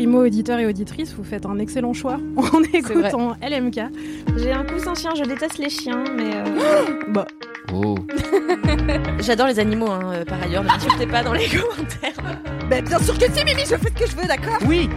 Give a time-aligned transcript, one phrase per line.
[0.00, 3.80] Primo auditeur et auditrice, vous faites un excellent choix en écoutant LMK.
[4.38, 6.36] J'ai un coussin chien, je déteste les chiens, mais.
[6.36, 7.26] euh, Bah,
[7.74, 7.94] Oh.
[9.20, 12.34] J'adore les animaux, hein, euh, par ailleurs, ne m'insultez pas dans les commentaires.
[12.70, 14.56] Mais bien sûr que si, Mimi, je fais ce que je veux, d'accord?
[14.66, 14.88] Oui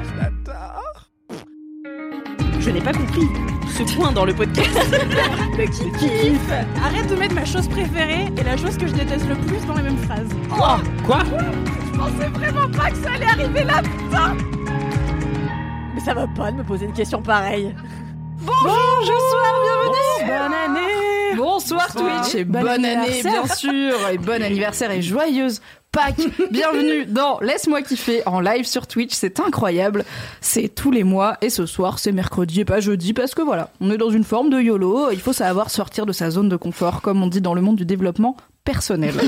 [2.61, 3.27] Je n'ai pas compris
[3.77, 4.69] ce point dans le podcast.
[5.57, 9.27] le qui kiffe Arrête de mettre ma chose préférée et la chose que je déteste
[9.27, 10.29] le plus dans les mêmes phrases.
[10.49, 10.79] Quoi?
[11.91, 14.37] Je pensais vraiment pas que ça allait arriver là, putain
[16.03, 17.73] ça va pas de me poser une question pareille.
[18.41, 20.27] Bonsoir, bienvenue.
[20.27, 21.35] Bonne année.
[21.37, 26.27] Bonsoir Twitch et bonne année bien sûr et bon anniversaire et joyeuse Pâques.
[26.51, 30.05] Bienvenue dans Laisse-moi kiffer en live sur Twitch, c'est incroyable.
[30.41, 33.69] C'est tous les mois et ce soir c'est mercredi et pas jeudi parce que voilà,
[33.79, 36.55] on est dans une forme de YOLO, il faut savoir sortir de sa zone de
[36.55, 39.13] confort comme on dit dans le monde du développement personnel.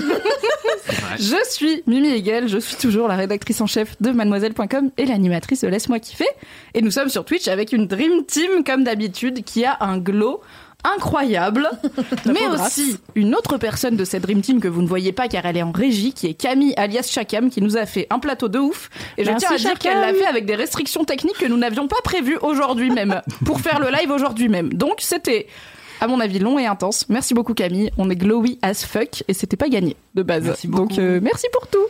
[1.18, 5.62] Je suis Mimi Hegel, je suis toujours la rédactrice en chef de mademoiselle.com et l'animatrice
[5.62, 6.28] de Laisse-moi kiffer.
[6.74, 10.42] Et nous sommes sur Twitch avec une Dream Team comme d'habitude qui a un glow
[10.84, 11.70] incroyable,
[12.26, 15.46] mais aussi une autre personne de cette Dream Team que vous ne voyez pas car
[15.46, 18.48] elle est en régie, qui est Camille alias Chakam, qui nous a fait un plateau
[18.48, 18.90] de ouf.
[19.18, 21.58] Et je Merci, tiens à dire qu'elle l'a fait avec des restrictions techniques que nous
[21.58, 24.74] n'avions pas prévues aujourd'hui même, pour faire le live aujourd'hui même.
[24.74, 25.48] Donc c'était
[26.06, 27.10] à mon avis long et intense.
[27.10, 30.44] Merci beaucoup Camille, on est glowy as fuck et c'était pas gagné de base.
[30.44, 30.88] Merci beaucoup.
[30.90, 31.86] Donc euh, merci pour tout.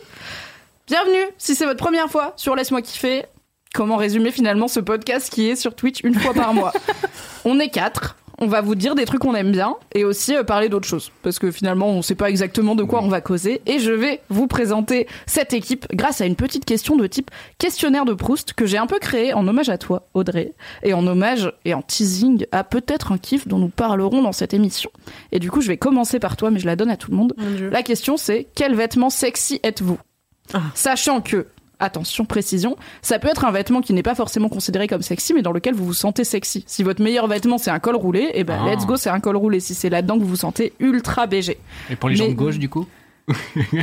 [0.86, 3.26] Bienvenue, si c'est votre première fois sur Laisse-moi kiffer.
[3.74, 6.72] Comment résumer finalement ce podcast qui est sur Twitch une fois par mois?
[7.44, 8.16] On est quatre.
[8.38, 11.10] On va vous dire des trucs qu'on aime bien et aussi euh, parler d'autres choses
[11.22, 14.20] parce que finalement on sait pas exactement de quoi on va causer et je vais
[14.28, 18.66] vous présenter cette équipe grâce à une petite question de type questionnaire de Proust que
[18.66, 20.52] j'ai un peu créé en hommage à toi Audrey
[20.82, 24.52] et en hommage et en teasing à peut-être un kiff dont nous parlerons dans cette
[24.52, 24.90] émission.
[25.32, 27.16] Et du coup je vais commencer par toi mais je la donne à tout le
[27.16, 27.34] monde.
[27.70, 29.98] La question c'est quel vêtement sexy êtes-vous?
[30.52, 30.62] Ah.
[30.74, 31.46] Sachant que
[31.78, 35.42] Attention, précision, ça peut être un vêtement qui n'est pas forcément considéré comme sexy, mais
[35.42, 36.64] dans lequel vous vous sentez sexy.
[36.66, 38.70] Si votre meilleur vêtement c'est un col roulé, et ben Ah.
[38.74, 39.60] let's go, c'est un col roulé.
[39.60, 41.58] Si c'est là-dedans que vous vous sentez ultra BG.
[41.90, 42.86] Et pour les Mais- jambes gauches, du coup?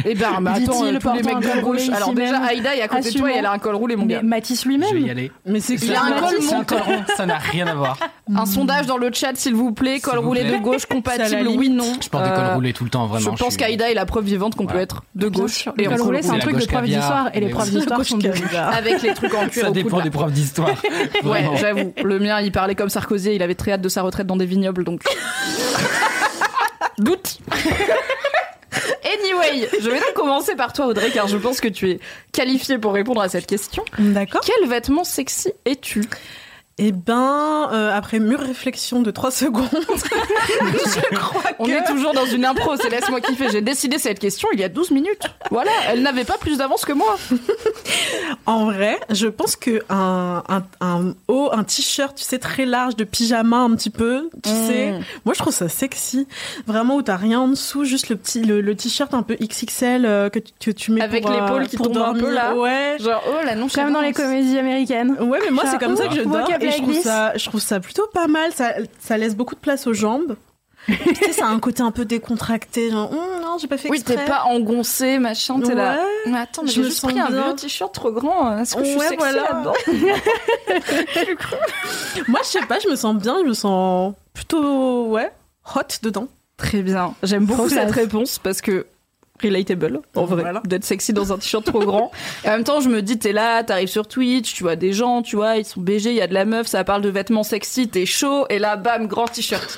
[0.06, 1.90] Et ben, mais attends, euh, tous les mecs de gauche.
[1.94, 2.40] Alors déjà.
[2.40, 4.22] Aïda est à côté de toi et elle a un col roulé, mon Mais gars.
[4.24, 5.32] Matisse Je vais y lui-même aller.
[5.46, 6.64] Mais c'est Il a un col C'est un mou.
[6.66, 7.98] col rond, ça n'a rien à voir.
[8.34, 10.00] Un sondage dans le chat, s'il vous plaît.
[10.00, 11.92] Col roulé de gauche compatible, oui, non.
[12.02, 13.36] Je porte des Euh, cols roulés tout le temps, vraiment.
[13.36, 16.22] Je pense qu'Aïda est la preuve vivante qu'on peut être de gauche et col roulé,
[16.22, 17.72] c'est un truc de caviar, d'histoire et les mais profs oui.
[17.72, 20.70] d'histoire sont de Avec les trucs en cuir Ça dépend des profs d'histoire.
[21.24, 21.56] Ouais, Vraiment.
[21.58, 21.94] j'avoue.
[22.04, 24.46] Le mien, il parlait comme Sarkozy, il avait très hâte de sa retraite dans des
[24.46, 25.02] vignobles, donc.
[26.98, 27.40] Doute.
[29.04, 32.00] Anyway, je vais donc commencer par toi, Audrey, car je pense que tu es
[32.32, 33.84] qualifiée pour répondre à cette question.
[34.00, 34.42] D'accord.
[34.46, 36.04] Quel vêtement sexy es-tu?
[36.86, 41.72] Eh ben, euh, après mûre réflexion de 3 secondes, je crois On que...
[41.72, 43.48] est toujours dans une impro, c'est laisse-moi kiffer.
[43.52, 45.24] J'ai décidé cette question il y a 12 minutes.
[45.50, 47.16] Voilà, elle n'avait pas plus d'avance que moi.
[48.46, 52.96] En vrai, je pense que un, un, un haut, un t-shirt, tu sais, très large,
[52.98, 54.68] de pyjama un petit peu, tu Mm.
[54.68, 54.94] sais.
[55.26, 56.28] Moi, je trouve ça sexy.
[56.68, 60.06] Vraiment, où t'as rien en dessous, juste le petit, le, le t-shirt un peu XXL
[60.06, 62.30] euh, que, tu- que tu mets Avec pour, euh, l'épaule qui pour tombe un peu
[62.34, 62.54] là.
[62.56, 62.98] Ouais.
[63.00, 65.16] Genre, oh la non Comme dans les comédies américaines.
[65.22, 67.62] Ouais, mais moi, c'est comme ça que je dors et je trouve ça, je trouve
[67.62, 68.52] ça plutôt pas mal.
[68.54, 70.36] Ça, ça laisse beaucoup de place aux jambes.
[70.88, 73.90] tu sais, ça a un côté un peu décontracté, genre, Hum, non, j'ai pas fait
[73.90, 74.18] Oui, exprès.
[74.18, 75.96] t'es pas engoncé, machin, t'es là.
[75.96, 76.32] Ouais.
[76.32, 77.46] Mais attends, mais j'ai juste pris un bien.
[77.46, 78.58] vieux t-shirt trop grand.
[78.58, 79.44] Est-ce que je suis Ouais, sexy voilà.
[79.44, 79.74] là-dedans
[82.28, 85.32] Moi, je sais pas, je me sens bien, je me sens plutôt, ouais,
[85.76, 86.28] hot dedans.
[86.58, 87.14] Très bien.
[87.24, 88.86] J'aime beaucoup cette réponse parce que
[89.44, 90.62] relatable, en vrai, Voilà.
[90.66, 92.12] d'être sexy dans un t-shirt trop grand.
[92.46, 94.94] Et en même temps, je me dis, t'es là, t'arrives sur Twitch, tu vois des
[94.94, 97.10] gens, tu vois, ils sont BG, il y a de la meuf, ça parle de
[97.10, 99.78] vêtements sexy, t'es chaud, et là, bam, grand t-shirt.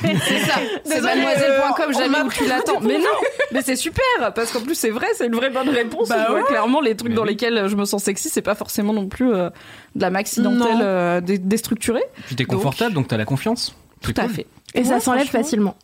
[0.00, 0.54] c'est ça.
[0.84, 2.80] C'est mademoiselle.com, euh, jamais m'a où tu l'attends.
[2.80, 3.04] Mais non,
[3.52, 6.08] mais c'est super, parce qu'en plus, c'est vrai, c'est une vraie bonne réponse.
[6.08, 6.42] Bah ouais.
[6.44, 7.28] clairement, les trucs Mais dans oui.
[7.30, 9.50] lesquels je me sens sexy, c'est pas forcément non plus euh,
[9.94, 10.80] de la maxi dentelle Non.
[10.82, 12.04] euh, dé- déstructurée.
[12.26, 13.74] Puis t'es confortable, donc t'as la confiance.
[14.02, 14.46] Tout à fait.
[14.74, 15.76] Et Ouais, ça s'enlève facilement.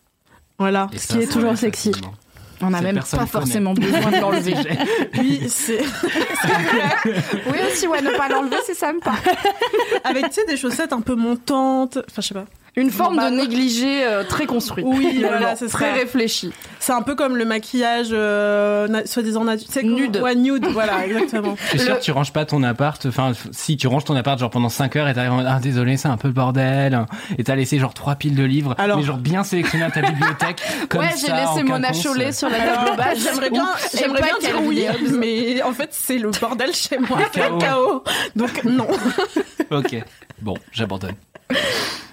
[0.59, 0.89] Voilà.
[0.93, 1.91] Et Ce ça, qui est toujours sexy.
[1.91, 2.13] facilement.
[2.63, 3.27] On a Cette même pas connaît.
[3.27, 4.55] forcément besoin de l'enlever.
[5.19, 5.81] Oui, c'est
[7.47, 9.13] oui aussi, ouais, ne pas l'enlever, c'est sympa.
[10.05, 11.99] avec, tu sais, des chaussettes un peu montantes.
[11.99, 12.45] Enfin, je sais pas.
[12.77, 14.85] Une forme de négligé euh, très construit.
[14.87, 15.93] Oui, voilà, c'est très ça.
[15.93, 16.53] réfléchi.
[16.79, 19.45] C'est un peu comme le maquillage euh, soi-disant
[19.83, 20.19] Nude.
[20.23, 21.57] Ouais, nude, voilà, exactement.
[21.65, 23.05] Je suis sûr que tu ranges pas ton appart.
[23.07, 25.97] Enfin, si tu ranges ton appart genre pendant 5 heures et t'arrives en ah désolé,
[25.97, 27.07] c'est un peu le bordel.
[27.39, 30.03] Et t'as laissé genre trois piles de livres, Alors- mais genre bien sélectionné à ta
[30.03, 30.63] bibliothèque.
[30.89, 32.03] Comme ouais, j'ai laissé Mona quinconce.
[32.05, 33.19] Cholet sur la table basse.
[33.23, 33.69] J'aimerais bien,
[33.99, 34.87] j'aimerais bien dire oui,
[35.19, 38.05] mais en fait, c'est le bordel chez moi, Le c'est le chaos.
[38.37, 38.87] Donc, non.
[39.71, 39.97] Ok.
[40.41, 41.15] Bon, j'abandonne.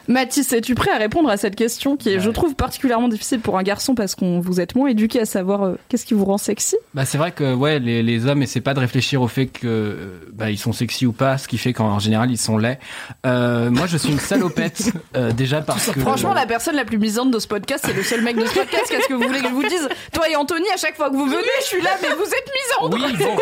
[0.08, 3.58] Mathis, es-tu prêt à répondre à cette question qui est, je trouve, particulièrement difficile pour
[3.58, 6.38] un garçon parce qu'on vous êtes moins éduqué à savoir euh, qu'est-ce qui vous rend
[6.38, 6.78] sexy?
[6.94, 9.68] Bah c'est vrai que ouais les, les hommes essaient pas de réfléchir au fait que
[9.68, 12.80] euh, bah ils sont sexy ou pas, ce qui fait qu'en général ils sont laids.
[13.26, 16.98] Euh, moi je suis une salopette euh, déjà parce que Franchement, la personne la plus
[16.98, 18.86] misante de ce podcast, c'est le seul mec de ce podcast.
[18.90, 19.90] Qu'est-ce que vous voulez que je vous dise?
[20.14, 22.50] Toi et Anthony, à chaque fois que vous venez, je suis là, mais vous êtes
[22.56, 23.36] misante oui bon,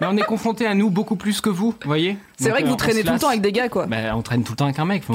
[0.00, 2.16] mais on est confronté à nous beaucoup plus que vous, voyez?
[2.38, 3.86] C'est vrai que vous traînez tout le temps avec des gars, quoi.
[3.86, 5.04] Bah, on traîne tout le temps avec un mec.
[5.04, 5.14] Faut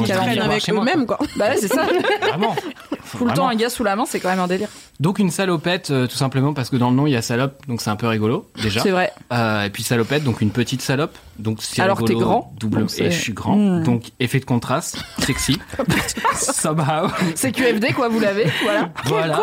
[0.52, 1.20] Avec eux-mêmes, quoi.
[1.38, 1.86] Bah ouais, c'est ça.
[2.22, 2.56] Vraiment.
[3.18, 4.70] tout le temps un gars sous la main, c'est quand même un délire.
[5.00, 7.66] Donc une salopette, euh, tout simplement parce que dans le nom il y a salope,
[7.68, 8.82] donc c'est un peu rigolo déjà.
[8.82, 9.12] C'est vrai.
[9.34, 12.92] Euh, et puis salopette, donc une petite salope, donc c'est Alors, t'es grand, double donc
[13.00, 13.84] et je suis grand, Hmm.
[13.84, 15.58] donc effet de contraste, sexy,
[16.36, 17.08] somehow.
[17.36, 18.48] C'est QFD, quoi, vous l'avez.
[18.64, 18.90] Voilà.
[19.06, 19.42] Voilà.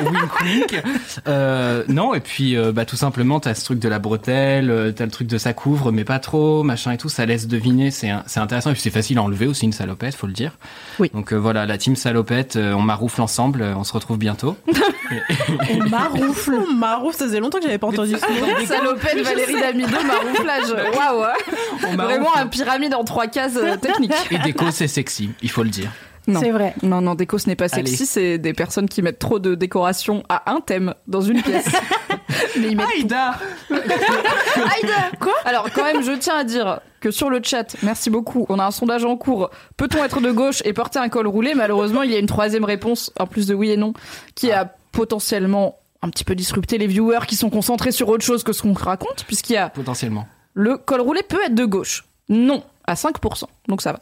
[0.00, 0.82] wink wink.
[1.28, 4.92] Euh, non, et puis euh, bah tout simplement t'as ce truc de la bretelle, euh,
[4.92, 7.90] t'as le truc de ça couvre, mais pas trop, machin et tout, ça laisse deviner,
[7.90, 10.52] c'est intéressant et puis c'est facile à enlever aussi une salopette, faut le dire.
[10.98, 11.10] Oui.
[11.14, 14.56] Donc euh, voilà, la team salopette, euh, on maroufle ensemble, euh, on se retrouve bientôt.
[15.70, 16.54] On maroufle.
[16.54, 18.66] On maroufle, ça faisait longtemps que j'avais pas entendu ce mot.
[18.66, 20.74] Salopette, Valérie Damido, marouflage.
[20.96, 21.23] Waouh.
[21.84, 22.38] On Vraiment maroufle.
[22.38, 24.12] un pyramide en trois cases euh, techniques.
[24.30, 25.90] Et déco c'est sexy, il faut le dire.
[26.26, 26.40] Non.
[26.40, 26.74] C'est vrai.
[26.82, 27.86] Non, non, déco, ce n'est pas Allez.
[27.86, 31.66] sexy, c'est des personnes qui mettent trop de décoration à un thème dans une pièce.
[32.58, 33.34] Mais ils mettent Aïda
[33.70, 35.34] Aïda Quoi?
[35.44, 38.64] Alors, quand même, je tiens à dire que sur le chat, merci beaucoup, on a
[38.64, 39.50] un sondage en cours.
[39.76, 41.54] Peut-on être de gauche et porter un col roulé?
[41.54, 43.92] Malheureusement, il y a une troisième réponse, en plus de oui et non,
[44.34, 48.44] qui a potentiellement un petit peu disrupté les viewers qui sont concentrés sur autre chose
[48.44, 50.26] que ce qu'on raconte, puisqu'il y a Potentiellement.
[50.54, 52.04] Le col roulé peut être de gauche.
[52.28, 53.98] Non, à 5%, donc ça va.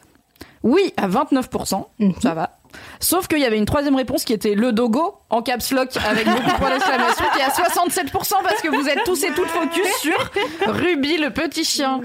[0.62, 1.86] Oui, à 29%,
[2.20, 2.58] ça va.
[3.00, 6.26] Sauf qu'il y avait une troisième réponse qui était le dogo en caps lock avec
[6.26, 8.10] beaucoup de points d'exclamation qui est à 67%
[8.42, 10.30] parce que vous êtes tous et toutes focus sur
[10.66, 12.00] Ruby le petit chien.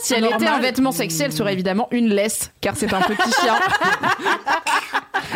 [0.00, 3.32] Si elle était un vêtement sexy, elle serait évidemment une laisse car c'est un petit
[3.40, 3.54] chien.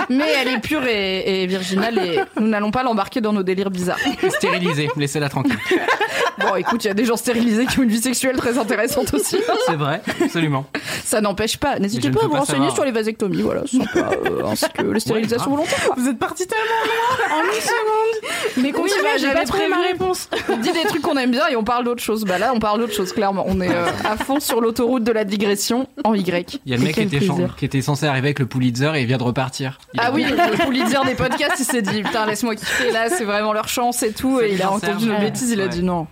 [0.08, 3.70] Mais elle est pure et, et virginale et nous n'allons pas l'embarquer dans nos délires
[3.70, 3.98] bizarres.
[4.28, 5.58] Stérilisée, laissez-la tranquille.
[6.38, 9.14] Bon, écoute, il y a des gens stérilisés qui ont une vie sexuelle très intéressante
[9.14, 9.36] aussi.
[9.66, 10.66] C'est vrai, absolument.
[11.04, 11.78] Ça n'empêche pas.
[11.78, 12.74] N'hésitez pas à vous renseigner savoir.
[12.74, 15.56] sur les vasectomies, voilà, c'est euh, ainsi que les stérilisations grave.
[15.66, 15.84] volontaires.
[15.86, 15.94] quoi.
[15.98, 18.62] Vous êtes parti tellement loin en une seconde.
[18.62, 20.28] Mais continue, bah, j'ai j'avais pas trouvé ma réponse.
[20.48, 22.24] On dit des trucs qu'on aime bien et on parle d'autre chose.
[22.24, 23.44] Bah là, on parle d'autre chose, clairement.
[23.48, 26.60] On est euh, à fond sur l'autoroute de la digression en Y.
[26.64, 27.34] Il y a le mec qui était, plaisir.
[27.36, 29.78] chan- qui était censé arriver avec le Pulitzer et il vient de repartir.
[29.94, 33.24] Il Ah oui, le Pulitzer des podcasts, il s'est dit putain laisse-moi kiffer là, c'est
[33.24, 34.38] vraiment leur chance et tout.
[34.40, 35.20] C'est Et il a entendu une Ouais.
[35.20, 36.06] bêtise, il a dit non,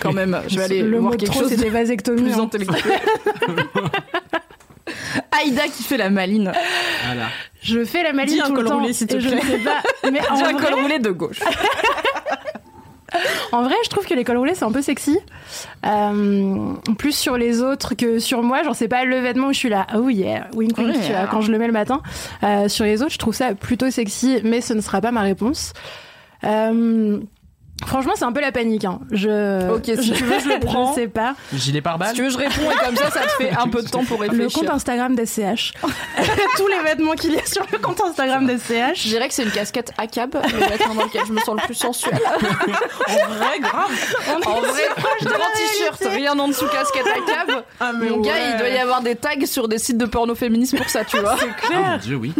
[0.00, 2.22] quand même, je vais aller le voir mot quelque trop, chose c'était de vasectomie.
[2.22, 2.42] plus hein.
[2.44, 2.82] intellectuel.
[5.40, 6.52] Aïda qui fait la maline.
[7.06, 7.26] Voilà.
[7.62, 8.78] Je fais la maline Dis un tout le col temps.
[8.80, 9.58] roulé, s'il te et je ne plaît.
[9.58, 10.10] sais pas.
[10.10, 11.40] Mais en J'ai un vrai, col roulé de gauche.
[13.52, 15.18] en vrai, je trouve que les cols roulés c'est un peu sexy.
[15.86, 18.62] Euh, plus sur les autres que sur moi.
[18.62, 19.86] Genre c'est pas le vêtement où je suis là.
[19.94, 20.96] Oh yeah, wink wink.
[20.96, 21.00] Ouais.
[21.06, 22.02] tu vois, quand je le mets le matin.
[22.42, 25.22] Euh, sur les autres, je trouve ça plutôt sexy, mais ce ne sera pas ma
[25.22, 25.72] réponse.
[26.44, 27.18] Euh,
[27.86, 28.84] Franchement, c'est un peu la panique.
[28.84, 28.98] Hein.
[29.10, 30.90] Je, Ok, si tu veux, je le prends.
[30.94, 31.34] Je sais pas.
[31.54, 33.82] Gilet pare-balles Si tu veux, je réponds et comme ça, ça te fait un peu
[33.82, 34.60] de temps pour Le réfléchir.
[34.60, 35.72] compte Instagram d'SCH.
[36.56, 39.06] Tous les vêtements qu'il y a sur le compte Instagram Je d'SCH.
[39.06, 41.64] dirais que c'est une casquette à cab, le vêtement dans lequel je me sens le
[41.66, 42.18] plus sensuel.
[43.08, 43.90] En vrai, grave.
[44.46, 44.82] En vrai,
[45.22, 47.62] grand t-shirt, rien en dessous, casquette à cab.
[47.80, 50.34] Ah, mais Mon gars, il doit y avoir des tags sur des sites de porno
[50.34, 51.36] féministes pour ça, tu vois.
[51.40, 52.34] Oh mon dieu, oui.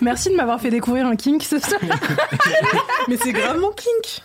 [0.00, 1.80] Merci de m'avoir fait découvrir un kink ce soir.
[3.08, 4.22] Mais c'est grave mon kink.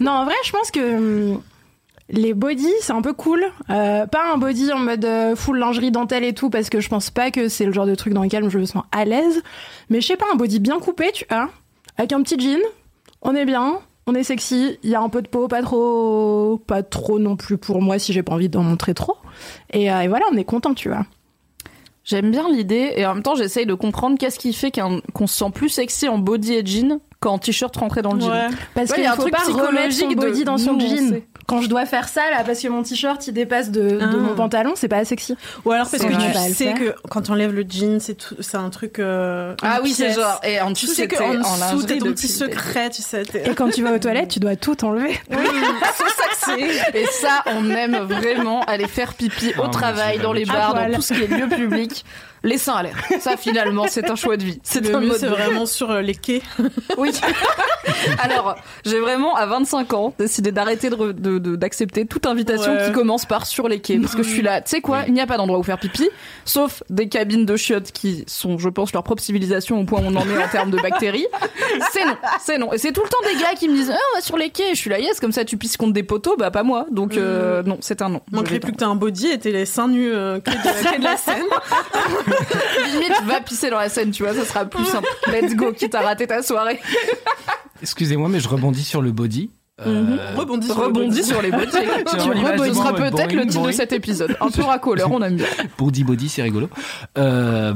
[0.00, 1.42] Non, en vrai, je pense que hum,
[2.08, 3.44] les bodys, c'est un peu cool.
[3.70, 6.88] Euh, pas un body en mode euh, full lingerie dentelle et tout, parce que je
[6.88, 9.42] pense pas que c'est le genre de truc dans lequel je me sens à l'aise.
[9.90, 11.48] Mais je sais pas, un body bien coupé, tu vois,
[11.96, 12.60] avec un petit jean,
[13.22, 13.80] on est bien.
[14.08, 17.34] On est sexy, il y a un peu de peau, pas trop, pas trop non
[17.34, 19.16] plus pour moi si j'ai pas envie d'en montrer trop.
[19.72, 21.04] Et, euh, voilà, on est content, tu vois.
[22.04, 25.36] J'aime bien l'idée et en même temps, j'essaye de comprendre qu'est-ce qui fait qu'on se
[25.36, 28.30] sent plus sexy en body et jean qu'en t-shirt rentré dans le jean.
[28.30, 28.46] Ouais.
[28.74, 29.54] Parce Ouais, qu'il y a un faut truc pas remettre
[29.92, 31.22] son psychologique de body dans son nous, on jean.
[31.46, 34.06] Quand je dois faire ça là, parce que mon t-shirt il dépasse de, de Ah.
[34.16, 35.36] mon pantalon, c'est pas sexy.
[35.64, 36.32] Ou alors parce que vrai.
[36.32, 36.74] tu sais faire.
[36.78, 38.98] que quand tu enlèves le jean, c'est tout- c'est un truc.
[38.98, 40.40] euh, Ah oui, c'est genre.
[40.42, 43.22] Et en dessous, Tu sais qu'en en dessous, t'as ton petit secret, tu sais.
[43.22, 45.18] t'es- Et quand tu vas aux toilettes, tu dois tout enlever.
[45.30, 45.36] Oui,
[45.94, 46.04] c'est
[46.48, 46.60] ça que
[46.92, 46.98] c'est.
[47.00, 50.94] Et ça, on aime vraiment aller faire pipi au mon travail, dans les bars, dans
[50.96, 52.04] tout ce qui est lieu public.
[52.46, 52.96] les seins à l'air.
[53.20, 54.58] Ça, finalement, c'est un choix de vie.
[54.62, 56.40] C'est Le un mieux, mode c'est vraiment sur euh, les quais.
[56.96, 57.10] Oui.
[58.18, 62.72] Alors, j'ai vraiment, à 25 ans, décidé d'arrêter de re- de- de- d'accepter toute invitation
[62.72, 62.86] Ouais.
[62.86, 63.98] qui commence par sur les quais.
[63.98, 65.78] Parce que je suis là, tu sais quoi, il n'y a pas d'endroit où faire
[65.78, 66.08] pipi,
[66.44, 70.04] sauf des cabines de chiottes qui sont, je pense, leur propre civilisation au point où
[70.06, 71.26] on en est en termes de bactéries.
[71.92, 72.72] C'est non, c'est non.
[72.72, 74.50] Et c'est tout le temps des gars qui me disent, ah, on va sur les
[74.50, 74.70] quais.
[74.70, 76.86] Je suis là, yes, comme ça tu pisses contre des poteaux, bah pas moi.
[76.90, 78.20] Donc, euh, non, c'est un non.
[78.30, 80.98] Je Manquerait plus que t'aies un body et t'es les seins nus euh, quai de,
[80.98, 81.36] de la Seine.
[82.92, 85.08] Limite, va pisser dans la scène, tu vois, ça sera plus simple.
[85.28, 86.80] Let's go, quitte à rater ta soirée.
[87.82, 89.50] Excusez-moi, mais je rebondis sur le body.
[89.84, 91.66] Euh, Rebondis sur le Rebondis sur les body.
[92.10, 94.34] Tu moi, peut-être le titre de cet épisode.
[94.40, 95.46] Un peu racoleur, on aime bien.
[95.78, 96.70] Body body, c'est rigolo.
[97.18, 97.74] Euh,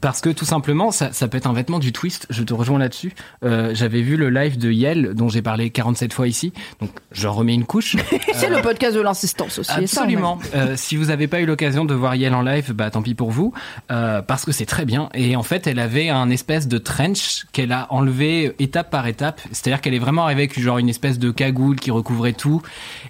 [0.00, 2.26] parce que tout simplement, ça, ça peut être un vêtement du twist.
[2.30, 3.12] Je te rejoins là-dessus.
[3.44, 6.54] Euh, J'avais vu le live de Yel, dont j'ai parlé 47 fois ici.
[6.80, 7.96] Donc, je remets une couche.
[8.32, 9.70] C'est le podcast de l'insistance aussi.
[9.70, 9.76] ça.
[9.76, 10.38] Absolument.
[10.54, 13.14] Euh, si vous n'avez pas eu l'occasion de voir Yel en live, bah tant pis
[13.14, 13.52] pour vous,
[13.90, 15.10] euh, parce que c'est très bien.
[15.12, 19.42] Et en fait, elle avait un espèce de trench qu'elle a enlevé étape par étape.
[19.52, 22.62] C'est-à-dire qu'elle est vraiment arrivée avec genre une espèce de cagoule qui recouvrait tout.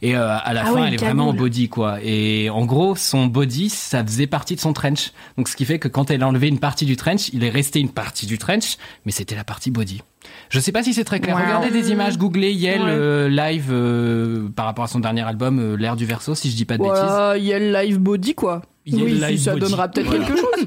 [0.03, 1.99] Et euh, à la Ah fin, ouais, elle est vraiment en body quoi.
[2.03, 5.13] Et en gros, son body, ça faisait partie de son trench.
[5.37, 7.51] Donc ce qui fait que quand elle a enlevé une partie du trench, il est
[7.51, 10.03] resté une partie du trench, mais c'était la partie body.
[10.51, 11.35] Je sais pas si c'est très clair.
[11.37, 11.43] Wow.
[11.43, 12.87] Regardez des images, googlez Yel Ouais.
[12.91, 16.57] euh, live euh, par rapport à son dernier album, euh, L'air du verso, si je
[16.57, 16.99] dis pas de bêtises.
[16.99, 18.63] Voilà, il y a le live body, quoi.
[18.87, 19.65] Il y a oui, si, ça body.
[19.65, 20.25] donnera peut-être Voilà.
[20.25, 20.67] quelque chose.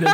[0.00, 0.06] Mais,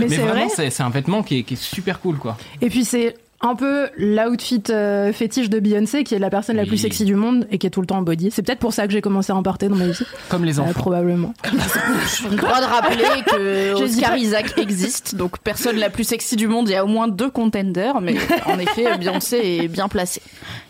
[0.00, 0.30] Mais c'est vrai.
[0.32, 2.36] vraiment, c'est c'est un vêtement qui est, qui est super cool, quoi.
[2.60, 6.62] Et puis c'est un peu l'outfit euh, fétiche de Beyoncé, qui est la personne la
[6.62, 6.68] Oui.
[6.68, 8.30] plus sexy du monde et qui est tout le temps en body.
[8.32, 9.98] C'est peut-être pour ça que j'ai commencé à en porter dans ma vie,
[10.28, 10.72] Comme les euh, enfants.
[10.72, 11.34] probablement.
[11.44, 16.36] J'ai le droit de rappeler que Je Oscar Isaac existe, donc personne la plus sexy
[16.36, 16.68] du monde.
[16.68, 18.14] Il y a au moins deux contenders, mais
[18.46, 20.22] en effet, Beyoncé est bien placée.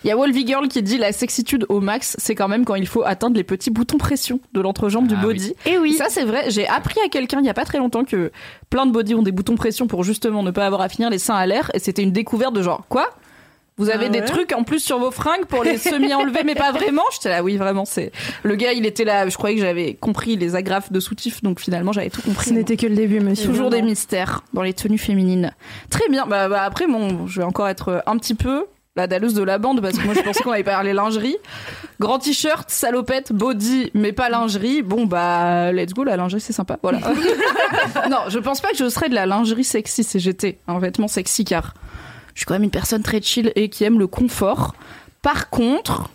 [0.03, 2.75] Il y a Wolvie Girl qui dit la sexitude au max, c'est quand même quand
[2.75, 5.55] il faut atteindre les petits boutons pression de l'entrejambe du Ah body.
[5.67, 5.95] Et oui.
[5.95, 6.51] Ça, c'est vrai.
[6.51, 8.33] J'ai appris à quelqu'un il y a pas très longtemps que
[8.75, 11.21] plein de body ont des boutons pression pour justement ne pas avoir à finir les
[11.21, 11.71] seins à l'air.
[11.75, 13.09] Et c'était une découverte de genre, quoi?
[13.77, 16.73] Vous avez Ah des trucs en plus sur vos fringues pour les semi-enlever, mais pas
[16.73, 17.05] vraiment?
[17.13, 18.11] J'étais là, oui, vraiment, c'est.
[18.43, 21.61] Le gars, il était là, je croyais que j'avais compris les agrafes de soutif, donc
[21.61, 22.49] finalement, j'avais tout compris.
[22.49, 23.49] Ce n'était que le début, monsieur.
[23.49, 25.53] Toujours des mystères dans les tenues féminines.
[25.89, 26.27] Très bien.
[26.27, 29.59] Bah, bah, après, bon, je vais encore être un petit peu la dalleuse de la
[29.59, 31.37] bande parce que moi je pensais qu'on avait parlé lingerie.
[31.99, 34.83] Grand t-shirt, salopette, body, mais pas lingerie.
[34.83, 36.79] Bon bah let's go, la lingerie c'est sympa.
[36.83, 36.99] Voilà.
[38.11, 41.45] non, je pense pas que je serais de la lingerie sexy j'étais un vêtement sexy
[41.45, 41.75] car
[42.35, 44.75] je suis quand même une personne très chill et qui aime le confort.
[45.23, 46.11] Par contre,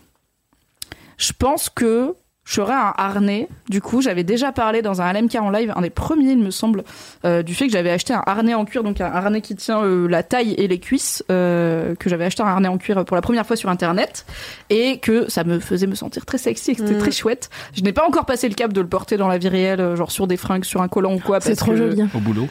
[1.18, 2.16] je pense que
[2.50, 3.48] je ferais un harnais.
[3.70, 6.50] Du coup, j'avais déjà parlé dans un LMK en live, un des premiers, il me
[6.50, 6.84] semble,
[7.24, 9.84] euh, du fait que j'avais acheté un harnais en cuir, donc un harnais qui tient
[9.84, 13.16] euh, la taille et les cuisses, euh, que j'avais acheté un harnais en cuir pour
[13.16, 14.26] la première fois sur Internet,
[14.72, 17.00] et que ça me faisait me sentir très sexy, et que c'était Mm.
[17.00, 17.50] très chouette.
[17.76, 20.10] Je n'ai pas encore passé le cap de le porter dans la vie réelle, genre
[20.12, 21.40] sur des fringues, sur un collant ou quoi.
[21.42, 22.02] C'est parce trop que- joli.
[22.16, 22.48] Au boulot.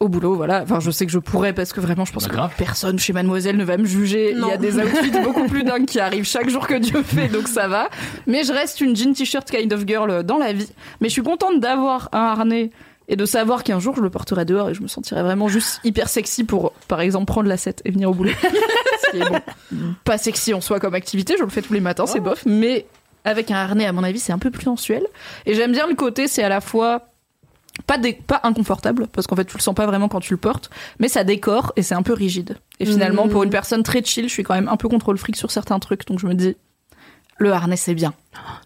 [0.00, 0.62] Au boulot, voilà.
[0.62, 2.52] Enfin, je sais que je pourrais parce que vraiment, je pense Bah, que grave.
[2.56, 4.32] personne chez Mademoiselle ne va me juger.
[4.32, 7.28] Il y a des outfits beaucoup plus dingues qui arrivent chaque jour que Dieu fait,
[7.28, 7.88] donc ça va.
[8.26, 10.68] Mais je reste une jean t-shirt kind of girl dans la vie.
[11.00, 12.70] Mais je suis contente d'avoir un harnais
[13.08, 15.80] et de savoir qu'un jour je le porterai dehors et je me sentirai vraiment juste
[15.84, 18.30] hyper sexy pour, par exemple, prendre la 7 et venir au boulot.
[19.04, 19.38] Ce qui est bon,
[20.04, 22.86] pas sexy en soi comme activité, je le fais tous les matins, c'est bof, mais
[23.24, 25.04] avec un harnais, à mon avis, c'est un peu plus sensuel.
[25.44, 27.09] Et j'aime bien le côté, c'est à la fois
[27.86, 30.38] pas, dé- pas inconfortable, parce qu'en fait, tu le sens pas vraiment quand tu le
[30.38, 32.56] portes, mais ça décore et c'est un peu rigide.
[32.78, 35.36] Et finalement, pour une personne très chill, je suis quand même un peu contrôle fric
[35.36, 36.56] sur certains trucs, donc je me dis,
[37.38, 38.14] le harnais, c'est bien.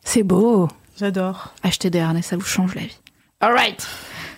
[0.04, 0.68] C'est beau.
[0.98, 1.52] J'adore.
[1.62, 2.98] Acheter des harnais, ça vous change la vie.
[3.40, 3.86] Alright!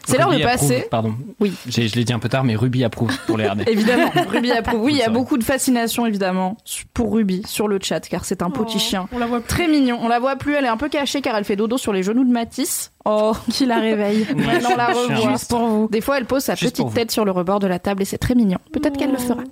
[0.07, 0.87] C'est l'heure de passer.
[0.91, 1.15] Pardon.
[1.41, 1.53] Oui.
[1.67, 3.65] J'ai- Je l'ai dit un peu tard, mais Ruby approuve pour les harnais.
[3.69, 4.81] Évidemment, Ruby approuve.
[4.83, 6.57] Oui, il y a beaucoup de fascination, évidemment,
[6.95, 9.09] pour Ruby sur le chat, car c'est un petit chien.
[9.13, 9.49] On la voit plus.
[9.49, 9.99] Très mignon.
[10.01, 12.03] On la voit plus, elle est un peu cachée car elle fait dodo sur les
[12.03, 12.93] genoux de Matisse.
[13.05, 14.27] Oh, Qui la réveille.
[14.35, 15.31] on la revoit.
[15.33, 15.89] Juste pour vous.
[15.91, 18.05] Des fois, elle pose sa Juste petite tête sur le rebord de la table et
[18.05, 18.59] c'est très mignon.
[18.73, 19.43] Peut-être qu'elle le fera.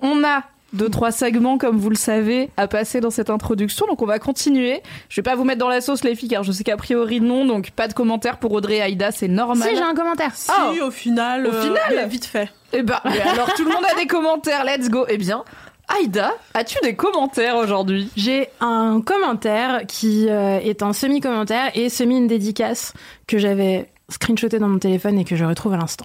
[0.00, 3.86] On a deux, trois segments, comme vous le savez, à passer dans cette introduction.
[3.86, 4.82] Donc, on va continuer.
[5.08, 7.20] Je vais pas vous mettre dans la sauce, les filles, car je sais qu'a priori,
[7.20, 7.46] non.
[7.46, 9.68] Donc, pas de commentaires pour Audrey et Aïda, c'est normal.
[9.68, 10.32] Si, j'ai un commentaire.
[10.34, 10.86] Si, Oh.
[10.86, 11.46] au final.
[11.46, 12.50] Au euh, final vite fait.
[12.72, 14.64] Eh ben, alors, tout le monde a des commentaires.
[14.64, 15.06] Let's go.
[15.08, 15.42] Eh bien,
[15.88, 18.10] Aïda, as-tu des commentaires aujourd'hui?
[18.16, 22.92] J'ai un commentaire qui euh, est un semi-commentaire et semi une dédicace
[23.26, 26.04] que j'avais screenshoté dans mon téléphone et que je retrouve à l'instant.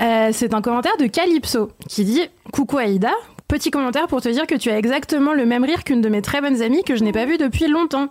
[0.00, 3.12] Euh, c'est un commentaire de Calypso qui dit Coucou Aïda,
[3.48, 6.22] petit commentaire pour te dire que tu as exactement le même rire qu'une de mes
[6.22, 8.08] très bonnes amies que je n'ai pas vue depuis longtemps.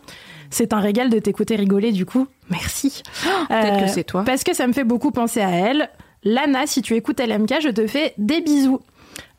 [0.50, 2.28] C'est un régal de t'écouter rigoler du coup.
[2.50, 3.04] Merci.
[3.50, 4.24] Peut-être Euh, que c'est toi.
[4.26, 5.90] Parce que ça me fait beaucoup penser à elle.
[6.24, 8.82] Lana, si tu écoutes LMK, je te fais des bisous.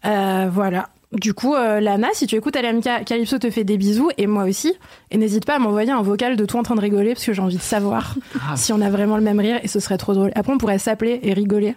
[0.07, 0.89] Euh, voilà.
[1.13, 4.45] Du coup, euh, Lana, si tu écoutes LMK, Calypso te fait des bisous et moi
[4.45, 4.75] aussi.
[5.11, 7.33] Et n'hésite pas à m'envoyer un vocal de toi en train de rigoler parce que
[7.33, 8.15] j'ai envie de savoir
[8.57, 10.31] si on a vraiment le même rire et ce serait trop drôle.
[10.35, 11.75] Après, on pourrait s'appeler et rigoler.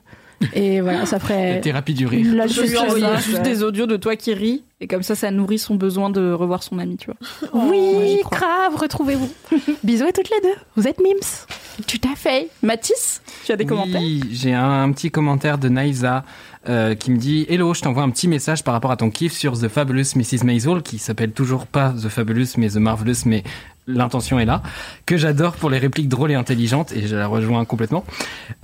[0.53, 1.61] Et voilà, ça La ferait.
[1.61, 2.33] thérapie du rire.
[2.35, 5.29] La Je lui envoyer juste des audios de toi qui ris et comme ça, ça
[5.29, 7.49] nourrit son besoin de revoir son ami, tu vois.
[7.69, 9.29] Oui, grave, retrouvez-vous.
[9.83, 10.55] Bisous à toutes les deux.
[10.75, 11.45] Vous êtes mims.
[11.87, 12.49] Tout à fait.
[12.63, 14.01] Mathis, tu as des commentaires?
[14.01, 16.23] Oui, j'ai un, un petit commentaire de Naïsa
[16.67, 19.33] euh, qui me dit Hello, je t'envoie un petit message par rapport à ton kiff
[19.33, 20.43] sur The Fabulous Mrs.
[20.43, 23.43] Maisel, qui s'appelle toujours pas The Fabulous mais The Marvelous, mais
[23.87, 24.61] l'intention est là,
[25.05, 28.05] que j'adore pour les répliques drôles et intelligentes, et je la rejoins complètement.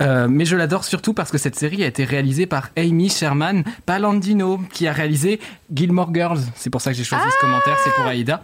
[0.00, 3.64] Euh, mais je l'adore surtout parce que cette série a été réalisée par Amy Sherman
[3.84, 5.40] Palandino, qui a réalisé
[5.74, 6.38] Gilmore Girls.
[6.54, 8.42] C'est pour ça que j'ai choisi ce commentaire, c'est pour Aïda.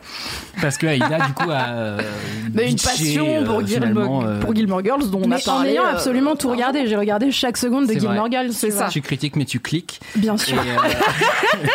[0.60, 2.00] Parce que Aïda, du coup, a euh,
[2.54, 5.54] Mais une passion pour, euh, Gilmore, euh, pour Gilmore Girls dont on a Mais en
[5.54, 5.70] parlé.
[5.70, 8.32] ayant euh, absolument tout regardé, j'ai regardé chaque seconde de Gilmore vrai.
[8.32, 8.52] Girls.
[8.52, 8.88] C'est ça.
[8.88, 10.00] Tu critiques, mais tu cliques.
[10.16, 10.58] Bien Et, sûr.
[10.58, 11.68] euh,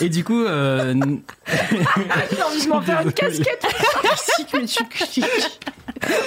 [0.00, 0.94] et du coup, euh,
[2.32, 3.66] J'ai envie de m'en faire une casquette.
[4.54, 5.24] Mais tu cliques.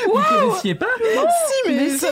[0.06, 2.08] vous connaissiez pas Si, mais, ça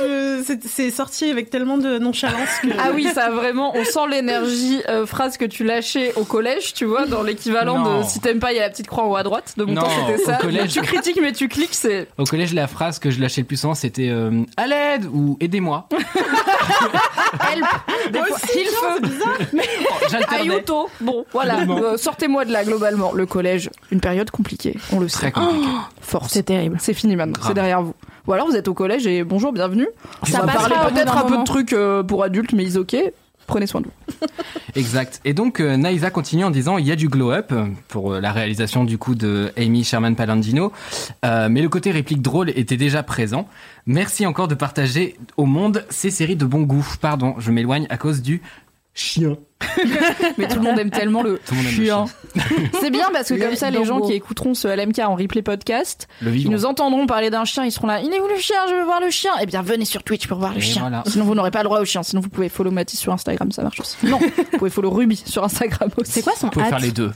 [0.45, 2.67] c'est- c'est sorti avec tellement de nonchalance que.
[2.79, 6.85] Ah oui, ça vraiment, on sent l'énergie euh, phrase que tu lâchais au collège, tu
[6.85, 7.99] vois, dans l'équivalent Non.
[7.99, 9.53] de si t'aimes pas, il y a la petite croix en haut à droite.
[9.57, 10.37] De mon Non, temps, c'était ça.
[10.37, 10.71] collège.
[10.73, 12.07] Tu critiques, mais tu cliques, c'est.
[12.17, 15.37] Au collège, la phrase que je lâchais le plus souvent, c'était euh, à l'aide ou
[15.39, 15.87] aidez-moi.
[17.51, 17.65] Help
[18.11, 19.59] Des fois, il faut.
[20.09, 20.53] J'alternais.
[20.53, 21.59] Ayuto Bon, voilà.
[21.61, 23.11] Euh, Sortez-moi de là, globalement.
[23.13, 25.31] Le collège, une période compliquée, on le Très sait.
[25.31, 25.52] compliqué.
[26.01, 26.31] Force.
[26.33, 26.77] C'est terrible.
[26.79, 27.93] C'est fini maintenant, c'est derrière vous.
[28.27, 29.87] Ou alors vous êtes au collège et bonjour, bienvenue.
[30.23, 32.95] Ça on va parler peut-être un peu de trucs euh, pour adultes, mais ils ok.
[33.45, 34.27] Prenez soin de vous.
[34.75, 35.19] Exact.
[35.25, 38.21] Et donc, euh, Naïsa continue en disant il y a du glow-up euh, pour euh,
[38.21, 40.71] la réalisation du coup de Amy Sherman Palandino,
[41.25, 43.47] Euh, mais le côté réplique drôle était déjà présent.
[43.85, 46.87] Merci encore de partager au monde ces séries de bon goût.
[47.01, 48.41] Pardon, je m'éloigne à cause du
[48.93, 49.37] chien.
[50.37, 52.05] Mais tout le monde aime tellement le chien.
[52.81, 56.07] C'est bien parce que comme ça, les gens qui écouteront ce LMK en replay podcast,
[56.21, 58.01] ils nous entendront parler d'un chien, ils seront là.
[58.01, 58.57] Il est où le chien?
[58.69, 59.31] Je veux voir le chien.
[59.41, 60.81] Eh bien, venez sur Twitch pour voir le Et chien.
[60.81, 61.03] voilà.
[61.07, 62.03] Sinon, vous n'aurez pas le droit au chien.
[62.03, 63.95] Sinon, vous pouvez follow Mathis sur Instagram, ça marche aussi.
[64.05, 66.11] Non, vous pouvez follow Ruby sur Instagram aussi.
[66.11, 67.11] C'est quoi son Vous pouvez faire les deux.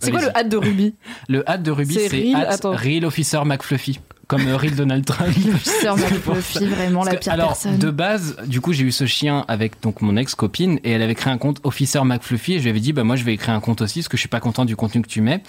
[0.00, 0.94] C'est quoi le hâte de Ruby?
[1.28, 2.56] Le hâte de Ruby, C'est Real-.
[2.76, 4.00] Real Officer McFluffy.
[4.28, 5.32] Comme euh, Real Donald Trump.
[5.62, 7.78] Sœur Fluffy, vraiment la pire alors, personne.
[7.78, 11.14] de base, du coup, j'ai eu ce chien avec donc mon ex-copine et elle avait
[11.14, 13.54] créé un compte Officer McFluffy et je lui avais dit, bah moi, je vais créer
[13.54, 15.42] un compte aussi parce que je suis pas content du contenu que tu mets.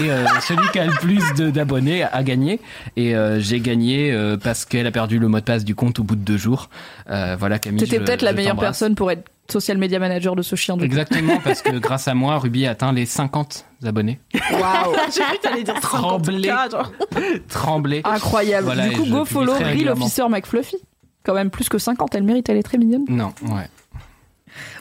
[0.00, 2.60] Et euh, celui qui a le plus de- d'abonnés a gagné.
[2.96, 5.98] Et euh, j'ai gagné euh, parce qu'elle a perdu le mot de passe du compte
[5.98, 6.70] au bout de deux jours.
[7.10, 7.80] Euh, voilà, Camille.
[7.80, 10.76] T'étais peut-être la meilleure personne pour être social media manager de ce chien.
[10.76, 10.86] du coup.
[10.86, 14.20] Exactement, parce que grâce à moi, Ruby a atteint les 50 abonnés.
[14.34, 16.22] Waouh J'ai cru que t'allais dire 50
[17.48, 18.02] Tremblé.
[18.04, 18.64] Incroyable.
[18.64, 19.90] Voilà, du coup, go follow Real.
[19.90, 20.76] Officer McFluffy.
[21.24, 23.04] Quand même plus que 50, elle mérite, elle est très mignonne.
[23.08, 23.68] Non, ouais.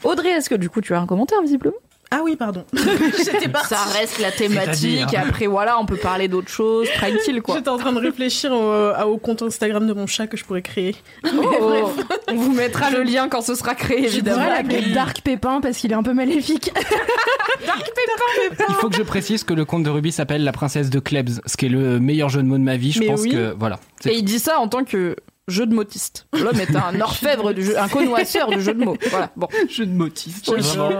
[0.03, 1.75] Audrey, est-ce que du coup tu as un commentaire visiblement?
[2.11, 2.65] Ah oui, pardon.
[2.73, 3.67] J'étais partie.
[3.69, 7.55] Ça reste la thématique, après voilà, on peut parler d'autres choses, tranquille quoi.
[7.57, 10.63] J'étais en train de réfléchir au, au compte Instagram de mon chat que je pourrais
[10.63, 10.95] créer.
[11.25, 11.91] Oh,
[12.27, 14.37] on vous mettra le lien quand ce sera créé Je évidemment.
[14.43, 16.71] devrais l'appeler Dark Pépin parce qu'il est un peu maléfique.
[18.69, 21.41] Il faut que je précise que le conte de Ruby s'appelle La princesse de Klebs,
[21.45, 22.91] ce qui est le meilleur jeu de mots de ma vie.
[22.91, 23.31] Je Mais pense oui.
[23.31, 23.79] que voilà.
[24.05, 25.15] Et il dit ça en tant que
[25.49, 26.27] jeu de motiste.
[26.33, 28.97] L'homme est un orfèvre du jeu, un connoisseur du jeu de mots.
[29.09, 30.51] Voilà, bon, jeu de motiste.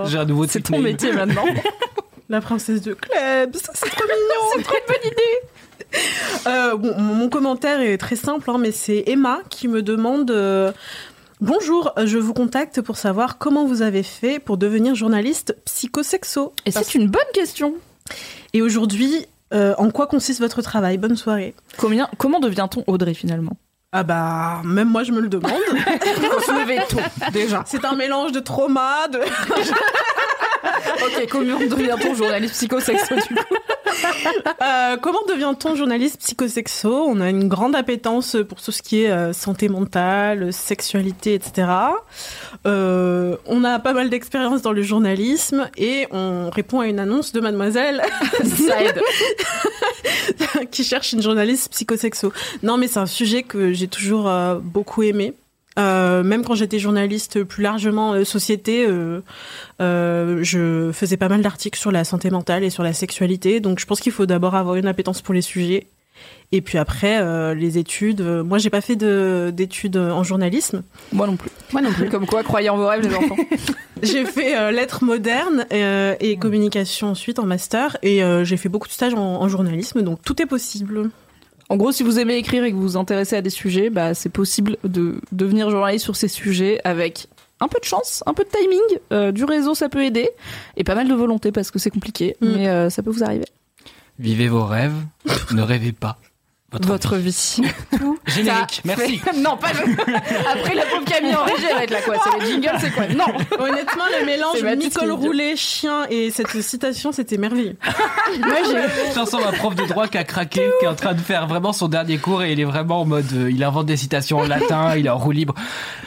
[0.05, 1.45] J'ai un nouveau c'est ton métier maintenant.
[2.29, 4.51] La princesse de Klebs, c'est trop mignon.
[4.55, 5.97] c'est trop une bonne idée.
[6.45, 10.29] Euh, bon, mon mon commentaire est très simple, hein, mais c'est Emma qui me demande
[10.29, 10.71] euh,
[11.41, 16.53] Bonjour, je vous contacte pour savoir comment vous avez fait pour devenir journaliste psychosexo.
[16.65, 17.75] Et c'est une bonne question.
[18.51, 20.97] Et aujourd'hui, euh, en quoi consiste votre travail?
[20.97, 21.55] Bonne soirée.
[21.77, 23.55] Combien, comment devient-on Audrey finalement?
[23.91, 25.51] Ah bah, même moi je me le demande.
[25.51, 26.99] Faut se lever tôt,
[27.33, 27.63] déjà.
[27.65, 29.19] c'est un mélange de trauma, de...
[31.01, 33.55] Ok, comment devient-on journaliste psychosexo du coup
[34.61, 37.05] Euh, comment devient-on journaliste psychosexo?
[37.07, 41.67] On a une grande appétence pour tout ce qui est euh, santé mentale, sexualité, etc.
[42.67, 47.31] Euh, on a pas mal d'expérience dans le journalisme et on répond à une annonce
[47.31, 48.03] de Mademoiselle
[50.71, 52.33] qui cherche une journaliste psychosexo.
[52.61, 54.29] Non, mais c'est un sujet que j'ai toujours
[54.61, 55.33] beaucoup aimé.
[55.79, 59.21] Euh, même quand j'étais journaliste plus largement euh, société, euh,
[59.81, 63.59] euh, je faisais pas mal d'articles sur la santé mentale et sur la sexualité.
[63.59, 65.87] Donc je pense qu'il faut d'abord avoir une appétence pour les sujets.
[66.51, 68.21] Et puis après, euh, les études.
[68.21, 70.81] Moi, j'ai pas fait de- d'études en journalisme.
[71.13, 71.49] Moi non plus.
[71.71, 72.09] Moi non plus.
[72.09, 73.37] Comme quoi, croyez en vos rêves, les enfants.
[74.01, 77.97] J'ai fait euh, lettres modernes euh, et communication ensuite en master.
[78.01, 80.01] Et euh, j'ai fait beaucoup de stages en, en journalisme.
[80.01, 81.09] Donc tout est possible.
[81.69, 84.13] En gros, si vous aimez écrire et que vous vous intéressez à des sujets, bah,
[84.15, 87.27] c'est possible de devenir journaliste sur ces sujets avec
[87.59, 90.29] un peu de chance, un peu de timing, euh, du réseau ça peut aider,
[90.77, 92.47] et pas mal de volonté parce que c'est compliqué, Mm.
[92.55, 93.45] mais euh, ça peut vous arriver.
[94.17, 94.95] Vivez vos rêves,
[95.51, 96.17] ne rêvez pas.
[96.71, 97.29] Votre, Votre vie.
[97.31, 97.67] vie.
[98.27, 99.17] Générique, Ça merci.
[99.17, 99.91] fait- non, pas le...
[100.53, 102.91] Après la pauvre Camille en régie, elle va être là quoi C'est les jingles, c'est
[102.91, 103.07] quoi?
[103.07, 103.25] Non
[103.59, 105.11] Honnêtement, le mélange Nicole.
[105.11, 107.75] Roulet, chien et cette citation, c'était merveilleux.
[108.39, 111.19] Moi, j'ai Chanson d'un prof de droit qui a craqué, qui est en train de
[111.21, 113.97] faire vraiment son dernier cours et il est vraiment en mode, euh, il invente des
[113.97, 115.55] citations en latin, il est en roue libre.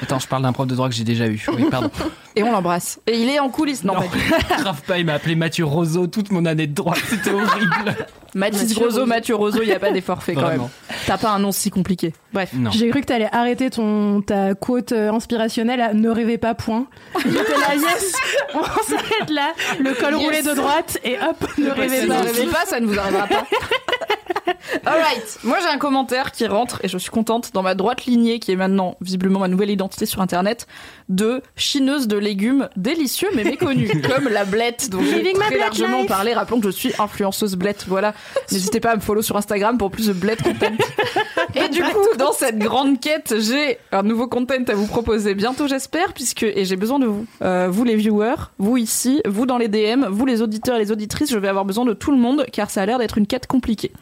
[0.00, 1.44] Attends, je parle d'un prof de droit que j'ai déjà eu.
[1.56, 1.90] Oui, pardon.
[2.36, 2.98] Et on l'embrasse.
[3.06, 3.84] Et il est en coulisses.
[3.84, 4.00] Non, Non.
[4.00, 4.56] pas.
[4.62, 6.94] Grave pas, il m'a appelé Mathieu Roseau toute mon année de droit.
[7.08, 7.96] C'était horrible.
[8.34, 9.06] Mathis Mathieu Grosso, Roseau.
[9.06, 10.68] Mathieu Roseau, il n'y a pas d'effort fait quand même.
[11.06, 12.14] T'as pas un nom si compliqué.
[12.32, 12.50] Bref.
[12.70, 16.86] J'ai cru que t'allais arrêter ton ta quote euh, inspirationnelle à ne rêvez pas point.
[17.22, 18.12] J'étais là yes,
[18.54, 20.24] on s'arrête là, le col Yes.
[20.24, 22.20] roulé de droite et hop, ne rêvez Si vous pas.
[22.20, 23.44] ne rêvez pas, ça ne vous arrivera pas.
[24.84, 28.38] Alright, moi j'ai un commentaire qui rentre et je suis contente dans ma droite lignée
[28.38, 30.66] qui est maintenant visiblement ma nouvelle identité sur internet
[31.08, 36.08] de chineuse de légumes délicieux mais méconnus comme la blette dont j'ai très largement life.
[36.08, 36.34] parlé.
[36.34, 38.14] Rappelons que je suis influenceuse blette, voilà.
[38.50, 40.72] N'hésitez pas à me follow sur Instagram pour plus de blette content.
[41.54, 45.68] Et du coup, dans cette grande quête, j'ai un nouveau content à vous proposer bientôt,
[45.68, 49.58] j'espère, puisque et j'ai besoin de vous, Euh, vous les viewers, vous ici, vous dans
[49.58, 51.30] les DM, vous les auditeurs et les auditrices.
[51.30, 53.46] Je vais avoir besoin de tout le monde car ça a l'air d'être une quête
[53.46, 53.92] compliquée.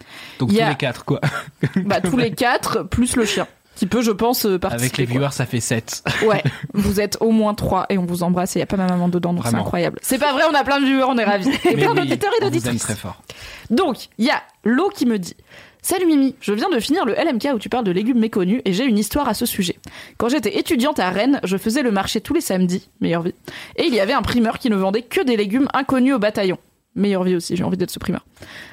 [0.40, 1.20] Donc tous a- les quatre, quoi.
[1.85, 3.46] Bah tous les quatre plus le chien.
[3.76, 4.85] Qui peut, je pense, euh, participer.
[4.85, 5.12] Avec les quoi.
[5.20, 6.03] viewers, ça fait 7.
[6.26, 6.42] Ouais,
[6.74, 8.87] vous êtes au moins trois et on vous embrasse et il y a pas ma
[8.87, 9.98] maman dedans, donc c'est incroyable.
[10.03, 11.48] C'est pas vrai, on a plein de viewers, on est ravis.
[11.64, 12.83] Et plein d'auditeurs et d'auditrices.
[12.83, 13.22] très fort.
[13.70, 15.35] Donc, il y a Lo qui me dit
[15.83, 18.74] Salut Mimi, je viens de finir le LMK où tu parles de légumes méconnus et
[18.74, 19.76] j'ai une histoire à ce sujet.
[20.18, 23.35] Quand j'étais étudiante à Rennes, je faisais le marché tous les samedis, meilleure vie,
[23.76, 26.59] et il y avait un primeur qui ne vendait que des légumes inconnus au bataillon.
[26.96, 28.24] Meilleure vie aussi, j'ai envie d'être ce primeur.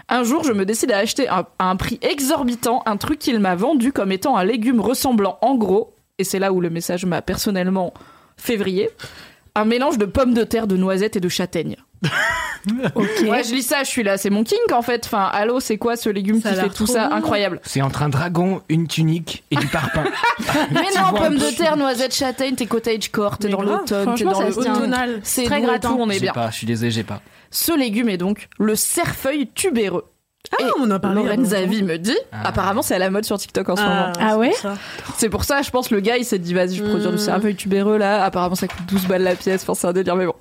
[0.10, 3.40] Un jour, je me décide à acheter un- à un prix exorbitant un truc qu'il
[3.40, 7.06] m'a vendu comme étant un légume ressemblant en gros, et c'est là où le message
[7.06, 7.94] m'a personnellement
[8.38, 8.90] février,
[9.56, 11.76] un mélange de pommes de terre, de noisettes et de châtaignes.
[13.26, 15.06] Ouais, je lis ça, je suis là, c'est mon king en fait.
[15.06, 17.16] Enfin, allô, c'est quoi ce légume Ça qui fait tout ça bon.
[17.16, 17.62] Incroyable?
[17.64, 20.04] C'est entre un dragon, une tunique et du parpaing.
[20.72, 24.42] Mais non, pommes de terre, noisettes, châtaignes, t'es cottagecore, t'es Mais dans l'automne, t'es dans
[24.42, 25.20] le.
[25.24, 26.34] C'est Très tout, on est bien.
[26.34, 27.22] pas, je suis désolé, j'ai pas.
[27.52, 30.06] Ce légume est donc le cerfeuil tubéreux.
[30.58, 31.22] Ah, on en a parlé.
[31.22, 31.72] il y a Lorenza longtemps.
[31.72, 32.48] Vie me dit, Ah.
[32.48, 34.14] apparemment c'est à la mode sur TikTok en ce Ah, moment.
[34.20, 34.54] Ah ouais.
[35.18, 37.18] C'est pour ça, je pense, le gars il s'est dit, vas-y, je vais produire du
[37.18, 38.24] cerfeuil tubéreux là.
[38.24, 40.36] Apparemment ça coûte 12 balles la pièce, enfin c'est un délire, mais bon.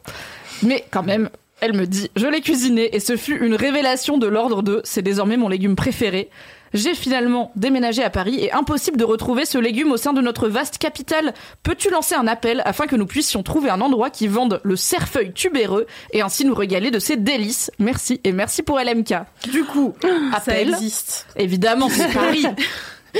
[0.62, 1.28] Mais quand même,
[1.60, 5.02] elle me dit, je l'ai cuisiné et ce fut une révélation de l'ordre de, c'est
[5.02, 6.30] désormais mon légume préféré.
[6.74, 10.48] J'ai finalement déménagé à Paris et impossible de retrouver ce légume au sein de notre
[10.48, 11.32] vaste capitale.
[11.62, 15.32] Peux-tu lancer un appel afin que nous puissions trouver un endroit qui vende le cerfeuil
[15.32, 17.70] tubéreux et ainsi nous régaler de ses délices?
[17.78, 19.14] Merci et merci pour LMK.
[19.50, 20.70] Du coup, Ça appel.
[20.70, 21.26] existe.
[21.36, 22.46] Évidemment, c'est Paris.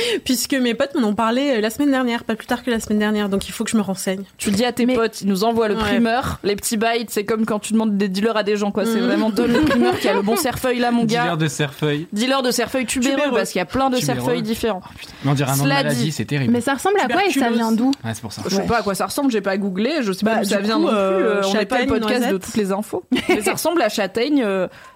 [0.25, 2.81] Puisque mes potes m'en ont parlé euh, la semaine dernière, pas plus tard que la
[2.81, 4.23] semaine dernière, donc il faut que je me renseigne.
[4.39, 5.81] Tu dis à tes Mais- potes, ils nous envoient le Ouais.
[5.81, 8.85] primeur, les petits bytes, c'est comme quand tu demandes des dealers à des gens, quoi.
[8.85, 9.07] C'est Mhm.
[9.07, 11.23] vraiment donne le primeur qui a le bon cerfeuil là, mon gars.
[11.25, 12.07] Dealer de cerfeuil.
[12.13, 13.37] Dealer de cerfeuil tubéreux, Tubéreux.
[13.37, 14.19] parce qu'il y a plein de Tubéreux.
[14.21, 14.83] cerfeuils différents.
[15.25, 16.53] On dirait un nom de maladie, c'est terrible.
[16.53, 18.43] Mais ça ressemble à quoi et ça vient d'où Ouais, c'est pour ça.
[18.45, 18.67] Je sais Ouais.
[18.67, 20.79] pas à quoi ça ressemble, j'ai pas googlé, je sais pas Bah, d'où ça vient
[20.79, 20.97] non plus.
[20.97, 22.43] euh, euh, on n'est pas le châtaigne, podcast de noisette.
[22.45, 23.05] toutes les infos.
[23.29, 24.45] Mais ça ressemble à châtaigne,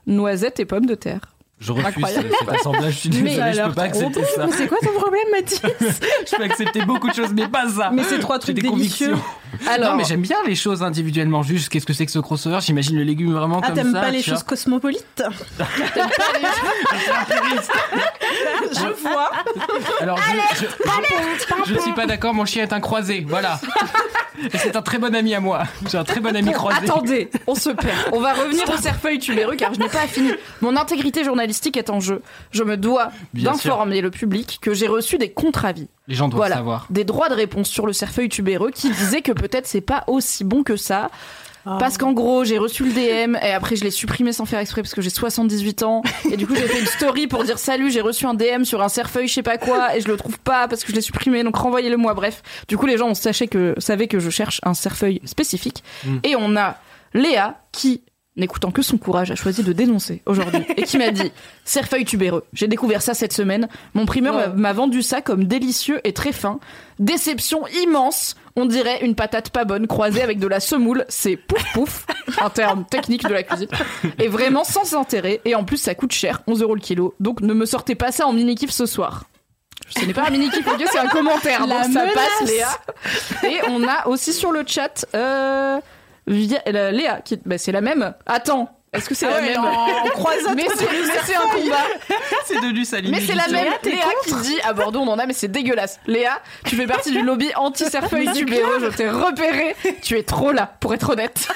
[0.06, 1.20] noisette et pommes de terre.
[1.60, 4.46] Je refuse cet assemblage, je suis Mais ça a désolé, je peux pas accepter ça.
[4.46, 5.60] Mais c'est quoi ton problème, Mathis
[6.30, 7.90] Je peux accepter beaucoup de choses, mais pas ça.
[7.92, 9.14] Mais c'est trois trucs des délicieux.
[9.68, 11.42] Alors, Non, mais j'aime bien les choses individuellement.
[11.42, 12.60] Juste, qu'est-ce que c'est que ce crossover?
[12.62, 13.82] J'imagine le légume vraiment Ah, comme ça.
[13.82, 15.22] t'aimes pas les tu choses cosmopolites
[18.72, 19.30] Je vois.
[20.00, 20.64] Alors, je,
[21.66, 23.60] je, je suis pas d'accord, mon chien est un croisé, voilà.
[24.42, 25.64] Et c'est un très bon ami à moi.
[25.90, 26.78] J'ai un très bon ami croisé.
[26.88, 27.94] attendez, on se perd.
[28.12, 30.30] On va revenir au cerfeuil tubéreux car je n'ai pas fini.
[30.62, 32.22] Mon intégrité journalistique est en jeu.
[32.50, 35.88] Je me dois d'informer le public que j'ai reçu des contre-avis.
[36.08, 36.86] Les gens doivent Voilà, savoir.
[36.90, 40.44] des droits de réponse sur le cerfeuil tubéreux qui disaient que peut-être c'est pas aussi
[40.44, 41.10] bon que ça.
[41.66, 41.76] Ah.
[41.78, 44.80] Parce qu'en gros, j'ai reçu le DM et après je l'ai supprimé sans faire exprès
[44.80, 46.02] parce que j'ai 78 ans.
[46.30, 48.80] Et du coup, j'ai fait une story pour dire salut, j'ai reçu un DM sur
[48.82, 51.02] un cerfeuil, je sais pas quoi, et je le trouve pas parce que je l'ai
[51.02, 52.14] supprimé, donc renvoyez-le moi.
[52.14, 55.84] Bref, du coup, les gens on sachait que, savaient que je cherche un cerfeuil spécifique.
[56.06, 56.16] Mm.
[56.24, 56.76] Et on a
[57.12, 58.00] Léa qui,
[58.40, 61.30] n'écoutant que son courage, a choisi de dénoncer aujourd'hui et qui m'a dit
[61.64, 62.44] cerfeuil tubéreux.
[62.52, 63.68] J'ai découvert ça cette semaine.
[63.94, 64.48] Mon primeur Ouais.
[64.54, 66.58] m'a- vendu ça comme délicieux et très fin.
[66.98, 68.34] Déception immense.
[68.56, 71.04] On dirait une patate pas bonne croisée avec de la semoule.
[71.08, 72.06] C'est pouf pouf,
[72.40, 73.68] un terme technique de la cuisine.
[74.18, 75.40] Et vraiment sans intérêt.
[75.44, 77.14] Et en plus, ça coûte cher, 11 euros le kilo.
[77.20, 79.24] Donc ne me sortez pas ça en mini-kiff ce soir.
[79.88, 81.66] Ce n'est pas un mini-kiff, c'est un commentaire.
[81.66, 82.14] La donc ça menace.
[82.14, 82.68] passe, Léa.
[83.50, 85.80] Et on a aussi sur le chat, euh,
[86.30, 86.62] Via-
[86.92, 88.14] Léa, qui, bah, c'est la même.
[88.24, 91.76] Attends, Est-ce que c'est Ah la ouais, même en croisant Mais c'est un combat.
[92.46, 95.26] C'est de lui Mais c'est la même Léa qui dit à Bordeaux on en a
[95.26, 96.00] mais c'est dégueulasse.
[96.08, 99.76] Léa, tu fais partie du lobby anti-cerfeuil tubéreux, je t'ai repéré.
[100.02, 101.46] Tu es trop là pour être honnête.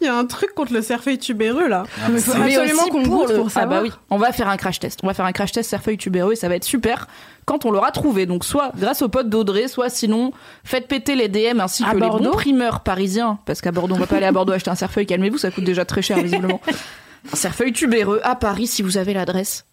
[0.00, 1.84] Il y a un truc contre le cerfeuil tubéreux là.
[2.10, 3.80] Mais faut Mais absolument qu'on goûte le- pour Ah savoir.
[3.80, 5.00] bah oui, on va faire un crash test.
[5.02, 7.06] On va faire un crash test cerfeuil tubéreux et ça va être super
[7.44, 8.26] quand on l'aura trouvé.
[8.26, 10.32] Donc soit grâce au pote d'Audrey, soit sinon
[10.64, 13.98] faites péter les DM ainsi À que les bons primeurs parisiens parce qu'à Bordeaux on
[13.98, 15.06] va pas aller à Bordeaux acheter un cerfeuil.
[15.06, 16.60] Calmez-vous, ça coûte déjà très cher visiblement.
[17.32, 19.64] un cerfeuil tubéreux à Paris si vous avez l'adresse.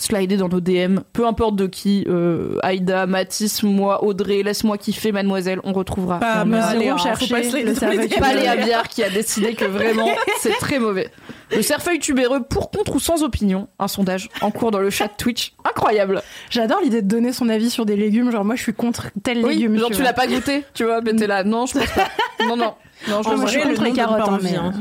[0.00, 5.12] Slidez dans nos DM, peu importe de qui, euh, Aïda, Mathis, moi, Audrey, laisse-moi kiffer,
[5.12, 6.18] mademoiselle, on retrouvera.
[6.18, 8.08] Pas zéro Léa, faut chercher pas le cerfeuil.
[8.64, 10.08] Léa qui a décidé que vraiment
[10.40, 11.10] c'est très mauvais.
[11.54, 15.08] Le cerfeuil tubéreux pour, contre ou sans opinion, un sondage en cours dans le chat
[15.08, 15.52] Twitch.
[15.68, 16.22] Incroyable.
[16.48, 18.30] J'adore l'idée de donner son avis sur des légumes.
[18.30, 19.76] Genre, moi, je suis contre tel Oui, légume.
[19.76, 20.04] genre tu vois.
[20.04, 21.44] l'as pas goûté, tu vois, mais t'es là.
[21.44, 22.08] Non, je pense pas.
[22.46, 22.72] Non, non.
[23.08, 24.72] Non, je En vrai, le nom donne carottes, pas hein, envie, hein.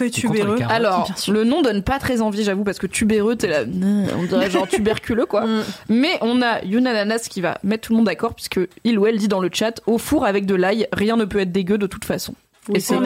[0.00, 0.58] Les tubéreux.
[0.68, 4.24] Alors, le nom donne pas très envie, j'avoue, parce que tubéreux, t'es là, euh, on
[4.24, 5.46] dirait genre tuberculeux, quoi.
[5.46, 5.64] Mm.
[5.88, 9.18] Mais on a Yunananas qui va mettre tout le monde d'accord, puisque il ou elle
[9.18, 11.86] dit dans le chat, au four avec de l'ail, rien ne peut être dégueu de
[11.86, 12.34] toute façon.
[12.68, 12.96] Oui, Et c'est.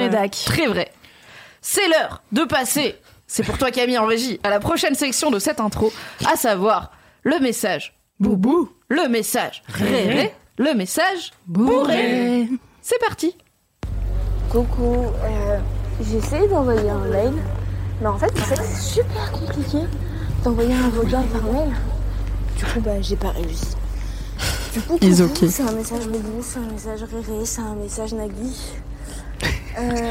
[0.46, 0.90] Très vrai.
[1.60, 2.96] C'est l'heure de passer,
[3.28, 5.92] c'est pour toi Camille en régie, à la prochaine section de cette intro,
[6.26, 6.90] à savoir
[7.22, 12.48] le message boubou, le message réré, le message bourré.
[12.80, 13.36] C'est parti.
[14.52, 15.58] Coucou, euh,
[16.02, 17.32] j'ai essayé d'envoyer un mail,
[18.02, 19.78] mais en fait, c'est super compliqué
[20.44, 21.70] d'envoyer un vocal par mail.
[22.58, 23.74] Du coup, bah, j'ai pas réussi.
[24.74, 25.48] Du coup, okay.
[25.48, 28.74] c'est un message Boubou, c'est un message Réré, c'est un message Nagui.
[29.78, 30.10] Euh,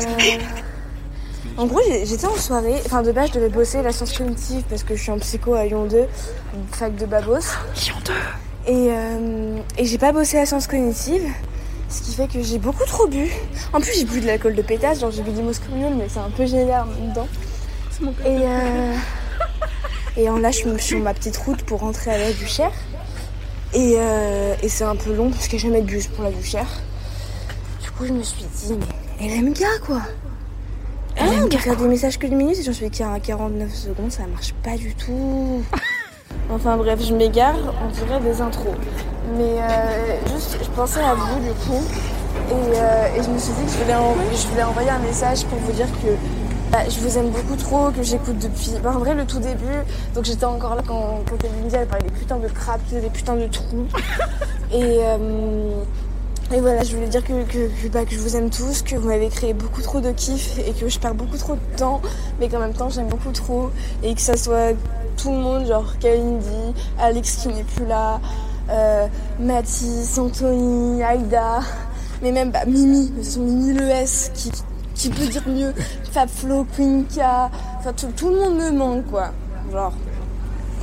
[1.57, 4.83] en gros, j'étais en soirée, enfin de base, je devais bosser la science cognitive parce
[4.83, 6.07] que je suis en psycho à Lyon 2, une
[6.71, 7.41] fac de Babos.
[7.75, 8.13] Lyon 2.
[8.73, 11.31] Et, euh, et j'ai pas bossé la science cognitive,
[11.91, 13.29] ce qui fait que j'ai beaucoup trop bu.
[13.73, 16.19] En plus, j'ai bu de l'alcool de pétasse, genre j'ai bu du Moscow mais c'est
[16.19, 17.27] un peu génial en même temps.
[18.25, 18.95] Et, euh,
[20.17, 22.71] et en là, je suis sur ma petite route pour rentrer à la Duchère.
[23.73, 26.23] Et, euh, et c'est un peu long parce qu'il n'y a jamais de bus pour
[26.23, 26.67] la Duchère.
[27.81, 28.73] Du coup, je me suis dit,
[29.19, 30.01] mais LMK quoi
[31.17, 34.11] Ah, on peut faire des messages que de minutes et j'en suis qu'à 49 secondes,
[34.11, 35.63] ça marche pas du tout.
[36.53, 38.75] Enfin bref, je m'égare, on dirait des intros.
[39.37, 41.83] Mais euh, juste, je pensais à vous du coup.
[42.49, 45.87] Et, euh, je me suis dit que je voulais, envoyer un message pour vous dire
[46.03, 46.09] que
[46.71, 48.71] bah, je vous aime beaucoup trop, que j'écoute depuis.
[48.83, 49.65] Bah, en vrai, le tout début,
[50.15, 53.35] donc j'étais encore là quand, quand Kalindi elle parlait des putains de crapes, des putains
[53.35, 53.87] de trous.
[54.73, 55.83] Et, euh,
[56.53, 57.33] et voilà, je voulais dire que,
[57.89, 60.73] bah, que je vous aime tous, que vous m'avez créé beaucoup trop de kiff et
[60.73, 62.01] que je perds beaucoup trop de temps,
[62.39, 63.69] mais qu'en même temps j'aime beaucoup trop.
[64.03, 64.75] Et que ça soit
[65.17, 68.19] tout le monde, genre Kalindi, Alex qui n'est plus là,
[68.69, 69.07] euh,
[69.39, 71.59] Mathis, Anthony, Aïda,
[72.21, 74.51] mais même bah, Mimi, de toute façon, Mimi le S, qui,
[74.95, 75.73] qui peut dire mieux,
[76.11, 79.31] Fabflo, Quinka, enfin tout, tout le monde me manque quoi.
[79.71, 79.93] Genre,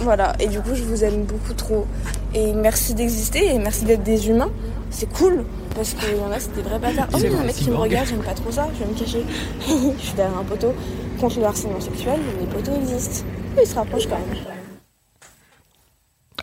[0.00, 1.86] voilà, et du coup je vous aime beaucoup trop.
[2.34, 4.50] Et merci d'exister et merci d'être des humains,
[4.90, 5.44] c'est cool.
[5.74, 7.06] Parce qu'il y en a, c'est des vrais bâtards.
[7.12, 8.84] Oh, C'est il y a un mec qui me regarde, j'aime pas trop ça, je
[8.84, 9.24] vais me cacher.
[9.98, 10.74] je suis derrière un poteau
[11.20, 13.24] contre le harcèlement sexuel, les poteaux existent.
[13.60, 14.38] Il se rapproche quand même.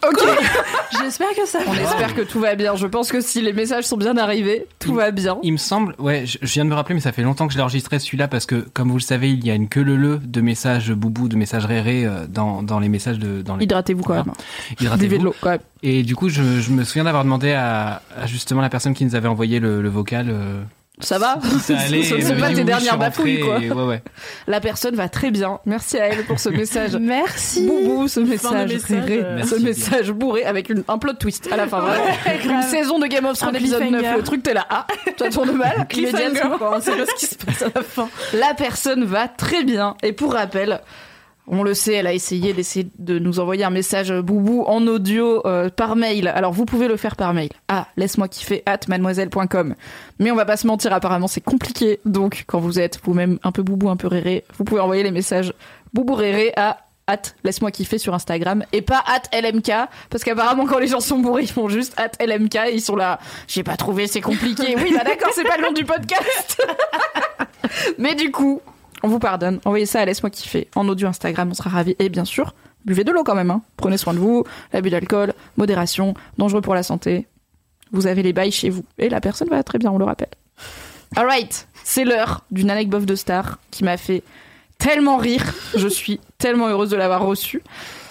[0.08, 0.20] Ok.
[1.02, 2.76] J'espère que ça On espère que tout va bien.
[2.76, 5.38] Je pense que si les messages sont bien arrivés, tout va bien.
[5.42, 7.54] Il me semble, ouais, je je viens de me rappeler, mais ça fait longtemps que
[7.54, 9.82] je l'ai enregistré celui-là parce que, comme vous le savez, il y a une queue
[9.84, 13.56] le le de messages boubou, de messages réré euh, dans, dans les messages de dans
[13.56, 14.34] les Hydratez-vous quand même.
[14.80, 15.18] Hydratez-vous.
[15.18, 15.60] De l'eau quand même.
[15.82, 19.06] Et du coup, je, je me souviens d'avoir demandé à, à justement la personne qui
[19.06, 20.28] nous avait envoyé le, le vocal.
[20.30, 20.62] euh,
[21.00, 22.04] Ça va ça allait.
[22.04, 23.60] Ce ne Elle sont m'avait pas tes dernières bafouilles, quoi.
[23.60, 24.04] et ouais, ouais.
[24.48, 25.60] La personne va très bien.
[25.66, 26.96] Merci à elle pour ce message.
[26.96, 27.68] Merci.
[27.68, 29.60] Boubou, ce message, euh, ce Merci bien.
[29.66, 31.84] message bourré avec une, un plot twist à la fin.
[32.44, 34.18] une saison de Game of Thrones épisode 9, cliffhanger.
[34.18, 35.88] le truc t'es là, ah, ça tourne mal,
[36.58, 38.10] quoi, on sait pas ce qui se passe à la fin.
[38.34, 39.96] La personne va très bien.
[40.04, 40.82] Et pour rappel,
[41.48, 44.86] on le sait, elle a essayé d'essayer de nous envoyer un message euh, boubou en
[44.88, 46.28] audio euh, par mail.
[46.28, 47.50] Alors vous pouvez le faire par mail.
[47.68, 49.76] Ah, laisse-moi kiffer at mademoiselle.com.
[50.20, 52.00] Mais on va pas se mentir, apparemment c'est compliqué.
[52.06, 55.12] Donc quand vous êtes vous-même un peu boubou, un peu réré, vous pouvez envoyer les
[55.12, 55.54] messages
[55.94, 56.78] boubou réré à
[57.08, 59.72] at laisse-moi kiffer sur Instagram et pas at LMK
[60.10, 62.96] parce qu'apparemment quand les gens sont bourrés ils font juste at LMK et ils sont
[62.96, 66.66] là j'ai pas trouvé c'est compliqué oui bah d'accord c'est pas le nom du podcast
[68.00, 68.60] mais du coup
[69.06, 69.60] on vous pardonne.
[69.66, 71.96] Envoyez ça à Laisse-moi kiffer en audio Instagram, on sera ravis.
[72.00, 73.52] Et bien sûr, buvez de l'eau quand même.
[73.52, 73.62] hein.
[73.78, 77.28] Prenez soin de vous, l'abus d'alcool, modération, dangereux pour la santé.
[77.92, 78.84] Vous avez les bails chez vous.
[78.98, 80.32] Et la personne va très bien, on le rappelle.
[81.16, 84.24] Alright, c'est l'heure d'une anecdote de star qui m'a fait
[84.80, 85.54] tellement rire.
[85.76, 87.62] Je suis tellement heureuse de l'avoir reçue.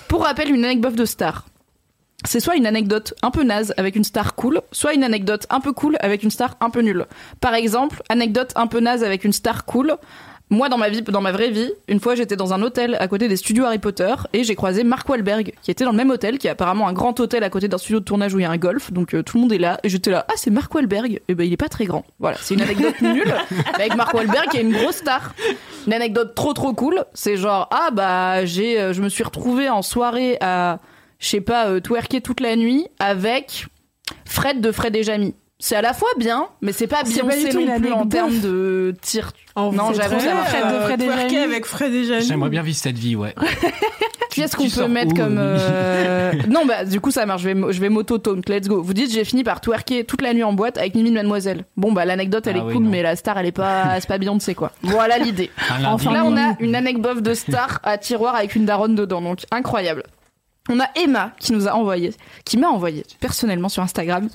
[0.06, 1.46] Pour rappel, une anecdote de star.
[2.26, 5.60] C'est soit une anecdote un peu naze avec une star cool, soit une anecdote un
[5.60, 7.04] peu cool avec une star un peu nulle.
[7.40, 9.96] Par exemple, anecdote un peu naze avec une star cool.
[10.54, 13.08] Moi, dans ma vie, dans ma vraie vie, une fois, j'étais dans un hôtel à
[13.08, 16.10] côté des studios Harry Potter et j'ai croisé Mark Wahlberg, qui était dans le même
[16.10, 18.42] hôtel, qui est apparemment un grand hôtel à côté d'un studio de tournage où il
[18.42, 18.92] y a un golf.
[18.92, 19.80] Donc euh, tout le monde est là.
[19.82, 21.20] Et j'étais là, ah, c'est Mark Wahlberg.
[21.26, 22.04] Et ben, il est pas très grand.
[22.20, 23.34] Voilà, c'est une anecdote nulle.
[23.50, 25.34] Mais avec Mark Wahlberg, qui est une grosse star.
[25.88, 27.04] Une anecdote trop trop cool.
[27.14, 30.78] C'est genre, ah bah, j'ai, euh, je me suis retrouvée en soirée à,
[31.18, 33.66] je sais pas, euh, twerker toute la nuit avec
[34.24, 35.34] Fred de Fred et Jamie.
[35.60, 39.30] C'est à la fois bien, mais c'est pas Beyoncé non plus en termes de tir.
[39.54, 40.72] En Non, j'avoue, ça marche pas.
[40.72, 42.24] euh, Fred et avec Fred et Jamie.
[42.26, 43.34] J'aimerais bien vivre cette vie, ouais.
[44.30, 47.72] Qu'est-ce qu'on peut mettre où, comme euh, non bah du coup ça marche je vais
[47.72, 50.42] je vais m'auto taunt let's go vous dites j'ai fini par twerker toute la nuit
[50.42, 52.90] en boîte avec Mimi de Mademoiselle bon bah l'anecdote elle Ah est oui, cool non.
[52.90, 55.52] mais la star elle est pas c'est pas Beyoncé quoi voilà l'idée
[55.86, 59.38] enfin là on a une anecdote de star à tiroir avec une daronne dedans donc
[59.52, 60.02] incroyable
[60.68, 62.12] on a Emma qui nous a envoyé
[62.44, 64.28] qui m'a envoyé personnellement sur Instagram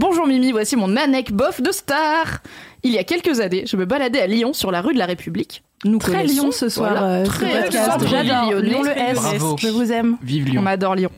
[0.00, 2.40] Bonjour Mimi, voici mon anecdote bof de star.
[2.82, 5.04] Il y a quelques années, je me baladais à Lyon sur la rue de la
[5.04, 5.62] République.
[5.84, 6.92] Nous Très Lyon ce soir.
[6.92, 8.54] voilà, euh, très J'adore.
[8.62, 9.14] Lyon le S.
[9.16, 9.56] Bravo.
[9.58, 10.16] Je vous aime.
[10.22, 10.62] Vive Lyon.
[10.64, 11.10] On adore Lyon.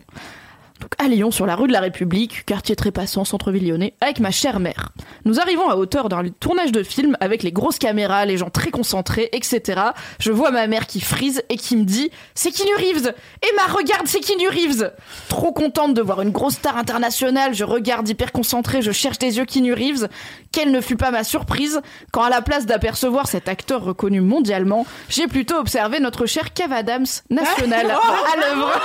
[1.03, 4.31] À Lyon, sur la rue de la République, quartier très passant, centre-ville lyonnais, avec ma
[4.31, 4.91] chère mère.
[5.25, 8.71] Nous arrivons à hauteur d'un tournage de film avec les grosses caméras, les gens très
[8.71, 9.81] concentrés, etc.
[10.21, 13.13] Je vois ma mère qui frise et qui me dit C'est Keanu Reeves
[13.43, 14.93] Emma, regarde, c'est Keanu Reeves
[15.29, 19.39] Trop contente de voir une grosse star internationale, je regarde hyper concentrée, je cherche des
[19.39, 20.09] yeux Keanu Reeves.
[20.53, 21.81] Quelle ne fut pas ma surprise
[22.13, 26.73] quand, à la place d'apercevoir cet acteur reconnu mondialement, j'ai plutôt observé notre cher Kev
[26.75, 28.71] Adams, national, à l'œuvre.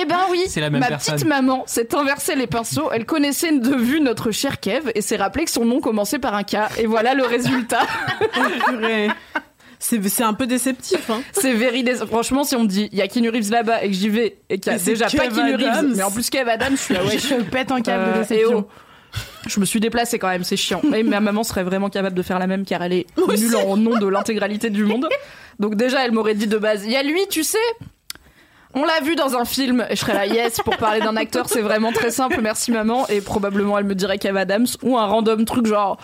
[0.00, 1.14] Eh ben oui, C'est la même ma personne.
[1.14, 2.88] petite maman s'est inversé les pinceaux.
[2.92, 6.34] Elle connaissait de vue notre cher Kev et s'est rappelé que son nom commençait par
[6.34, 6.56] un K.
[6.78, 7.82] Et voilà le résultat.
[9.78, 11.10] C'est un peu déceptif.
[11.10, 11.20] Hein.
[11.32, 11.94] C'est véridé.
[11.94, 14.38] Franchement, si on me dit il y a Keanu Reeves là-bas et que j'y vais
[14.48, 16.80] et qu'il y a déjà pas Kev Keanu Reeves, mais en plus Kev Adams, je
[16.82, 17.18] suis là, ouais.
[17.18, 18.66] Je pète un câble Euh, de et déception.
[18.66, 18.70] oh.
[19.46, 20.80] Je me suis déplacée quand même, c'est chiant.
[20.94, 23.76] Et ma maman serait vraiment capable de faire la même car elle est nulle en
[23.76, 25.08] nom de l'intégralité du monde.
[25.58, 27.58] Donc déjà, elle m'aurait dit de base, il y a lui, tu sais?
[28.76, 31.48] On l'a vu dans un film, et je serais là, yes, pour parler d'un acteur,
[31.48, 35.06] c'est vraiment très simple, merci maman, et probablement elle me dirait Kev Adams, ou un
[35.06, 35.96] random truc genre,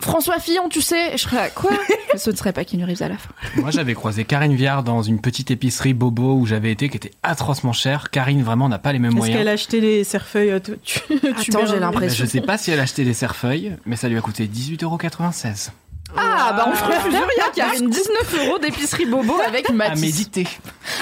[0.00, 1.70] François Fillon, tu sais, je serais là, quoi
[2.16, 3.30] ce ne serait pas Keanu Reeves à la fin.
[3.56, 7.12] Moi, j'avais croisé Karine Viard dans une petite épicerie Bobo où j'avais été, qui était
[7.22, 8.10] atrocement chère.
[8.10, 9.38] Karine, vraiment, n'a pas les mêmes Est-ce moyens.
[9.38, 12.24] qu'elle a acheté les cerfeuilles euh, tu, tu, Attends, j'ai l'impression.
[12.24, 14.46] Bah, je sais pas si elle a acheté des cerfeuilles, mais ça lui a coûté
[14.46, 15.70] 18,96€.
[16.16, 20.00] Ah, bah on se refuse rien, Karine, 19 euros d'épicerie Bobo avec À Matisse.
[20.00, 20.46] méditer.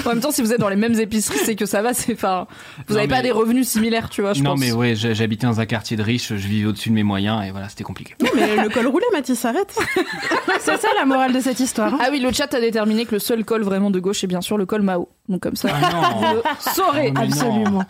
[0.04, 2.12] En même temps, si vous êtes dans les mêmes épiceries, c'est que ça va, c'est,
[2.12, 2.46] enfin,
[2.88, 4.60] vous Non, avez pas des revenus similaires, tu vois, je non, pense.
[4.60, 7.50] mais ouais, j'habitais dans un quartier de riches, je vivais au-dessus de mes moyens, et
[7.50, 8.14] voilà, c'était compliqué.
[8.22, 9.74] Non, mais le col roulé, Mathis, arrête.
[10.60, 11.94] C'est ça la morale de cette histoire.
[11.94, 11.98] hein.
[12.00, 14.40] Ah oui, le chat a déterminé que le seul col vraiment de gauche est bien
[14.42, 15.08] sûr le col Mao.
[15.28, 16.42] Donc comme ça, Ah non, vous le
[16.74, 17.12] saurez.
[17.14, 17.32] Oh, mais non.
[17.34, 17.82] Absolument.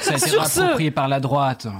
[0.00, 1.64] ça a été Sur ce- approprié par la droite.
[1.66, 1.72] Non,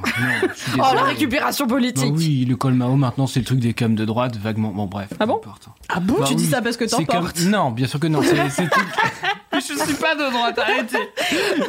[0.54, 2.12] je suis Oh, la récupération Bah politique.
[2.16, 4.71] oui, le col Mao, maintenant, c'est le truc des cums de droite, vaguement.
[4.72, 5.08] Bon, bref.
[5.20, 5.40] Ah bon.
[5.88, 6.50] Ah bon, Bah tu dis oui.
[6.50, 8.20] ça parce que t'en C'est comme- portes Non, bien sûr que non.
[8.22, 8.80] C'est c'est tout.
[9.52, 10.98] Mais je suis pas de droite, arrêtez.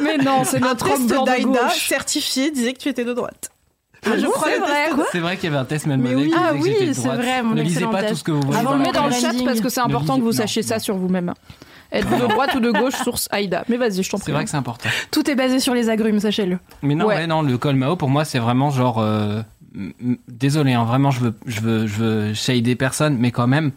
[0.02, 1.86] Mais non, c'est notre homme de d'Aïda gauche.
[1.88, 3.50] certifié disait que tu étais de droite.
[4.06, 5.04] Ah, je crois c'est le vrai.
[5.12, 6.28] C'est vrai qu'il y avait un test même Mais oui.
[6.28, 8.08] qui Ah disait que oui, c'est vrai, mon Ne lisez pas test.
[8.10, 8.60] tout ce que vous voyez.
[8.60, 10.74] Avant le met dans le chat parce que c'est important que vous sachiez non, ça
[10.76, 10.80] non.
[10.82, 11.32] sur vous-même.
[11.92, 13.64] Êtes-vous de droite ou de gauche Source Aïda.
[13.68, 14.26] Mais vas-y, je t'en prie.
[14.26, 14.88] C'est vrai que c'est important.
[15.12, 16.58] Tout est basé sur les agrumes, sachez-le.
[16.82, 17.14] Mais non, Ouais.
[17.16, 18.98] ouais, non, le col Mao, pour moi, c'est vraiment genre.
[18.98, 19.42] euh,
[20.28, 23.72] Désolé, hein, vraiment, je veux, je veux, je veux shader personne, mais quand même,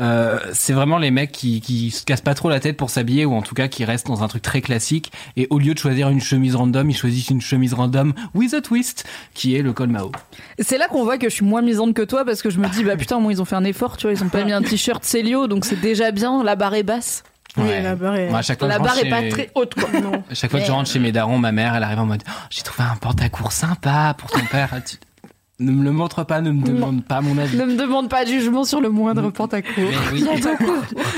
[0.00, 3.24] euh, c'est vraiment les mecs qui, qui se cassent pas trop la tête pour s'habiller
[3.24, 5.10] ou en tout cas qui restent dans un truc très classique.
[5.36, 8.60] Et au lieu de choisir une chemise random, ils choisissent une chemise random with a
[8.60, 10.12] twist, qui est le col Mao.
[10.58, 12.68] C'est là qu'on voit que je suis moins misante que toi parce que je me
[12.68, 14.52] dis, bah putain, moi ils ont fait un effort, tu vois, ils ont pas mis
[14.52, 17.22] un t-shirt Célio, donc c'est déjà bien, la barre est basse.
[17.56, 19.28] Oui, la barre est- Moi, à chaque fois, que La je rentre barre est chez-
[19.28, 20.00] pas très haute, quoi.
[20.00, 20.12] Non.
[20.30, 22.22] À chaque fois que je rentre chez mes darons, ma mère, elle arrive en mode
[22.28, 24.70] Oh, J'ai trouvé un pantacourt sympa pour ton père.
[25.60, 27.56] Ne me le montre pas, ne me demande pas mon avis.
[27.56, 29.72] Ne me demande pas de jugement sur le moindre pantacourt.
[30.12, 30.72] Oui, Il y a beaucoup,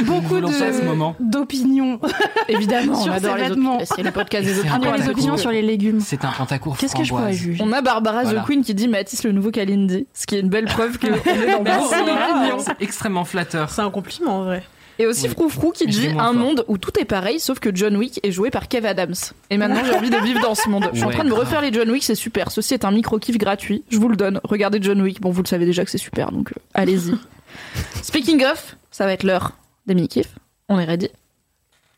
[0.07, 2.00] beaucoup de- d'opinions.
[2.48, 3.79] Évidemment, on Sur adore ces les vêtements.
[3.85, 4.90] C'est le podcast des opinions.
[4.94, 6.00] Ah, les opinions sur les légumes.
[6.00, 8.40] c'est un pantacourt Qu'est-ce que je pourrais juger On a Barbara Voilà.
[8.40, 11.09] The Queen qui dit Mathis le nouveau Kalindi, ce qui est une belle preuve qu'on
[11.09, 11.11] est
[11.53, 11.94] dans Merci.
[11.94, 12.59] beaucoup d'opinions.
[12.61, 13.68] C'est extrêmement flatteur.
[13.68, 14.62] C'est un compliment en vrai.
[15.01, 15.31] Et aussi Oui.
[15.31, 16.35] Froufrou qui dit un fort.
[16.35, 19.15] monde où tout est pareil sauf que John Wick est joué par Kev Adams.
[19.49, 20.91] Et maintenant j'ai envie de vivre dans ce monde.
[20.93, 22.51] Je suis en train de me refaire les John Wick, c'est super.
[22.51, 24.41] Ceci est un micro-kiff gratuit, je vous le donne.
[24.45, 27.15] Regardez John Wick, bon vous le savez déjà que c'est super donc euh, allez-y.
[28.03, 29.53] Speaking of, ça va être l'heure
[29.87, 30.35] des mini-kiffs.
[30.69, 31.09] On est ready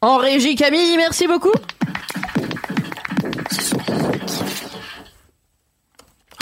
[0.01, 1.53] En régie Camille, merci beaucoup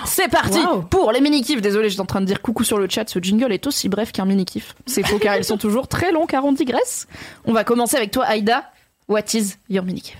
[0.07, 0.83] C'est parti Wow.
[0.83, 1.61] pour les mini-kifs.
[1.61, 3.09] Désolé, j'étais en train de dire coucou sur le chat.
[3.09, 4.75] Ce jingle est aussi bref qu'un mini-kiff.
[4.87, 7.07] C'est faux car ils sont toujours très longs car on digresse.
[7.45, 8.71] On va commencer avec toi, Aïda.
[9.09, 10.17] What is your mini-kiff?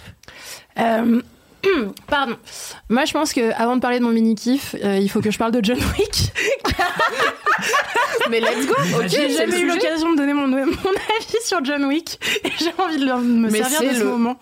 [0.79, 1.23] Euh,
[2.07, 2.37] Pardon.
[2.89, 5.39] Moi, je pense que avant de parler de mon mini kiff, il faut que je
[5.39, 6.33] parle de John Wick.
[8.31, 8.75] Mais let's go.
[8.99, 12.71] Ok, J'ai jamais eu l'occasion de donner mon, mon avis sur John Wick et j'ai
[12.79, 14.37] envie de me Mais servir de ce le- moment.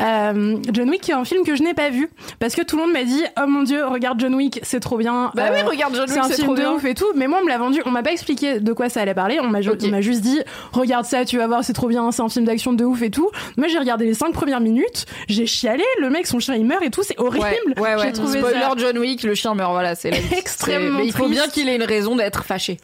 [0.00, 2.82] Euh, John Wick est un film que je n'ai pas vu parce que tout le
[2.84, 5.30] monde m'a dit oh mon dieu regarde John Wick c'est trop bien.
[5.34, 7.06] Bah Euh, oui, regarde John c'est Wick, un c'est film trop de ouf et tout,
[7.16, 9.36] mais moi on me l'a vendu, on m'a pas expliqué de quoi ça allait parler,
[9.40, 10.40] m'a on m'a juste dit
[10.72, 13.10] regarde ça, tu vas voir, c'est trop bien, c'est un film d'action de ouf et
[13.10, 13.28] tout.
[13.56, 16.82] Moi j'ai regardé les cinq premières minutes, j'ai chialé, le mec son chien il meurt
[16.82, 17.44] et tout, c'est horrible.
[17.44, 18.02] Ouais, ouais, ouais.
[18.06, 20.10] J'ai trouvé Spoiler ça John Wick, le chien meurt, voilà, c'est.
[20.36, 21.40] Extrêmement Mais il faut triste.
[21.40, 22.78] bien qu'il ait une raison d'être fâché.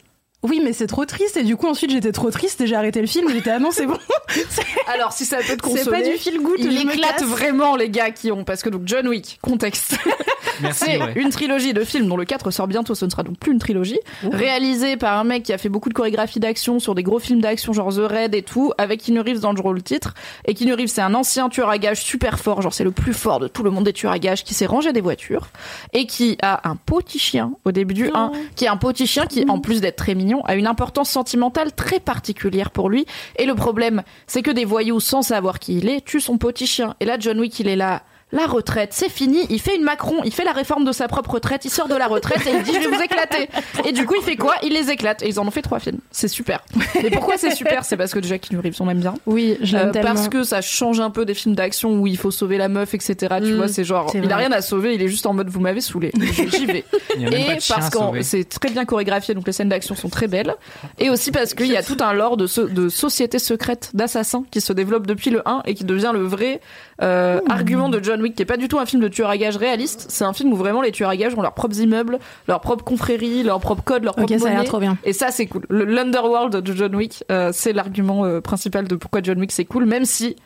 [0.45, 3.01] Oui, mais c'est trop triste et du coup ensuite j'étais trop triste et j'ai arrêté
[3.01, 3.29] le film.
[3.31, 3.97] J'étais ah non c'est bon.
[4.95, 6.03] Alors, si ça peut te C'est consoler.
[6.03, 6.59] pas du feel good.
[6.61, 9.97] Il éclate vraiment les gars qui ont parce que donc John Wick contexte
[10.63, 10.85] Merci.
[10.85, 11.13] c'est ouais.
[11.17, 13.59] une trilogie de films dont le 4 sort bientôt ce ne sera donc plus une
[13.59, 17.19] trilogie réalisée par un mec qui a fait beaucoup de chorégraphie d'action sur des gros
[17.19, 20.15] films d'action genre The Raid et tout avec Keanu Reeves dans le rôle titre
[20.47, 23.15] et Keanu Reeves c'est un ancien tueur à gages super fort genre c'est le plus
[23.15, 25.49] fort de tout le monde des tueurs à gages qui s'est rangé des voitures
[25.93, 29.27] et qui a un petit chien au début du 1 qui est un petit chien
[29.27, 33.07] qui en plus d'être très mignon a une importance sentimentale très particulière pour lui.
[33.37, 36.67] Et le problème c'est que des voyous sans savoir qui il est tuent son petit
[36.67, 36.95] chien.
[37.01, 38.03] Et là John Wick il est là
[38.33, 39.47] la retraite, c'est fini.
[39.51, 41.95] Il fait une Macron, il fait la réforme de sa propre retraite, il sort de
[41.95, 43.49] la retraite et il dit je vais vous éclater.
[43.85, 44.55] Et du coup, il fait quoi?
[44.63, 45.23] Il les éclate.
[45.23, 45.99] Et ils en ont fait trois films.
[46.11, 46.65] C'est super.
[47.03, 47.85] Mais pourquoi c'est super?
[47.85, 49.15] C'est parce que déjà Keanu Reeves, on aime bien.
[49.27, 50.15] Oui, je l'aime Euh, tellement.
[50.15, 52.95] parce que ça change un peu des films d'action où il faut sauver la meuf,
[52.95, 53.37] etc.
[53.41, 55.49] Tu Mm, vois, c'est genre, il a rien à sauver, il est juste en mode
[55.49, 56.11] vous m'avez saoulé.
[56.51, 56.85] J'y vais.
[57.19, 60.55] Et parce que c'est très bien chorégraphié, donc les scènes d'action sont très belles.
[60.99, 64.45] Et aussi parce qu'il y a tout un lore de, so- de société secrète d'assassins
[64.51, 66.61] qui se développe depuis le 1 et qui devient le vrai
[67.03, 69.37] euh, argument de John Wick, qui est pas du tout un film de tueur à
[69.37, 70.07] gages réaliste.
[70.09, 72.85] C'est un film où vraiment les tueurs à gages ont leurs propres immeubles, leurs propres
[72.85, 74.97] confréries, leurs propres codes, leurs Ok, propres ça a trop bien.
[75.05, 75.63] Et ça, c'est cool.
[75.69, 79.65] Le- L'Underworld de John Wick, euh, c'est l'argument euh, principal de pourquoi John Wick c'est
[79.65, 80.37] cool, même si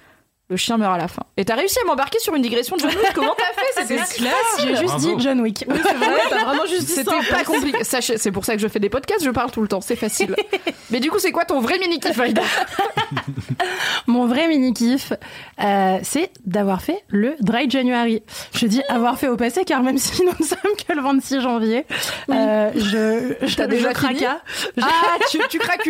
[0.50, 1.22] le chien meurt à la fin.
[1.36, 3.12] Et t'as réussi à m'embarquer sur une digression de John Wick.
[3.14, 4.22] Comment t'as fait C'était si
[4.62, 5.16] J'ai juste Bravo.
[5.16, 5.64] dit John Wick.
[5.68, 7.84] Oui, c'est vrai, t'as vraiment juste dit C'était pas compliqué.
[7.84, 9.96] Sachez, c'est pour ça que je fais des podcasts, je parle tout le temps, c'est
[9.96, 10.34] facile.
[10.90, 12.40] Mais du coup, c'est quoi ton vrai mini kiff, Aïda?
[14.06, 15.12] Mon vrai mini kiff,
[15.62, 18.22] euh, c'est d'avoir fait le Dry January.
[18.54, 21.40] Je dis avoir fait au passé car même si nous ne sommes que le 26
[21.42, 21.84] janvier,
[22.30, 24.40] euh, je, je, T'as déjà je craca.
[24.76, 25.88] Je- Ah, tu, tu craques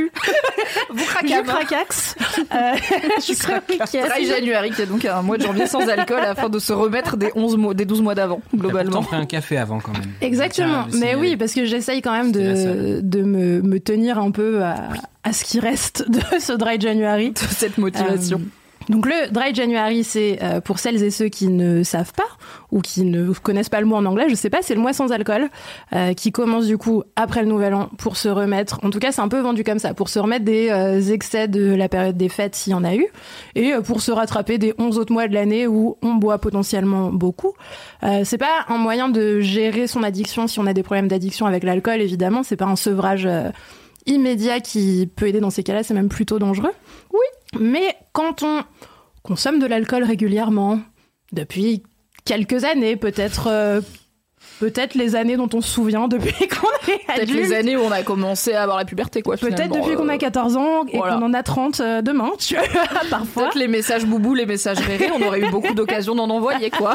[0.91, 2.15] Vous craquez je craquax.
[2.53, 2.73] Euh,
[3.21, 3.33] ce
[3.73, 4.07] week-end.
[4.09, 7.16] Dry January, qui est donc un mois de janvier sans alcool afin de se remettre
[7.16, 8.90] des 11 mois, des 12 mois d'avant, T'as globalement.
[8.92, 10.11] pourtant pris un café avant quand même.
[10.20, 10.84] Exactement.
[10.90, 14.62] Tiens, Mais oui, parce que j'essaye quand même de, de me, me tenir un peu
[14.62, 14.88] à,
[15.24, 17.30] à ce qui reste de ce Dry January.
[17.32, 18.38] De cette motivation.
[18.38, 18.44] Euh,
[18.89, 22.28] donc le Dry January, c'est euh, pour celles et ceux qui ne savent pas
[22.70, 24.93] ou qui ne connaissent pas le mot en anglais, je sais pas, c'est le mois
[24.93, 25.49] sans alcool
[25.93, 28.78] euh, qui commence du coup après le Nouvel An pour se remettre.
[28.82, 31.49] En tout cas, c'est un peu vendu comme ça, pour se remettre des euh, excès
[31.49, 33.07] de la période des fêtes s'il y en a eu,
[33.55, 37.11] et euh, pour se rattraper des 11 autres mois de l'année où on boit potentiellement
[37.11, 37.53] beaucoup.
[38.03, 41.47] Euh, c'est pas un moyen de gérer son addiction si on a des problèmes d'addiction
[41.47, 42.43] avec l'alcool, évidemment.
[42.43, 43.28] C'est pas un sevrage.
[44.09, 46.73] Euh, immédiat qui peut aider dans ces cas-là, c'est même plutôt dangereux.
[47.13, 48.63] Oui, mais quand on
[49.23, 50.81] consomme de l'alcool régulièrement,
[51.33, 51.83] depuis
[52.25, 53.81] quelques années, peut-être euh,
[54.61, 57.81] peut-être les années dont on se souvient depuis qu'on est Peut-être adulte, les années où
[57.81, 59.37] on a commencé à avoir la puberté, quoi.
[59.37, 61.17] peut-être depuis qu'on a Euh, 14 ans et voilà.
[61.17, 62.65] qu'on en a 30 euh, demain, tu vois,
[63.11, 63.45] parfois.
[63.45, 66.95] Peut-être les messages boubou, les messages rérés, on aurait eu beaucoup d'occasions d'en envoyer, quoi.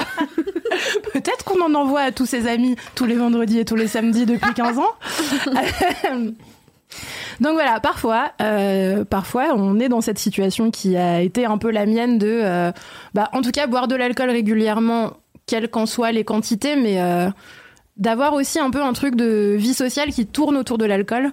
[1.13, 4.25] Peut-être qu'on en envoie à tous ses amis tous les vendredis et tous les samedis
[4.25, 4.91] depuis 15 ans.
[7.39, 11.71] Donc voilà, parfois, euh, parfois, on est dans cette situation qui a été un peu
[11.71, 12.71] la mienne de, euh,
[13.13, 15.13] bah, en tout cas, boire de l'alcool régulièrement,
[15.45, 17.29] quelles qu'en soient les quantités, mais euh,
[17.97, 21.31] d'avoir aussi un peu un truc de vie sociale qui tourne autour de l'alcool.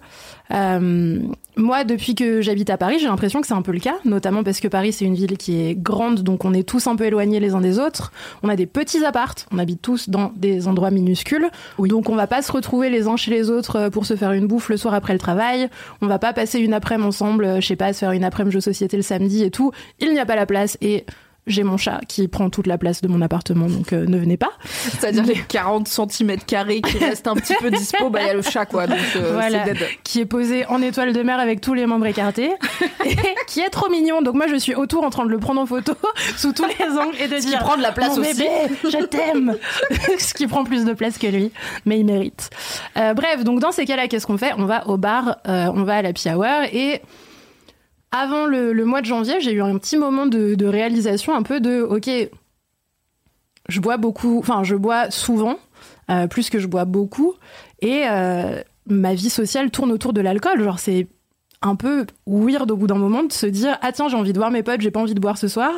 [0.51, 1.19] Euh,
[1.57, 4.45] moi, depuis que j'habite à Paris, j'ai l'impression que c'est un peu le cas, notamment
[4.45, 7.05] parce que Paris, c'est une ville qui est grande, donc on est tous un peu
[7.05, 8.13] éloignés les uns des autres.
[8.43, 11.49] On a des petits appartes, on habite tous dans des endroits minuscules,
[11.79, 14.33] donc on va pas se retrouver les uns chez les autres euh, pour se faire
[14.33, 15.69] une bouffe le soir après le travail.
[16.03, 18.55] On va pas passer une après-midi ensemble, euh, je sais pas, se faire une après-midi
[18.55, 19.73] jeu société le samedi et tout.
[19.99, 21.05] Il n'y a pas la place et
[21.47, 24.37] j'ai mon chat qui prend toute la place de mon appartement, donc euh, ne venez
[24.37, 24.51] pas.
[24.65, 28.35] C'est-à-dire les 40 cm carrés qui restent un petit peu dispo, bah il y a
[28.35, 28.87] le chat, quoi.
[28.87, 29.65] Donc euh, Voilà.
[30.05, 32.51] qui est posé en étoile de mer avec tous les membres écartés,
[33.05, 33.17] et
[33.47, 34.23] qui est trop mignon.
[34.23, 35.95] Donc moi, je suis autour en train de le prendre en photo
[36.37, 38.35] sous tous les angles et de Ce qui dire prend de la place Mon aussi.
[38.35, 38.49] bébé,
[38.85, 39.57] je t'aime.
[40.19, 41.51] Ce qui prend plus de place que lui,
[41.87, 42.51] mais il mérite.
[42.97, 44.53] Euh, bref, donc dans ces cas-là, qu'est-ce qu'on fait?
[44.59, 47.01] On va au bar, on va à la Hour et
[48.13, 51.61] avant le, mois de janvier, j'ai eu un petit moment de, de réalisation un peu
[51.61, 52.11] de ok,
[53.69, 55.59] je bois beaucoup, enfin je bois souvent,
[56.11, 57.35] euh, plus que je bois beaucoup,
[57.81, 60.63] et euh, ma vie sociale tourne autour de l'alcool.
[60.63, 61.07] Genre c'est
[61.63, 64.39] un peu weird au bout d'un moment de se dire ah tiens j'ai envie de
[64.39, 65.71] voir mes potes, j'ai pas envie de boire ce soir,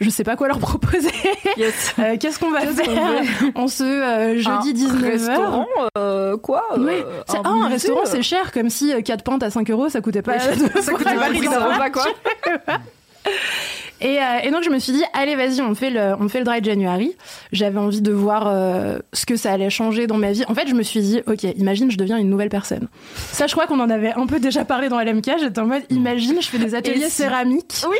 [0.00, 1.10] je sais pas quoi leur proposer.
[1.58, 5.66] Euh, Qu'est-ce qu'on va faire fait en ce euh, jeudi 19h Restaurant,
[5.98, 6.92] euh, quoi Oui,
[7.26, 10.22] C'est- ah, un restaurant c'est cher, comme si 4 pintes à 5 euros ça coûtait
[10.22, 10.38] pas.
[10.38, 12.04] Ça coûtait pas le prix d'un repas, quoi.
[14.00, 16.38] Et, euh, et donc je me suis dit allez vas-y on fait le on fait
[16.40, 17.12] le dry January.
[17.52, 20.44] J'avais envie de voir euh, ce que ça allait changer dans ma vie.
[20.48, 22.88] En fait je me suis dit ok imagine je deviens une nouvelle personne.
[23.32, 25.30] Ça je crois qu'on en avait un peu déjà parlé dans LMK.
[25.40, 27.82] J'étais en mode imagine je fais des ateliers si- céramiques.
[27.88, 27.96] Oui.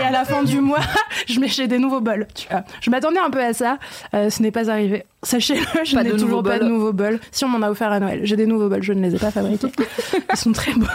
[0.00, 0.80] et à la fin du mois
[1.28, 2.26] je m'échais des nouveaux bols.
[2.34, 2.64] Tu vois.
[2.80, 3.78] Je m'attendais un peu à ça.
[4.14, 5.04] Euh, ce n'est pas arrivé.
[5.22, 7.20] Sachez-le je n'ai toujours pas de nouveaux bols.
[7.30, 9.18] Si on m'en a offert à Noël j'ai des nouveaux bols je ne les ai
[9.18, 9.68] pas fabriqués.
[10.32, 10.86] Ils sont très beaux.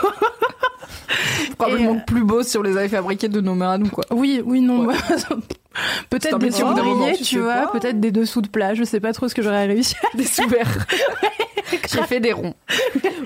[1.57, 4.05] Probablement euh, plus beau si on les avait fabriqués de nos mains à nous, quoi.
[4.11, 4.85] Oui, oui, non.
[4.85, 4.95] Ouais.
[6.09, 9.27] peut-être des cendriers, tu tu vois, peut-être des dessous de plat, je sais pas trop
[9.27, 10.85] ce que j'aurais réussi à Des sous-verts.
[11.91, 12.53] J'ai fait des ronds.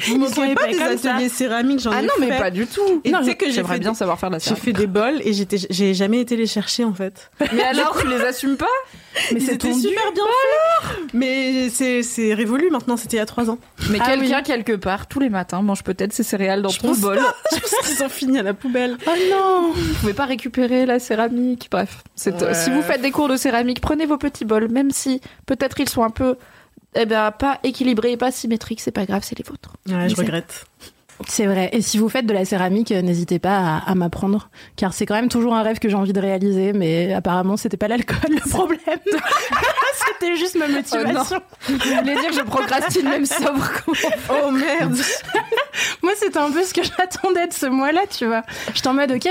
[0.08, 2.38] Vous montrez sont pas des ateliers céramiques, j'en ai Ah non, mais fait.
[2.38, 3.02] pas du tout.
[3.04, 4.64] Et Non, tu sais que j'ai J'aimerais fait, bien savoir faire de la j'ai céramique.
[4.66, 7.32] fait des bols et j'étais, j'ai jamais été les chercher en fait.
[7.54, 8.66] Mais alors, tu les assumes pas
[9.32, 11.00] Mais ton super bien faits.
[11.14, 13.58] Mais c'est, c'est révolu maintenant, c'était il y a trois ans.
[13.90, 14.44] Mais Ah quelqu'un oui.
[14.44, 17.20] quelque part tous les matins mange peut-être ses céréales dans Je ton bol.
[17.54, 18.98] Je pense qu'ils ont fini à la poubelle.
[19.08, 21.68] Oh non Vous pouvez pas récupérer la céramique.
[21.72, 22.54] Bref, Ouais.
[22.54, 25.88] si vous faites des cours de céramique, prenez vos petits bols, même si peut-être ils
[25.90, 26.36] sont un peu
[26.96, 29.76] eh ben pas équilibrés, pas symétriques, c'est pas grave, c'est les vôtres.
[29.88, 30.66] Ouais, je regrette.
[31.28, 31.70] C'est vrai.
[31.72, 35.06] Et si vous faites de la céramique, euh, n'hésitez pas à, à m'apprendre, car c'est
[35.06, 38.18] quand même toujours un rêve que j'ai envie de réaliser, mais apparemment c'était pas l'alcool
[38.30, 39.00] le problème.
[40.20, 41.42] c'était juste ma motivation.
[41.68, 43.66] Vous voulez dire que je procrastine même sobre
[44.30, 44.98] Oh merde.
[46.04, 48.44] Moi, c'était un peu ce que j'attendais de ce mois-là, tu vois.
[48.74, 49.28] J'étais en mode, ok,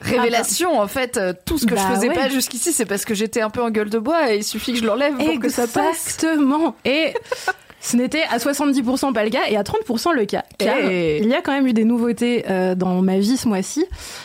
[0.00, 2.14] Révélation, en fait, euh, tout ce que Bah je faisais ouais.
[2.14, 4.72] pas jusqu'ici, c'est parce que j'étais un peu en gueule de bois et il suffit
[4.72, 6.18] que je l'enlève pour que ça passe.
[6.22, 6.74] Exactement.
[6.84, 7.14] Et
[7.80, 10.42] ce n'était à 70% pas le cas et à 30% le cas.
[10.58, 11.20] Car Hey.
[11.22, 13.84] il y a quand même eu des nouveautés euh, dans ma vie ce mois-ci,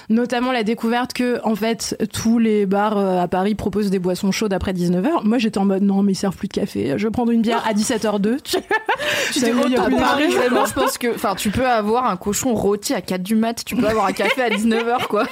[0.10, 4.32] notamment la découverte que en fait tous les bars euh, à Paris proposent des boissons
[4.32, 5.24] chaudes après 19h.
[5.26, 7.42] Moi j'étais en mode non mais ils servent plus de café, je vais prendre une
[7.44, 8.40] bière à 17h02.
[9.32, 13.22] tu t'es Paris, je pense que, enfin, tu peux avoir un cochon rôti à 4
[13.22, 15.28] du mat, tu peux avoir un café à 19h, quoi.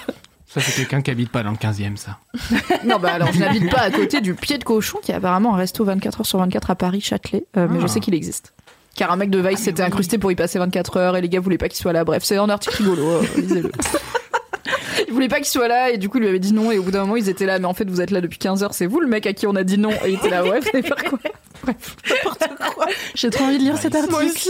[0.52, 2.18] Ça, c'est quelqu'un qui habite pas dans le 15e, ça.
[2.84, 5.54] Non, bah alors, je n'habite pas à côté du pied de cochon, qui est apparemment
[5.54, 8.54] un resto 24 heures sur 24 à Paris, Châtelet, euh, mais je sais qu'il existe.
[8.96, 11.40] Car un mec de Vice s'était incrusté pour y passer 24 heures et les gars
[11.40, 12.04] voulaient pas qu'il soit là.
[12.04, 13.72] Bref, c'est un article rigolo, euh, lisez-le.
[15.08, 16.78] Ils voulaient pas qu'il soit là et du coup il lui avait dit non et
[16.78, 18.64] au bout d'un moment ils étaient là mais en fait vous êtes là depuis 15
[18.64, 20.44] heures c'est vous le mec à qui on a dit non et il était là
[20.44, 21.20] ouais vous faire quoi
[23.16, 24.12] J'ai trop envie de lire cet article.
[24.14, 24.50] Moi aussi.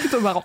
[0.00, 0.44] plutôt marrant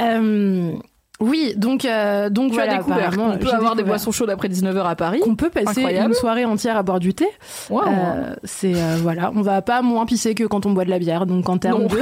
[0.00, 0.74] Euh,
[1.22, 2.72] oui, donc euh, donc tu voilà.
[2.72, 5.50] as découvert apparemment, qu'on peut avoir des boissons chaudes après 19h à Paris qu'on peut
[5.50, 6.08] passer Incroyable.
[6.08, 7.28] une soirée entière à boire du thé.
[7.70, 7.82] Wow.
[7.86, 10.98] Euh, c'est euh, voilà, on va pas moins pisser que quand on boit de la
[10.98, 11.24] bière.
[11.26, 11.96] Donc en termes de,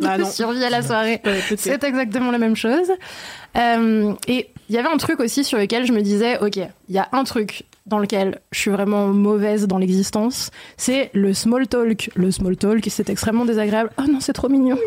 [0.00, 0.28] Bah de non.
[0.28, 1.20] survie à la soirée,
[1.56, 2.90] c'est exactement la même chose.
[3.56, 6.94] Euh, et il y avait un truc aussi sur lequel je me disais, ok, il
[6.94, 11.66] y a un truc dans lequel je suis vraiment mauvaise dans l'existence, c'est le small
[11.66, 12.10] talk.
[12.14, 13.90] Le small talk, c'est extrêmement désagréable.
[13.98, 14.78] Oh non, c'est trop mignon.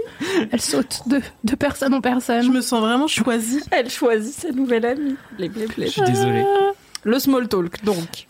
[0.51, 2.43] Elle saute de, de personne en personne.
[2.43, 3.61] Je me sens vraiment choisie.
[3.71, 5.87] elle choisit sa nouvelle amie les blé blé.
[5.87, 6.43] Je suis désolé.
[7.03, 8.27] le small talk donc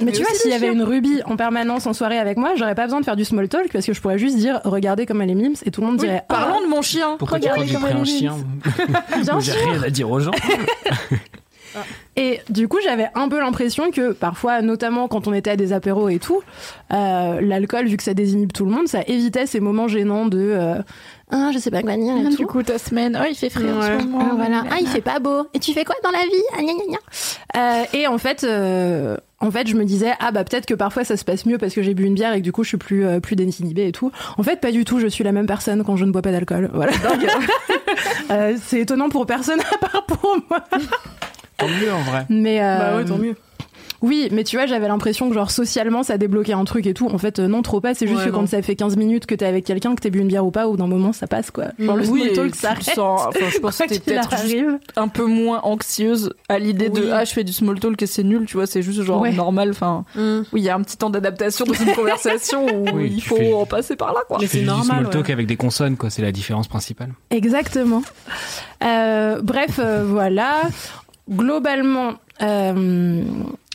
[0.00, 2.74] Mais tu vois, s'il y avait une rubie en permanence en soirée avec moi, j'aurais
[2.74, 5.20] pas besoin de faire du small talk parce que je pourrais juste dire regardez comme
[5.22, 7.48] elle est mimes et tout le monde Oui, dirait parlons de mon chien Pourquoi tu
[7.48, 8.36] Regardez j'ai comment pris elle un est chien
[9.12, 10.30] Ah, bien J'ai rien à dire aux gens.
[12.16, 15.72] Et du coup, j'avais un peu l'impression que parfois, notamment quand on était à des
[15.72, 16.42] apéros et tout,
[16.92, 20.38] euh, l'alcool, vu que ça désinhibe tout le monde, ça évitait ces moments gênants de
[20.38, 20.74] euh,
[21.30, 22.36] ah, je sais pas quoi dire et tout.
[22.36, 24.62] du coup ta semaine oh il fait frais en ce moment Ah, voilà.
[24.70, 25.48] Ah, il fait pas beau.
[25.54, 26.42] Et tu fais quoi dans la vie?
[26.52, 26.98] Ah, gna, gna, gna.
[27.56, 31.02] Euh, Et en fait, euh, en fait, je me disais ah bah peut-être que parfois
[31.02, 32.68] ça se passe mieux parce que j'ai bu une bière et que du coup je
[32.68, 34.12] suis plus plus désinhibée et tout.
[34.38, 35.00] En fait, pas du tout.
[35.00, 36.70] Je suis la même personne quand je ne bois pas d'alcool.
[36.72, 36.92] Voilà.
[38.62, 40.60] C'est étonnant pour personne à part pour moi.
[41.66, 42.26] Tant mieux en vrai.
[42.28, 43.34] Mais euh, Bah ouais, tant mieux.
[44.02, 47.08] Oui, mais tu vois, j'avais l'impression que genre socialement ça débloquait un truc et tout.
[47.08, 47.94] En fait, euh, non, trop pas.
[47.94, 48.40] C'est juste Ouais, que non.
[48.40, 50.50] quand ça fait 15 minutes que t'es avec quelqu'un, que t'es bu une bière ou
[50.50, 51.66] pas, ou d'un moment ça passe quoi.
[51.78, 54.28] Genre le oui, talk ça te sens- enfin, je pense que t'es peut-être
[54.96, 58.24] un peu moins anxieuse à l'idée de ah je fais du small talk et c'est
[58.24, 59.32] nul tu vois c'est juste genre Ouais.
[59.32, 60.40] normal enfin Mm.
[60.52, 63.36] oui il y a un petit temps d'adaptation dans une conversation où Oui, il faut
[63.36, 65.32] fais- en passer par là quoi Mais c'est du normal, small talk ouais.
[65.32, 66.10] avec des consonnes, quoi.
[66.10, 67.12] C'est la différence principale.
[67.30, 68.02] Exactement.
[68.84, 70.62] Euh, bref, euh, voilà.
[71.30, 73.22] Globalement, euh,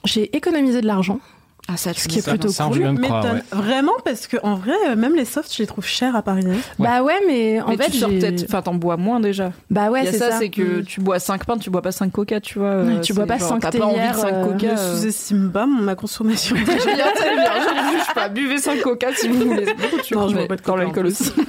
[0.05, 1.19] j'ai économisé de l'argent.
[1.67, 2.79] ah ça Ce qui est Ça- plutôt ça, cool.
[2.79, 3.37] même croire, M'étonne.
[3.39, 3.57] ouais.
[3.63, 6.43] Vraiment, parce que en vrai, euh, même les softs, je les trouve chers à Paris.
[6.47, 6.57] hein.
[6.79, 9.89] Bah ouais, mais en mais fait, tu sors peut-être enfin t'en bois moins déjà Bah
[9.91, 10.37] ouais, c'est ça, ça.
[10.39, 10.83] c'est que Mm.
[10.85, 13.37] tu bois 5 pintes tu bois pas 5 coca tu vois Ouais, tu bois pas
[13.37, 14.95] genre, cinq t'as pas envie de théières, 5 euh, coca Ne euh.
[14.95, 16.55] sous-estime pas mon- ma consommation.
[16.55, 18.29] Très bien, très bien, je ne juge pas.
[18.29, 19.65] Buvez 5 coca si vous voulez.
[20.11, 21.31] Non, je mais bois pas de coca, l'alcool aussi.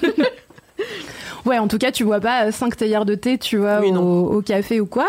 [1.47, 4.43] Ouais, en tout cas, tu bois pas 5 théières de thé, tu vois, Oui, au,
[4.43, 5.09] café ou quoi.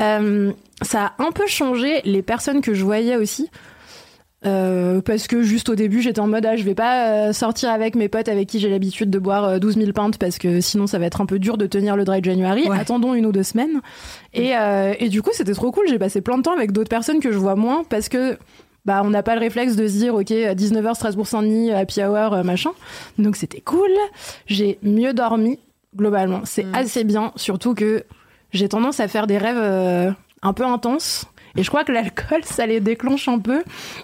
[0.00, 0.52] Euh,
[0.82, 3.48] ça a un peu changé les personnes que je voyais aussi.
[4.46, 7.70] Euh, parce que juste au début, j'étais en mode, ah, je vais pas euh, sortir
[7.70, 10.62] avec mes potes avec qui j'ai l'habitude de boire euh, 12 000 pintes parce que
[10.62, 12.66] sinon ça va être un peu dur de tenir le dry January.
[12.68, 12.78] Ouais.
[12.78, 13.82] Attendons une ou deux semaines.
[14.32, 15.86] Et, euh, et du coup, c'était trop cool.
[15.88, 18.38] J'ai passé plein de temps avec d'autres personnes que je vois moins parce que
[18.84, 22.32] bah, on n'a pas le réflexe de se dire, ok, à 19h, Strasbourg-Saint-Denis, happy hour,
[22.34, 22.70] euh, machin.
[23.18, 23.90] Donc c'était cool.
[24.46, 25.58] J'ai mieux dormi,
[25.96, 26.40] globalement.
[26.44, 26.74] C'est Mm.
[26.74, 28.04] assez bien, surtout que
[28.52, 30.10] j'ai tendance à faire des rêves euh,
[30.42, 31.26] un peu intenses.
[31.56, 33.62] Et je crois que l'alcool, ça les déclenche un peu.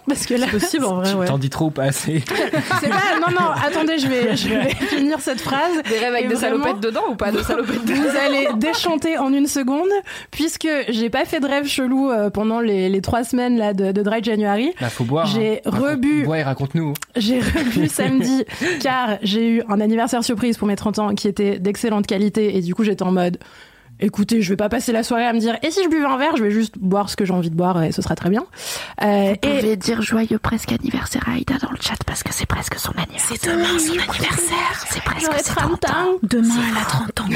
[0.08, 1.26] Parce que là, C'est possible en vrai, ouais.
[1.26, 2.22] T'en dis trop ou pas assez
[2.80, 3.18] c'est pas.
[3.20, 5.72] Non, non, attendez, je vais, je vais finir cette phrase.
[5.88, 8.48] Des rêves avec Et des vraiment, salopettes dedans ou pas de salopettes dedans Vous allez
[8.56, 9.88] déchanter en une seconde,
[10.30, 13.92] puisque j'ai pas fait de rêve chelou euh, pendant les, les trois semaines là, de,
[13.92, 14.72] de Dry January.
[14.80, 15.26] Là, faut boire.
[15.26, 15.70] J'ai hein.
[15.70, 16.94] Raconte- rebu- Bois et raconte-nous.
[17.16, 18.44] J'ai revu samedi
[18.82, 22.60] car j'ai eu un anniversaire surprise pour mes 30 ans qui était d'excellente qualité et
[22.60, 23.38] du coup j'étais en mode
[24.00, 26.16] écoutez je vais pas passer la soirée à me dire et si je buvais un
[26.16, 28.30] verre je vais juste boire ce que j'ai envie de boire et ce sera très
[28.30, 28.44] bien.
[29.02, 32.78] Euh, et dire joyeux presque anniversaire à Aïda dans le chat parce que c'est presque
[32.78, 33.36] son anniversaire.
[33.40, 34.84] C'est demain son anniversaire.
[34.88, 36.18] C'est presque ses 30 ans.
[36.22, 37.28] Demain, elle a 30 ans.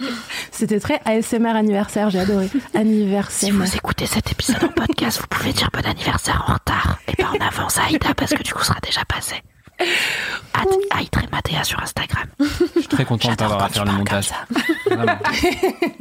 [0.50, 2.48] C'était très ASMR anniversaire, j'ai adoré.
[2.74, 3.48] Anniversaire.
[3.48, 7.16] Si vous écoutez cet épisode en podcast, vous pouvez dire bon anniversaire en retard et
[7.16, 9.36] pas en avance à Aïda parce que du coup, ce sera déjà passé.
[9.78, 12.26] Aïda Matéa sur Instagram.
[12.40, 14.30] Je suis très content de pas avoir à faire le montage.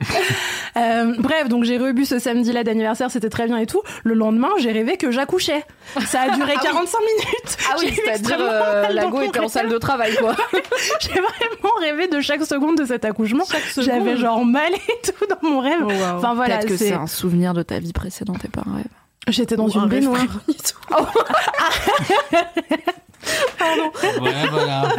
[0.76, 3.82] Euh, bref, donc j'ai rebu ce samedi-là d'anniversaire, c'était très bien et tout.
[4.04, 5.64] Le lendemain, j'ai rêvé que j'accouchais.
[6.06, 7.56] Ça a duré 45 minutes.
[7.68, 10.36] Ah oui, c'est-à-dire euh, la dans go était en salle de travail quoi.
[11.00, 13.44] J'ai vraiment rêvé de chaque seconde de cet accouchement.
[13.76, 15.82] J'avais genre mal et tout dans mon rêve.
[15.82, 16.18] Oh, wow.
[16.18, 16.92] Enfin voilà, Peut-être que c'est.
[16.92, 18.86] un souvenir de ta vie précédente et pas un rêve.
[19.28, 20.20] J'étais dans un une rêve baignoire.
[20.46, 21.12] prémonitoire.
[24.20, 24.88] Ouais, voilà.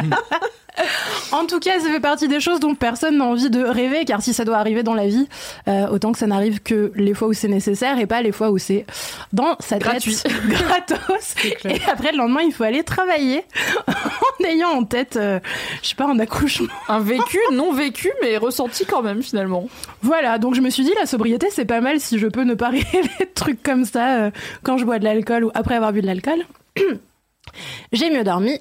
[1.32, 4.22] En tout cas, ça fait partie des choses dont personne n'a envie de rêver, car
[4.22, 5.28] si ça doit arriver dans la vie,
[5.68, 8.50] euh, autant que ça n'arrive que les fois où c'est nécessaire et pas les fois
[8.50, 8.86] où c'est
[9.32, 10.16] dans sa Gratuit.
[10.16, 11.34] tête gratos.
[11.64, 13.44] Et après, le lendemain, il faut aller travailler
[13.86, 15.40] en ayant en tête, euh,
[15.82, 16.68] je sais pas, un accouchement.
[16.88, 19.68] Un vécu non vécu mais ressenti quand même finalement.
[20.02, 22.54] Voilà, donc je me suis dit, la sobriété, c'est pas mal si je peux ne
[22.54, 22.86] pas rêver
[23.20, 24.21] de trucs comme ça euh,
[24.62, 26.42] quand je bois de l'alcool ou après avoir bu de l'alcool.
[27.92, 28.58] J'ai mieux dormi,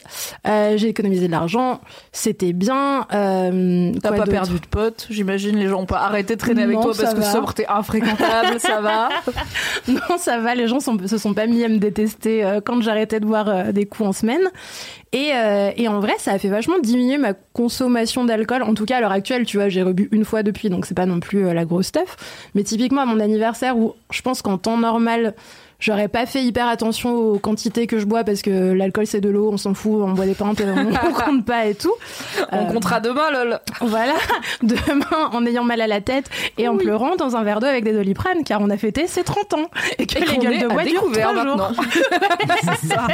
[0.48, 1.80] euh, j'ai économisé de l'argent,
[2.12, 3.08] c'était bien.
[3.14, 6.76] Euh, T'as pas perdu de potes, j'imagine les gens ont pas arrêté de traîner avec
[6.76, 7.32] Non, toi parce ça que va.
[7.32, 9.10] sobre t'es infréquentable, ça va.
[9.88, 12.82] Non, ça va, les gens sont, se sont pas mis à me détester euh, quand
[12.82, 14.42] j'arrêtais de boire des coups en semaine.
[15.14, 15.32] Et,
[15.76, 18.64] et en vrai, ça a fait vachement diminuer ma consommation d'alcool.
[18.64, 20.96] En tout cas, à l'heure actuelle, tu vois, j'ai rebu une fois depuis, donc c'est
[20.96, 22.16] pas non plus la grosse stuff.
[22.56, 25.34] Mais typiquement, à mon anniversaire, où je pense qu'en temps normal,
[25.82, 29.28] j'aurais pas fait hyper attention aux quantités que je bois parce que l'alcool c'est de
[29.30, 31.92] l'eau, on s'en fout, on boit des pintes, on, compte pas et tout.
[32.54, 33.60] On Euh, comptera demain lol.
[33.82, 34.14] Voilà,
[34.64, 37.84] demain en ayant mal à la tête et en pleurant dans un verre d'eau avec
[37.84, 40.68] des doliprane car on a fêté ses 30 ans et que Et les gueules de
[40.68, 41.58] bois durent découvert trois jours.
[41.58, 41.72] maintenant.
[42.80, 43.08] C'est ça.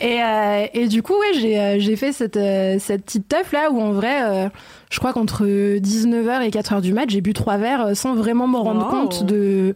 [0.00, 3.70] Et, euh, et du coup, ouais, j'ai euh, fait cette, euh, cette petite teuf là
[3.70, 4.50] où en vrai,
[4.90, 8.58] je crois qu'entre 19h et 4h du mat, j'ai bu trois verres sans vraiment me
[8.58, 8.90] rendre Wow.
[8.90, 9.74] compte de.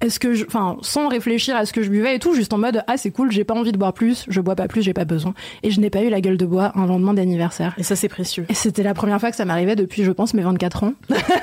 [0.00, 0.44] Est-ce que je.
[0.46, 3.10] Enfin, sans réfléchir à ce que je buvais et tout, juste en mode Ah, c'est
[3.10, 5.34] cool, j'ai pas envie de boire plus, je bois pas plus, j'ai pas besoin.
[5.64, 7.74] Et je n'ai pas eu la gueule de bois un lendemain d'anniversaire.
[7.78, 8.46] Et ça, c'est précieux.
[8.48, 10.92] Et c'était la première fois que ça m'arrivait depuis, je pense, mes 24 ans.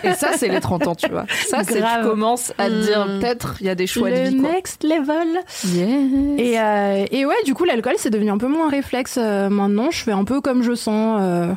[0.05, 1.25] Et ça c'est les 30 ans, tu vois.
[1.47, 3.19] Ça c'est tu commences à te dire Hmm.
[3.19, 4.51] peut-être il y a des choix de le vie quoi.
[4.51, 5.27] next level.
[5.65, 6.39] Yes.
[6.39, 9.49] Et, euh, et ouais, du coup, l'alcool, c'est devenu un peu moins un réflexe euh,
[9.49, 9.89] maintenant.
[9.91, 11.19] Je fais un peu comme je sens.
[11.21, 11.51] euh,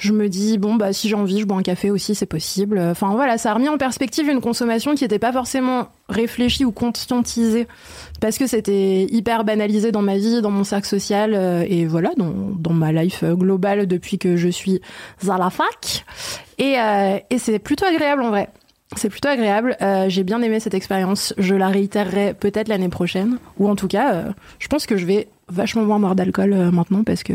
[0.00, 2.78] je me dis, bon, bah, si j'ai envie, je bois un café aussi, c'est possible.
[2.78, 6.72] Enfin, voilà, ça a remis en perspective une consommation qui n'était pas forcément réfléchie ou
[6.72, 7.68] conscientisée.
[8.18, 12.12] Parce que c'était hyper banalisé dans ma vie, dans mon cercle social, euh, et voilà,
[12.16, 14.80] dans, dans ma life globale depuis que je suis
[15.28, 16.06] à la fac.
[16.56, 18.48] Et, euh, et c'est plutôt agréable en vrai.
[18.96, 19.76] C'est plutôt agréable.
[19.82, 21.34] Euh, J'ai bien aimé cette expérience.
[21.36, 23.38] Je la réitérerai peut-être l'année prochaine.
[23.58, 24.24] Ou en tout cas,
[24.58, 27.34] je pense que je vais vachement moins boire d'alcool maintenant parce que.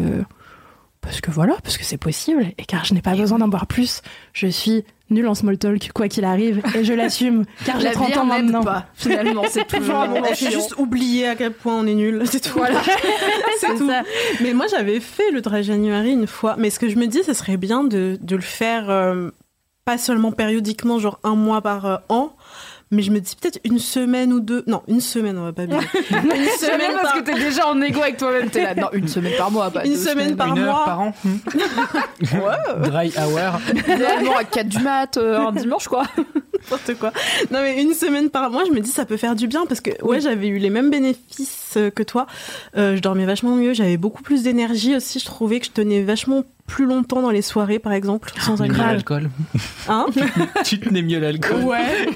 [1.06, 2.46] Parce que voilà, parce que c'est possible.
[2.58, 4.02] Et car je n'ai pas besoin d'en boire plus.
[4.34, 6.62] Je suis nulle en small talk, quoi qu'il arrive.
[6.76, 7.46] Et je l'assume.
[7.66, 8.64] Car j'ai La 30 vie ans maintenant.
[8.64, 8.88] pas.
[8.96, 10.50] Finalement, c'est toujours fait chiant.
[10.50, 12.24] juste oublier à quel point on est nul.
[12.26, 12.58] C'est tout.
[12.58, 12.82] Voilà.
[13.60, 13.88] c'est tout.
[13.88, 14.02] ça.
[14.42, 16.56] Mais moi, j'avais fait le dry January une fois.
[16.58, 19.30] Mais ce que je me dis, ce serait bien de, de le faire euh,
[19.86, 22.36] pas seulement périodiquement, genre un mois par euh, an.
[22.92, 24.64] Mais je me dis peut-être une semaine ou deux.
[24.68, 25.80] Non, une semaine, on va pas bien.
[26.12, 28.76] une même parce que t'es déjà en égo avec toi-même, t'es là.
[28.76, 30.36] Non, une semaine par mois, pas Une semaine semaines.
[30.36, 30.86] par Une heure mois.
[30.86, 31.14] par an.
[32.84, 33.60] Dry hour.
[33.88, 36.04] Idéalement à 4 du mat, euh, un dimanche quoi.
[36.18, 37.12] n'importe quoi.
[37.52, 39.82] Non mais une semaine par mois, je me dis ça peut faire du bien parce
[39.82, 42.28] que ouais, j'avais eu les mêmes bénéfices euh, que toi.
[42.78, 45.20] Euh, je dormais vachement mieux, j'avais beaucoup plus d'énergie aussi.
[45.20, 48.66] Je trouvais que je tenais vachement plus longtemps dans les soirées, par exemple, sans Mieux
[48.72, 48.86] alcool.
[48.88, 49.30] l'alcool.
[49.88, 50.08] Hein
[50.66, 51.62] tu tenais mieux l'alcool.
[51.64, 52.08] Ouais.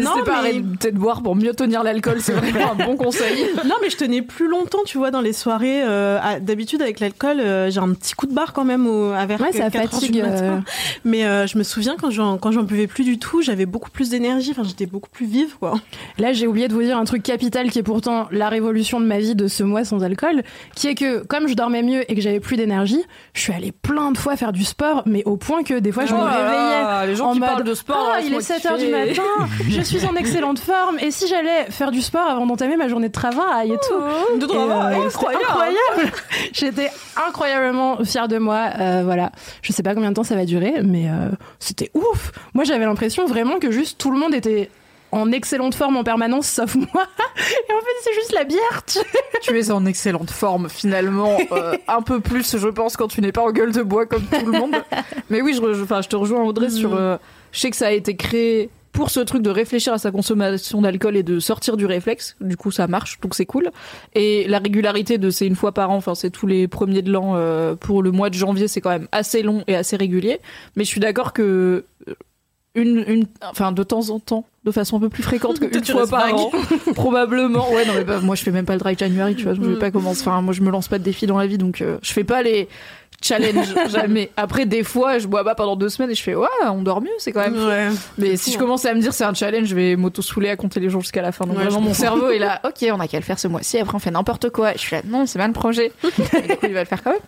[0.00, 0.12] Non,
[0.44, 3.46] mais- de boire pour mieux tenir l'alcool, c'est vraiment un bon conseil.
[3.66, 5.82] Non, mais je tenais plus longtemps, tu vois, dans les soirées.
[5.82, 9.10] euh, à- D'habitude, avec l'alcool, euh, j'ai un petit coup de barre quand même au,
[9.10, 10.58] à vers Ouais, ça 4 heures du fatigue, euh.
[11.04, 13.90] Mais euh, je me souviens quand j'en quand j'en buvais plus du tout, j'avais beaucoup
[13.90, 14.52] plus d'énergie.
[14.52, 15.74] Enfin, j'étais beaucoup plus vive, quoi.
[16.18, 19.06] Là, j'ai oublié de vous dire un truc capital qui est pourtant la révolution de
[19.06, 20.42] ma vie de ce mois sans alcool,
[20.76, 23.02] qui est que comme je dormais mieux et que j'avais plus d'énergie,
[23.34, 26.04] je suis allée plein de fois faire du sport, mais au point que des fois
[26.06, 27.06] je Oh me là réveillais.
[27.08, 28.84] les gens en qui mode, parlent de sport, Ah, il est laisse-moi 7 heures du
[28.84, 29.06] kiffer.
[29.08, 32.88] matin, je suis en excellente forme, et si j'allais faire du sport avant d'entamer ma
[32.88, 34.38] journée de travail et tout.
[34.38, 36.12] De Et, travail, euh, incroyable.
[36.52, 36.90] J'étais
[37.28, 38.68] incroyablement fière de moi.
[38.78, 39.32] Euh, voilà.
[39.62, 41.28] Je sais pas combien de temps ça va durer, mais euh,
[41.58, 42.32] c'était ouf.
[42.54, 44.70] Moi, j'avais l'impression vraiment que juste tout le monde était
[45.16, 46.86] en excellente forme en permanence, sauf moi.
[46.88, 48.82] Et en fait, c'est juste la bière.
[48.86, 48.98] tu-
[49.42, 53.32] Tu es en excellente forme finalement, euh, un peu plus je pense quand tu n'es
[53.32, 54.76] pas en gueule de bois comme tout le monde.
[55.30, 56.94] Mais oui, je, re- je- enfin, je te rejoins Audrey sur...
[56.94, 57.16] euh,
[57.52, 60.80] je sais que ça a été créé pour ce truc de réfléchir à sa consommation
[60.80, 62.34] d'alcool et de sortir du réflexe.
[62.40, 63.70] Du coup, ça marche, donc c'est cool.
[64.14, 67.12] Et la régularité de c'est une fois par an, enfin c'est tous les premiers de
[67.12, 70.40] l'an euh, pour le mois de janvier, c'est quand même assez long et assez régulier.
[70.76, 71.84] Mais je suis d'accord que
[72.74, 76.06] une, une, enfin de temps en temps, de façon un peu plus fréquente qu'une fois
[76.06, 76.50] par an,
[76.94, 77.70] probablement.
[77.72, 79.60] Ouais, non mais bah, moi je fais même pas le dry January, tu vois, je
[79.60, 79.78] vais Mm.
[79.78, 80.22] pas commencer.
[80.26, 82.24] Enfin, moi je me lance pas de défis dans la vie, donc euh, je fais
[82.24, 82.68] pas les
[83.22, 84.30] challenges jamais.
[84.36, 87.00] Après, des fois, je bois pas pendant deux semaines et je fais ouais, on dort
[87.00, 87.56] mieux, c'est quand même.
[87.66, 87.88] Ouais.
[88.18, 90.80] Mais si je commence à me dire c'est un challenge, je vais m'auto-souler à compter
[90.80, 91.46] les jours jusqu'à la fin.
[91.46, 93.78] Donc Ouais, vraiment, mon cerveau est là, ok, on a qu'à le faire ce mois-ci,
[93.78, 94.72] après on fait n'importe quoi.
[94.72, 95.92] Je suis là, non, c'est mal le projet.
[96.04, 97.20] Et du coup, il va le faire quand même.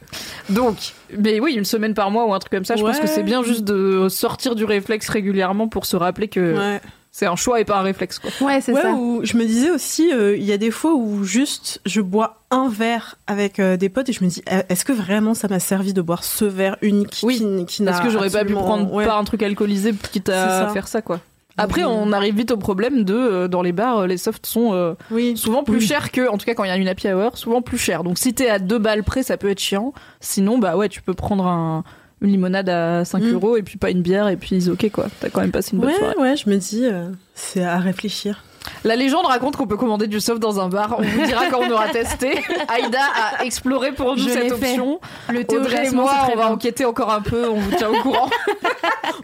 [0.51, 0.76] Donc,
[1.16, 3.22] mais oui, une semaine par mois ou un truc comme ça, je pense que c'est
[3.22, 6.78] bien juste de sortir du réflexe régulièrement pour se rappeler que.
[7.19, 8.31] C'est un choix et pas un réflexe, quoi.
[8.41, 8.93] Ouais, c'est Ouais, ça.
[8.93, 12.37] ou je me disais aussi, euh, il y a des fois où juste je bois
[12.53, 15.49] un verre avec euh, des potes et je me dis, euh, est-ce que vraiment ça
[15.49, 18.45] m'a servi de boire ce verre unique Oui, qui, qui n'a Parce que j'aurais pas
[18.45, 19.05] pu prendre ouais.
[19.05, 21.19] pas un truc alcoolisé quitte à faire ça, quoi.
[21.61, 21.91] Après, Oui.
[21.93, 24.95] on arrive vite au problème de, euh, dans les bars, euh, les softs sont euh,
[25.11, 25.37] Oui.
[25.37, 25.87] souvent plus Oui.
[25.89, 28.05] chers que, en tout cas quand il y a une happy hour, souvent plus cher.
[28.05, 29.93] Donc si t'es à deux balles près, ça peut être chiant.
[30.21, 31.83] Sinon, bah ouais, tu peux prendre un,
[32.21, 33.33] une limonade à 5 Mm.
[33.35, 35.07] euros et puis pas une bière et puis ok quoi.
[35.21, 36.16] T'as quand même passé une bonne Ouais, soirée.
[36.19, 38.43] ouais, je me dis, euh, c'est à réfléchir.
[38.84, 40.96] La légende raconte qu'on peut commander du soft dans un bar.
[40.98, 42.40] On vous dira quand on aura testé.
[42.68, 43.00] Aïda
[43.38, 44.52] a exploré pour nous Je cette fait.
[44.52, 45.00] option.
[45.32, 47.48] Le thé Audrey et moi, on va enquêter encore un peu.
[47.48, 48.28] On vous tient au courant.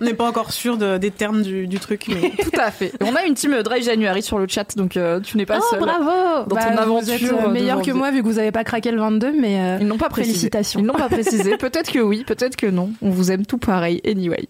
[0.01, 2.93] On n'est pas encore sûr de- des termes du, du truc, mais Tout à fait.
[3.01, 5.64] On a une team Dry January sur le chat, donc euh, tu n'es pas Oh,
[5.70, 5.80] seule.
[5.80, 6.05] bravo
[6.49, 8.64] Dans ton Bah, aventure Vous êtes euh, meilleur que moi vu que vous avez pas
[8.64, 10.32] craqué le 22, mais euh, Ils n'ont pas précisé.
[10.35, 10.80] félicitations.
[10.80, 11.57] Ils n'ont pas précisé.
[11.57, 12.91] Peut-être que oui, peut-être que non.
[13.03, 14.01] On vous aime tout pareil.
[14.07, 14.49] Anyway.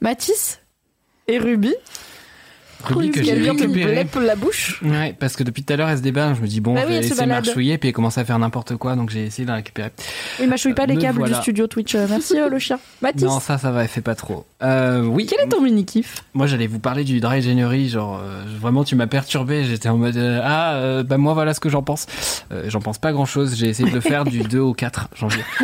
[0.00, 0.60] Mathis
[1.28, 1.74] et Ruby,
[2.84, 4.04] Ruby que j'ai récupéré.
[4.04, 4.80] blep la bouche.
[4.84, 6.34] Ouais, parce que depuis tout à l'heure, elle se débat.
[6.34, 8.24] Je me dis, bon, Bah je oui, vais se laisser marchouiller, puis elle commence à
[8.24, 9.90] faire n'importe quoi, donc j'ai essayé de la récupérer.
[10.40, 11.36] Il mâchouille pas les Me câbles voilà.
[11.36, 11.94] du studio Twitch.
[11.94, 12.78] Euh, Merci euh, le chien.
[13.02, 14.46] Mathis, Non, ça, ça va, elle fait pas trop.
[14.62, 15.26] Euh, oui.
[15.28, 18.84] quel est ton mini kiff Moi, j'allais vous parler du dry January, genre euh, vraiment,
[18.84, 19.64] tu m'as perturbé.
[19.64, 22.06] J'étais en mode euh, ah, euh, bah moi voilà ce que j'en pense.
[22.52, 23.54] Euh, j'en pense pas grand chose.
[23.56, 25.42] J'ai essayé de le faire du 2 au 4 janvier.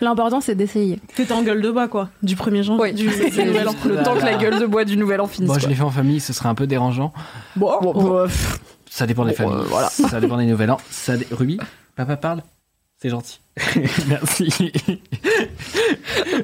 [0.00, 1.00] L'important c'est d'essayer.
[1.14, 2.82] t'étais en gueule de bois, quoi, du 1er janvier.
[2.82, 3.74] Oui, du, du nouvel an.
[3.86, 5.48] le temps que la gueule de bois du nouvel an finisse.
[5.48, 7.12] Bon, je l'ai fait en famille, ce serait un peu dérangeant.
[7.56, 8.26] Bon, bon,
[8.90, 9.54] Ça dépend des Bon, familles.
[9.60, 9.88] euh, voilà.
[9.88, 10.76] Ça dépend des nouvel an.
[10.90, 11.58] Ça dé- Ruby,
[11.96, 12.42] papa parle.
[13.02, 13.40] C'est gentil.
[14.06, 14.72] Merci.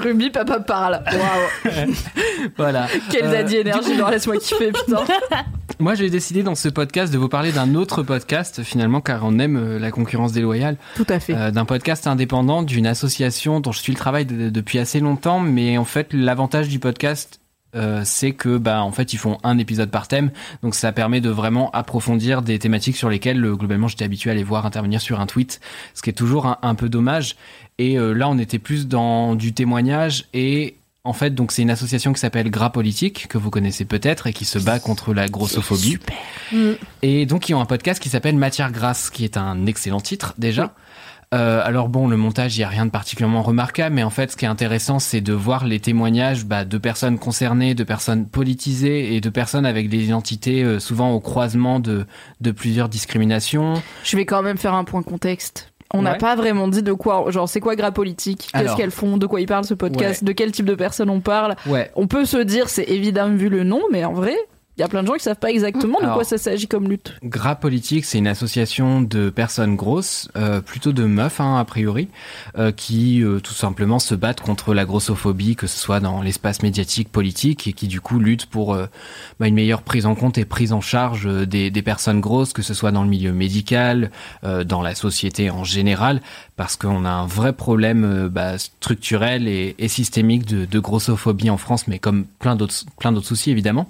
[0.01, 1.05] Ruby, papa parle.
[1.07, 1.93] Waouh,
[2.57, 2.89] voilà.
[3.13, 5.05] quel Euh, daddy énergie, non, laisse-moi kiffer, putain.
[5.79, 9.39] Moi, j'ai décidé dans ce podcast de vous parler d'un autre podcast, finalement, car on
[9.39, 10.77] aime euh, la concurrence déloyale.
[10.97, 11.35] Tout à fait.
[11.37, 15.39] Euh, d'un podcast indépendant d'une association dont je suis le travail de- depuis assez longtemps,
[15.39, 17.39] mais en fait l'avantage du podcast
[17.75, 20.31] euh, c'est que bah en fait ils font un épisode par thème,
[20.63, 24.35] donc ça permet de vraiment approfondir des thématiques sur lesquelles euh, globalement j'étais habitué à
[24.35, 25.61] les voir intervenir sur un tweet,
[25.95, 27.37] ce qui est toujours un, un peu dommage.
[27.79, 31.71] Et euh, là on était plus dans du témoignage et en fait, donc c'est une
[31.71, 35.27] association qui s'appelle Gras Politique, que vous connaissez peut-être, et qui se bat contre la
[35.27, 35.97] grossophobie.
[36.53, 36.73] Mm.
[37.01, 40.35] Et donc, ils ont un podcast qui s'appelle Matière Grasse, qui est un excellent titre
[40.37, 40.75] déjà.
[41.35, 44.33] Euh, alors bon, le montage, il n'y a rien de particulièrement remarquable, mais en fait,
[44.33, 48.27] ce qui est intéressant, c'est de voir les témoignages bah, de personnes concernées, de personnes
[48.27, 52.07] politisées et de personnes avec des identités euh, souvent au croisement de,
[52.41, 53.75] de plusieurs discriminations.
[54.05, 55.73] Je vais quand même faire un point contexte.
[55.93, 56.19] On n'a Ouais.
[56.19, 59.41] pas vraiment dit de quoi, genre c'est quoi Gras Politique, qu'est-ce qu'elles font, de quoi
[59.41, 61.57] ils parlent ce podcast, de quel type de personnes on parle?
[61.67, 61.91] Ouais.
[61.97, 64.37] On peut se dire c'est évident vu le nom, mais en vrai,
[64.79, 66.69] Il y a plein de gens qui savent pas exactement de Alors- quoi ça s'agit
[66.69, 67.17] comme lutte.
[67.25, 72.07] Gras Politique, c'est une association de personnes grosses, euh, plutôt de meufs hein, a priori,
[72.57, 76.63] euh, qui euh, tout simplement se battent contre la grossophobie, que ce soit dans l'espace
[76.63, 78.87] médiatique, politique, et qui du coup luttent pour euh,
[79.41, 82.63] bah, une meilleure prise en compte et prise en charge des, des personnes grosses, que
[82.63, 84.13] ce soit dans le milieu médical,
[84.45, 86.23] euh, dans la société en général,
[86.59, 91.49] parce qu'on a un vrai problème euh, bah, structurel et, et systémique de, de grossophobie
[91.49, 93.89] en France, mais comme plein d'autres plein d'autres soucis évidemment.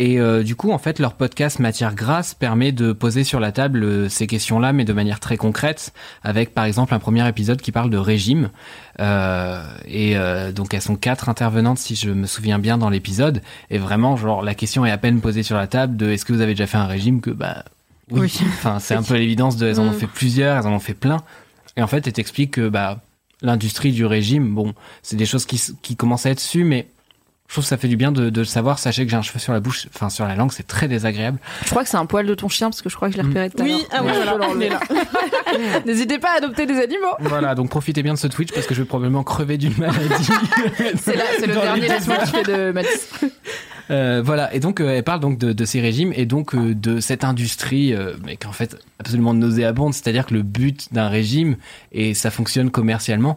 [0.00, 3.52] Et euh, du coup, en fait, leur podcast Matière Grasse permet de poser sur la
[3.52, 5.92] table euh, ces questions-là, mais de manière très concrète,
[6.22, 8.48] avec par exemple un premier épisode qui parle de régime.
[8.98, 13.42] Euh, et euh, donc elles sont quatre intervenantes, si je me souviens bien, dans l'épisode.
[13.70, 16.32] Et vraiment, genre, la question est à peine posée sur la table de est-ce que
[16.32, 17.64] vous avez déjà fait un régime que bah
[18.10, 18.20] oui.
[18.20, 18.40] Oui.
[18.48, 19.94] Enfin, c'est un peu l'évidence de elles en ont Mm.
[20.00, 21.18] fait plusieurs, elles en ont fait plein.
[21.80, 23.00] Et en fait, elles t'expliquent que bah
[23.40, 26.88] l'industrie du régime, bon, c'est des choses qui, qui commencent à être sues, mais
[27.48, 28.78] je trouve que ça fait du bien de, de le savoir.
[28.78, 31.38] Sachez que j'ai un cheveu sur la bouche, enfin sur la langue, c'est très désagréable.
[31.64, 33.22] Je crois que c'est un poil de ton chien parce que je crois que je
[33.22, 33.86] l'ai repéré tout à Oui, l'heure.
[33.92, 34.10] ah oui,
[34.58, 35.80] Mais je voilà.
[35.86, 37.14] N'hésitez pas à adopter des animaux.
[37.20, 40.28] Voilà, donc profitez bien de ce Twitch parce que je vais probablement crever d'une maladie.
[41.02, 43.08] C'est là, c'est le dernier laisse-moi kiffer de Mathis.
[43.90, 46.74] Euh, voilà, et donc euh, elle parle donc de, de ces régimes et donc euh,
[46.74, 51.56] de cette industrie, euh, mais qu'en fait absolument nauséabonde, c'est-à-dire que le but d'un régime
[51.92, 53.36] et ça fonctionne commercialement.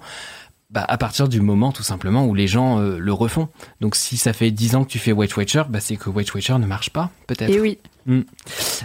[0.69, 3.47] Bah, à partir du moment tout simplement où les gens euh, le refont.
[3.79, 6.33] Donc si ça fait 10 ans que tu fais Weight Watcher, bah, c'est que Weight
[6.33, 7.55] Watcher ne marche pas, peut-être.
[7.61, 7.77] Oui,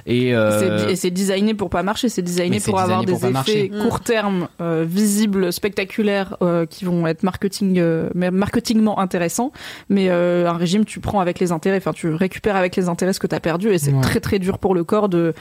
[0.06, 3.12] Et, euh, c'est- et c'est designé pour pas marcher, c'est designé pour avoir pour des
[3.14, 3.68] effets marcher.
[3.82, 9.52] court terme, euh, visibles, spectaculaires, euh, qui vont être marketing, euh, mais marketingement intéressants.
[9.88, 13.12] Mais euh, un régime, tu prends avec les intérêts, enfin tu récupères avec les intérêts
[13.12, 14.00] ce que tu as perdu, et c'est Ouais.
[14.02, 15.34] très très dur pour le corps de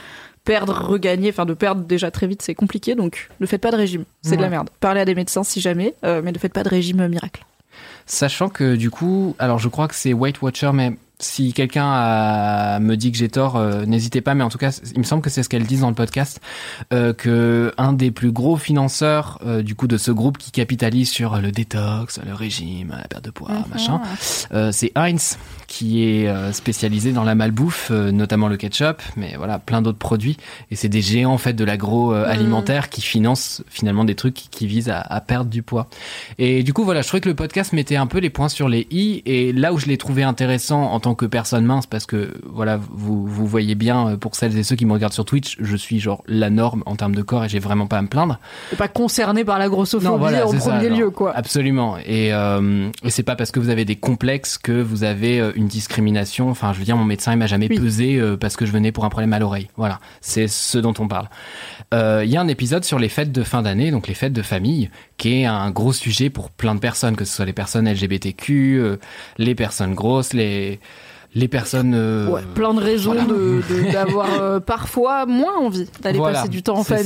[0.44, 2.94] perdre, regagner, enfin de perdre déjà très vite, c'est compliqué.
[2.94, 4.70] Donc ne faites pas de régime, c'est de la merde.
[4.80, 7.44] Parlez à des médecins si jamais, euh, mais ne faites pas de régime miracle.
[8.06, 12.78] Sachant que du coup, alors je crois que c'est Weight Watcher, mais si quelqu'un a-
[12.80, 14.34] me dit que j'ai tort, euh, n'hésitez pas.
[14.34, 16.40] Mais en tout cas, il me semble que c'est ce qu'elles disent dans le podcast,
[16.92, 21.10] euh, que un des plus gros financeurs euh, du coup de ce groupe qui capitalise
[21.10, 24.00] sur le détox, le régime, la perte de poids, machin,
[24.52, 25.38] euh, c'est Heinz
[25.68, 29.98] qui est euh, spécialisé dans la malbouffe, euh, notamment le ketchup, mais voilà, plein d'autres
[29.98, 30.38] produits.
[30.70, 34.66] Et c'est des géants en fait de l'agroalimentaire qui financent finalement des trucs qui, qui
[34.66, 35.88] visent à, à perdre du poids.
[36.38, 38.68] Et du coup, voilà, je trouvais que le podcast mettait un peu les points sur
[38.68, 39.22] les i.
[39.26, 42.80] Et là où je l'ai trouvé intéressant en tant que personne mince, parce que voilà,
[42.90, 45.76] vous, vous voyez bien, euh, pour celles et ceux qui me regardent sur Twitch, je
[45.76, 48.38] suis genre la norme en termes de corps et j'ai vraiment pas à me plaindre.
[48.70, 50.98] T'es pas concerné par la grossophobie voilà, en ça, premier genre.
[50.98, 51.36] lieu, quoi.
[51.36, 51.98] Absolument.
[51.98, 55.66] Et, euh, et c'est pas parce que vous avez des complexes que vous avez une
[55.66, 56.48] discrimination.
[56.48, 57.78] Enfin, je veux dire, mon médecin, il m'a jamais Oui.
[57.78, 59.68] pesé euh, parce que je venais pour un problème à l'oreille.
[59.76, 61.28] Voilà, c'est ce dont on parle.
[61.92, 64.32] Euh, Il y a un épisode sur les fêtes de fin d'année, donc les fêtes
[64.32, 67.52] de famille, qui est un gros sujet pour plein de personnes, que ce soit les
[67.52, 68.96] personnes LGBTQ, euh,
[69.36, 70.80] les personnes grosses, les
[71.34, 71.92] les personnes.
[71.94, 73.26] euh, Ouais, plein de raisons voilà.
[73.28, 76.96] de- de- d'avoir euh, parfois moins envie d'aller Voilà, passer du temps en ça.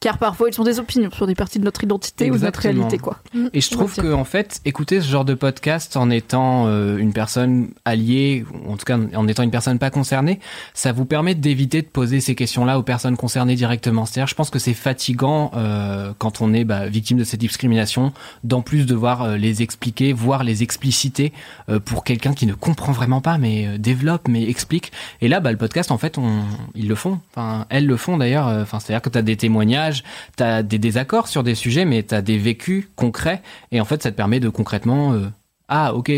[0.00, 2.60] Car parfois, ils sont des opinions sur des parties de notre identité ou de notre
[2.60, 3.18] réalité, quoi.
[3.52, 7.12] Et je trouve que en fait, écouter ce genre de podcast en étant euh, une
[7.12, 10.40] personne alliée, ou en tout cas en étant une personne pas concernée,
[10.74, 14.06] ça vous permet d'éviter de poser ces questions-là aux personnes concernées directement.
[14.06, 18.12] C'est-à-dire, je pense que c'est fatigant euh, quand on est bah, victime de cette discrimination,
[18.44, 21.32] d'en plus devoir euh, les expliquer, voire les expliciter
[21.68, 24.92] euh, pour quelqu'un qui ne comprend vraiment pas, mais euh, développe, mais explique.
[25.20, 26.42] Et là, bah, le podcast, en fait, on,
[26.74, 27.18] ils le font.
[27.30, 28.46] Enfin, elles le font d'ailleurs.
[28.46, 29.89] Enfin, c'est-à-dire que tu as des témoignages,
[30.36, 33.42] tu as des désaccords sur des sujets, mais tu des vécus concrets.
[33.72, 35.28] Et en fait, ça te permet de concrètement, euh,
[35.68, 36.12] ah, ok,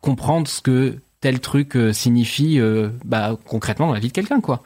[0.00, 4.40] comprendre ce que tel truc euh, signifie euh, bah, concrètement dans la vie de quelqu'un,
[4.40, 4.62] quoi.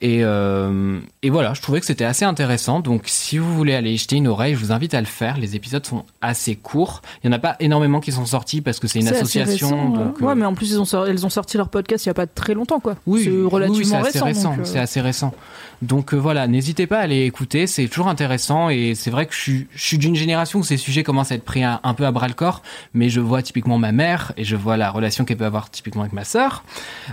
[0.00, 2.78] Et, euh, et voilà, je trouvais que c'était assez intéressant.
[2.78, 5.38] Donc, si vous voulez aller y jeter une oreille, je vous invite à le faire.
[5.38, 7.02] Les épisodes sont assez courts.
[7.24, 9.68] Il n'y en a pas énormément qui sont sortis parce que c'est une association.
[9.70, 9.98] récent, ouais.
[10.04, 12.08] donc, ouais, euh, mais en plus, ils ont, sorti, elles ont sorti leur podcast il
[12.08, 12.94] y a pas très longtemps, quoi.
[13.06, 14.52] oui, c'est relativement oui, c'est assez récent.
[14.58, 15.34] euh, C'est assez récent.
[15.82, 19.34] Donc euh, voilà, n'hésitez pas à aller écouter, c'est toujours intéressant et c'est vrai que
[19.34, 21.94] je suis, je suis d'une génération où ces sujets commencent à être pris un, un
[21.94, 22.62] peu à bras le corps,
[22.94, 26.02] mais je vois typiquement ma mère et je vois la relation qu'elle peut avoir typiquement
[26.02, 26.64] avec ma sœur,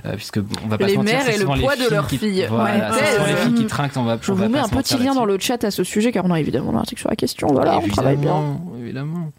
[0.05, 2.07] euh, puisque bon, on va pas Les se mentir, mères c'est et le poids de
[2.07, 2.47] qui- filles.
[2.49, 2.87] Voilà, Ouais.
[2.97, 4.17] c'est souvent les filles qui trinquent, on va.
[4.21, 6.31] Je on vous mets un petit lien dans le chat à ce sujet, car on
[6.31, 7.47] a évidemment un article sur la question.
[7.47, 8.59] Voilà, on travaille bien.
[8.79, 9.31] Évidemment.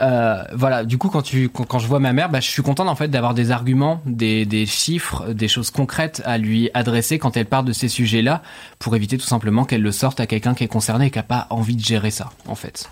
[0.00, 2.62] Euh, voilà, du coup, quand tu, quand, quand je vois ma mère, bah, je suis
[2.62, 7.18] content en fait d'avoir des arguments, des, des chiffres, des choses concrètes à lui adresser
[7.18, 8.42] quand elle parle de ces sujets-là,
[8.78, 11.22] pour éviter tout simplement qu'elle le sorte à quelqu'un qui est concerné et qui a
[11.22, 12.90] pas envie de gérer ça, en fait.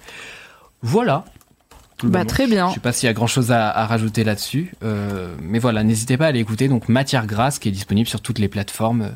[0.82, 1.24] Voilà.
[2.02, 2.68] Tout le Bah, très bien.
[2.68, 5.82] Je sais pas s'il y a grand chose à, à rajouter là-dessus, euh, mais voilà,
[5.84, 9.02] n'hésitez pas à aller écouter donc Matière Grasse qui est disponible sur toutes les plateformes
[9.02, 9.08] euh,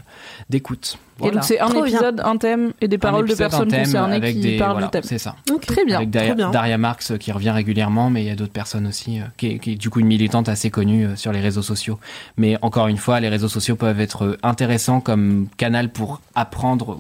[0.51, 0.99] d'écoute.
[1.25, 1.87] Et donc c'est un Trop bien.
[1.87, 4.73] épisode, un thème et des paroles de épisode, personnes thème concernées avec qui des, parlent
[4.73, 5.03] voilà, du thème.
[5.05, 5.37] C'est ça.
[5.67, 5.97] Très bien.
[5.97, 6.51] Avec Daria, trop bien.
[6.51, 9.47] Daria Marx euh, qui revient régulièrement, mais il y a d'autres personnes aussi, euh, qui,
[9.47, 11.99] est, qui est du coup une militante assez connue euh, sur les réseaux sociaux.
[12.37, 16.99] Mais encore une fois, les réseaux sociaux peuvent être intéressants comme canal pour apprendre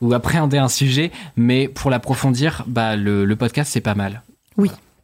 [0.00, 4.22] ou, appréhender un sujet, mais pour l'approfondir, bah, le, le podcast c'est pas mal.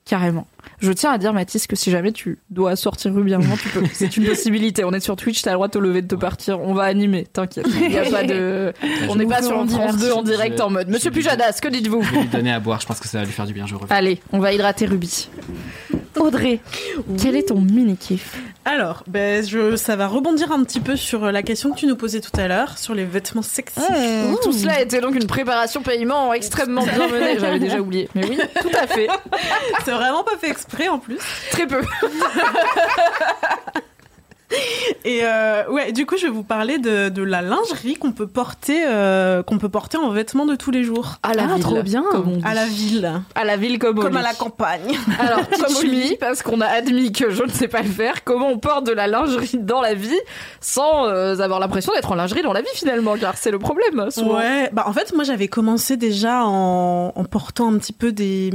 [0.04, 0.46] Carrément.
[0.80, 3.70] Je tiens à dire, Mathis, que si jamais tu dois sortir Ruby un moment, tu
[3.70, 3.82] peux.
[3.90, 4.84] C'est une possibilité.
[4.84, 6.60] On est sur Twitch, t'as le droit de te lever, de te partir.
[6.60, 7.66] On va animer, t'inquiète.
[7.74, 8.74] Il y a pas de.
[9.08, 10.88] On n'est pas sur vous France 2 en direct en mode.
[10.88, 13.24] Monsieur Pujadas, que dites-vous Je vais lui donner à boire, je pense que ça va
[13.24, 13.96] lui faire du bien, je reviens.
[13.96, 15.30] Allez, on va hydrater Ruby.
[16.18, 16.60] Audrey,
[17.20, 21.30] quel est ton mini kiff Alors, ben, je, ça va rebondir un petit peu sur
[21.30, 23.80] la question que tu nous posais tout à l'heure, sur les vêtements sexy.
[24.42, 27.34] Tout cela était donc une préparation paiement extrêmement bien menée.
[27.38, 28.08] J'avais déjà oublié.
[28.14, 29.08] Mais oui, tout à fait.
[29.84, 31.18] C'est vraiment pas fait exprès en plus.
[31.50, 31.82] Très peu.
[35.04, 38.26] Et euh, ouais, du coup, je vais vous parler de, de la lingerie qu'on peut
[38.26, 41.16] porter, euh, qu'on peut porter en vêtements de tous les jours.
[41.22, 41.62] À la Ah, ville.
[41.62, 42.02] trop bien.
[42.10, 42.42] Comme on dit.
[42.44, 44.96] À la ville, À la ville comme, au comme à la campagne.
[45.18, 46.16] Alors, Comme au lit.
[46.18, 48.92] parce qu'on a admis que je ne sais pas le faire, comment on porte de
[48.92, 50.18] la lingerie dans la vie
[50.60, 54.10] sans euh, avoir l'impression d'être en lingerie dans la vie finalement, car c'est le problème.
[54.10, 54.36] souvent.
[54.38, 58.50] Ouais, bah en fait moi j'avais commencé déjà en, en portant un petit peu des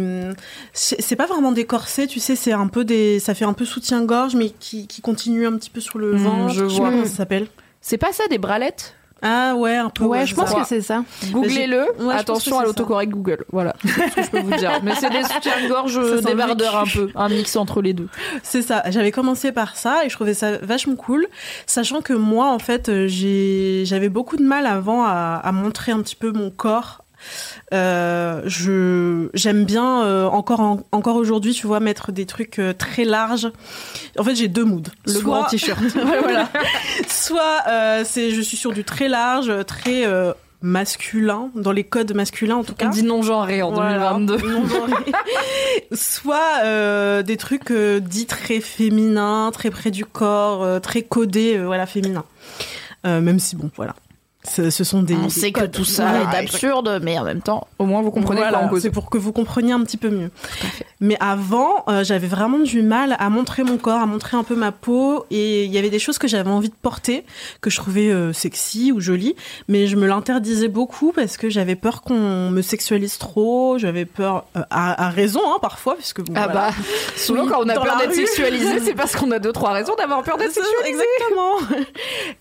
[0.73, 3.53] c'est c'est pas vraiment des corsets, tu sais, c'est un peu des ça fait un
[3.53, 6.53] peu soutien-gorge mais qui, qui continue un petit peu sur le Hmm, ventre.
[6.53, 6.85] je sais vois.
[6.87, 7.47] pas comment ça s'appelle.
[7.81, 8.95] C'est pas ça des bralettes?
[9.21, 10.05] Ah ouais, un peu.
[10.05, 11.03] Ouais, je pense que c'est ça.
[11.31, 11.87] Googlez-le.
[12.09, 13.43] Attention à l'autocorrect Google.
[13.51, 14.79] Voilà, c'est ce que je peux vous dire.
[14.81, 18.07] Mais c'est des soutiens-gorge débardeurs un peu, un mix entre les deux.
[18.43, 18.81] C'est ça.
[18.89, 21.27] J'avais commencé par ça et je trouvais ça vachement cool,
[21.65, 25.91] sachant que moi, en fait, euh, j'ai, j'avais beaucoup de mal avant à, à montrer
[25.91, 27.03] un petit peu mon corps.
[27.73, 32.73] Euh, je, j'aime bien euh, encore, en- encore aujourd'hui, tu vois, mettre des trucs euh,
[32.73, 33.51] très larges.
[34.17, 34.83] En fait, j'ai deux moods.
[35.05, 35.79] Le Soit- grand t-shirt.
[35.95, 36.49] Voilà.
[37.07, 37.63] Soit
[38.05, 40.05] c'est, je suis sur du très large, très
[40.61, 42.87] masculin, dans les codes masculins en tout cas.
[42.87, 44.13] On dit non genré en Voilà.
[44.13, 44.37] 2022.
[44.49, 44.93] Non genré.
[45.93, 51.57] Soit euh, des trucs euh, dits très féminins, très près du corps, euh, très codés,
[51.59, 52.25] voilà, féminins.
[53.05, 53.95] Même si bon, voilà.
[54.45, 55.15] Ce, ce sont des.
[55.15, 58.39] On sait que tout ça est absurde, mais en même temps, au moins vous comprenez
[58.39, 60.31] Voilà, quoi c'est pour que vous compreniez un petit peu mieux.
[61.01, 64.55] Mais avant, euh, j'avais vraiment du mal à montrer mon corps, à montrer un peu
[64.55, 67.25] ma peau, et il y avait des choses que j'avais envie de porter,
[67.59, 69.35] que je trouvais euh, sexy ou jolies,
[69.67, 74.45] mais je me l'interdisais beaucoup parce que j'avais peur qu'on me sexualise trop, j'avais peur,
[74.55, 76.69] euh, à, à raison hein, parfois, puisque bon, Ah voilà.
[76.69, 76.75] bah,
[77.17, 80.23] souvent quand on a peur d'être sexualisé, c'est parce qu'on a deux trois raisons d'avoir
[80.23, 81.03] peur d'être sexualisé.
[81.03, 81.83] Exactement.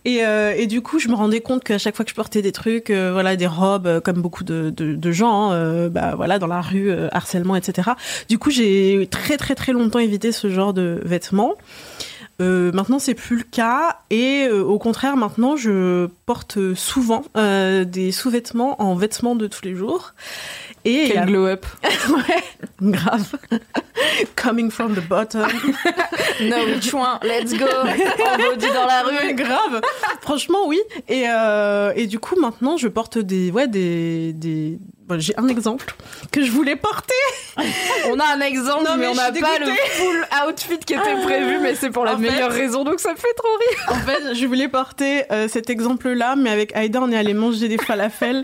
[0.04, 0.20] Et,
[0.62, 2.90] et du coup, je me rendais compte qu'à chaque fois que je portais des trucs,
[2.90, 6.60] euh, voilà, des robes, euh, comme beaucoup de, gens, hein, euh, bah voilà, dans la
[6.60, 7.92] rue, harcèlement, etc.
[8.28, 11.54] Du coup, j'ai très très très longtemps évité ce genre de vêtements.
[12.40, 18.94] Maintenant, c'est plus le cas et au contraire, maintenant, je porte souvent des sous-vêtements en
[18.94, 20.14] vêtements de tous les jours.
[20.88, 21.66] Et a- Quel glow up.
[22.08, 22.42] ouais,
[22.92, 23.34] grave.
[24.36, 25.46] Coming from the bottom.
[26.40, 27.66] No which one, let's go.
[27.66, 29.34] En body dans la rue.
[29.34, 29.80] grave.
[30.20, 30.78] Franchement, oui.
[31.08, 34.78] Et, euh, et du coup, maintenant, je porte des, ouais, des, des.
[35.08, 35.94] Bon, j'ai un exemple
[36.30, 37.14] que je voulais porter.
[38.10, 41.16] On a un exemple, Non, mais, mais on n'a pas le full outfit qui était
[41.24, 43.86] prévu, mais c'est pour la En fait- meilleure raison, donc ça me fait trop rire.
[43.88, 47.68] En fait, je voulais porter euh, cet exemple-là, mais avec Aïda, on est allé manger
[47.68, 48.42] des falafels.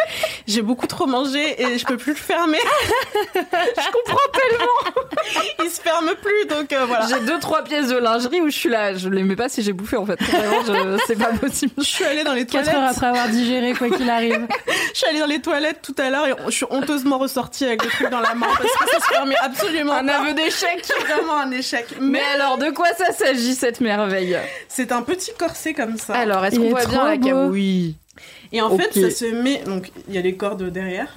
[0.48, 2.58] J'ai beaucoup trop mangé et je peux plus le fermer.
[3.34, 5.44] je comprends tellement.
[5.64, 7.06] Il se ferme plus, donc euh, voilà.
[7.06, 9.62] J'ai deux trois pièces de lingerie où je suis là, je les mets pas si
[9.62, 10.20] j'ai bouffé en fait.
[10.22, 11.72] Vraiment, c'est pas possible.
[11.78, 12.74] Je suis allée dans les 4 toilettes.
[12.82, 14.46] heures après avoir digéré, quoi qu'il arrive.
[14.94, 17.82] Je suis allée dans les toilettes tout à l'heure et je suis honteusement ressortie avec
[17.84, 20.20] le truc dans la main parce que ça se fermait absolument Un pas.
[20.20, 20.86] aveu d'échec.
[21.08, 21.86] Vraiment un échec.
[22.00, 24.38] Mais alors, de quoi ça s'agit cette merveille
[24.68, 26.14] C'est un petit corset comme ça.
[26.14, 27.96] Alors, est-ce qu'on est voit bien la Oui.
[28.52, 29.58] Et en fait, ça se met.
[29.64, 31.08] Donc, il y a les cordes derrière.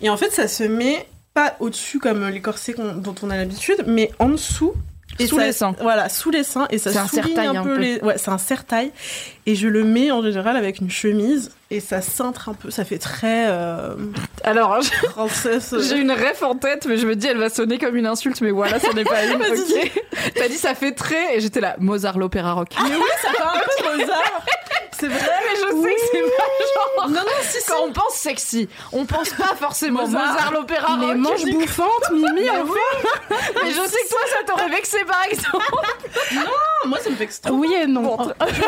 [0.00, 3.84] Et en fait, ça se met pas au-dessus comme les corsets dont on a l'habitude,
[3.86, 4.72] mais en dessous.
[5.18, 5.74] Sous ça- les seins.
[5.82, 6.66] Voilà, sous les seins.
[6.70, 7.80] Et ça souligne un un peu peu.
[7.80, 8.00] les.
[8.00, 8.90] Ouais, c'est un serre-taille.
[9.50, 11.50] Et je le mets en général avec une chemise.
[11.72, 12.70] Et ça cintre un peu.
[12.70, 13.46] Ça fait très.
[13.48, 13.94] Euh,
[14.44, 18.06] Alors, j'ai une ref en tête, mais je me dis elle va sonner comme une
[18.06, 19.38] insulte, mais voilà, ce n'est pas une.
[19.38, 20.02] Vas-y, ok.
[20.36, 22.68] T'as dit ça fait très, et j'étais là, Mozart l'opéra rock.
[22.80, 24.40] Mais oui, ça fait un peu Mozart.
[25.00, 25.18] C'est vrai.
[25.48, 26.44] Mais je sais que c'est pas
[27.02, 27.08] genre.
[27.08, 27.66] Non, non, si, si.
[27.66, 30.32] Quand on pense sexy, on pense pas forcément Mozart.
[30.32, 31.16] Mozart, l'opéra Les rock.
[31.16, 35.64] manches bouffantes, Mimi, en Mais je sais que toi, ça t'aurait vexé par exemple.
[36.32, 36.44] Moi,
[37.50, 38.02] Oui et non.
[38.02, 38.18] Bon,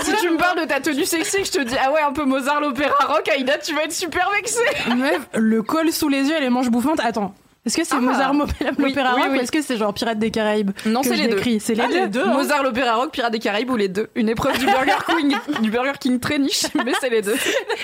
[0.03, 2.13] si tu me parles de ta tenue sexy, que je te dis ah ouais un
[2.13, 4.61] peu Mozart l'opéra rock, Aïda, tu vas être super vexée.
[4.97, 7.01] Meuf, le col sous les yeux et les manches bouffantes.
[7.03, 7.35] Attends,
[7.65, 8.01] Est-ce que c'est Ah.
[8.01, 9.39] Mozart l'opéra oui, rock oui.
[9.39, 11.37] ou est-ce que c'est genre Pirates des Caraïbes Non, c'est les deux.
[11.37, 11.61] décris?
[11.61, 11.95] C'est les Ah, deux.
[11.95, 12.33] les deux, hein.
[12.33, 14.09] Mozart, l'opéra rock, Pirates des Caraïbes ou les deux?
[14.17, 17.37] Une épreuve du Burger King, du Burger King très niche, mais c'est les deux.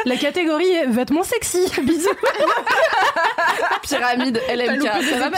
[0.04, 1.60] La catégorie est vêtements sexy.
[1.82, 2.08] Bisous.
[3.82, 4.82] Pyramide, LMK.
[4.82, 5.30] Ça va,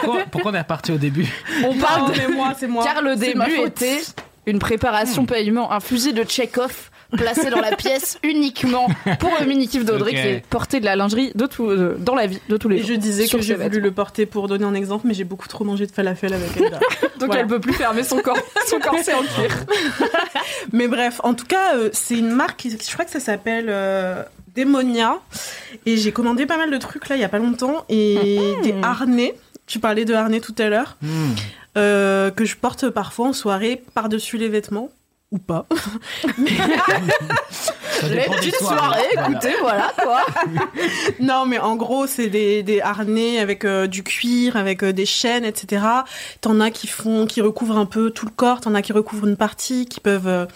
[0.00, 1.26] Pourquoi, pourquoi on est reparti au début?
[1.64, 2.84] On parle de mais moi, c'est moi.
[2.84, 4.00] Car le début était
[4.46, 8.88] une préparation paiement, un fusil de Chekhov placé dans la pièce uniquement
[9.20, 12.26] pour le mini-kiff d'Audrey qui est porter de la lingerie de tout, euh, dans la
[12.26, 12.88] vie de tous les Et jours.
[12.88, 15.64] je disais que j'ai voulu le porter pour donner un exemple, mais j'ai beaucoup trop
[15.64, 16.78] mangé de falafel avec Aïda.
[17.18, 17.40] Donc Voilà.
[17.42, 18.36] elle peut plus fermer son corps,
[18.66, 19.64] son corset en cuir.
[20.72, 23.66] Mais bref, en tout cas, euh, c'est une marque, qui- je crois que ça s'appelle
[23.68, 24.22] euh,
[24.54, 25.18] Demonia.
[25.86, 27.84] Et j'ai commandé pas mal de trucs là il y a pas longtemps.
[27.88, 29.34] Et des harnais.
[29.66, 30.96] Tu parlais de harnais tout à l'heure.
[31.02, 31.32] Hmm.
[31.76, 34.90] euh, que je porte parfois en soirée par-dessus les vêtements.
[35.32, 35.66] Ou pas.
[37.50, 39.28] Ça Les petites soirées, Voilà.
[39.30, 40.20] écoutez, voilà quoi.
[41.20, 45.06] non, mais en gros, c'est des, des harnais avec euh, du cuir, avec euh, des
[45.06, 45.82] chaînes, etc.
[46.42, 49.26] T'en as qui font, qui recouvrent un peu tout le corps, t'en as qui recouvrent
[49.26, 50.46] une partie, qui peuvent, euh,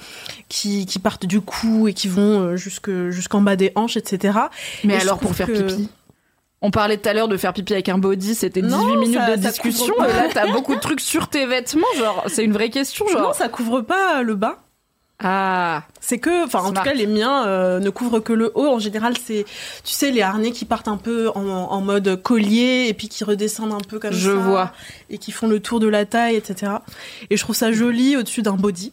[0.48, 4.38] qui, qui partent du cou et qui vont euh, jusque jusqu'en bas des hanches, etc.
[4.84, 5.88] Mais Et alors pour faire que- pipi?
[6.62, 9.14] On parlait tout à l'heure de faire pipi avec un body, c'était 18 Non, minutes
[9.18, 9.94] ça- de discussion.
[10.04, 13.20] Et là, t'as beaucoup de trucs sur tes vêtements, genre, c'est une vraie question, genre.
[13.22, 14.58] Non, ça couvre pas le bas.
[15.22, 18.68] Ah, C'est que, enfin, en tout cas, les miens euh, ne couvrent que le haut.
[18.68, 19.44] En général, c'est,
[19.84, 23.22] tu sais, les harnais qui partent un peu en, en mode collier et puis qui
[23.22, 24.36] redescendent un peu comme Je ça.
[24.36, 24.72] vois.
[25.10, 26.72] Et qui font le tour de la taille, etc.
[27.28, 28.92] Et je trouve ça joli au-dessus d'un body.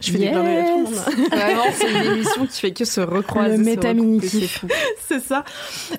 [0.00, 0.94] Je fais des clins d'œil à tout le monde.
[1.32, 3.56] vraiment, c'est une émission qui fait que se recroiser.
[3.56, 4.64] Le métaminitif.
[5.08, 5.44] c'est ça.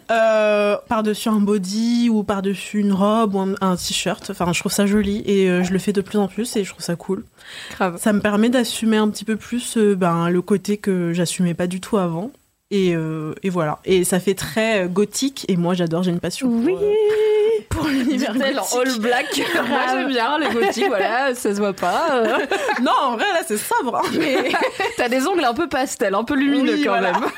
[0.09, 4.29] Euh, par-dessus un body ou par-dessus une robe ou un, un t-shirt.
[4.29, 6.63] Enfin, je trouve ça joli et euh, je le fais de plus en plus et
[6.63, 7.25] je trouve ça cool.
[7.71, 7.97] Grave.
[7.99, 11.67] Ça me permet d'assumer un petit peu plus euh, ben, le côté que j'assumais pas
[11.67, 12.31] du tout avant.
[12.71, 13.79] Et, euh, et voilà.
[13.85, 15.45] Et ça fait très euh, gothique.
[15.47, 16.73] Et moi, j'adore, j'ai une passion Oui.
[16.73, 18.95] pour, euh, pour l'univers en gothique.
[18.95, 19.41] all black.
[19.67, 22.09] Moi, j'aime bien les gothiques, voilà, ça se voit pas.
[22.13, 22.37] euh.
[22.83, 23.95] Non, en vrai, là, c'est sobre.
[23.95, 24.51] hein, mais...
[24.97, 27.13] T'as des ongles un peu pastel, un peu lumineux Oui, quand voilà.
[27.13, 27.29] même.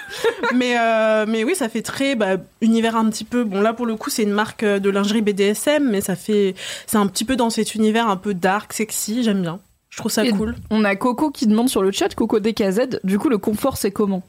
[0.53, 3.45] mais, euh, mais oui, ça fait très bah, univers un petit peu.
[3.45, 6.55] Bon, là, pour le coup, c'est une marque de lingerie BDSM, mais ça fait.
[6.87, 9.23] C'est un petit peu dans cet univers un peu dark, sexy.
[9.23, 9.59] J'aime bien.
[9.89, 10.55] Je trouve ça Et cool.
[10.69, 13.91] On a Coco qui demande sur le chat, Coco DKZ, du coup, le confort, c'est
[13.91, 14.23] comment?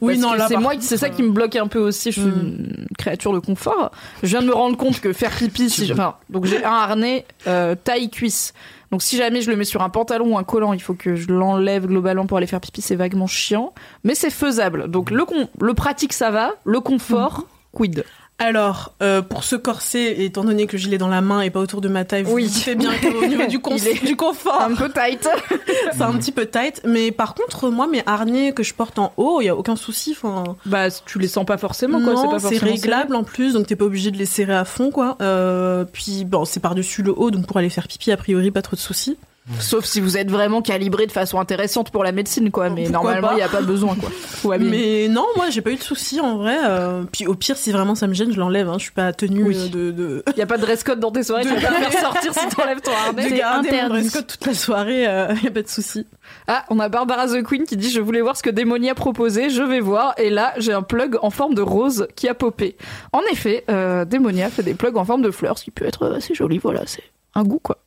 [0.00, 2.10] Oui, Parce non, c'est moi, c'est ça qui me bloque un peu aussi.
[2.12, 2.64] Je suis Hmm.
[2.80, 3.90] une créature de confort.
[4.22, 7.26] Je viens de me rendre compte que faire pipi, si enfin, donc j'ai un harnais
[7.46, 8.54] euh, taille cuisse.
[8.90, 11.14] Donc si jamais je le mets sur un pantalon ou un collant, il faut que
[11.14, 12.80] je l'enlève globalement pour aller faire pipi.
[12.80, 14.88] C'est vaguement chiant, mais c'est faisable.
[14.90, 18.04] Donc le con- le pratique ça va, le confort quid?
[18.40, 21.58] Alors, euh, pour ce corset, étant donné que je l'ai dans la main et pas
[21.58, 22.46] autour de ma taille, vous Oui.
[22.46, 25.28] vous bien qu'au niveau du, con- Il est du confort, Un peu tight.
[25.92, 26.80] c'est un petit peu tight.
[26.84, 29.74] Mais par contre, moi, mes harnais que je porte en haut, il y a aucun
[29.74, 30.12] souci.
[30.16, 32.14] Enfin, bah tu les sens pas forcément quoi.
[32.14, 34.90] non, pas c'est réglable en plus, donc t'es pas obligé de les serrer à fond,
[34.92, 35.16] quoi.
[35.20, 38.62] Euh, puis bon, c'est par-dessus le haut, donc pour aller faire pipi, a priori, pas
[38.62, 39.16] trop de soucis.
[39.60, 42.68] Sauf si vous êtes vraiment calibré de façon intéressante pour la médecine quoi.
[42.68, 44.58] Mais Pourquoi normalement il y a pas besoin quoi.
[44.58, 46.56] Mais non, moi, j'ai pas eu de soucis en vrai.
[46.66, 48.68] euh, puis au pire, si vraiment ça me gêne, je l'enlève.
[48.68, 48.74] Hein.
[48.78, 49.56] Je suis pas tenue Oui.
[49.58, 51.60] euh, de, de, Il y a pas de dress code dans tes soirées, tu vas
[51.60, 53.24] pas faire sortir si t'enlèves ton harnais.
[53.30, 53.88] de C'est interdit.
[53.88, 55.06] dress code toute la soirée.
[55.08, 56.06] euh, y a pas de soucis.
[56.46, 59.48] Ah, on a Barbara The Queen qui dit je voulais voir ce que Démonia proposait,
[59.48, 60.14] je vais voir.
[60.18, 62.76] Et là, j'ai un plug en forme de rose qui a popé.
[63.12, 66.06] En effet, euh, Démonia fait des plugs en forme de fleurs, ce qui peut être
[66.14, 66.58] assez joli.
[66.58, 67.02] Voilà, c'est
[67.34, 67.78] un goût quoi.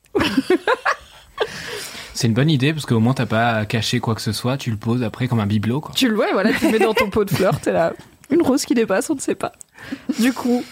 [2.14, 4.58] C'est une bonne idée parce qu'au moins t'as pas à cacher quoi que ce soit,
[4.58, 5.92] tu le poses après comme un bibelot quoi.
[5.96, 7.94] Tu le vois, voilà, tu le mets dans ton pot de fleurs, t'es là.
[8.30, 9.54] Une rose qui dépasse, on ne sait pas.
[10.20, 10.64] Du coup,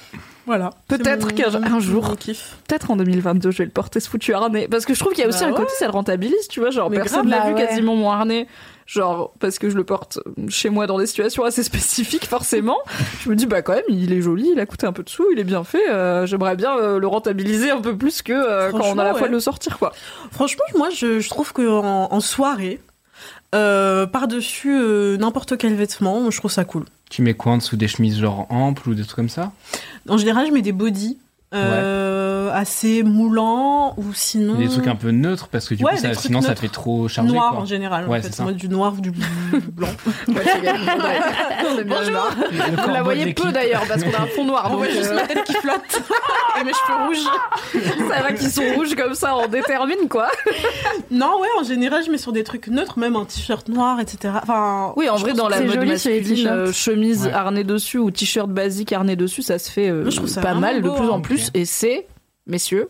[0.45, 0.71] Voilà.
[0.87, 4.67] Peut-être qu'un- un jour- peut-être en 2022, je vais le porter ce foutu harnais.
[4.67, 5.57] Parce que je trouve qu'il y a aussi Bah un ouais.
[5.57, 6.71] côté, ça le rentabilise, tu vois.
[6.71, 7.67] Genre, Mais personne grave, n'a bah vu ouais.
[7.67, 8.47] quasiment mon harnais.
[8.91, 10.17] Genre, parce que je le porte
[10.47, 12.77] chez moi dans des situations assez spécifiques, forcément.
[13.21, 15.09] je me dis, bah, quand même, il est joli, il a coûté un peu de
[15.09, 15.87] sous, il est bien fait.
[15.91, 19.09] euh, J'aimerais bien euh, le rentabiliser un peu plus que euh, quand on a la
[19.09, 19.93] Franchement, foi de le sortir, quoi.
[20.31, 22.79] Franchement, moi, je, je trouve que en, en soirée,
[23.53, 26.85] euh, par-dessus euh, n'importe quel vêtement, je trouve ça cool.
[27.11, 29.51] Tu mets quoi en dessous des chemises genre amples ou des trucs comme ça?
[30.07, 31.19] En général, je mets des bodys
[31.55, 35.97] euh, assez moulants ou sinon Des trucs un peu neutres parce que du Ouais, coup
[35.97, 37.61] ça, des trucs sinon ça fait trop chargé noirs quoi.
[37.61, 38.07] en général.
[38.07, 38.39] Ouais, en fait.
[38.41, 39.25] Moi, du noir ou du blanc.
[41.85, 42.27] Bonjour.
[42.51, 44.65] Le Vous la voyez peu d'ailleurs, parce qu'on a un fond noir.
[44.67, 46.01] On donc, voit juste euh, ma tête qui flotte
[46.61, 48.09] et mes cheveux rouges.
[48.09, 50.27] ça va qu'ils sont rouges comme ça, on détermine, quoi.
[51.11, 54.33] Non, ouais, en général, je mets sur des trucs neutres, même un t-shirt noir, etc.
[54.43, 58.93] Enfin, Oui, en vrai, dans la mode masculine, euh, chemise harnais dessus ou t-shirt basique
[58.93, 60.07] harnais dessus, ça se fait euh,
[60.41, 61.09] pas mal de plus hein.
[61.09, 61.38] en plus.
[61.53, 62.07] Et c'est,
[62.47, 62.89] messieurs,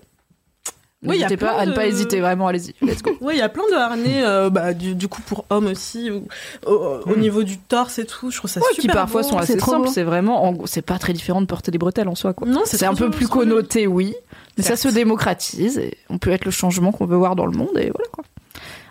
[1.04, 2.74] Oui, N'hésitez pas à ne pas hésiter, vraiment, allez-y.
[2.86, 3.12] Let's go.
[3.22, 6.12] Ouais, il y a plein de harnais, euh, bah, du, du coup pour hommes aussi,
[6.12, 6.28] ou-
[6.66, 6.74] au,
[7.06, 8.32] au niveau du torse et tout.
[8.32, 9.28] Je trouve ça Ouais, super qui parfois beau.
[9.30, 12.09] sont assez simples, c'est vraiment, en gros, c'est pas très différent de porter des bretelles
[12.09, 12.47] en soi, quoi.
[12.47, 14.13] Non, C'est un peu plus connoté, oui,
[14.58, 17.58] mais ça se démocratise et on peut être le changement qu'on veut voir dans le
[17.58, 18.26] monde et voilà quoi.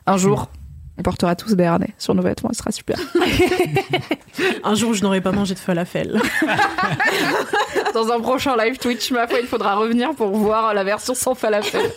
[0.06, 0.48] Un jour,
[0.98, 2.98] on portera tous des harnais sur nos vêtements, ce sera super.
[4.64, 6.20] Un jour où je n'aurai pas mangé de falafel.
[7.94, 11.34] Dans un prochain live Twitch, ma foi, il faudra revenir pour voir la version sans
[11.34, 11.90] falafel.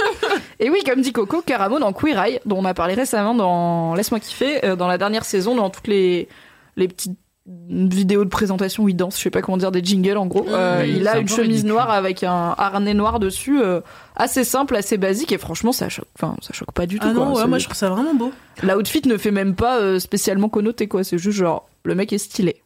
[0.60, 3.96] Et oui, comme dit Coco, Caramo dans Queer Eye, dont on a parlé récemment dans
[3.96, 6.30] Laisse-moi kiffer, euh, dans la dernière saison, dans toutes les,
[6.78, 7.18] les petites
[7.48, 10.46] vidéos de présentation où il danse, je sais pas comment dire, des jingles en gros.
[10.48, 11.70] Euh, Oui, il a un une chemise ridicule.
[11.72, 13.82] noire avec un harnais noir dessus, euh,
[14.16, 17.08] assez simple, assez basique, et franchement, ça choque, enfin, ça choque pas du tout.
[17.10, 17.34] Ah non, quoi.
[17.36, 18.32] ouais, C'est- moi je trouve ça vraiment beau.
[18.64, 21.04] L'outfit ne fait même pas euh, spécialement connoté, quoi.
[21.04, 22.62] C'est juste genre, le mec est stylé.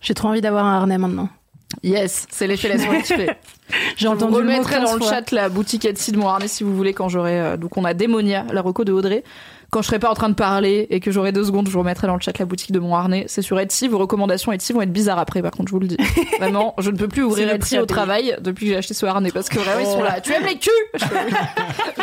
[0.00, 1.28] J'ai trop envie d'avoir un harnais maintenant.
[1.82, 3.30] Yes, c'est l'effet laisse-moi kiffer.
[3.96, 5.10] J'ai Je vous entendu le mot remettrai 15 dans le fois.
[5.10, 7.84] chat la boutique Etsy de mon harnais si vous voulez quand j'aurai euh, donc on
[7.86, 9.24] a Démonia, la reco de Audrey.
[9.72, 11.78] Quand je serai pas en train de parler et que j'aurai deux secondes, je vous
[11.78, 13.24] remettrai dans le chat la boutique de mon harnais.
[13.26, 13.88] C'est sur Etsy.
[13.88, 15.96] Vos recommandations Etsy vont être bizarres après, par contre, je vous le dis.
[16.38, 19.06] Vraiment, je ne peux plus ouvrir le Etsy au travail depuis que j'ai acheté ce
[19.06, 20.20] harnais parce que vraiment ils sont là.
[20.20, 20.70] Tu aimes les culs?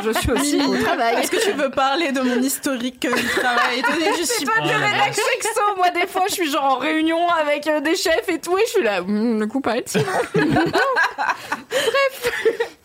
[0.04, 1.16] Je, suis aussi au travail.
[1.16, 3.82] Est-ce que tu veux parler de mon historique euh, du travail?
[3.82, 5.62] Que je suis toi du rédac sexo.
[5.76, 8.62] Moi, des fois, je suis genre en réunion avec euh, des chefs et tout, et
[8.66, 10.70] je suis là, Hum, ne coupe pas Etsy, Bref,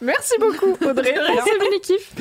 [0.05, 1.15] merci beaucoup, Audrey.
[1.15, 2.13] Merci, mini kiff.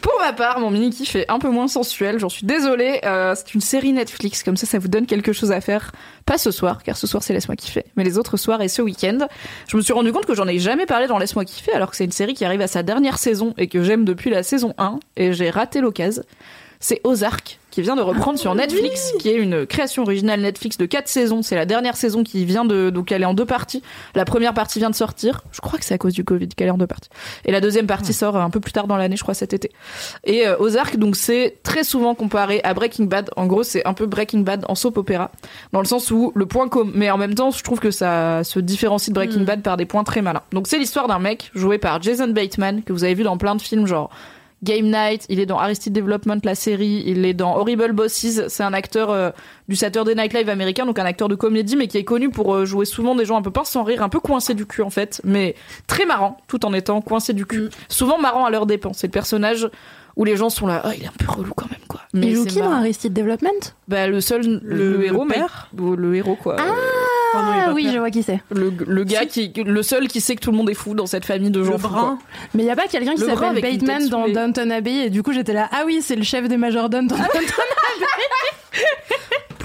[0.00, 2.18] Pour ma part, mon mini kiff est un peu moins sensuel.
[2.18, 3.00] J'en suis désolée.
[3.04, 5.92] euh, c'est une série Netflix, comme ça, ça vous donne quelque chose à faire.
[6.24, 8.82] Pas ce soir, car ce soir, c'est Laisse-moi kiffer, mais les autres soirs et ce
[8.82, 9.26] week-end.
[9.68, 11.96] Je me suis rendu compte que j'en ai jamais parlé dans Laisse-moi kiffer, alors que
[11.96, 14.74] c'est une série qui arrive à sa dernière saison et que j'aime depuis la saison
[14.78, 16.22] 1, et j'ai raté l'occasion.
[16.80, 20.86] C'est Ozark qui vient de reprendre sur Netflix, qui est une création originale Netflix de
[20.86, 21.42] 4 saisons.
[21.42, 23.82] C'est la dernière saison qui vient de donc elle est en deux parties.
[24.14, 25.42] La première partie vient de sortir.
[25.52, 27.10] Je crois que c'est à cause du Covid qu'elle est en deux parties.
[27.44, 29.72] Et la deuxième partie sort un peu plus tard dans l'année, je crois cet été.
[30.24, 33.28] Et euh, Ozark donc c'est très souvent comparé à Breaking Bad.
[33.36, 35.30] En gros, c'est un peu Breaking Bad en soap opéra
[35.74, 38.42] dans le sens où le point commun mais en même temps, je trouve que ça
[38.42, 40.40] se différencie de Breaking Bad par des points très malins.
[40.50, 43.54] Donc c'est l'histoire d'un mec joué par Jason Bateman que vous avez vu dans plein
[43.54, 44.08] de films genre
[44.62, 48.62] Game Night, il est dans Arrested Development, la série, il est dans Horrible Bosses, c'est
[48.62, 49.30] un acteur euh,
[49.68, 52.54] du Saturday Night Live américain, donc un acteur de comédie, mais qui est connu pour
[52.54, 54.82] euh, jouer souvent des gens un peu pince sans rire, un peu coincé du cul
[54.82, 55.54] en fait, mais
[55.86, 57.68] très marrant, tout en étant coincé du cul.
[57.88, 59.68] Souvent marrant à leur dépens, c'est le personnage
[60.16, 62.00] où les gens sont là, ah il est un peu relou quand même quoi.
[62.14, 62.70] Mais il joue qui dans.
[62.72, 63.74] Arrested Development?
[63.88, 65.68] Bah le seul, le, Le- héros, le père
[66.14, 66.56] héros quoi.
[66.58, 66.72] Euh,
[67.34, 68.40] Ah oui, je vois qui c'est.
[68.50, 71.06] le, le gars qui, le seul qui sait que tout le monde est fou dans
[71.06, 72.18] cette famille de gens Le fous, brun.
[72.54, 74.32] Mais il y a pas quelqu'un qui Le brun s'appelle avec une Bateman dans les-
[74.32, 77.16] Downton Abbey et du coup j'étais là ah oui c'est le chef des majordomes dans
[77.16, 77.42] Downton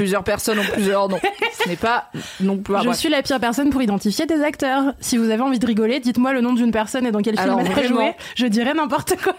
[0.01, 1.19] Plusieurs personnes ont plusieurs noms.
[1.63, 2.05] Ce n'est pas
[2.39, 2.73] non plus.
[2.83, 4.95] Je suis la pire personne pour identifier des acteurs.
[4.99, 7.51] Si vous avez envie de rigoler, dites-moi le nom d'une personne et dans quel film
[7.51, 8.13] Alors, elle a joué.
[8.35, 9.35] Je dirais n'importe quoi.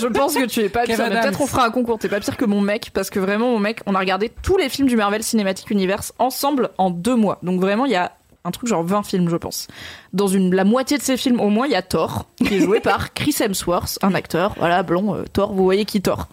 [0.00, 0.96] Je pense que tu es pas pire.
[0.96, 1.98] Peut-être on fera un concours.
[1.98, 4.56] T'es pas pire que mon mec parce que vraiment mon mec, on a regardé tous
[4.56, 7.38] les films du Marvel Cinematic Universe ensemble en deux mois.
[7.42, 8.12] Donc vraiment il y a
[8.44, 9.68] un truc genre 20 films je pense.
[10.12, 12.60] Dans une la moitié de ces films au moins il y a Thor qui est
[12.60, 14.54] joué par Chris Hemsworth, un acteur.
[14.58, 15.52] Voilà blond euh, Thor.
[15.52, 16.26] Vous voyez qui Thor.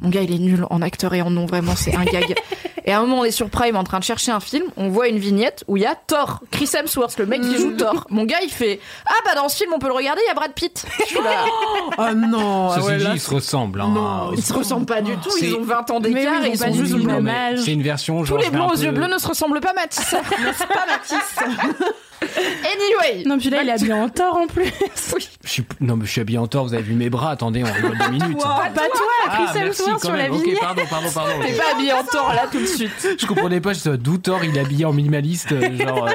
[0.00, 2.34] Mon gars, il est nul en acteur et en nom, vraiment, c'est un gag.
[2.84, 4.88] Et à un moment, on est sur Prime en train de chercher un film, on
[4.88, 8.06] voit une vignette où il y a Thor, Chris Hemsworth, le mec qui joue Thor.
[8.10, 10.30] Mon gars, il fait Ah bah dans ce film, on peut le regarder, il y
[10.32, 10.84] a Brad Pitt.
[10.98, 11.44] Je suis là.
[11.96, 12.70] Oh non.
[12.70, 13.80] ah Ceci ouais, dit, là, ils se ressemblent.
[13.80, 13.92] Hein.
[13.94, 16.58] Non, Ils se ressemblent pas du tout, ils ont 20 ans d'écart ils et ils
[16.58, 17.60] pas sont du juste même âge.
[17.60, 18.38] C'est une version Tous genre.
[18.38, 20.12] les je fais blonds aux yeux bleus ne se ressemblent pas, Mathis.
[20.12, 21.16] N'est-ce pas, Mathis?
[22.72, 23.24] Anyway.
[23.26, 24.70] Non, puis là, il est habillé en tort en plus.
[25.14, 25.28] Oui.
[25.44, 25.64] Je suis...
[25.80, 27.98] Non, mais je suis habillé en tort, vous avez vu mes bras, attendez, on rigole
[27.98, 28.36] deux minutes.
[28.36, 28.42] Wow.
[28.74, 30.32] Pas toi, Ah, Chris Hemsworth sur la même.
[30.32, 30.60] Ok, vignette.
[30.60, 31.32] pardon, pardon, pardon.
[31.44, 32.90] T'es pas habillé en tort là tout de suite.
[33.20, 36.06] Je comprenais pas, je disais, d'où Thor il est habillé en minimaliste, euh, genre.
[36.06, 36.12] euh,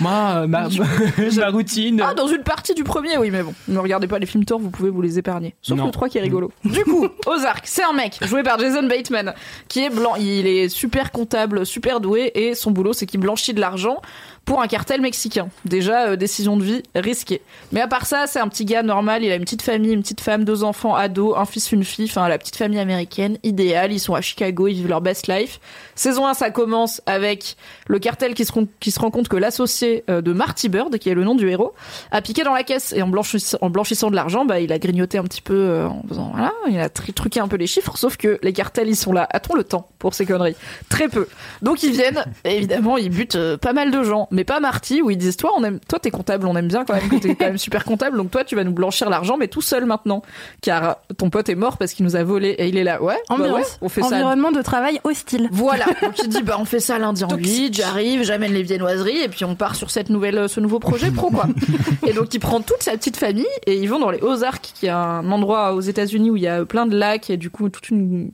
[0.00, 0.68] Moi, euh, ma,
[1.36, 2.02] ma routine.
[2.04, 3.54] Ah, dans une partie du premier, oui, mais bon.
[3.68, 5.54] Ne regardez pas les films Thor, vous pouvez vous les épargner.
[5.62, 5.86] Sauf Non.
[5.86, 6.50] le 3 qui est rigolo.
[6.64, 9.34] Du coup, Ozark, c'est un mec joué par Jason Bateman
[9.68, 10.14] qui est blanc.
[10.18, 14.00] Il est super comptable, super doué et son boulot, c'est qu'il blanchit de l'argent
[14.44, 15.48] pour un cartel mexicain.
[15.64, 17.42] Déjà, euh, décision de vie risquée.
[17.70, 19.22] Mais à part ça, c'est un petit gars normal.
[19.22, 22.06] Il a une petite famille, une petite femme, deux enfants, ados, un fils, une fille.
[22.10, 23.92] Enfin, la petite famille américaine, idéale.
[23.92, 25.60] Ils sont à Chicago, ils vivent leur best life.
[25.94, 27.56] Saison 1, ça commence avec
[27.86, 31.22] le cartel qui se, rend- compte que l'associé euh, de Marty Bird, qui est le
[31.24, 31.74] nom du héros,
[32.10, 35.24] a piqué dans la caisse et en blanchissant, de l'argent, bah, il a grignoté un
[35.24, 38.16] petit peu euh, en faisant voilà, il a tr- truqué un peu les chiffres, sauf
[38.16, 40.56] que les cartels ils sont là, a-t-on le temps pour ces conneries
[40.88, 41.28] Très peu.
[41.60, 45.18] Donc ils viennent, évidemment ils butent pas mal de gens, mais pas Marty, où ils
[45.18, 47.46] disent, toi, on aime, toi, t'es comptable, on aime bien quand même, que t'es quand
[47.46, 50.22] même super comptable, donc toi, tu vas nous blanchir l'argent, mais tout seul maintenant.
[50.60, 53.18] Car ton pote est mort parce qu'il nous a volé, et il est là, ouais,
[53.28, 54.16] bah ouais, on fait ça.
[54.16, 55.48] Environnement de travail hostile.
[55.52, 55.84] Voilà.
[56.02, 59.28] Donc il dit bah on fait ça lundi en 8, j'arrive, j'amène les viennoiseries et
[59.28, 61.46] puis on part sur cette nouvelle ce nouveau projet pro quoi.
[62.06, 64.86] et donc il prend toute sa petite famille et ils vont dans les Ozarks qui
[64.86, 67.68] est un endroit aux États-Unis où il y a plein de lacs et du coup
[67.68, 68.30] toute une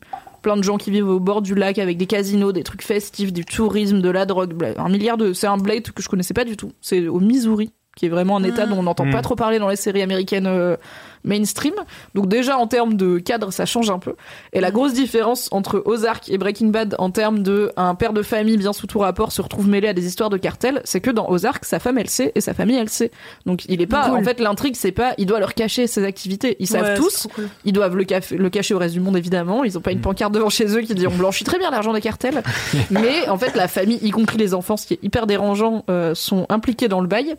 [0.49, 3.35] plein de gens qui vivent au bord du lac avec des casinos, des trucs festifs,
[3.35, 6.33] du tourisme, de la drogue, bla- un milliard de c'est un blade que je connaissais
[6.33, 6.73] pas du tout.
[6.81, 9.69] C'est au Missouri qui est vraiment un état dont on n'entend pas trop parler dans
[9.69, 10.77] les séries américaines euh,
[11.25, 11.75] mainstream.
[12.15, 14.15] Donc déjà en termes de cadre, ça change un peu.
[14.53, 18.23] Et la grosse différence entre Ozark et Breaking Bad en termes de un père de
[18.23, 21.11] famille bien sous tout rapport se retrouve mêlé à des histoires de cartel, c'est que
[21.11, 23.11] dans Ozark, sa femme elle sait et sa famille elle sait.
[23.47, 24.19] Donc il est pas Cool.
[24.19, 26.57] en fait l'intrigue c'est pas il doit leur cacher ses activités.
[26.61, 27.49] Ils savent Ouais, tous, cool.
[27.65, 29.65] ils doivent le, caf- le cacher au reste du monde évidemment.
[29.65, 31.93] Ils ont pas une pancarte devant chez eux qui dit on blanchit très bien l'argent
[31.93, 32.43] des cartels.
[32.91, 36.15] Mais en fait la famille, y compris les enfants, ce qui est hyper dérangeant, euh,
[36.15, 37.35] sont impliqués dans le bail.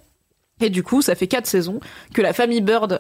[0.62, 1.80] Et du coup, ça fait quatre saisons
[2.14, 3.00] que la famille Bird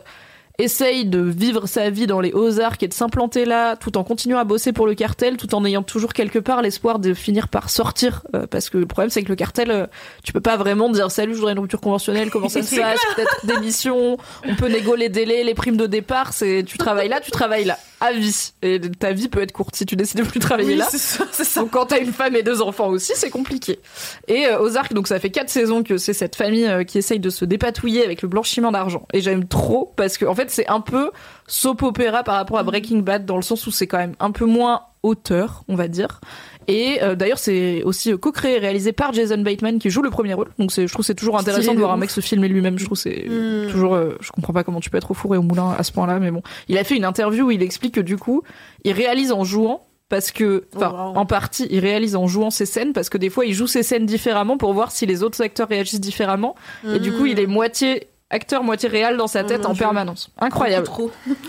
[0.59, 4.37] essaye de vivre sa vie dans les Ozarks et de s'implanter là, tout en continuant
[4.37, 7.69] à bosser pour le cartel, tout en ayant toujours quelque part l'espoir de finir par
[7.69, 8.23] sortir.
[8.35, 9.87] euh, parce que le problème, c'est que le cartel, euh,
[10.23, 12.99] tu peux pas vraiment dire salut, je voudrais une rupture conventionnelle, comment ça se passe,
[13.15, 17.21] peut-être démission, on peut négo les délais, les primes de départ, c'est tu travailles là,
[17.21, 18.51] tu travailles là, à vie.
[18.61, 20.87] Et ta vie peut être courte si tu décides de plus travailler Oui, là.
[20.89, 21.61] c'est ça, c'est ça.
[21.61, 23.79] Donc quand t'as une femme et deux enfants aussi, c'est compliqué.
[24.27, 27.19] Et euh, Ozark, donc ça fait quatre saisons que c'est cette famille euh, qui essaye
[27.19, 29.07] de se dépatouiller avec le blanchiment d'argent.
[29.13, 31.11] Et j'aime trop parce que en fait c'est un peu
[31.47, 34.31] soap opéra par rapport à Breaking Bad dans le sens où c'est quand même un
[34.31, 36.19] peu moins auteur, on va dire.
[36.71, 40.09] Et euh, d'ailleurs c'est aussi euh, co-créé et réalisé par Jason Bateman qui joue le
[40.11, 40.49] premier rôle.
[40.59, 42.01] Donc je trouve que c'est toujours intéressant Stylé de voir un ouf.
[42.01, 42.77] mec se filmer lui-même.
[42.77, 43.71] Je trouve que c'est Mm.
[43.71, 45.83] toujours, euh, je comprends pas comment tu peux être au four et au moulin à
[45.83, 46.41] ce point-là, mais bon.
[46.67, 48.43] Il a fait une interview où il explique que du coup
[48.83, 51.17] il réalise en jouant parce que, enfin, Oh, wow.
[51.17, 53.83] en partie, il réalise en jouant ses scènes parce que des fois, il joue ses
[53.83, 56.55] scènes différemment pour voir si les autres acteurs réagissent différemment.
[56.87, 60.31] Et du coup, il est moitié acteur, moitié réel dans sa Oh tête en permanence.
[60.39, 60.87] Incroyable.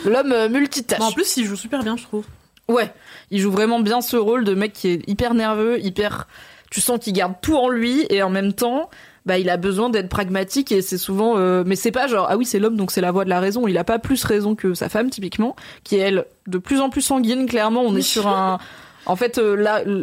[0.04, 0.98] L'homme euh, multitâche.
[0.98, 2.24] Mais en plus, il joue super bien, je trouve.
[2.70, 2.92] Ouais,
[3.30, 6.26] il joue vraiment bien ce rôle de mec qui est hyper nerveux, hyper.
[6.70, 8.90] Tu sens qu'il garde tout en lui et en même temps,
[9.26, 11.34] bah il a besoin d'être pragmatique et c'est souvent.
[11.36, 13.40] euh, Mais c'est pas genre ah oui c'est l'homme donc c'est la voix de la
[13.40, 13.66] raison.
[13.66, 16.88] Il a pas plus raison que sa femme typiquement, qui est elle de plus en
[16.90, 17.46] plus sanguine.
[17.46, 18.58] Clairement, on est sur un.
[19.06, 19.56] En fait, euh,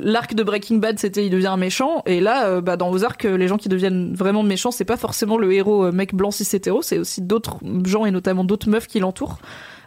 [0.03, 3.23] l'arc de Breaking Bad, c'était il devient un méchant, et là, euh, bah, dans Ozark,
[3.23, 6.81] les gens qui deviennent vraiment méchants, c'est pas forcément le héros mec blanc cis hétéro,
[6.81, 9.37] c'est aussi d'autres gens et notamment d'autres meufs qui l'entourent.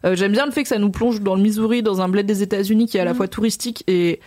[0.05, 2.27] Euh, J'aime bien le fait que ça nous plonge dans le Missouri, dans un bled
[2.27, 4.21] des États-Unis qui est à la fois touristique et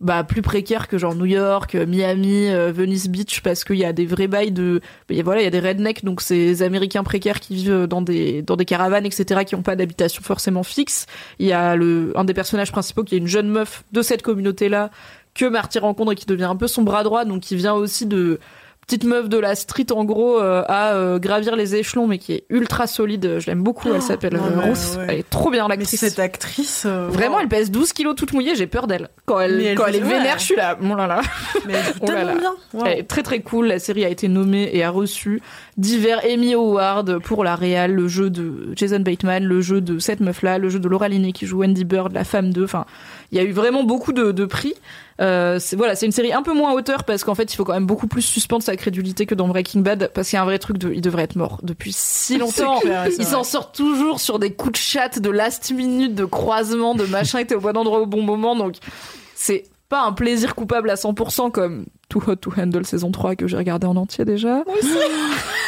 [0.00, 3.84] bah plus précaire que genre New York, euh, Miami, euh, Venice Beach parce qu'il y
[3.84, 7.04] a des vrais bails de bah, voilà, il y a des rednecks donc ces américains
[7.04, 11.06] précaires qui vivent dans des dans des caravanes etc qui ont pas d'habitation forcément fixe.
[11.38, 14.22] Il y a le un des personnages principaux qui est une jeune meuf de cette
[14.22, 14.90] communauté-là
[15.34, 18.06] que Marty rencontre et qui devient un peu son bras droit donc qui vient aussi
[18.06, 18.40] de
[18.86, 22.32] petite meuf de la street en gros euh, à euh, gravir les échelons mais qui
[22.32, 25.06] est ultra solide je l'aime beaucoup elle Oh, s'appelle non, euh, Ruth ouais.
[25.08, 26.84] elle est trop bien l'actrice cette actrice.
[26.86, 27.42] euh, Vraiment, wow.
[27.42, 29.08] elle pèse 12 kilos toute mouillée, j'ai peur d'elle.
[29.26, 30.38] Quand elle, quand elle est vénère, ouais.
[30.38, 31.20] je suis là, oh là là.
[31.66, 32.38] Mais elle joue Oh là tellement là.
[32.40, 32.54] bien.
[32.74, 32.84] Wow.
[32.86, 35.40] Elle est très très cool, la série a été nommée et a reçu
[35.76, 40.20] divers Emmy Awards pour la réal, le jeu de Jason Bateman, le jeu de cette
[40.20, 42.84] meuf-là, le jeu de Laura Linney qui joue Wendy Bird, la femme d'eux, enfin,
[43.32, 44.74] il y a eu vraiment beaucoup de, de prix.
[45.20, 47.64] Euh, c'est voilà, c'est une série un peu moins hauteur parce qu'en fait, il faut
[47.64, 50.42] quand même beaucoup plus suspendre sa crédulité que dans Breaking Bad parce qu'il y a
[50.42, 52.80] un vrai truc de, il devrait être mort depuis si longtemps.
[52.80, 56.94] Clair, il s'en sort toujours sur des coups de chatte de last minute, de croisement,
[56.94, 58.76] de machin, était au bon endroit au bon moment, donc
[59.34, 63.46] c'est pas un plaisir coupable à 100% comme Too Hot to Handle saison 3 que
[63.46, 64.62] j'ai regardé en entier déjà.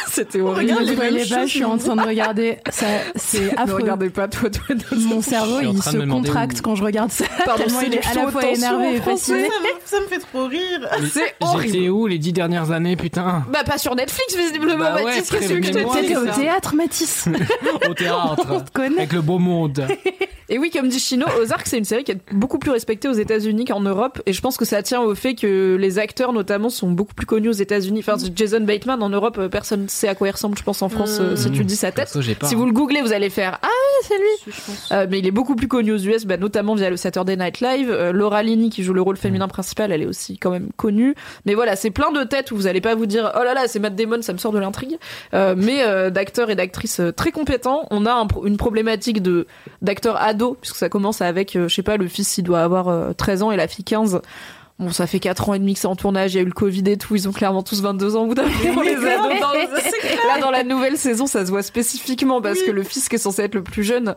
[0.09, 0.71] C'était horrible.
[0.71, 2.57] regarde Ne les le voyez mêmes pas, choses, je suis en train de regarder.
[2.69, 2.85] Ça,
[3.15, 3.75] c'est Ne affreux.
[3.81, 5.03] regardez pas Too Hot to Handle.
[5.05, 7.25] Mon cerveau, il se contracte où- quand je regarde ça.
[7.45, 9.43] Pardon, il les est à la fois énervé et fasciné.
[9.43, 10.87] Ça me, ça me fait trop rire.
[11.11, 11.73] C'est horrible.
[11.73, 15.29] J'étais où les dix dernières années, putain Bah pas sur Netflix visiblement, Bah ouais, Mathis,
[15.29, 17.25] qu'est-ce que je te prévenez-moi, dis T'étais au théâtre, Mathis.
[17.89, 18.47] Au théâtre.
[18.49, 18.97] On te connaît.
[18.97, 19.85] Avec le beau monde.
[20.49, 23.13] Et oui, comme dit Chino, Ozark, c'est une série qui est beaucoup plus respectée aux
[23.13, 24.21] États-Unis qu'en Europe.
[24.25, 27.25] Et je pense que ça tient au fait que les acteurs, notamment, sont beaucoup plus
[27.25, 27.99] connus aux États-Unis.
[27.99, 30.81] Enfin, Jason Bateman, en Europe, euh, personne ne sait à quoi il ressemble, je pense,
[30.81, 32.05] en France, euh, si tu dis sa tête.
[32.05, 32.47] Perso, j'ai pas.
[32.47, 33.67] Si vous le googlez, vous allez faire Ah,
[34.03, 34.53] c'est lui
[34.91, 37.61] Euh, Mais il est beaucoup plus connu aux US, bah, notamment via le Saturday Night
[37.61, 37.89] Live.
[37.91, 41.15] Euh, Laura Linney, qui joue le rôle féminin principal, elle est aussi quand même connue.
[41.45, 43.67] Mais voilà, c'est plein de têtes où vous allez pas vous dire Oh là là,
[43.67, 44.97] c'est Matt Damon, ça me sort de l'intrigue.
[45.33, 47.87] Euh, mais euh, d'acteurs et d'actrices très compétents.
[47.91, 49.47] On a un une problématique de
[49.81, 52.87] d'acteurs ados, puisque ça commence avec, euh, je sais pas, le fils, il doit avoir
[52.87, 54.21] euh, 13 ans et la fille 15.
[54.79, 56.45] Bon, ça fait 4 ans et demi que c'est en tournage, il y a eu
[56.45, 58.95] le Covid et tout, ils ont clairement tous 22 ans au bout d'un moment, les
[58.95, 59.39] ados.
[59.39, 59.53] Dans-
[60.27, 63.19] Là, dans la nouvelle saison, ça se voit spécifiquement parce que le fils qui est
[63.19, 64.15] censé être le plus jeune,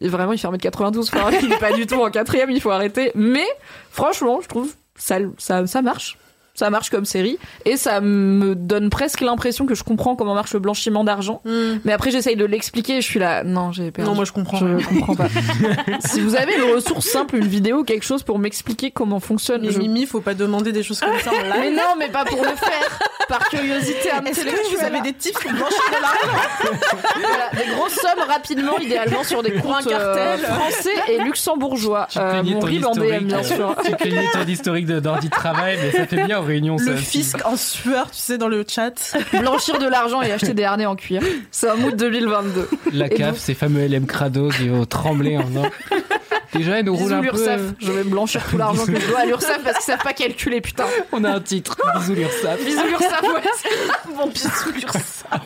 [0.00, 2.70] et vraiment, il fait 1m92, enfin, il est pas du tout en quatrième, il faut
[2.70, 3.12] arrêter.
[3.14, 3.46] Mais,
[3.90, 6.18] franchement, je trouve, ça, ça, ça marche.
[6.54, 10.54] Ça marche comme série et ça me donne presque l'impression que je comprends comment marche
[10.54, 11.40] le blanchiment d'argent.
[11.44, 11.78] Hmm.
[11.84, 14.08] Mais après j'essaye de l'expliquer, je suis là non, j'ai perdu.
[14.08, 14.58] Non, moi je comprends.
[14.58, 15.28] Je comprends pas.
[16.00, 19.70] si vous avez une ressource simple, une vidéo, quelque chose pour m'expliquer comment fonctionne Mais
[19.72, 22.42] je- Mimi, faut pas demander des choses comme ça en Mais non, mais pas pour
[22.42, 22.98] le faire.
[23.28, 24.54] Par curiosité Est-ce que intellectuelle.
[24.78, 26.78] vous avez des tips pour blanchir de l'argent
[27.20, 30.40] Voilà, des grosses sommes rapidement, idéalement sur des comptes euh, cartel.
[30.46, 32.06] français et luxembourgeois.
[32.10, 33.76] Tu Euh, mon RIB en DM, bien euh, sûr.
[33.84, 36.78] Tu plaignais ton historique d'ordi de travail, mais ça fait bien aux réunions.
[36.78, 39.16] ça Le fisc en sueur, tu sais, dans le chat.
[39.32, 41.22] Blanchir de l'argent et acheter des harnais en cuir.
[41.50, 42.68] C'est un mood 2022.
[42.92, 45.70] La CAF, donc- ces fameux LM Crado qui vont trembler en disant.
[46.52, 47.36] Déjà, ils nous roulent un peu.
[47.80, 50.12] Je vais me blanchir tout l'argent que je dois à l'URSSAF parce qu'ils savent pas
[50.12, 50.84] calculer, putain.
[51.10, 51.76] On a un titre.
[51.98, 52.64] Bisous l'URSSAF.
[52.64, 52.84] Bisous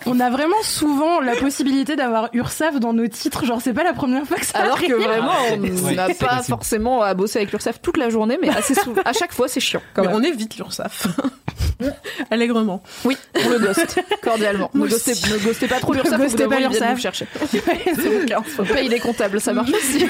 [0.07, 3.45] On a vraiment souvent la possibilité d'avoir URSAF dans nos titres.
[3.45, 5.07] Genre, c'est pas la première fois que ça Alors que arrive.
[5.07, 6.45] vraiment, on Ouais, n'a pas possible.
[6.49, 9.03] forcément à bosser avec l'URSSAF toute la journée, mais assez souvent.
[9.05, 9.83] À chaque fois, c'est chiant.
[9.95, 10.17] Quand Mais même.
[10.17, 11.07] on évite l'URSAF.
[12.31, 12.83] Allègrement.
[13.05, 14.71] Oui, on le ghost, cordialement.
[14.75, 17.27] Ne ghostez, ne ghostez pas trop Ne l'URSSAF, ghostez vous pas vous chercher.
[17.51, 18.43] C'est mon cas.
[18.59, 20.07] On paye les comptables, ça marche aussi.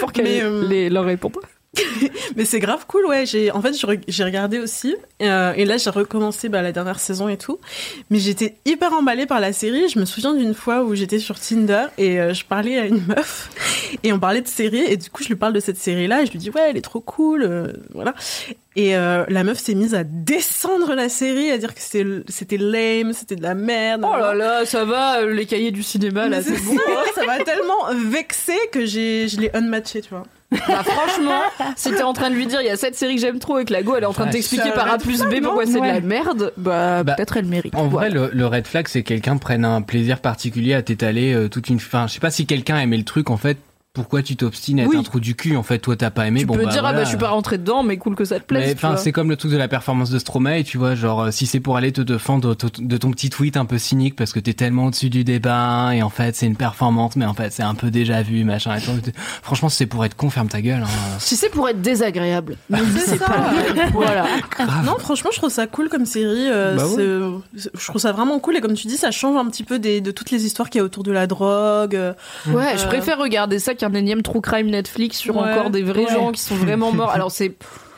[0.00, 1.36] Pour qu'elle Mais, euh, les, leur réponde.
[2.36, 3.26] Mais c'est grave cool, ouais.
[3.26, 3.74] J'ai, en fait,
[4.08, 4.96] j'ai regardé aussi.
[5.22, 7.58] euh, et là, j'ai recommencé bah, la dernière saison et tout.
[8.10, 9.88] Mais j'étais hyper emballée par la série.
[9.88, 13.04] Je me souviens d'une fois où j'étais sur Tinder et euh, je parlais à une
[13.08, 13.50] meuf.
[14.02, 14.84] Et on parlait de série.
[14.88, 16.22] Et du coup, je lui parle de cette série-là.
[16.22, 17.42] Et je lui dis, ouais, elle est trop cool.
[17.42, 18.14] euh, voilà.
[18.76, 23.36] Et la meuf s'est mise à descendre la série, à dire que c'était, lame, c'était
[23.36, 24.04] de la merde.
[24.04, 26.74] Oh là là, ça va, les cahiers du cinéma, là, c'est bon.
[27.14, 30.24] ça, ça m'a tellement vexé que j'ai, je l'ai unmatché, tu vois.
[30.68, 31.42] Bah, franchement,
[31.76, 33.58] si t'es en train de lui dire, il y a cette série que j'aime trop
[33.58, 35.42] et que la go, elle est en train de t'expliquer C'est par A plus B
[35.42, 37.74] pourquoi c'est de la merde, bah, Bah, peut-être elle mérite.
[37.74, 41.32] En vrai, le, le red flag, c'est que quelqu'un prenne un plaisir particulier à t'étaler
[41.34, 41.76] euh, toute une.
[41.76, 43.58] Enfin, je sais pas si quelqu'un aimait le truc, en fait.
[43.94, 44.96] Pourquoi tu t'obstines à être Oui.
[44.96, 46.40] un trou du cul En fait, toi, t'as pas aimé.
[46.40, 48.24] tu bon, peux bah, dire, ah bah, je suis pas rentré dedans, mais cool que
[48.24, 48.74] ça te plaise.
[48.74, 51.46] Enfin, c'est comme le truc de la performance de Stromae, tu vois, genre euh, si
[51.46, 54.52] c'est pour aller te défendre de, ton petit tweet un peu cynique parce que t'es
[54.52, 57.76] tellement au-dessus du débat et en fait c'est une performance, mais en fait c'est un
[57.76, 58.76] peu déjà vu, machin.
[58.76, 58.90] Et tout.
[59.44, 60.82] Franchement, si c'est pour être con, ferme ta gueule.
[60.82, 60.86] Hein.
[61.20, 63.52] Si c'est pour être désagréable, mais C'est pas.
[63.92, 64.26] Voilà.
[64.84, 66.48] Non, franchement, je trouve ça cool comme série.
[66.50, 66.82] euh, Bah
[67.54, 68.56] Je trouve ça vraiment cool.
[68.56, 70.80] Et comme tu dis, ça change un petit peu des, de toutes les histoires qu'il
[70.80, 71.94] y a autour de la drogue.
[71.94, 72.12] euh,
[72.48, 75.50] Ouais, je préfère regarder ça qu'un énième true crime Netflix sur Ouais.
[75.52, 76.12] encore des vrais Ouais.
[76.12, 77.10] gens qui sont vraiment morts.
[77.14, 77.54] Alors c'est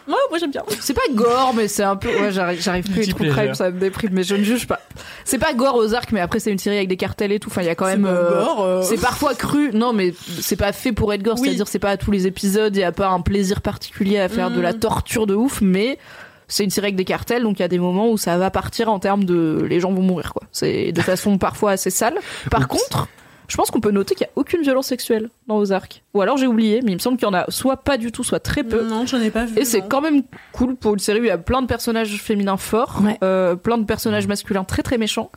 [0.09, 0.63] Ouais, moi j'aime bien.
[0.81, 3.71] c'est pas gore, mais c'est un peu ouais j'arrive j'arrive plus Guilty true crime, ça
[3.73, 4.79] me déprime, mais je ne juge pas.
[5.25, 7.49] C'est pas gore aux arcs, mais après c'est une série avec des cartels et tout.
[7.51, 8.05] Enfin il y a quand même.
[8.05, 8.83] C'est euh, gore, euh.
[8.83, 11.49] C'est parfois cru, non mais c'est pas fait pour être gore, Oui.
[11.49, 14.29] c'est-à-dire c'est pas à tous les épisodes, il y a pas un plaisir particulier à
[14.29, 14.79] faire de la Mhm.
[14.79, 15.99] torture de ouf, mais
[16.47, 18.53] c'est une série avec des cartels, donc il y a des moments où ça va
[18.53, 20.45] partir en termes de les gens vont mourir quoi.
[20.53, 22.15] C'est de façon parfois assez sale.
[22.49, 22.69] Par Oups.
[22.69, 23.09] contre,
[23.49, 26.03] je pense qu'on peut noter qu'il y a aucune violence sexuelle dans Ozark.
[26.17, 28.11] Ou alors j'ai oublié, mais il me semble qu'il y en a soit pas du
[28.11, 28.83] tout, soit très peu.
[28.85, 29.59] Non, j'en ai pas vu.
[29.59, 30.23] Et c'est quand même
[30.53, 33.19] cool pour une série où il y a plein de personnages féminins forts, Ouais.
[33.23, 35.31] euh, plein de personnages masculins très très méchants.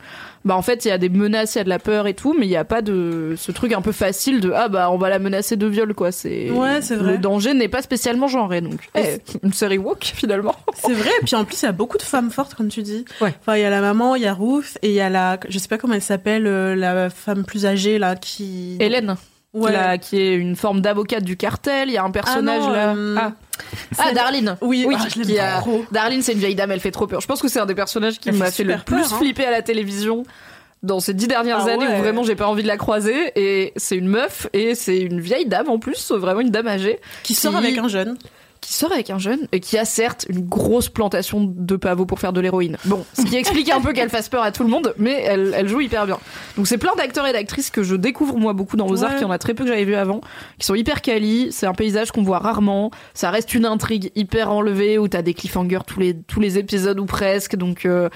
[0.46, 2.14] Bah en fait il y a des menaces, il y a de la peur et
[2.14, 4.90] tout, mais il n'y a pas de ce truc un peu facile de ah bah
[4.90, 6.12] on va la menacer de viol quoi.
[6.12, 7.12] C'est Ouais, c'est vrai.
[7.12, 8.88] Le danger n'est pas spécialement genré donc.
[8.94, 10.54] Eh, une série woke finalement.
[10.74, 11.10] C'est vrai.
[11.20, 13.04] Et puis en plus, il y a beaucoup de femmes fortes, comme tu dis.
[13.20, 13.34] Ouais.
[13.40, 15.38] Enfin, il y a la maman, il y a Ruth, et il y a la,
[15.48, 18.76] je sais pas comment elle s'appelle, euh, la femme plus âgée là qui.
[18.80, 19.16] Hélène,
[19.52, 19.72] Ouais.
[19.72, 22.94] là, qui est une forme d'avocate du cartel, il y a un personnage non, là.
[22.94, 23.32] euh, Ah.
[23.98, 24.56] Ah, Darlene.
[24.60, 25.84] Oui, Oui, ah, je qui a- trop.
[25.90, 27.20] Darlene, c'est une vieille dame, elle fait trop peur.
[27.20, 29.18] Je pense que c'est un des personnages qui m'a fait fait le plus peur, hein.
[29.18, 30.22] flipper à la télévision
[30.82, 31.94] dans ces dix dernières Ah années ouais.
[31.94, 33.32] où vraiment j'ai pas envie de la croiser.
[33.36, 37.00] Et c'est une meuf et c'est une vieille dame en plus, vraiment une dame âgée,
[37.22, 38.16] Qui sort avec un jeune.
[38.60, 42.20] Qui sort avec un jeune et qui a certes une grosse plantation de pavots pour
[42.20, 42.76] faire de l'héroïne.
[42.84, 45.54] Bon, ce qui explique un peu qu'elle fasse peur à tout le monde, mais elle,
[45.56, 46.18] elle joue hyper bien.
[46.56, 49.18] Donc c'est plein d'acteurs et d'actrices que je découvre moi beaucoup dans Ozark, Ouais.
[49.20, 50.20] il y en a très peu que j'avais vu avant,
[50.58, 54.50] qui sont hyper quali, c'est un paysage qu'on voit rarement, ça reste une intrigue hyper
[54.52, 57.86] enlevée où t'as des cliffhangers tous les, tous les épisodes ou presque, donc...
[57.86, 58.08] euh,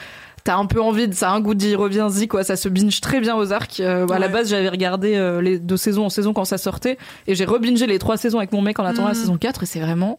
[0.45, 2.45] T'as un peu envie de ça, a un goût d'y reviens-y quoi.
[2.45, 3.81] Ça se binge très bien aux arcs.
[3.81, 6.99] Euh, À la base, j'avais regardé euh, les deux saisons en saison quand ça sortait,
[7.27, 9.21] et j'ai rebingé les trois saisons avec mon mec en attendant la Mhm.
[9.21, 10.19] saison 4 et c'est vraiment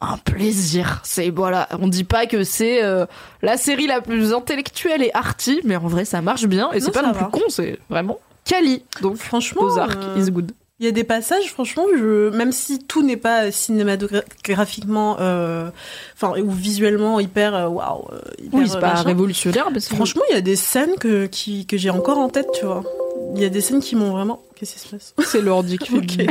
[0.00, 1.00] un plaisir.
[1.04, 3.04] C'est voilà, on dit pas que c'est euh,
[3.42, 6.90] la série la plus intellectuelle et arty, mais en vrai ça marche bien et c'est
[6.90, 7.24] pas non va.
[7.24, 8.82] plus con, c'est vraiment quali.
[9.02, 10.52] Donc Franchement, Ozark euh, is good.
[10.78, 15.70] Il y a des passages, franchement, je, même si tout n'est pas cinématographiquement, euh,
[16.14, 19.02] enfin, ou visuellement hyper, euh, waouh, euh, hyper, Oui, c'est euh, pas machin.
[19.04, 22.48] révolutionnaire, c'est Franchement, il y a des scènes que, qui, que j'ai encore en tête,
[22.58, 22.84] tu vois.
[23.34, 24.42] Il y a des scènes qui m'ont vraiment.
[24.54, 25.14] Qu'est-ce qui se passe?
[25.26, 26.26] C'est l'ordi qui fait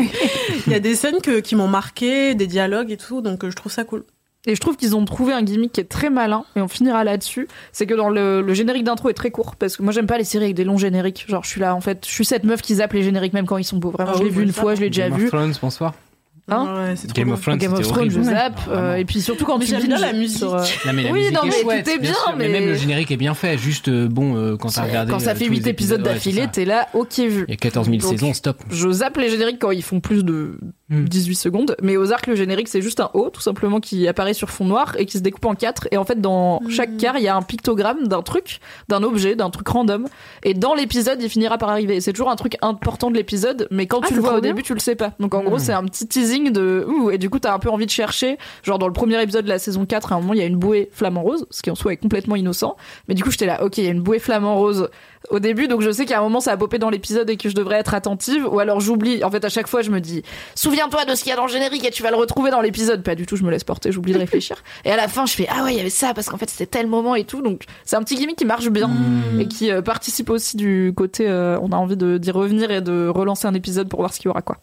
[0.68, 3.50] Il y a des scènes que, qui m'ont marqué, des dialogues et tout, donc euh,
[3.50, 4.04] je trouve ça cool.
[4.48, 7.04] Et je trouve qu'ils ont trouvé un gimmick qui est très malin, et on finira
[7.04, 7.48] là-dessus.
[7.72, 10.18] C'est que dans le, le générique d'intro est très court, parce que moi j'aime pas
[10.20, 11.26] les séries avec des longs génériques.
[11.28, 13.46] Genre je suis là, en fait, je suis cette meuf qui zappe les génériques même
[13.48, 13.92] quand ils sont beaux.
[13.92, 15.20] Vraiment, Ah je l'ai oui, vu moi, une ça, fois, je l'ai déjà Game of
[15.20, 15.28] vu.
[15.30, 15.94] Thrones, bonsoir.
[16.48, 17.34] Hein Ouais, c'est trop Game bien.
[17.34, 18.60] of Thrones, Game of Thrones, je zappe.
[18.70, 20.38] Euh, et puis surtout quand Mais tu j'aime bien la musique.
[20.38, 22.50] sur, euh, Non, mais la Oui, musique non, est mais chouette, tout est bien, mais-
[22.50, 23.58] même le générique est bien fait.
[23.58, 25.12] Juste, euh, bon, euh, quand t'as regardé.
[25.12, 27.46] Quand ça fait tous 8 les épisodes d'affilée, t'es là, ok vu.
[27.48, 28.58] Il y a 14 000 Donc, saisons, stop.
[28.70, 31.06] Je zappe les génériques quand ils font plus de Hmm.
[31.06, 34.36] 18 secondes, mais aux arcs le générique c'est juste un O tout simplement qui apparaît
[34.36, 35.88] sur fond noir et qui se découpe en quatre.
[35.90, 39.36] Et en fait dans chaque quart il y a un pictogramme d'un truc, d'un objet,
[39.36, 40.06] d'un truc random.
[40.44, 42.02] Et dans l'épisode il finira par arriver.
[42.02, 44.52] C'est toujours un truc important de l'épisode, mais quand Ah, tu le vois au bien.
[44.52, 45.14] début tu le sais pas.
[45.20, 45.46] Donc en Hmm.
[45.46, 47.92] gros c'est un petit teasing de ouh et du coup t'as un peu envie de
[47.92, 48.38] chercher.
[48.62, 50.46] Genre dans le premier épisode de la saison 4 à un moment il y a
[50.46, 52.78] une bouée flamant rose, ce qui en soi est complètement innocent.
[53.08, 54.90] Mais du coup j'étais là ok il y a une bouée flamant rose
[55.30, 57.50] au début, donc je sais qu'à un moment ça a popé dans l'épisode et que
[57.50, 59.24] je devrais être attentive, ou alors j'oublie.
[59.24, 60.24] En fait, à chaque fois, je me dis,
[60.56, 62.62] souviens-toi de ce qu'il y a dans le générique et tu vas le retrouver dans
[62.62, 63.04] l'épisode.
[63.04, 64.64] Pas du tout, je me laisse porter, j'oublie de réfléchir.
[64.86, 66.50] Et à la fin, je fais, ah ouais, il y avait ça parce qu'en fait
[66.50, 67.42] c'était tel moment et tout.
[67.42, 68.90] Donc c'est un petit gimmick qui marche bien
[69.40, 72.82] et qui euh, participe aussi du côté, euh, on a envie de- d'y revenir et
[72.82, 74.58] de relancer un épisode pour voir ce qu'il y aura quoi.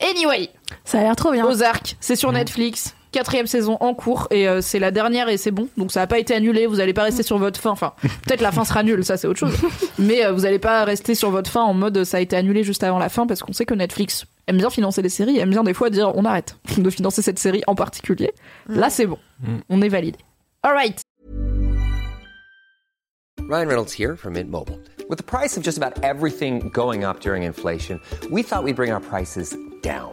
[0.00, 0.48] Anyway,
[0.84, 1.46] Ça a l'air trop bien.
[1.46, 2.94] Ozark, c'est sur Netflix.
[3.18, 5.68] Quatrième saison en cours et euh, c'est la dernière et c'est bon.
[5.76, 6.66] Donc ça n'a pas été annulé.
[6.66, 7.70] Vous allez pas rester sur votre fin.
[7.70, 9.56] Enfin peut-être la fin sera nulle ça c'est autre chose.
[9.98, 12.62] Mais euh, vous allez pas rester sur votre fin en mode ça a été annulé
[12.62, 15.50] juste avant la fin parce qu'on sait que Netflix aime bien financer les séries aime
[15.50, 18.32] bien des fois dire on arrête de financer cette série en particulier.
[18.68, 19.18] Là c'est bon.
[19.40, 19.56] Mm.
[19.68, 20.18] on est validé.
[20.62, 21.00] Alright
[23.48, 24.78] Ryan Reynolds here from Mint Mobile.
[25.08, 28.00] With the price of just about everything going up during inflation,
[28.30, 30.12] we thought we'd bring our prices down.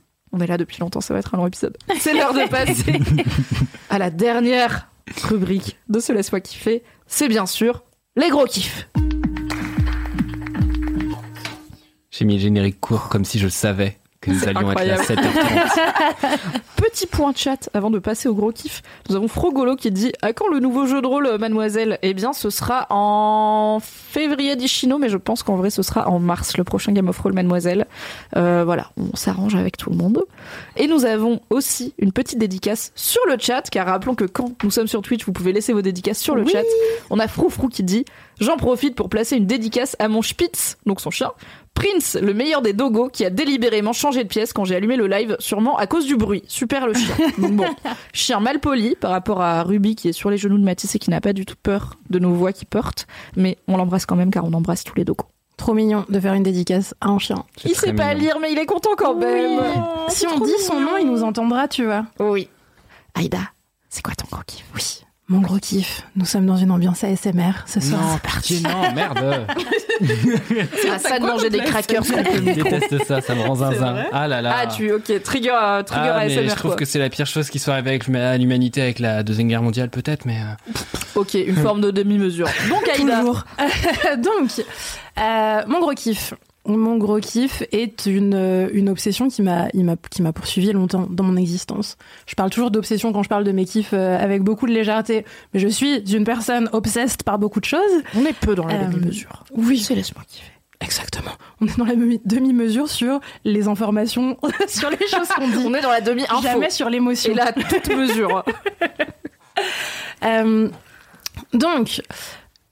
[0.31, 1.77] on est là depuis longtemps ça va être un long épisode.
[1.99, 2.99] C'est l'heure de passer
[3.89, 4.87] à la dernière
[5.23, 6.83] rubrique de ce laisse-moi kiffer.
[7.07, 7.83] C'est bien sûr
[8.15, 8.89] les gros kiffs.
[12.11, 14.85] J'ai mis le générique court comme si je le savais que nous C'est allions être
[14.85, 15.21] là à incroyable.
[15.21, 16.37] 7h30.
[16.77, 18.81] Petit point chat avant de passer au gros kiff.
[19.09, 21.97] Nous avons Frogolo qui dit à quand le nouveau jeu de rôle, euh, mademoiselle?
[22.01, 26.19] Eh bien, ce sera en février d'Ichino, mais je pense qu'en vrai, ce sera en
[26.19, 27.87] mars, le prochain Game of Roll, mademoiselle.
[28.35, 30.23] Euh, voilà, on s'arrange avec tout le monde.
[30.77, 34.71] Et nous avons aussi une petite dédicace sur le chat, car rappelons que quand nous
[34.71, 36.63] sommes sur Twitch, vous pouvez laisser vos dédicaces sur le chat.
[37.09, 38.05] On a Froufrou qui dit
[38.39, 41.31] J'en profite pour placer une dédicace à mon Spitz, donc son chien,
[41.73, 45.07] Prince, le meilleur des dogos, qui a délibérément changé de pièce quand j'ai allumé le
[45.07, 46.43] live, sûrement à cause du bruit.
[46.47, 47.15] Super le chien.
[47.37, 47.65] Donc bon,
[48.13, 50.99] chien mal poli par rapport à Ruby qui est sur les genoux de Matisse et
[50.99, 54.15] qui n'a pas du tout peur de nos voix qui portent, mais on l'embrasse quand
[54.15, 55.27] même car on embrasse tous les dogos.
[55.57, 57.45] Trop mignon de faire une dédicace à un chien.
[57.65, 59.61] Il sait pas lire, mais il est content quand même.
[60.09, 62.05] si on dit son nom, il nous entendra, tu vois.
[62.19, 62.47] Oui.
[63.13, 63.39] Aïda,
[63.89, 65.03] c'est quoi ton gros kiff Oui.
[65.31, 68.01] Mon gros kiff, nous sommes dans une ambiance ASMR ce soir.
[68.01, 69.47] Non, parti, non, merde.
[70.81, 74.07] C'est à ça de manger des crackers Je déteste ça, ça me rend zinzin.
[74.11, 74.53] Ah là là.
[74.53, 76.79] Ah, tu, ok, trigger, euh, trigger Ah, mais ASMR je trouve quoi.
[76.79, 79.61] que c'est la pire chose qui soit arrivée avec à l'humanité avec la deuxième guerre
[79.61, 80.79] mondiale peut-être, mais euh,
[81.15, 82.49] Ok, une forme de demi-mesure.
[82.69, 83.45] Donc Aïda, Toujours.
[84.17, 84.65] Donc,
[85.17, 86.33] euh, mon gros kiff.
[86.77, 89.67] Mon gros kiff est une, euh, une obsession qui m'a,
[90.09, 91.97] qui m'a poursuivi longtemps dans mon existence.
[92.27, 95.25] Je parle toujours d'obsession quand je parle de mes kiffs euh, avec beaucoup de légèreté,
[95.53, 97.79] mais je suis une personne obsessed par beaucoup de choses.
[98.15, 99.43] on est peu dans la Euh, demi-mesure.
[99.55, 100.51] Oui, C'est laisse-moi kiffer.
[100.79, 101.31] exactement.
[101.61, 104.37] On est dans la demi- demi-mesure sur les informations,
[104.67, 105.63] sur les choses qu'on dit.
[105.65, 106.41] On est dans la demi-info.
[106.41, 107.31] Jamais sur l'émotion.
[107.31, 108.43] Et là, toute mesure.
[110.23, 110.69] Euh,
[111.53, 112.01] donc,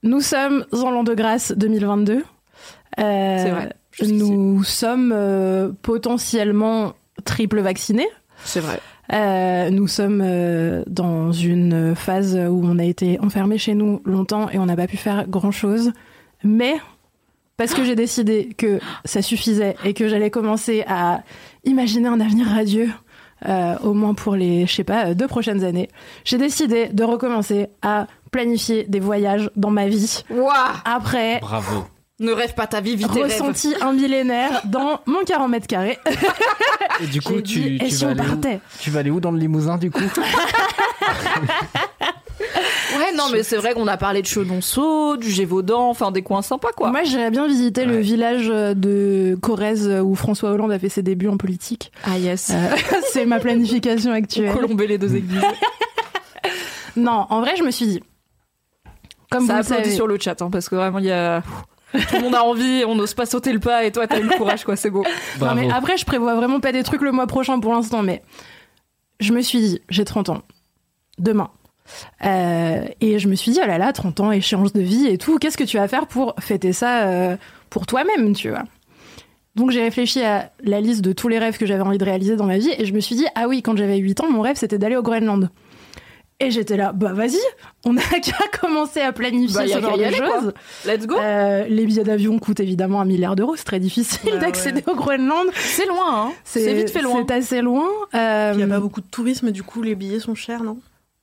[0.04, 2.14] nous sommes en l'an de grâce 2022.
[2.18, 2.22] Euh,
[2.98, 3.74] C'est vrai.
[4.08, 6.94] Nous sommes euh, potentiellement
[7.26, 8.08] triple vaccinés.
[8.46, 8.80] C'est vrai.
[9.12, 14.50] Euh, nous sommes euh, dans une phase où on a été enfermés chez nous longtemps
[14.50, 15.92] et on n'a pas pu faire grand chose.
[16.44, 16.76] Mais
[17.58, 21.24] parce que j'ai décidé que ça suffisait et que j'allais commencer à
[21.66, 22.90] imaginer un avenir radieux,
[23.48, 25.90] euh, au moins pour les, je sais pas, deux prochaines années,
[26.24, 30.24] j'ai décidé de recommencer à planifier des voyages dans ma vie.
[30.30, 30.54] Waouh
[30.86, 31.84] Après bravo.
[32.20, 33.24] Ne rêve pas ta vie, rêves.
[33.24, 35.98] ressenti un millénaire dans mon 40 mètres carrés.
[37.02, 39.00] Et du coup, tu, dit, tu et si vas on aller où partait Tu vas
[39.00, 40.02] aller où dans le limousin du coup
[42.98, 46.41] Ouais, non, mais c'est vrai qu'on a parlé de Chenonceau, du Gévaudan, enfin des coins
[46.41, 46.90] sympas, quoi.
[46.91, 51.28] Moi, j'irais bien visiter le village de Corrèze où François Hollande a fait ses débuts
[51.28, 51.91] en politique.
[52.04, 52.52] Ah, yes.
[52.54, 52.76] Euh,
[53.14, 54.54] c'est ma planification actuelle.
[54.54, 55.41] Colomber les deux églises.
[56.96, 58.04] Non, en vrai, je me suis dit.
[59.32, 61.44] Comme Ça vous applaudit savez, sur le chat, hein, parce que vraiment, il y a.
[61.91, 64.24] Tout le monde a envie, on n'ose pas sauter le pas, et toi, t'as eu
[64.24, 65.03] le courage, quoi, c'est beau.
[65.41, 68.22] Non, mais après, je prévois vraiment pas des trucs le mois prochain pour l'instant, mais
[69.20, 70.41] je me suis dit, j'ai 30 ans.
[71.18, 71.49] demain.
[72.24, 75.18] Euh, et je me suis dit, oh là là, 30 ans, échéance de vie et
[75.18, 77.36] tout, qu'est-ce que tu vas faire pour fêter ça euh,
[77.72, 78.64] pour toi-même, tu vois?
[79.56, 82.36] Donc j'ai réfléchi à la liste de tous les rêves que j'avais envie de réaliser
[82.36, 84.41] dans ma vie et je me suis dit ah oui quand j'avais 8 ans mon
[84.41, 85.49] rêve c'était d'aller au Groenland.
[86.41, 87.38] Et j'étais là bah vas-y,
[87.86, 90.53] on a qu'à commencer à planifier Bah, ce genre de choses.
[90.86, 91.16] Let's go.
[91.20, 94.95] Euh, les billets d'avion coûtent évidemment un milliard d'euros, c'est très difficile Bah d'accéder au
[94.95, 95.48] Groenland.
[95.53, 96.32] C'est loin, hein.
[96.45, 97.26] C'est vite fait loin.
[97.28, 97.88] C'est assez loin.
[98.16, 100.78] Euh, Il n'y a pas beaucoup de tourisme, du coup, les billets sont chers, non?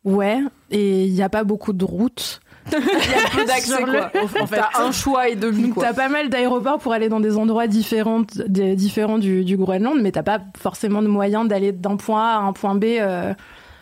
[0.04, 0.38] Ouais,
[0.70, 2.40] et il n'y a pas beaucoup de routes.
[2.72, 4.10] Il y a peu d'accès, le- quoi.
[4.22, 5.84] En fait, t'as un choix et demi, Donc quoi.
[5.84, 9.98] t'as pas mal d'aéroports pour aller dans des endroits différents, des- différents du, du Groenland,
[10.02, 12.84] mais t'as pas forcément de moyens d'aller d'un point A à un point B.
[13.00, 13.32] euh,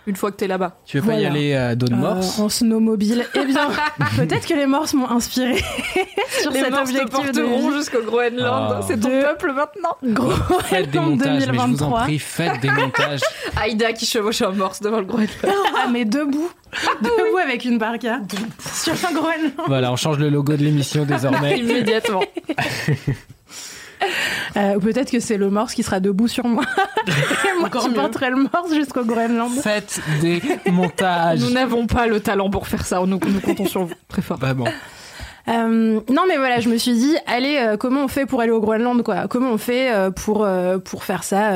[0.06, 0.76] Une fois que t'es là-bas.
[0.84, 3.24] Tu veux pas y aller à Dawn euh, Morse en snowmobile.
[3.34, 3.68] Eh bien,
[4.16, 5.56] peut-être que les Morses m'ont inspiré
[6.40, 7.76] sur Les cet Morses te objectif de porteront vie.
[7.76, 8.74] jusqu'au Groenland.
[8.76, 8.80] Ah.
[8.86, 9.96] C'est ton De- peuple maintenant.
[10.04, 12.00] Gros Faites des Groenland montages, mais je vous en 2023.
[12.02, 13.20] prie, faites des montages.
[13.56, 15.30] Aïda qui chevauche un morse devant le Groenland.
[15.42, 16.50] Ah, mais debout.
[17.00, 18.20] debout avec une parka.
[18.74, 19.52] sur un Groenland.
[19.66, 21.58] Voilà, on change le logo de l'émission désormais.
[21.58, 22.20] Immédiatement.
[24.56, 26.64] Euh, ou peut-être que c'est le Morse qui sera debout sur moi.
[27.06, 29.50] Et moi, Encore je porterai le Morse jusqu'au Groenland.
[29.60, 30.40] Faites des
[30.70, 31.40] montages.
[31.40, 33.00] Nous n'avons pas le talent pour faire ça.
[33.00, 33.94] Nous, nous comptons sur vous.
[34.08, 34.38] Très fort.
[34.38, 34.66] Vraiment.
[35.48, 38.50] Euh, non mais voilà, je me suis dit, allez, euh, comment on fait pour aller
[38.50, 39.28] au Groenland quoi?
[39.28, 41.52] Comment on fait euh, pour euh, pour faire ça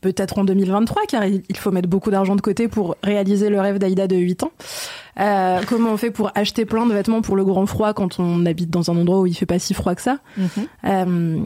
[0.00, 3.60] peut-être en 2023 car il il faut mettre beaucoup d'argent de côté pour réaliser le
[3.60, 4.50] rêve d'Aïda de 8 ans.
[5.18, 8.46] Euh, comment on fait pour acheter plein de vêtements pour le grand froid quand on
[8.46, 10.18] habite dans un endroit où il fait pas si froid que ça
[10.84, 11.38] Euh,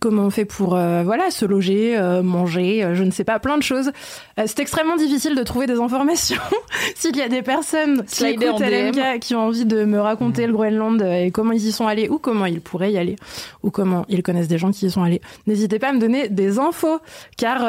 [0.00, 3.62] Comment on fait pour euh, voilà se loger, manger, je ne sais pas, plein de
[3.62, 3.92] choses.
[4.36, 6.40] C'est extrêmement difficile de trouver des informations.
[6.96, 8.60] S'il y a des personnes qui écoutent.
[8.60, 12.08] LMK qui ont envie de me raconter le Groenland et comment ils y sont allés
[12.08, 13.16] ou comment ils pourraient y aller
[13.62, 16.28] ou comment ils connaissent des gens qui y sont allés, n'hésitez pas à me donner
[16.28, 16.98] des infos
[17.36, 17.62] car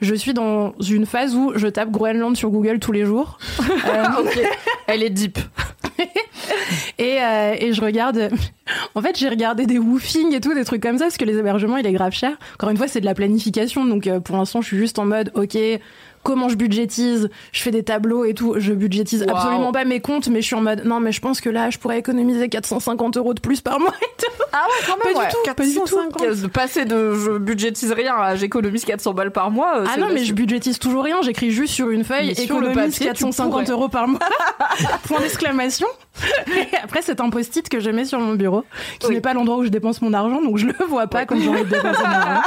[0.00, 3.38] je suis dans une phase où je tape Groenland sur Google tous les jours.
[3.86, 4.44] Euh.
[4.86, 5.38] Elle est deep.
[6.98, 8.30] et, euh, et je regarde.
[8.94, 11.38] En fait, j'ai regardé des woofing et tout, des trucs comme ça, parce que les
[11.38, 12.32] hébergements, il est grave cher.
[12.54, 15.06] Encore une fois, c'est de la planification, donc euh, pour l'instant, je suis juste en
[15.06, 15.56] mode, ok,
[16.22, 18.54] comment je budgétise Je fais des tableaux et tout.
[18.58, 19.36] Je budgétise Wow.
[19.36, 21.70] absolument pas mes comptes, mais je suis en mode, non, mais je pense que là,
[21.70, 24.26] je pourrais économiser 450 euros de plus par mois et tout.
[24.52, 26.42] Ah ouais, quand Pas du tout, pas du tout.
[26.42, 29.78] De passer de je budgétise rien à j'économise 400 balles par mois.
[29.80, 31.22] euh, Ah non, mais je budgétise toujours rien.
[31.22, 33.64] J'écris juste sur une feuille Mais et sur le économise papier, tu 450 pourrais.
[33.72, 34.18] euros par mois.
[35.04, 35.86] Point d'exclamation.
[36.48, 38.64] Et après, c'est un post-it que je mets sur mon bureau,
[38.98, 39.14] qui Oui.
[39.14, 41.48] n'est pas l'endroit où je dépense mon argent, donc je le vois pas quand j'ai
[41.48, 42.42] envie de dépenser mon argent.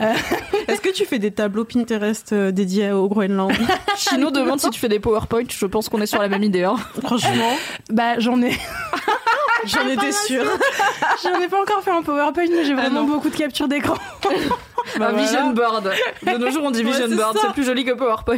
[0.68, 3.52] Est-ce que tu fais des tableaux Pinterest euh, dédiés au Groenland?
[3.96, 5.44] Chino demande si tu fais des PowerPoint.
[5.48, 6.64] Je pense qu'on est sur la même idée.
[6.64, 6.76] hein.
[7.02, 7.56] Franchement,
[7.90, 8.52] Bah, j'en ai.
[9.66, 10.44] j'en étais sûre.
[11.22, 13.06] J'en ai pas encore fait un PowerPoint, mais j'ai vraiment non.
[13.06, 13.94] beaucoup de captures d'écran.
[15.00, 15.90] un vision board.
[16.22, 17.38] De nos jours, on dit vision c'est board.
[17.40, 18.36] C'est plus joli que PowerPoint.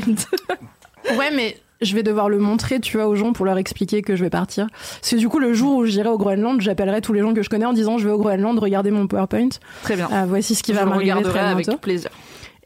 [1.16, 4.17] Ouais, mais je vais devoir le montrer, tu vois, aux gens pour leur expliquer que
[4.17, 4.67] je vais partir.
[5.01, 7.43] Parce que du coup, le jour où j'irai au Groenland, j'appellerai tous les gens que
[7.43, 9.49] je connais en disant je vais au Groenland, regardez mon PowerPoint.
[9.83, 10.09] Très bien.
[10.11, 11.79] Ah, voici ce qui Je va m'arriver regarderai très avec bientôt.
[11.81, 12.11] plaisir.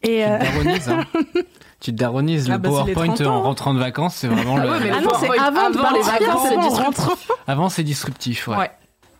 [0.02, 1.04] Et Tu euh, te daronises, hein.
[1.80, 2.46] Tu te daronises.
[2.48, 3.42] Ah le bah, c'est PowerPoint 30 ans, en hein.
[3.42, 4.70] rentrant de vacances, c'est vraiment le.
[4.70, 7.30] ouais, mais ah le non, c'est avant de avant les partir, vacances, c'est c'est disruptif.
[7.46, 8.56] Avant, c'est disruptif, ouais.
[8.56, 8.70] Ouais.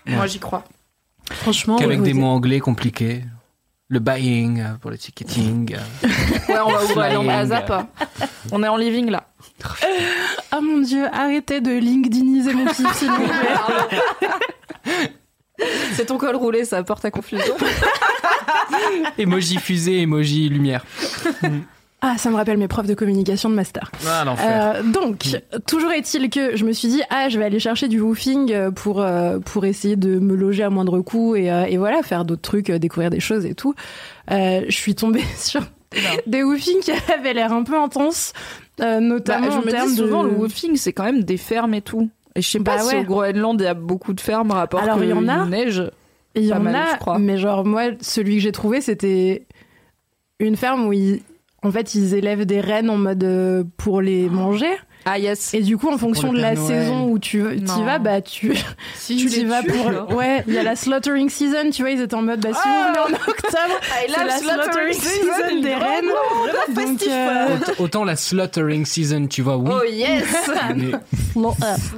[0.06, 0.64] Moi, j'y crois.
[1.32, 3.24] Franchement, Qu'avec des mots anglais compliqués.
[3.89, 5.77] Le buying euh, pour le ticketing.
[5.77, 6.09] euh.
[6.48, 6.85] Ouais, on va.
[6.86, 7.89] Groenland à Zap.
[8.51, 9.24] On est en living là.
[10.52, 14.00] Ah mon dieu, arrêtez de LinkedIniser mon kiff, s'il vous plaît.
[15.94, 17.54] C'est ton col roulé, ça apporte à confusion.
[19.18, 20.84] Emoji fusée, emoji lumière.
[22.02, 23.90] Ah, ça me rappelle mes profs de communication de master.
[24.06, 24.74] Ah, l'enfer.
[24.76, 25.24] Euh, donc,
[25.66, 28.70] toujours est-il que je me suis dit, ah, je vais aller chercher du woofing euh,
[28.70, 32.26] pour, euh, pour essayer de me loger à moindre coût et, euh, et voilà, faire
[32.26, 33.74] d'autres trucs, découvrir des choses et tout.
[34.30, 35.62] Euh, je suis tombée sur
[36.26, 38.34] des woofing qui avaient l'air un peu intenses,
[38.80, 40.28] euh, notamment Bah, je en me termes dis souvent, de...
[40.30, 42.10] le woofing, c'est quand même des fermes et tout.
[42.34, 43.00] Et je sais pas Bah si ouais.
[43.00, 45.46] au Groenland, il y a beaucoup de fermes, rapport Alors, il y en a.
[45.46, 45.82] neige.
[46.34, 47.18] Il y Pas en mal, a, je crois.
[47.18, 49.46] mais genre moi, celui que j'ai trouvé, c'était
[50.38, 51.22] une ferme où ils,
[51.62, 54.68] en fait, ils élèvent des rennes en mode euh, pour les manger.
[55.08, 55.54] Ah yes.
[55.54, 56.66] Et du coup, en fonction de la Noël.
[56.66, 58.56] saison où tu y vas, bah tu
[58.96, 62.00] Si tu y vas pour ouais, il y a la slaughtering season, tu vois, ils
[62.00, 65.60] étaient en mode bah si Ah vous venez en octobre, I c'est la slaughtering season
[65.62, 66.74] des rennes.
[66.74, 67.46] Donc euh,
[67.78, 69.70] Aut- Autant la slaughtering season, tu vois, oui.
[69.72, 70.24] Oh yes
[70.76, 70.92] mais-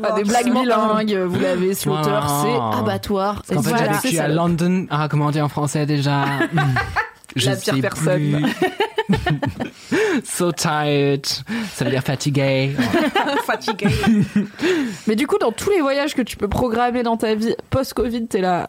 [0.03, 2.43] Ah, Des blagues bilingues, vous l'avez, slaughter, Ah.
[2.75, 3.43] c'est abattoir.
[3.47, 3.95] Fait, Voilà.
[4.03, 4.29] C'est à.
[4.29, 4.87] London.
[4.91, 6.25] Ah, comment on dit en français déjà?
[7.37, 8.43] Je La pire sais personne.
[9.09, 10.21] plus.
[10.25, 11.27] so tired.
[11.75, 12.73] Ça veut dire fatigué.
[13.47, 13.89] fatigué.
[15.07, 18.27] Mais du coup, dans tous les voyages que tu peux programmer dans ta vie post-Covid,
[18.27, 18.69] t'es là.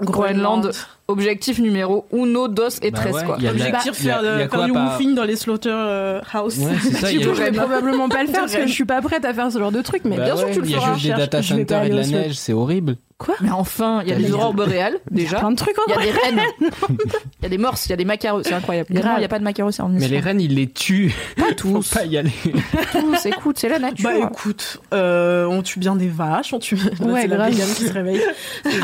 [0.00, 0.70] Groenland,
[1.10, 3.36] objectif numéro uno, dos et Bah tres ouais, quoi.
[3.38, 4.72] il y a de la- Objectif il y a- faire, il y a faire du
[4.72, 6.58] pas- woofing dans les slaughterhouse.
[6.58, 8.28] Ouais, ça, il y a- Du coup, je vais il y a- probablement pas le
[8.28, 10.24] faire parce que je suis pas prête à faire ce genre de truc, mais Bah
[10.24, 10.94] bien sûr tu le Il y a feras.
[10.94, 12.96] juste des data centers et de la neige, c'est horrible.
[13.18, 15.40] Quoi Mais enfin, il y a les aurores boréales déjà.
[15.40, 16.40] Plein de trucs en Il y a des rennes.
[16.88, 18.86] Il y a des morses, il y a des macareux, c'est incroyable.
[18.90, 21.14] Il n'y a pas de macareux, c'est en Mais les rennes, ils les tuent.
[21.36, 21.90] Pas Faut tous.
[21.92, 22.30] pas y aller.
[22.92, 24.08] tous, écoute, c'est la nature.
[24.08, 26.76] Bah écoute, euh, on tue bien des vaches, on tue.
[27.00, 27.50] Ouais, c'est la grave.
[27.50, 28.22] qui se réveille.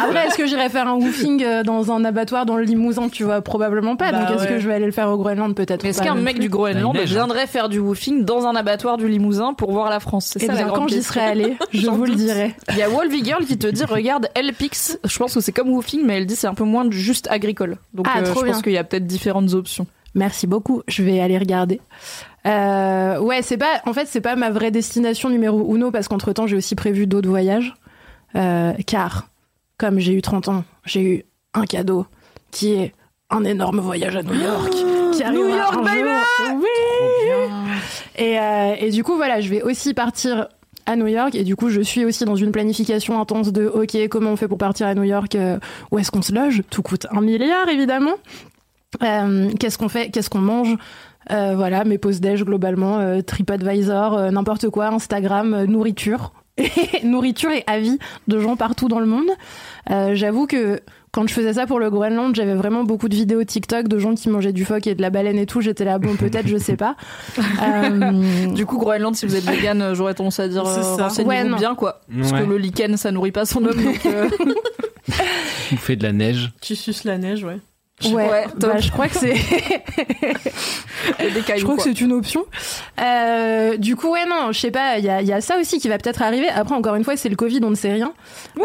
[0.04, 3.24] Après, est-ce que j'irai faire un woofing euh, dans un abattoir dans le Limousin Tu
[3.24, 4.12] vois, probablement pas.
[4.12, 4.48] Bah Donc, est-ce ouais.
[4.54, 5.82] que je vais aller le faire au Groenland Peut-être.
[5.82, 6.42] Mais est-ce qu'un mec plus.
[6.44, 10.00] du Groenland Bah, viendrait faire du woofing dans un abattoir du Limousin pour voir la
[10.00, 10.26] France?
[10.38, 11.12] C'est ça bien, quand j'y question.
[11.14, 12.54] serai allée, je vous le dirai.
[12.70, 14.98] Il y a Wolvie Girl qui te dit regarde Elpix.
[15.04, 17.76] Je pense que c'est comme woofing, mais elle dit c'est un peu moins juste agricole.
[17.94, 18.52] Donc Ah, euh, trop je bien.
[18.54, 19.86] pense qu'il y a peut-être différentes options.
[20.14, 20.82] Merci beaucoup.
[20.88, 21.80] Je vais aller regarder.
[22.46, 23.80] Euh, ouais, c'est pas.
[23.86, 27.06] En fait, c'est pas ma vraie destination numéro uno parce qu'entre temps, j'ai aussi prévu
[27.06, 27.74] d'autres voyages.
[28.34, 29.28] Euh, car,
[29.78, 31.24] comme j'ai eu 30 ans, j'ai eu
[31.56, 32.06] un cadeau
[32.50, 32.94] qui est
[33.30, 34.70] un énorme voyage à New York
[35.12, 36.60] qui arrivera New York, un baby jour.
[36.60, 37.52] Oui.
[38.18, 40.48] Et, euh, et du coup, voilà, je vais aussi partir
[40.86, 43.96] à New York et du coup, je suis aussi dans une planification intense de OK,
[44.08, 45.58] comment on fait pour partir à New York euh,
[45.90, 46.62] Où est-ce qu'on se loge?
[46.70, 48.14] Tout coûte un milliard, évidemment.
[49.02, 50.10] Euh, qu'est-ce qu'on fait?
[50.10, 50.76] Qu'est-ce qu'on mange?
[51.32, 56.32] Euh, Voilà, mes pauses déj globalement, TripAdvisor, n'importe quoi, Instagram, nourriture.
[57.04, 59.28] nourriture et avis de gens partout dans le monde.
[60.14, 60.80] J'avoue que
[61.16, 64.14] quand je faisais ça pour le Groenland, j'avais vraiment beaucoup de vidéos TikTok de gens
[64.14, 65.62] qui mangeaient du phoque et de la baleine et tout.
[65.62, 66.94] J'étais là, bon, peut-être, je sais pas.
[67.62, 70.96] Euh, Du coup, Groenland, si vous êtes vegan, euh, j'aurais tendance à dire C'est euh,
[70.96, 71.04] ça.
[71.04, 72.00] renseignez-vous Ouais, bien quoi.
[72.14, 72.40] Parce Ouais.
[72.42, 73.82] que le lichen, ça nourrit pas son homme.
[73.82, 74.28] Donc, euh,
[75.96, 76.52] de la neige.
[76.60, 77.58] Tu suces la neige, ouais.
[78.04, 79.34] Ouais, bah, je crois que c'est.
[81.18, 82.44] Je crois que c'est une option.
[83.00, 85.58] Euh, du coup, ouais, non, je sais pas, il y a, il y a ça
[85.58, 86.48] aussi qui va peut-être arriver.
[86.48, 88.12] Après, encore une fois, c'est le Covid, on ne sait rien.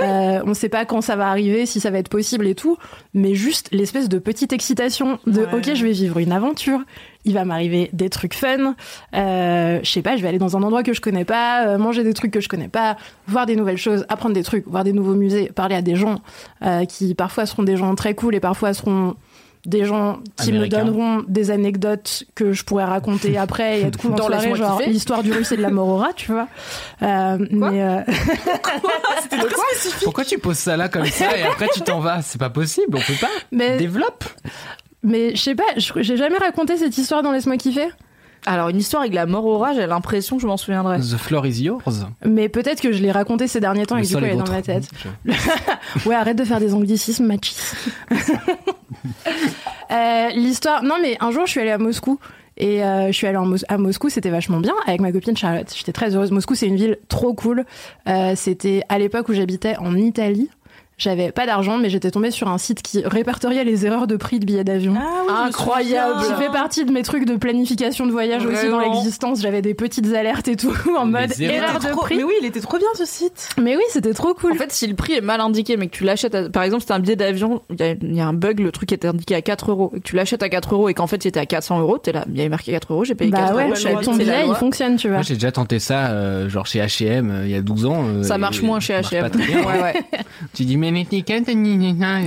[0.02, 2.56] Euh, on ne sait pas quand ça va arriver, si ça va être possible et
[2.56, 2.78] tout.
[3.14, 5.54] Mais juste l'espèce de petite excitation de Ouais.
[5.54, 6.82] OK, je vais vivre une aventure.
[7.26, 8.76] Il va m'arriver des trucs fun.
[9.14, 11.78] Euh, je sais pas, je vais aller dans un endroit que je connais pas, euh,
[11.78, 14.84] manger des trucs que je connais pas, voir des nouvelles choses, apprendre des trucs, voir
[14.84, 16.22] des nouveaux musées, parler à des gens
[16.64, 19.16] euh, qui parfois seront des gens très cool et parfois seront
[19.66, 24.14] des gens qui me donneront des anecdotes que je pourrais raconter après et être cool
[24.14, 26.48] en Dans soirée, genre l'histoire du russe et de la morora, tu vois.
[27.04, 28.02] Euh, mais euh,
[30.04, 32.22] Pourquoi tu poses ça là comme ça et après tu t'en vas?
[32.22, 33.30] C'est pas possible, on peut pas.
[33.52, 34.24] mais Développe.
[35.04, 37.90] Mais je sais pas, j'ai jamais raconté cette histoire dans Laisse-moi kiffer.
[38.48, 41.00] Alors, une histoire avec la mort au rat, j'ai l'impression que je m'en souviendrai.
[41.00, 42.08] The floor is yours.
[42.26, 44.32] Mais peut-être que je l'ai raconté ces derniers temps et Le que du coup elle
[44.34, 44.90] est dans ma tête.
[45.26, 47.56] Je- Ouais, arrête de faire des anglicismes, machis.
[49.92, 50.84] Euh, L'histoire.
[50.84, 52.18] Non, mais un jour, je suis allée à Moscou.
[52.58, 55.36] Et euh, je suis allée en Mos- à Moscou, c'était vachement bien avec ma copine
[55.36, 55.74] Charlotte.
[55.76, 56.32] J'étais très heureuse.
[56.32, 57.66] Moscou, c'est une ville trop cool.
[58.08, 60.50] Euh, c'était à l'époque où j'habitais en Italie.
[61.02, 64.38] J'avais pas d'argent, mais j'étais tombée sur un site qui répertoriait les erreurs de prix
[64.40, 64.94] de billets d'avion.
[65.00, 66.20] Ah Incroyable.
[66.28, 69.42] Qui fait partie de mes trucs de planification de voyage aussi dans l'existence.
[69.42, 71.56] J'avais des petites alertes et tout en Les mode erreurs.
[71.70, 72.18] erreur de Trop- prix.
[72.18, 73.50] Mais oui, il était trop bien ce site.
[73.60, 74.52] Mais oui, c'était trop cool.
[74.52, 76.84] En fait, si le prix est mal indiqué, mais que tu l'achètes, à- par exemple,
[76.86, 79.08] c'est un billet d'avion, il y, a- il y a un bug, le truc était
[79.08, 81.30] indiqué à 4 euros, et que tu l'achètes à 4 euros et qu'en fait il
[81.30, 83.50] était à 400 euros, t'es là, il y avait marqué 4 euros, j'ai payé 4
[83.50, 85.18] bah ouais, euros, savais ton billet, il fonctionne, tu vois.
[85.18, 88.04] Moi j'ai déjà tenté ça, euh, genre chez H&M euh, il y a 12 ans.
[88.06, 89.30] euh, Ça et marche moins chez H&M.
[89.66, 89.94] Ouais, ouais.
[90.54, 90.91] Tu dis mais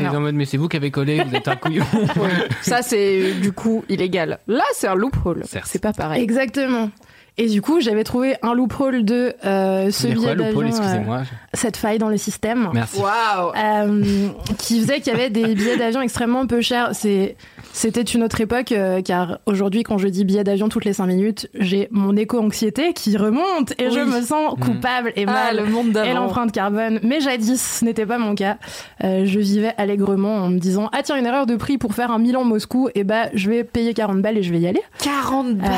[0.03, 0.19] Non.
[0.19, 1.85] en mode mais c'est vous qui avez collé, vous êtes un couillon.
[2.62, 4.39] Ça, c'est du coup illégal.
[4.47, 5.43] Là, c'est un loophole.
[5.65, 6.23] C'est pas pareil.
[6.23, 6.91] Exactement.
[7.36, 11.98] Et du coup, j'avais trouvé un loophole de euh, ce billet d'avion, euh, cette faille
[11.98, 13.01] dans le système, Merci.
[13.01, 14.28] Waouh euh,
[14.59, 16.90] qui faisait qu'il y avait des billets d'avion extrêmement peu chers.
[16.94, 17.36] C'est
[17.73, 21.06] c'était une autre époque, euh, car aujourd'hui, quand je dis billet d'avion toutes les 5
[21.06, 25.56] minutes, j'ai mon éco-anxiété qui remonte et je me sens coupable et Ah, mal.
[25.56, 27.01] le monde et l'empreinte carbone.
[27.02, 28.59] Mais jadis, ce n'était pas mon cas.
[29.02, 32.12] Euh, je vivais allègrement en me disant Ah, tiens, une erreur de prix pour faire
[32.12, 34.82] un Milan-Moscou, et bah, je vais payer 40 balles et je vais y aller.
[35.02, 35.70] 40 balles.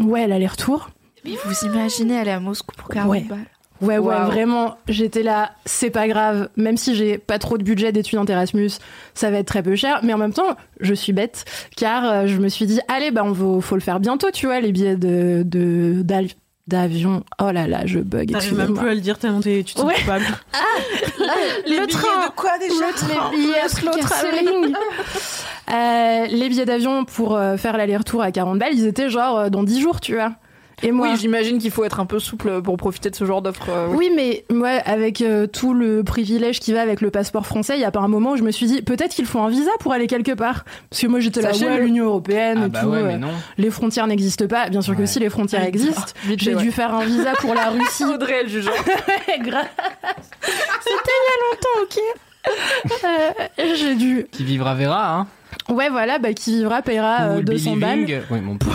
[0.00, 0.85] Euh, ouais, l'aller-retour.
[1.26, 3.20] Mais vous imaginez aller à Moscou pour 40 Ouais.
[3.28, 3.46] balles
[3.82, 7.92] Ouais, ouais, vraiment, j'étais là, c'est pas grave, même si j'ai pas trop de budget
[7.92, 8.70] d'étudiante Erasmus,
[9.12, 11.44] ça va être très peu cher, mais en même temps, je suis bête,
[11.76, 14.46] car euh, je me suis dit, allez, bah, on va, faut le faire bientôt, tu
[14.46, 16.32] vois, les billets de, de, d'av-
[16.66, 17.22] d'avion.
[17.38, 19.84] Oh là là, je bug, T'arrives même plus à le dire tellement tu te sens
[19.84, 19.94] Ouais.
[20.00, 20.24] coupable.
[21.66, 22.86] le train, de quoi déjà
[23.30, 24.74] les billets slow traveling.
[25.70, 29.64] Euh, les billets d'avion pour euh, faire l'aller-retour à 40 balles, ils étaient genre dans
[29.64, 30.32] 10 jours, tu vois.
[30.82, 33.40] Et moi, Oui, j'imagine qu'il faut être un peu souple pour profiter de ce genre
[33.40, 33.70] d'offre.
[33.70, 33.96] euh, oui.
[33.96, 37.80] Oui, mais moi, avec euh, tout le privilège qui va avec le passeport français, il
[37.80, 39.70] y a pas un moment où je me suis dit peut-être qu'il faut un visa
[39.80, 40.64] pour aller quelque part.
[40.90, 42.88] Parce que moi, j'étais là, ouais, l'Union européenne Ah et bah tout.
[42.88, 43.30] ouais, euh, mais non.
[43.56, 44.68] les frontières n'existent pas.
[44.68, 46.12] Bien sûr que si, les frontières Ah, existent.
[46.36, 48.04] J'ai dû faire un visa pour la Russie.
[48.04, 48.70] Audrey, elle jugeant.
[49.40, 49.66] Grave.
[50.80, 51.98] C'était il y a longtemps, ok.
[53.04, 54.26] Euh, j'ai dû.
[54.30, 55.26] Qui vivra verra, hein.
[55.68, 58.20] Ouais, voilà, bah, qui vivra paiera euh, Ou le 200 balles believing.
[58.30, 58.56] Oui, mon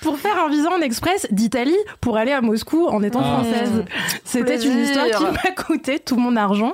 [0.00, 3.42] pour faire un visa en express d'Italie pour aller à Moscou en étant Ah.
[3.42, 3.84] française.
[4.24, 6.72] C'était une histoire qui m'a coûté tout mon argent.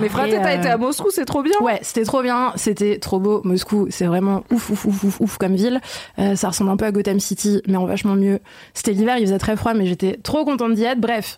[0.00, 1.54] Mais fraté, Et, t'as euh, été à Moscou, c'est trop bien.
[1.60, 3.40] Ouais, c'était trop bien, c'était trop beau.
[3.44, 5.80] Moscou, c'est vraiment ouf, ouf, ouf, ouf, ouf comme ville.
[6.18, 8.40] Euh, ça ressemble un peu à Gotham City, mais en vachement mieux.
[8.74, 11.00] C'était l'hiver, il faisait très froid, mais j'étais trop contente d'y être.
[11.00, 11.36] Bref,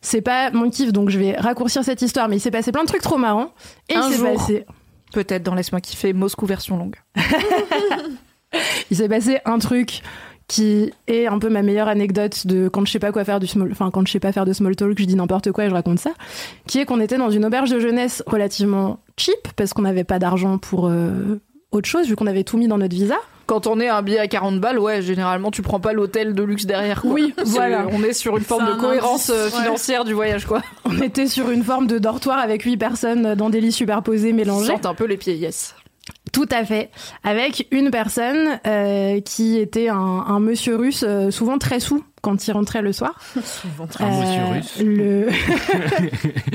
[0.00, 2.82] c'est pas mon kiff, donc je vais raccourcir cette histoire, mais il s'est passé plein
[2.82, 3.52] de trucs trop marrants.
[3.88, 4.32] Et Un il s'est jour.
[4.34, 4.66] passé,
[5.12, 6.96] Peut-être dans Laisse-moi kiffer, Moscou version longue.
[8.90, 10.02] il s'est passé un truc
[10.48, 13.46] qui est un peu ma meilleure anecdote de quand je sais pas quoi faire du
[13.46, 15.68] small, enfin quand je sais pas faire de small talk, je dis n'importe quoi et
[15.70, 16.10] je raconte ça,
[16.66, 20.18] qui est qu'on était dans une auberge de jeunesse relativement cheap parce qu'on n'avait pas
[20.18, 21.40] d'argent pour euh,
[21.70, 23.16] autre chose vu qu'on avait tout mis dans notre visa.
[23.46, 26.42] Quand on est un billet à 40 balles, ouais, généralement, tu prends pas l'hôtel de
[26.42, 27.02] luxe derrière.
[27.02, 27.12] Quoi.
[27.12, 27.86] Oui, voilà.
[27.92, 29.64] On est sur une forme de un cohérence indice, euh, ouais.
[29.64, 30.62] financière du voyage, quoi.
[30.84, 34.68] On était sur une forme de dortoir avec huit personnes dans des lits superposés mélangés.
[34.68, 35.74] Sente un peu les pieds, yes.
[36.32, 36.90] Tout à fait.
[37.24, 42.46] Avec une personne euh, qui était un, un monsieur russe, euh, souvent très sous quand
[42.46, 43.20] il rentrait le soir.
[43.44, 44.80] Souvent Un monsieur russe.
[44.80, 45.28] Le...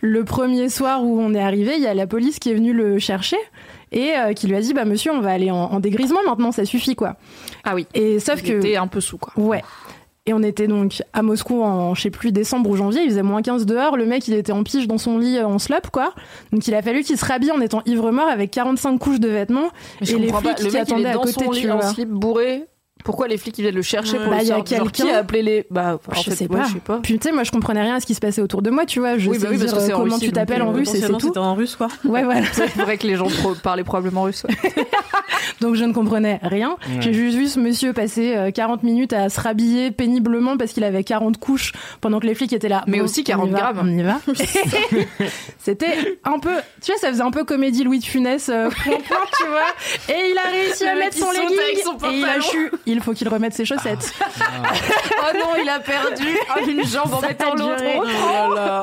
[0.00, 2.72] le premier soir où on est arrivé, il y a la police qui est venue
[2.72, 3.36] le chercher
[3.92, 6.52] et euh, qui lui a dit bah monsieur on va aller en, en dégrisement maintenant
[6.52, 7.16] ça suffit quoi.
[7.64, 7.86] Ah oui.
[7.94, 9.32] Et sauf Il que était un peu sous, quoi.
[9.42, 9.62] Ouais.
[10.26, 13.22] Et on était donc à Moscou en, je sais plus, décembre ou janvier, il faisait
[13.22, 15.90] moins 15 dehors, le mec il était en pige dans son lit euh, en slop
[15.92, 16.14] quoi.
[16.50, 19.68] Donc il a fallu qu'il se rhabille en étant ivre-mort avec 45 couches de vêtements
[20.00, 20.50] Mais et les flics pas.
[20.50, 21.88] Le qui mec, il attendaient est à dans côté, son tu lit en vois.
[21.88, 22.64] slip bourré.
[23.04, 24.90] Pourquoi les flics ils viennent le chercher pour Bah, le il y a sortir Genre,
[24.92, 26.64] Qui a appelé les Bah, en je fait, sais ouais, pas.
[26.66, 26.98] je sais pas.
[27.02, 28.86] Puis tu sais, moi je comprenais rien à ce qui se passait autour de moi,
[28.86, 29.18] tu vois.
[29.18, 31.00] Je Oui, sais bah oui, parce que comment Russie, tu t'appelles en euh, russe et
[31.00, 31.20] c'est tout.
[31.20, 31.88] c'était en russe, quoi.
[32.04, 32.46] Ouais, voilà.
[32.52, 33.26] C'est vrai que les gens
[33.62, 34.44] parlaient probablement russe.
[34.48, 34.54] ouais.
[35.64, 36.76] Donc je ne comprenais rien.
[36.86, 37.00] Ouais.
[37.00, 40.84] J'ai juste vu ce monsieur passer euh, 40 minutes à se rhabiller péniblement parce qu'il
[40.84, 41.72] avait 40 couches
[42.02, 42.84] pendant que les flics étaient là.
[42.86, 43.80] Mais Bon, aussi on y 40 va, grammes.
[43.82, 44.20] On y va.
[45.58, 48.98] C'était un peu, tu vois, ça faisait un peu comédie Louis de Funès, euh, point,
[49.08, 50.14] point, tu vois.
[50.14, 52.70] Et il a réussi à mettre son legging son et il a chu.
[52.84, 54.12] Il faut qu'il remette ses chaussettes.
[54.20, 56.26] oh non, il a perdu
[56.68, 57.82] une jambe en Ça a mettant l'autre.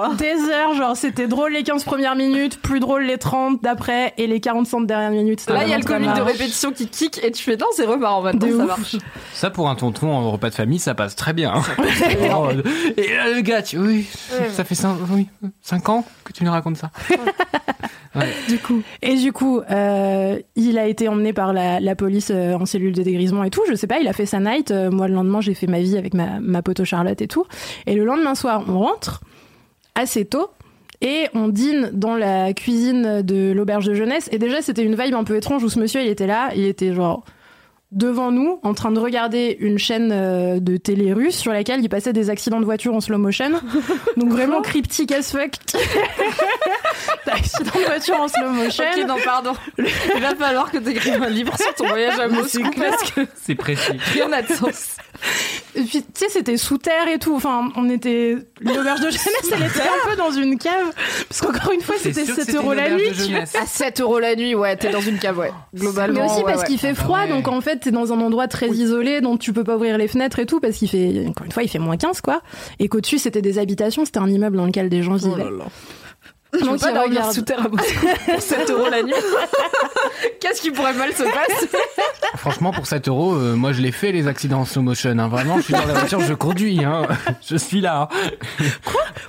[0.10, 4.16] Oh, Des heures, genre c'était drôle les 15 premières minutes, plus drôle les 30 d'après
[4.18, 5.48] et les 45 dernières minutes.
[5.48, 6.34] Là, il y a le comique de très
[6.72, 8.68] répétition qui kick et tu fais non, c'est remarrant maintenant, De ça ouf.
[8.68, 8.96] marche.
[9.34, 11.54] Ça, pour un tonton en repas de famille, ça passe très bien.
[11.54, 11.62] hein.
[12.36, 12.50] Oh,
[12.98, 13.78] Et là, le gars, tu...
[13.78, 14.08] oui,
[14.52, 15.28] ça fait 5 oui,
[15.62, 16.92] cinq ans que tu nous racontes ça.
[18.48, 18.82] du coup.
[19.02, 22.94] Et du coup, euh, il a été emmené par la, la police euh, en cellule
[22.94, 23.62] de dégrisement et tout.
[23.70, 24.72] Je sais pas, il a fait sa night.
[24.72, 27.46] Euh, moi, le lendemain, j'ai fait ma vie avec ma, ma pote Charlotte et tout.
[27.88, 29.22] Et le lendemain soir, on rentre
[29.96, 30.50] assez tôt.
[31.02, 34.30] Et on dîne dans la cuisine de l'auberge de jeunesse.
[34.32, 36.50] Et déjà, c'était une vibe un peu étrange où ce monsieur, il était là.
[36.56, 37.24] Il était genre
[37.92, 41.90] devant nous, en train de regarder une chaîne euh, de télé russe sur laquelle il
[41.90, 43.52] passait des accidents de voiture en slow motion.
[44.18, 45.52] Donc vraiment cryptique as fuck.
[47.28, 48.84] Accident de voiture en slow motion.
[48.98, 49.52] Ok, non, pardon.
[49.78, 53.22] Il va falloir que tu écrives un livre sur ton voyage à Moscou parce que
[53.36, 53.98] C'est précis.
[54.14, 54.96] rien n'a de sens.
[55.76, 57.34] Et puis, tu sais, c'était sous terre et tout.
[57.36, 58.38] Enfin, on était.
[58.60, 60.92] L'auberge de jeunesse, elle était un peu dans une cave.
[61.30, 63.10] Parce qu'encore une fois, c'était sûr que 7 c'était euros la nuit.
[63.60, 65.52] À 7 euros la nuit, ouais, t'es dans une cave, ouais.
[65.74, 66.20] Globalement.
[66.22, 66.68] Mais aussi ouais, parce ouais.
[66.68, 67.30] qu'il fait froid, ouais.
[67.30, 70.08] donc en fait, t'es dans un endroit très isolé, donc tu peux pas ouvrir les
[70.08, 72.42] fenêtres et tout, parce qu'il fait, encore une fois, il fait moins 15, quoi.
[72.80, 75.46] Et qu'au-dessus, c'était des habitations, c'était un immeuble dans lequel des gens Oh vivaient.
[75.46, 75.66] là là.
[76.54, 77.34] Je veux Donc, pas dormir regarde.
[77.34, 79.14] sous terre à Moscou pour 7 euros la nuit.
[80.42, 81.70] Qu'est-ce qui pourrait mal se passer
[82.38, 85.18] Franchement, pour 7 euros, euh, moi je l'ai fait les accidents en slow motion.
[85.18, 85.28] hein.
[85.28, 86.84] Vraiment, je suis dans la voiture, je conduis.
[86.84, 87.04] Hein.
[87.48, 88.10] Je suis là.
[88.12, 88.66] hein.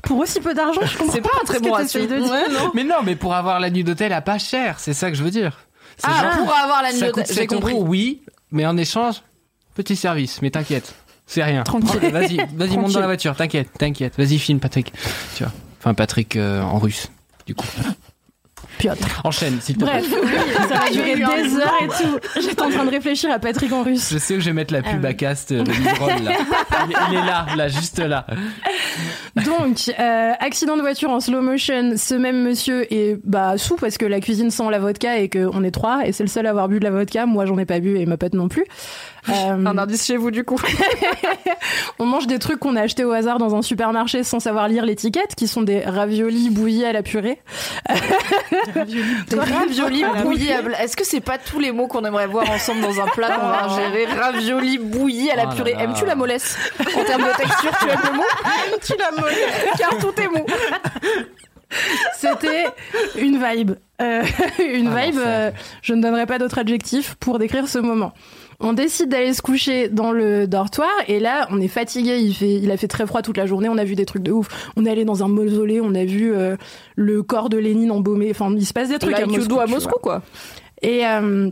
[0.03, 2.01] Pour aussi peu d'argent, je comprends C'est pas un très bon ratio.
[2.01, 2.33] t'essayes de dire.
[2.33, 2.71] Ouais, non.
[2.75, 5.23] Mais non, mais pour avoir la nuit d'hôtel à pas cher, c'est ça que je
[5.23, 5.59] veux dire.
[5.99, 7.73] C'est Ah, genre, pour avoir la nuit ça d'hôtel, coûte j'ai 7 compris.
[7.75, 9.23] euros, oui, mais en échange,
[9.75, 10.43] petit service.
[10.43, 10.93] Mais t'inquiète,
[11.27, 11.63] c'est rien.
[11.63, 12.11] Tranquille.
[12.11, 13.37] Vas-y, vas-y, monte dans la voiture.
[13.37, 14.15] T'inquiète, t'inquiète.
[14.19, 14.93] Vas-y, filme Patrick.
[15.37, 15.53] Tu vois.
[15.83, 17.11] Enfin, Patrick euh, en russe.
[17.47, 17.67] Du coup.
[18.79, 19.21] Piotr.
[19.25, 20.19] Enchaîne, s'il te Bref, plaît.
[20.23, 22.19] oui, ça va durer des heures et tout.
[22.41, 24.09] J'étais en train de réfléchir à Patrick en russe.
[24.13, 25.09] Je sais où je vais mettre la pub Euh.
[25.09, 25.77] à cast euh, de là.
[26.89, 28.27] Il, il est là, là, juste là.
[29.45, 33.99] Donc, euh, accident de voiture en slow motion, ce même monsieur est bah, sous parce
[33.99, 36.51] que la cuisine sent la vodka et qu'on est trois et c'est le seul à
[36.51, 37.27] avoir bu de la vodka.
[37.27, 38.65] Moi, j'en ai pas bu et ma pote non plus.
[39.29, 39.33] Euh,
[39.67, 40.61] Un indice chez vous, du coup.
[41.99, 44.85] on mange des trucs qu'on a achetés au hasard dans un supermarché sans savoir lire
[44.85, 47.39] l'étiquette, qui sont des raviolis bouillis à la purée.
[49.29, 52.51] Des raviolis bouillis à bla- Est-ce que c'est pas tous les mots qu'on aimerait voir
[52.51, 54.07] ensemble dans un plat qu'on va ingérer?
[54.07, 55.77] Raviolis bouillis à la Oh purée.
[55.79, 56.57] Aimes-tu la mollesse?
[56.81, 58.23] En termes de texture, tu aimes le mot?
[58.67, 59.79] Aimes-tu la mollesse?
[59.79, 60.45] Car tout est mou.
[62.19, 62.67] C'était
[63.17, 63.73] une vibe.
[64.01, 64.23] Euh,
[64.59, 65.51] une Ah, vibe, euh,
[65.81, 68.13] je ne donnerai pas d'autre adjectif pour décrire ce moment.
[68.61, 72.19] On décide d'aller se coucher dans le dortoir et là, on est fatigué.
[72.19, 73.69] Il fait, il a fait très froid toute la journée.
[73.69, 74.49] On a vu des trucs de ouf.
[74.77, 75.81] On est allé dans un mausolée.
[75.81, 76.57] On a vu euh,
[76.97, 78.31] le corps de Lénine embaumé.
[78.31, 79.61] Enfin, il se passe des trucs à Moscou.
[79.61, 80.23] à Moscou, quoi.
[80.83, 81.51] Et euh,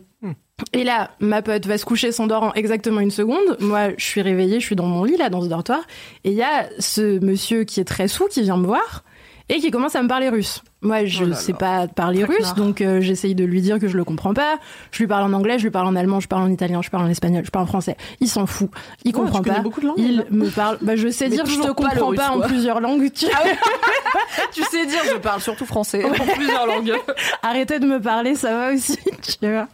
[0.72, 3.56] et là, ma pote va se coucher, s'endort en exactement une seconde.
[3.60, 5.81] Moi, je suis réveillée, je suis dans mon lit là, dans ce dortoir,
[6.24, 9.05] et il y a ce monsieur qui est très sous qui vient me voir
[9.52, 10.62] et qui commence à me parler russe.
[10.81, 11.59] Moi, je Oh là sais là.
[11.59, 14.56] pas parler russe, donc euh, j'essaye de lui dire que je le comprends pas.
[14.93, 16.89] Je lui parle en anglais, je lui parle en allemand, je parle en italien, je
[16.89, 17.97] parle en espagnol, je parle en français.
[18.20, 18.70] Il s'en fout,
[19.05, 19.59] il Ouais, comprend pas.
[19.60, 20.78] beaucoup de langues, il me parle.
[20.81, 23.10] Bah, je sais Mais dire je te pas comprends russe, pas en plusieurs langues.
[23.12, 23.27] Tu...
[24.52, 26.94] Tu sais dire, je parle surtout français en plusieurs langues.
[27.43, 28.97] Arrêtez de me parler, ça va aussi,
[29.40, 29.68] tu vois.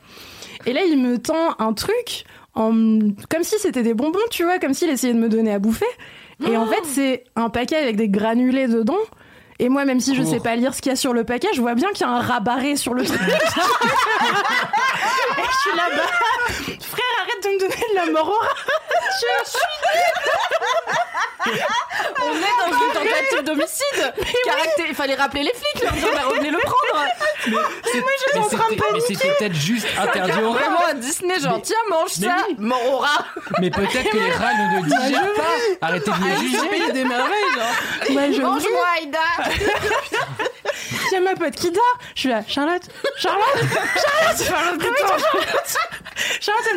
[0.66, 2.24] Et là, il me tend un truc
[2.54, 2.72] en...
[3.30, 5.86] comme si c'était des bonbons, tu vois, comme s'il essayait de me donner à bouffer.
[6.50, 8.96] Et en fait, c'est un paquet avec des granulés dedans.
[9.58, 11.48] Et moi, même si je sais pas lire ce qu'il y a sur le paquet,
[11.54, 13.20] je vois bien qu'il y a un rabarré sur le truc.
[13.22, 13.24] et
[15.42, 16.08] je suis là-bas.
[16.80, 18.54] Frère, arrête de me donner de la mort au rat.
[19.44, 19.58] Je suis
[22.22, 24.14] On est dans une tentative d'homicide.
[24.88, 27.04] Il fallait rappeler les flics, leur dire, bah, revenez le prendre.
[27.44, 30.58] C'est- moi, j'étais mais en train de c'était- Mais c'était peut-être juste interdit aux rats.
[30.58, 32.56] Vraiment à Disney, genre, Mais- tiens, mange mais ça, oui.
[32.58, 33.24] mort au rat.
[33.60, 35.86] Mais peut-être que les rats ne le digèrent pas.
[35.86, 36.58] Arrêtez de les juger.
[36.88, 38.26] A des merveilles, genre.
[38.34, 39.18] Je Mange-moi, Aïda.
[41.10, 41.98] Il y a ma pote qui dort.
[42.14, 42.82] Je suis là, Charlotte,
[43.16, 44.98] Charlotte, Charlotte, Charlotte, Charlotte.
[44.98, 45.78] Charlotte,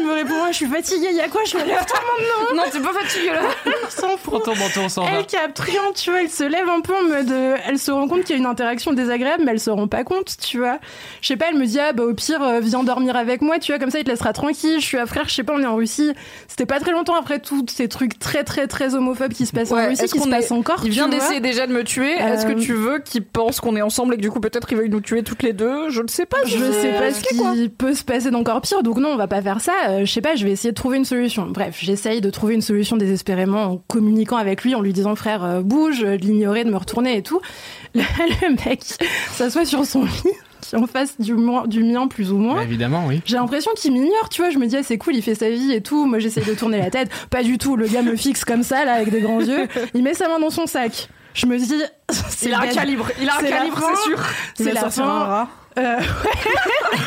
[0.10, 2.56] me répond, je suis fatiguée, il y a quoi Je me lève toi maintenant.
[2.64, 3.42] Non, t'es pas fatiguée là.
[3.90, 4.20] S'en fout.
[4.24, 5.12] Prends ton manteau, on s'en va.
[5.18, 7.32] Elle capte rien, tu vois, elle se lève un peu en mode.
[7.32, 9.88] euh, elle se rend compte qu'il y a une interaction désagréable, mais elle se rend
[9.88, 10.80] pas compte, tu vois.
[11.22, 13.60] Je sais pas, elle me dit, ah bah au pire, euh, viens dormir avec moi,
[13.60, 14.80] tu vois, comme ça il te laissera tranquille.
[14.80, 16.12] Je suis à frère, je sais pas, on est en Russie.
[16.48, 19.72] C'était pas très longtemps après tous ces trucs très très très homophobes qui se passent
[19.72, 20.82] Ouais, en Russie, qui se est- passent encore.
[20.84, 22.12] Il vient d'essayer déjà de me tuer.
[22.14, 24.68] Est-ce que Euh, tu veux qu'il pense qu'on est ensemble et que du coup peut-être
[24.72, 25.90] il veuille nous tuer toutes les deux?
[25.90, 26.38] Je ne sais pas.
[26.46, 27.54] Je sais pas ce quoi.
[27.54, 29.99] qui peut se passer d'encore pire, donc non, on va pas faire ça.
[30.00, 31.48] Euh, je sais pas, je vais essayer de trouver une solution.
[31.48, 35.44] Bref, j'essaye de trouver une solution désespérément en communiquant avec lui, en lui disant frère,
[35.44, 37.42] euh, bouge, de l'ignorer, de me retourner et tout.
[37.96, 38.02] Le,
[38.44, 38.84] le mec
[39.32, 40.12] s'assoit sur son lit,
[40.62, 42.58] qui est en face du, mien plus ou moins.
[42.58, 43.20] Bah, évidemment, oui.
[43.26, 44.52] J'ai l'impression qu'il m'ignore, tu vois.
[44.52, 46.06] Je me dis, ah, c'est cool, il fait sa vie et tout.
[46.06, 47.10] Moi, j'essaye de tourner la tête.
[47.32, 47.76] Pas du tout.
[47.76, 49.68] Le gars me fixe comme ça, là, avec des grands yeux.
[49.96, 51.10] Il met sa main dans son sac.
[51.40, 51.82] Je me dis,
[52.30, 53.08] c'est Il a un calibre.
[53.22, 54.20] Il a un C'est la calibre, c'est sûr.
[54.56, 55.06] C'est la un fin.
[55.24, 55.48] rat.
[55.78, 56.00] Euh,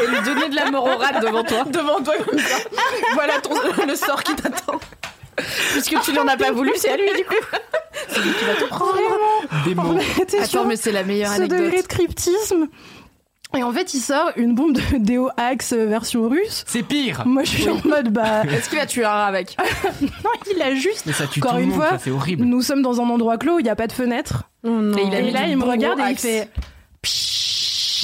[0.03, 1.65] Et lui donner de la mort au rat devant toi.
[1.67, 2.57] Devant toi comme ça.
[3.15, 3.51] voilà ton,
[3.87, 4.81] le sort qui t'attend.
[5.73, 7.35] Puisque tu n'en as pas voulu, c'est à lui du coup.
[8.09, 8.97] C'est lui qui va te prendre.
[9.67, 9.99] Des mots.
[10.43, 11.59] Attends, mais c'est la meilleure ce anecdote.
[11.59, 12.69] degré de cryptisme.
[13.57, 16.65] Et en fait, il sort une bombe de Déo Axe version russe.
[16.67, 17.23] C'est pire.
[17.27, 19.57] Moi, je suis en mode, bah, Est-ce qu'il a tué un rat avec
[20.01, 20.09] non,
[20.55, 21.05] il a juste.
[21.07, 22.45] Mais ça tue Encore tout le une monde, fois, ça, horrible.
[22.45, 24.45] Nous sommes dans un endroit clos, il n'y a pas de fenêtre.
[24.65, 24.97] Oh non.
[24.97, 26.49] Et il a Et mis là, il me regarde et il fait.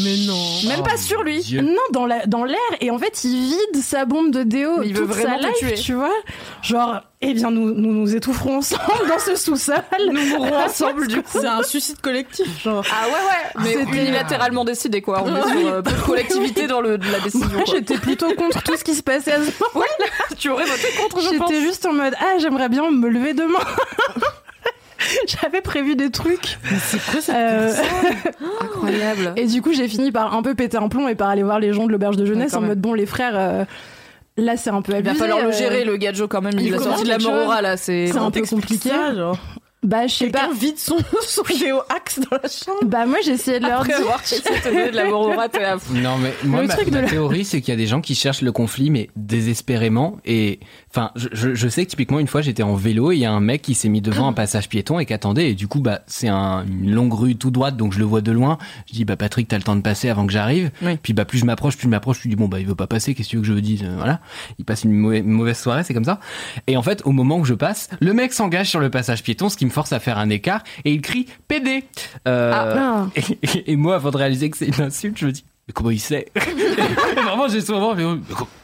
[0.00, 0.68] Mais non.
[0.68, 1.40] Même pas sur lui.
[1.40, 1.60] Dieu.
[1.62, 2.56] Non, dans la- dans l'air.
[2.80, 5.38] Et en fait, il vide sa bombe de déo Mais il veut toute sa vraiment
[5.38, 5.74] life, tuer.
[5.74, 6.12] tu vois.
[6.62, 9.74] Genre, eh bien, nous, nous nous étoufferons ensemble dans ce sous-sol.
[10.12, 11.38] Nous mourrons ensemble du coup.
[11.40, 12.84] C'est un suicide collectif, genre.
[12.92, 15.22] Ah ouais ouais, mais C'était- unilatéralement décidé quoi.
[15.24, 17.48] On est sur euh, peu de collectivité dans le, de la décision.
[17.48, 19.84] Moi, j'étais plutôt contre tout ce qui se passait à ce moment.
[20.38, 21.50] tu aurais voté contre, je pense.
[21.50, 23.58] J'étais juste en mode, ah, j'aimerais bien me lever demain.
[25.26, 26.58] J'avais prévu des trucs.
[26.70, 27.72] Mais c'est quoi cette Euh,
[28.62, 29.32] Incroyable.
[29.36, 31.60] Et du coup, j'ai fini par un peu péter un plomb et par aller voir
[31.60, 32.70] les gens de l'auberge de jeunesse Ouais, en même.
[32.70, 33.64] mode, bon, les frères, euh,
[34.36, 35.14] là, c'est un peu Il abusé.
[35.14, 36.54] va falloir le euh, gérer le gadjo quand même.
[36.54, 37.76] Il, il a sorti de la rat là.
[37.76, 38.90] C'est un peu compliqué.
[39.16, 39.38] genre.
[39.84, 40.50] Bah, je sais pas.
[40.58, 42.84] Vide son, son géo axe dans la chambre.
[42.84, 44.00] Bah, moi, j'ai essayé de leur Après dire.
[44.00, 45.76] avoir de la mort au rat, t'es là.
[45.92, 47.86] Non, mais moi, Le ma, truc de ma la- théorie, c'est qu'il y a des
[47.86, 50.18] gens qui cherchent le conflit, mais désespérément.
[50.24, 50.58] Et
[50.90, 53.24] enfin, je, je, je sais que typiquement, une fois, j'étais en vélo et il y
[53.24, 55.50] a un mec qui s'est mis devant un passage piéton et qui attendait.
[55.50, 58.20] Et du coup, bah, c'est un, une longue rue tout droite, donc je le vois
[58.20, 58.58] de loin.
[58.88, 60.70] Je dis, bah, Patrick, t'as le temps de passer avant que j'arrive.
[60.82, 60.96] Oui.
[61.02, 62.74] Puis, bah, plus je m'approche, plus je m'approche, je lui dis, bon, bah, il veut
[62.74, 63.82] pas passer, qu'est-ce que tu veux que je me dise?
[63.84, 64.20] Euh, Voilà.
[64.58, 66.18] Il passe une mauvaise, mauvaise soirée, c'est comme ça.
[66.66, 69.48] Et en fait, au moment où je passe, le mec s'engage sur le passage piéton,
[69.48, 71.84] ce qui me force à faire un écart, et il crie PD.
[72.26, 73.06] Euh, Ah.
[73.66, 76.00] et, moi, avant de réaliser que c'est une insulte, je me dis, mais comment il
[76.00, 76.26] sait
[77.14, 78.14] Vraiment, j'ai souvent, mais, mais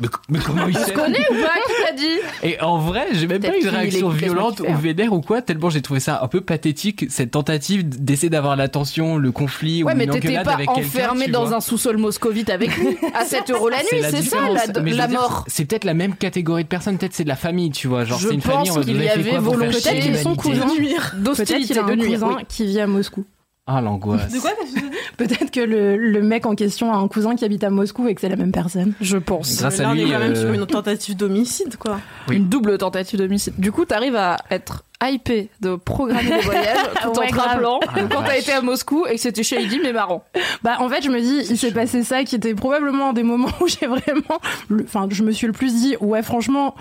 [0.01, 3.27] mais mais comment il sait connaît ou pas Qui t'a dit Et en vrai, j'ai
[3.27, 6.21] même pas Peut-être eu de réaction violente ou vénère ou quoi, tellement j'ai trouvé ça
[6.23, 10.53] un peu pathétique, cette tentative d'essayer d'avoir l'attention, le conflit Ouais, ou mais t'étais pas
[10.55, 10.81] avec quelqu'un.
[10.89, 11.57] enfermé dans vois.
[11.59, 15.45] un sous-sol moscovite avec lui à 7 euros la nuit, c'est ça la, je mort.
[15.47, 18.05] C'est peut-être la même catégorie de personnes, peut-être c'est de la famille, tu vois.
[18.05, 20.67] Genre, Je c'est une famille, on va y chier qu'ils sont cousins.
[20.79, 21.15] Nuire.
[21.23, 22.21] Peut-être qu'il D'hostilité a un de nuire.
[22.21, 22.43] cousin oui.
[22.49, 23.25] qui vit à Moscou.
[23.67, 24.31] Ah, l'angoisse.
[24.33, 24.51] De quoi
[25.17, 28.15] Peut-être que le, le mec en question a un cousin qui habite à Moscou et
[28.15, 28.93] que c'est la même personne.
[29.01, 29.57] Je pense.
[29.59, 31.99] Grâce Là, à on lui, est quand même euh, sur une tentative d'homicide, quoi.
[32.29, 32.37] Oui.
[32.37, 33.55] Une double tentative d'homicide.
[33.59, 37.81] Du coup, t'arrives à être hypé de programmer des voyages tout Ouais, en te rappelant
[37.89, 40.25] Ah, quand t'as été à Moscou et que c'était shady mais marrant.
[40.63, 43.23] Bah en fait je me dis il s'est passé ça qui était probablement un des
[43.23, 46.75] moments où j'ai vraiment, le- enfin je me suis le plus dit ouais franchement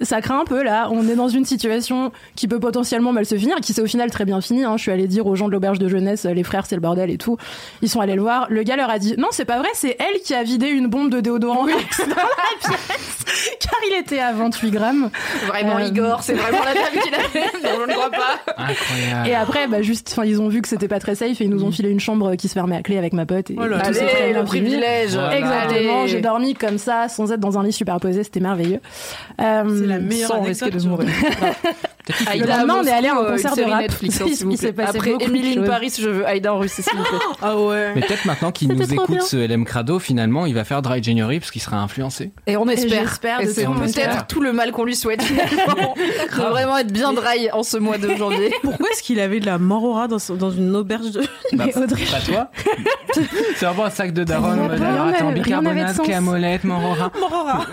[0.00, 0.88] ça craint un peu là.
[0.92, 4.10] On est dans une situation qui peut potentiellement mal se finir, qui s'est au final
[4.10, 4.64] très bien fini.
[4.64, 4.76] Hein.
[4.76, 7.10] Je suis allée dire aux gens de l'auberge de jeunesse, les frères c'est le bordel
[7.10, 7.36] et tout.
[7.82, 8.46] Ils sont allés le voir.
[8.50, 10.86] Le gars leur a dit non c'est pas vrai, c'est elle qui a vidé une
[10.86, 15.10] bombe de déodorant Axe dans la pièce, car il était à 28 grammes.
[15.46, 17.52] Vraiment Euh, Igor, c'est vraiment la dame qui l'a fait.
[17.62, 18.52] Non, je ne crois pas.
[18.56, 19.28] Incroyable.
[19.28, 21.50] Et après, bah juste, enfin, ils ont vu que c'était pas très safe et ils
[21.50, 23.50] nous ont filé une chambre qui se fermait à clé avec ma pote.
[23.50, 25.14] Et Oh là tout très Allez, le privilège.
[25.14, 25.38] Voilà.
[25.38, 26.06] Exactement.
[26.06, 28.24] J'ai dormi comme ça, sans être dans un lit superposé.
[28.24, 28.80] C'était merveilleux.
[29.40, 31.08] Euh, la meilleure Sans risquer de mourir.
[32.34, 33.82] Le lendemain, on est allé à un euh, concert de rap.
[33.82, 35.62] Netflix, Il Après Emily in.
[35.64, 37.18] Paris, je veux Aïda en Russie, s'il vous plaît.
[37.42, 37.92] Ah ouais.
[37.94, 39.20] Mais peut-être maintenant qu'il nous écoute, bien.
[39.20, 42.32] ce LM Crado, finalement, il va faire Dry January parce qu'il sera influencé.
[42.46, 43.18] Et on espère.
[43.40, 45.94] Et c'est peut-être tout le mal qu'on lui souhaite finalement.
[45.96, 48.54] de vraiment être bien dry en ce mois de janvier.
[48.62, 51.22] Pourquoi est-ce qu'il avait de la morora dans, son- dans une auberge de...
[51.52, 52.50] Mais Audrey, Pas toi
[53.12, 54.46] C'est vraiment un sac de daron.
[54.52, 57.12] Rien en mode, n'avait- alors, attends, bicarbonate, camolette, morora.
[57.20, 57.66] morora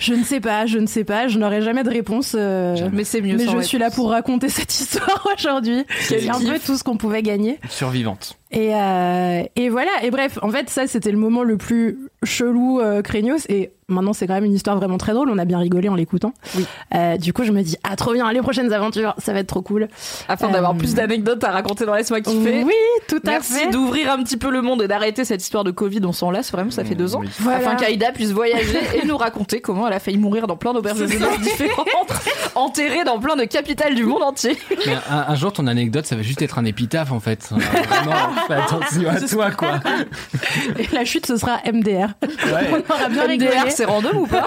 [0.00, 2.34] je ne sais pas, je ne sais pas, je n'aurai jamais de réponse.
[2.36, 3.66] euh, Mais c'est mieux mais sans je réponse.
[3.68, 5.84] suis là pour raconter cette histoire aujourd'hui.
[6.00, 7.58] C'est un peu tout ce qu'on pouvait gagner.
[7.68, 8.36] Survivante.
[8.52, 12.80] Et, euh, et voilà, et bref, en fait, ça c'était le moment le plus chelou,
[12.80, 13.46] euh, craignos.
[13.48, 15.30] Et maintenant, c'est quand même une histoire vraiment très drôle.
[15.30, 16.32] On a bien rigolé en l'écoutant.
[16.56, 16.66] Oui.
[16.94, 19.46] Euh, du coup, je me dis, ah, trop bien, les prochaines aventures, ça va être
[19.46, 19.88] trop cool.
[20.28, 22.64] Afin d'avoir Euh, plus d'anecdotes à raconter dans Laisse-moi kiffer.
[22.64, 22.74] Oui,
[23.08, 23.70] tout à Merci fait.
[23.70, 26.00] d'ouvrir un petit peu le monde et d'arrêter cette histoire de Covid.
[26.04, 27.20] On s'en lasse vraiment, ça fait deux ans.
[27.20, 27.28] Oui.
[27.38, 27.58] Voilà.
[27.58, 30.98] Afin qu'Aïda puisse voyager et nous raconter comment elle a failli mourir dans plein d'auberges
[30.98, 32.12] de différentes,
[32.56, 34.58] enterrée dans plein de capitales du monde entier.
[34.86, 37.48] Mais un, un jour, ton anecdote, ça va juste être un épitaphe, en fait.
[37.50, 38.12] Vraiment,
[38.46, 39.80] fais attention à toi, quoi.
[40.78, 42.14] Et la chute, ce sera MDR.
[42.22, 42.84] Ouais.
[42.88, 43.50] On aura bien rigolé.
[43.50, 44.46] MDR, c'est random ou pas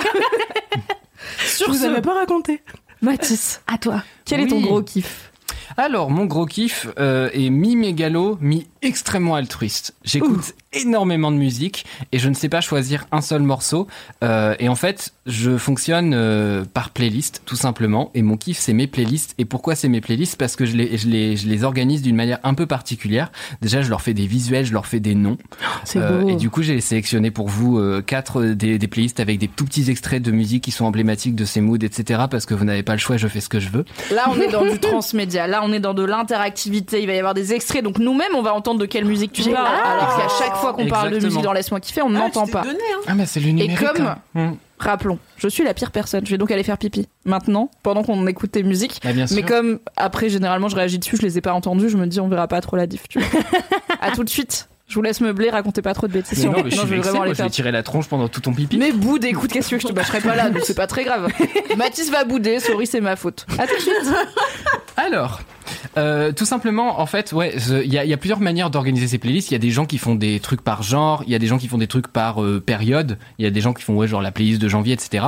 [1.39, 2.61] Je Sur vous ce, avais pas raconté.
[3.01, 4.03] Mathis, À toi.
[4.25, 5.31] quel est ton gros kiff?
[5.77, 8.37] Alors, mon gros kiff euh, est mi-mégalo,
[8.83, 9.93] mi-extrêmement altruiste.
[10.03, 13.87] J'écoute énormément de musique et je ne sais pas choisir un seul morceau.
[14.23, 18.09] Euh, et en fait, je fonctionne euh, par playlist, tout simplement.
[18.15, 19.35] Et mon kiff, c'est mes playlists.
[19.37, 20.35] Et pourquoi c'est mes playlists?
[20.37, 23.31] Parce que je les, je les, je les organise d'une manière un peu particulière.
[23.61, 25.37] Déjà, je leur fais des visuels, je leur fais des noms.
[25.85, 26.29] C'est Euh, beau.
[26.29, 29.65] et du coup, j'ai sélectionné pour vous euh, quatre des, des playlists avec des tout
[29.65, 32.23] petits extraits de musique qui sont emblématiques de ces moods, etc.
[32.29, 33.85] Parce que vous n'avez pas le choix, je fais ce que je veux.
[34.11, 35.45] Là, on est dans du transmédia.
[35.47, 37.01] Là, on est dans de l'interactivité.
[37.01, 37.83] Il va y avoir des extraits.
[37.83, 39.67] Donc, nous-mêmes, on va entendre de quelle musique tu parles.
[39.83, 42.61] Alors qu'à chaque fois qu'on parle de musique dans Laisse-moi kiffer, on n'entend pas.
[42.63, 43.01] Donné, hein.
[43.07, 43.79] Ah, mais c'est le Et numérique.
[43.79, 44.17] comme, hein.
[44.33, 44.51] Mm.
[44.79, 46.25] rappelons, je suis la pire personne.
[46.25, 47.07] Je vais donc aller faire pipi.
[47.25, 48.99] Maintenant, pendant qu'on écoute tes musiques.
[49.03, 49.35] Bah, bien sûr.
[49.35, 52.19] Mais comme après, généralement, je réagis dessus, je les ai pas entendus, je me dis,
[52.19, 53.07] on verra pas trop la diff.
[53.09, 53.41] Tu vois.
[54.01, 54.67] à tout de suite.
[54.85, 56.45] Je vous laisse meubler, racontez pas trop de bêtises.
[56.45, 57.51] Mais non, mais je suis vais vexé, vraiment moi, aller je vais faire.
[57.51, 58.77] tirer la tronche pendant tout ton pipi.
[58.77, 61.29] Mais boude, écoute, qu'est-ce que je te bâcherai pas là, donc c'est pas très grave.
[61.77, 63.45] Mathis va bouder, sorry, c'est ma faute.
[63.57, 63.93] À tout de suite.
[64.95, 65.41] Alors,
[65.97, 69.07] euh, tout simplement, en fait, ouais, il y a, il y a plusieurs manières d'organiser
[69.07, 69.51] ces playlists.
[69.51, 71.47] Il y a des gens qui font des trucs par genre, il y a des
[71.47, 73.95] gens qui font des trucs par euh, période, il y a des gens qui font
[73.95, 75.27] ouais, genre la playlist de janvier, etc.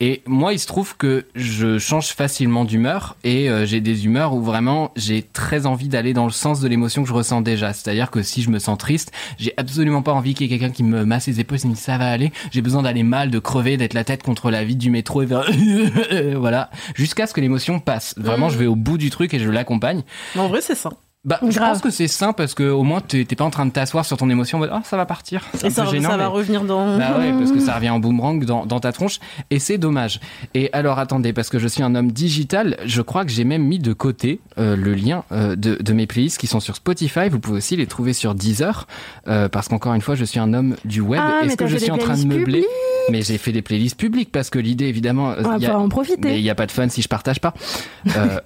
[0.00, 4.34] Et moi, il se trouve que je change facilement d'humeur et euh, j'ai des humeurs
[4.34, 7.72] où vraiment j'ai très envie d'aller dans le sens de l'émotion que je ressens déjà.
[7.72, 10.72] C'est-à-dire que si je me sens triste, j'ai absolument pas envie qu'il y ait quelqu'un
[10.72, 12.32] qui me masse les épaules et me dit ça va aller.
[12.50, 15.26] J'ai besoin d'aller mal, de crever, d'être la tête contre la vitre du métro et
[15.26, 15.44] faire
[16.36, 18.14] voilà, jusqu'à ce que l'émotion passe.
[18.16, 20.02] Vraiment, je vais au bout du truc et je l'accompagne.
[20.36, 20.90] En vrai, c'est ça.
[21.24, 23.70] Bah, je pense que c'est sain parce que au moins t'es pas en train de
[23.70, 25.44] t'asseoir sur ton émotion en mode ah ça va partir.
[25.62, 26.98] Et ça, gênant, ça va mais- revenir dans...
[26.98, 29.20] Bah ouais, parce que ça revient en boomerang dans, dans ta tronche
[29.50, 30.18] et c'est dommage.
[30.54, 33.62] Et alors attendez, parce que je suis un homme digital, je crois que j'ai même
[33.62, 37.28] mis de côté euh, le lien euh, de, de mes playlists qui sont sur Spotify.
[37.30, 38.88] Vous pouvez aussi les trouver sur Deezer
[39.28, 41.20] euh, parce qu'encore une fois, je suis un homme du web.
[41.24, 42.66] Ah, mais Est-ce que je suis en train de meubler
[43.10, 46.36] Mais j'ai fait des playlists publiques parce que l'idée évidemment, On va en mais profiter.
[46.36, 47.54] il n'y a pas de fun si je partage pas.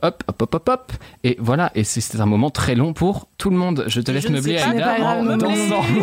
[0.02, 0.92] Hop, hop, hop, hop, hop.
[1.24, 3.84] Et voilà, et c'est un moment très long pour tout le monde.
[3.86, 5.82] Je te laisse Je meubler Aïda en dansant.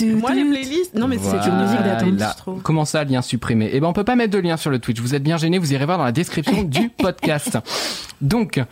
[0.00, 0.94] Moi, les playlists...
[0.94, 2.62] Non, mais c'est une musique d'attente, je trouve.
[2.62, 3.70] Comment ça, lien supprimé?
[3.72, 5.00] Eh ben, on peut pas mettre de lien sur le Twitch.
[5.00, 5.58] Vous êtes bien gênés.
[5.58, 7.58] Vous irez voir dans la description du podcast.
[8.20, 8.62] Donc,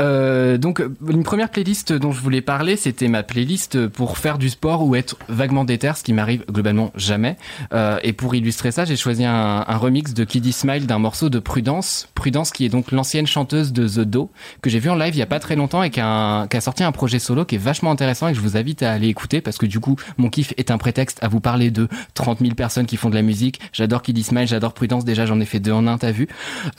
[0.00, 4.48] euh, donc, une première playlist dont je voulais parler, c'était ma playlist pour faire du
[4.50, 7.36] sport ou être vaguement déter, ce qui m'arrive globalement jamais.
[7.72, 11.30] Euh, et pour illustrer ça, j'ai choisi un, un remix de Kiddy Smile d'un morceau
[11.30, 12.08] de Prudence.
[12.14, 14.30] Prudence, qui est donc l'ancienne chanteuse de The Do,
[14.62, 16.46] que j'ai vu en live il y a pas très longtemps et qui a, un-
[16.48, 18.82] qui a sorti un projet solo qui est vachement intéressant et que je vous invite
[18.82, 21.70] à aller écouter parce que du coup, mon kiff est un prétexte à vous parler
[21.70, 23.60] de 30 000 personnes qui font de la musique.
[23.72, 25.04] J'adore Kiddy Smile, j'adore Prudence.
[25.04, 26.28] Déjà, j'en ai fait deux en un, t'as vu.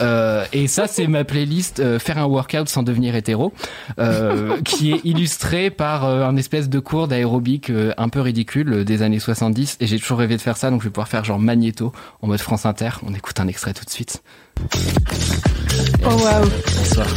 [0.02, 3.54] Euh, et ça, c'est ma playlist euh, Faire un workout sans devenir hétéro,
[4.00, 8.74] euh, qui est illustrée par euh, un espèce de cours d'aérobic euh, un peu ridicule
[8.74, 9.78] euh, des années 70.
[9.80, 11.92] Et j'ai toujours rêvé de faire ça, donc je vais pouvoir faire genre magnéto
[12.22, 12.90] en mode France Inter.
[13.06, 14.22] On écoute un extrait tout de suite.
[16.06, 16.50] Oh waouh.
[16.78, 17.08] Bonsoir.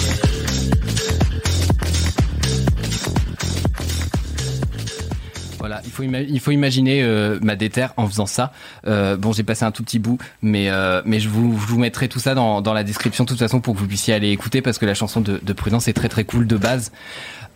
[6.03, 8.53] Il faut imaginer euh, ma déterre en faisant ça.
[8.87, 11.79] Euh, bon, j'ai passé un tout petit bout, mais euh, mais je vous je vous
[11.79, 14.31] mettrai tout ça dans dans la description de toute façon pour que vous puissiez aller
[14.31, 16.93] écouter parce que la chanson de, de Prudence est très très cool de base.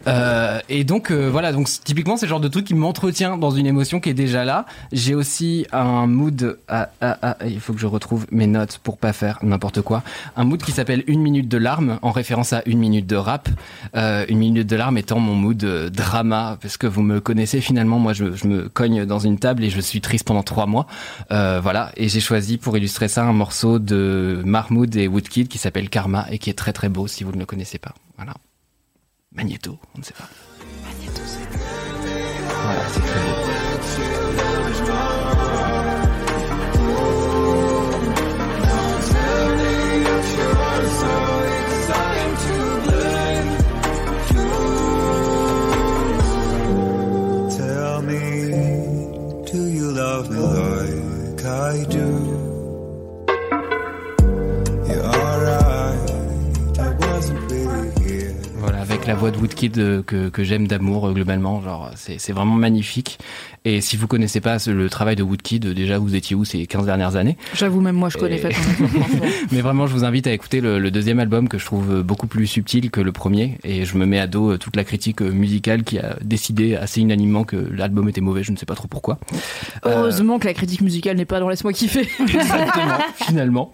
[0.07, 3.51] Euh, et donc euh, voilà, donc typiquement c'est le genre de truc qui m'entretient dans
[3.51, 4.67] une émotion qui est déjà là.
[4.93, 8.99] J'ai aussi un mood, ah, ah, ah, il faut que je retrouve mes notes pour
[8.99, 10.03] pas faire n'importe quoi.
[10.37, 13.49] Un mood qui s'appelle une minute de larmes en référence à une minute de rap.
[13.97, 17.61] Euh, une minute de larmes étant mon mood euh, drama parce que vous me connaissez
[17.61, 20.67] finalement, moi je, je me cogne dans une table et je suis triste pendant trois
[20.67, 20.87] mois.
[21.31, 25.59] Euh, voilà, et j'ai choisi pour illustrer ça un morceau de Mahmoud et Woodkid qui
[25.59, 27.95] s'appelle Karma et qui est très très beau si vous ne le connaissez pas.
[28.17, 28.35] Voilà.
[29.33, 30.29] Magneto, on ne sait pas.
[32.63, 34.58] Voilà, c'est très beau.
[59.19, 63.19] Voix de Woodkid euh, que, que j'aime d'amour euh, globalement, genre c'est vraiment magnifique.
[63.65, 66.67] Et si vous connaissez pas le travail de Woodkid, euh, déjà vous étiez où ces
[66.67, 67.37] 15 dernières années?
[67.55, 68.89] J'avoue, même moi, je connais franchement.
[69.53, 72.29] Mais vraiment, je vous invite à écouter le, le deuxième album que je trouve beaucoup
[72.29, 73.59] plus subtil que le premier.
[73.65, 77.43] Et je me mets à dos toute la critique musicale qui a décidé assez unanimement
[77.43, 78.45] que l'album était mauvais.
[78.45, 79.19] Je ne sais pas trop pourquoi.
[79.85, 82.09] Euh, Heureusement que la critique musicale n'est pas dans Laisse-moi kiffer.
[82.21, 83.73] Exactement, finalement.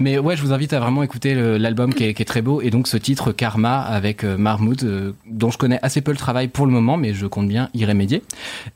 [0.00, 2.60] Mais ouais, je vous invite à vraiment écouter l'album qui est, qui est très beau.
[2.62, 4.36] Et donc ce titre Karma avec euh,
[4.84, 7.68] Euh, dont je connais assez peu le travail pour le moment, mais je compte bien
[7.74, 8.22] y remédier.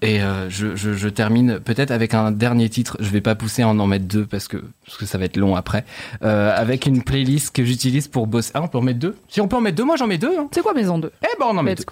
[0.00, 2.96] Et euh, je, je, je termine peut-être avec un dernier titre.
[3.00, 5.24] Je vais pas pousser à en en mettre deux parce que, parce que ça va
[5.24, 5.84] être long après.
[6.22, 8.50] Euh, avec une playlist que j'utilise pour bosser.
[8.54, 10.18] Ah, on peut en mettre deux Si on peut en mettre deux, moi j'en mets
[10.18, 10.38] deux.
[10.38, 10.48] Hein.
[10.52, 11.84] C'est quoi Maison 2 Eh ben on en met deux.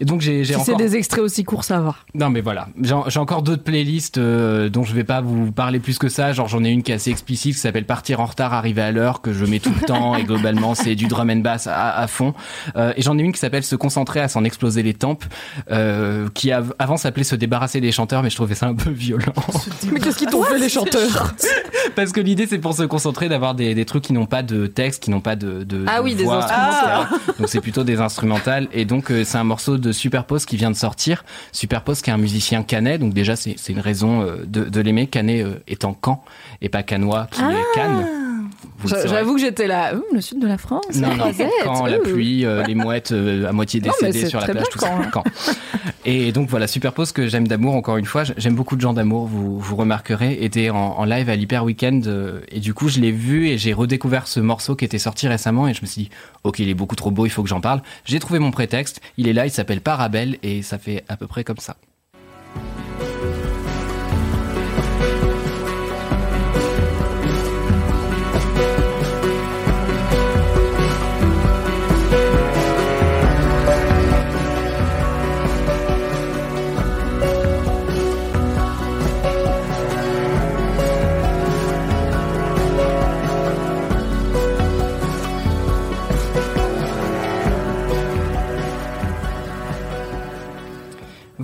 [0.00, 1.94] Et donc j'ai Si c'est des extraits aussi courts, ça va.
[2.14, 6.08] Non mais voilà, j'ai encore d'autres playlists dont je vais pas vous parler plus que
[6.08, 6.32] ça.
[6.32, 8.92] Genre j'en ai une qui est assez explicite qui s'appelle Partir en retard, arriver à
[8.92, 11.96] l'heure que je mets tout le temps et globalement c'est du drum and bass à,
[11.96, 12.34] à fond.
[12.96, 15.24] Et j'en ai une qui s'appelle Se concentrer à s'en exploser les tempes,
[15.70, 18.90] euh, qui av- avant s'appelait Se débarrasser des chanteurs, mais je trouvais ça un peu
[18.90, 19.32] violent.
[19.92, 21.34] Mais qu'est-ce qu'ils t'ont fait, les chanteurs
[21.96, 24.66] Parce que l'idée c'est pour se concentrer d'avoir des, des trucs qui n'ont pas de
[24.66, 27.08] texte, qui n'ont pas de, de Ah de oui, des instrumentales.
[27.10, 27.32] etc.
[27.38, 30.70] Donc c'est plutôt des instrumentales et donc euh, c'est un morceau de Superpose qui vient
[30.70, 31.24] de sortir.
[31.52, 34.80] Superpose qui est un musicien canet, donc déjà c'est c'est une raison euh, de, de
[34.80, 35.06] l'aimer.
[35.06, 36.22] Canet euh, étant Caen
[36.60, 38.06] et pas canois qui est Cannes.
[39.06, 41.24] J'avoue que j'étais là, Hum, le sud de la France, Non, non,
[41.64, 44.88] quand la pluie, euh, les mouettes euh, à moitié décédées sur la plage, tout ça.
[46.04, 48.22] Et donc voilà, Superpose que j'aime d'amour, encore une fois.
[48.36, 52.06] J'aime beaucoup de gens d'amour, vous, vous remarquerez, était en, en live à l'Hyper Weekend.
[52.06, 55.28] euh, et du coup, je l'ai vu et j'ai redécouvert ce morceau qui était sorti
[55.28, 55.68] récemment.
[55.68, 56.10] Et je me suis dit,
[56.44, 57.82] ok, il est beaucoup trop beau, il faut que j'en parle.
[58.04, 61.26] J'ai trouvé mon prétexte, il est là, il s'appelle Parabelle et ça fait à peu
[61.26, 61.76] près comme ça.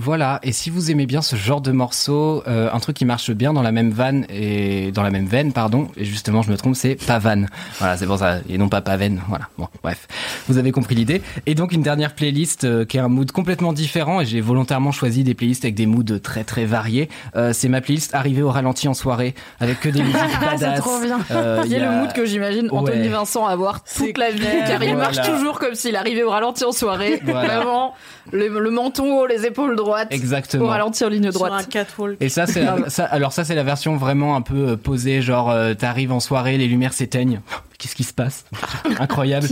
[0.05, 3.31] Voilà, et si vous aimez bien ce genre de morceau, euh, un truc qui marche
[3.31, 6.59] bien dans la même vanne et dans la même veine, pardon, et justement je me
[6.59, 7.49] trompe, c'est pavane.
[7.79, 9.23] Voilà, c'est pour ça, et non pas pavane.
[9.31, 10.07] Voilà, bon, bref,
[10.47, 11.23] vous avez compris l'idée.
[11.47, 14.93] Et donc une dernière playlist euh, qui est un mood complètement différent, et j'ai volontairement
[14.93, 17.09] choisi des playlists avec des moods très très variés.
[17.35, 20.75] Euh, c'est ma playlist arrivée au ralenti en soirée, avec que des musiques badass.
[20.75, 21.19] C'est trop bien.
[21.65, 23.09] Il y a le mood que j'imagine Anthony Ouais.
[23.09, 26.73] Vincent avoir toute la vie, car il marche toujours comme s'il arrivait au ralenti en
[26.73, 27.23] soirée.
[27.25, 27.61] Voilà.
[27.61, 27.95] Vraiment,
[28.33, 29.94] le, le menton haut, les épaules droites.
[30.11, 30.65] Exactement.
[30.65, 31.69] Au ralenti en ligne Sur un droite.
[31.69, 32.17] catwalk.
[32.21, 35.23] Et ça, c'est la- ça, alors ça, c'est la version vraiment un peu euh, posée,
[35.23, 37.41] genre euh, t'arrives en soirée, les lumières s'éteignent.
[37.85, 38.47] Qu'est-ce qui se passe
[38.99, 39.47] Incroyable.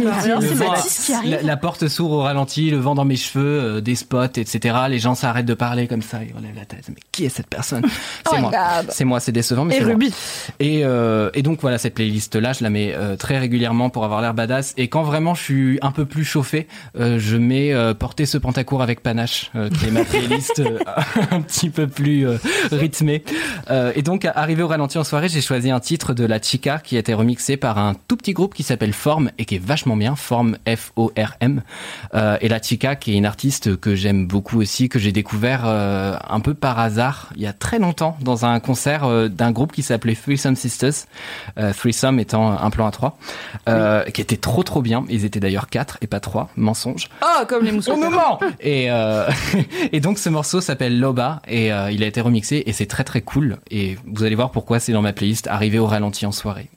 [1.26, 4.74] La, la porte s'ouvre au ralenti, le vent dans mes cheveux, euh, des spots, etc.
[4.88, 6.86] Les gens s'arrêtent de parler comme ça, ils relèvent la tête.
[6.88, 7.84] Mais qui est cette personne
[8.30, 8.50] C'est Oh moi.
[8.88, 9.20] C'est moi.
[9.20, 9.96] C'est décevant, mais Et moi.
[10.60, 14.22] Et, euh, et donc voilà, cette playlist-là, je la mets euh, très régulièrement pour avoir
[14.22, 14.72] l'air badass.
[14.78, 19.02] Et quand vraiment je suis un peu plus chauffé, je mets Porter ce pantacourt avec
[19.02, 20.62] panache, qui est ma playlist
[21.30, 22.26] un petit peu plus
[22.70, 23.24] rythmée.
[23.94, 26.96] Et donc, arrivé au ralenti en soirée, j'ai choisi un titre de La Chica qui
[26.96, 29.96] a été remixé par un tout petit groupe qui s'appelle Form et qui est vachement
[29.96, 31.62] bien, Form F-O-R-M.
[32.14, 35.62] Euh, et la Chica qui est une artiste que j'aime beaucoup aussi, que j'ai découvert
[35.64, 39.50] euh, un peu par hasard il y a très longtemps dans un concert euh, d'un
[39.50, 41.06] groupe qui s'appelait Threesome Sisters.
[41.76, 43.18] Threesome étant un plan à trois,
[44.12, 45.04] qui était trop trop bien.
[45.08, 47.08] Ils étaient d'ailleurs quatre et pas trois, mensonge.
[47.22, 47.98] Oh, comme les mousquetaires.
[47.98, 49.28] Au moment et, euh,
[49.92, 53.20] et donc ce morceau s'appelle Loba et il a été remixé et c'est très très
[53.20, 56.70] cool et vous allez voir pourquoi c'est dans ma playlist arrivé au ralenti en soirée.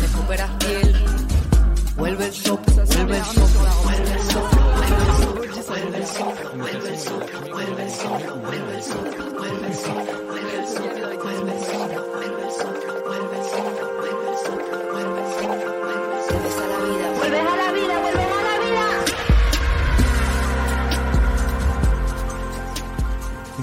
[0.00, 0.94] Recuperas piel,
[1.96, 3.48] vuelve el sol, vuelve el sol,
[3.84, 5.34] vuelve el sol, vuelve el sol,
[5.66, 9.04] vuelve el sol, vuelve el sol, vuelve el sol, vuelve el sol,
[9.36, 10.90] vuelve el sol, vuelve el sol,
[11.22, 12.74] vuelve el sol, vuelve el sol,
[13.06, 13.66] vuelve el sol,
[13.98, 14.60] vuelve el sol,
[14.92, 15.75] vuelve el sol,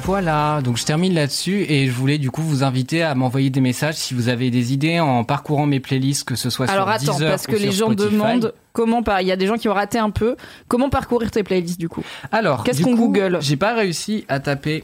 [0.06, 3.62] Voilà, donc je termine là-dessus et je voulais du coup vous inviter à m'envoyer des
[3.62, 6.94] messages si vous avez des idées en parcourant mes playlists, que ce soit Alors sur
[6.94, 8.12] attends, Deezer parce ou que les gens Spotify.
[8.12, 9.22] demandent comment par.
[9.22, 10.36] Il y a des gens qui ont raté un peu.
[10.68, 12.04] Comment parcourir tes playlists du coup?
[12.34, 13.38] Alors, Qu'est-ce qu'on Google?
[13.42, 14.84] J'ai pas réussi à taper.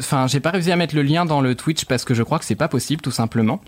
[0.00, 2.38] Enfin, j'ai pas réussi à mettre le lien dans le Twitch parce que je crois
[2.38, 3.60] que c'est pas possible, tout simplement.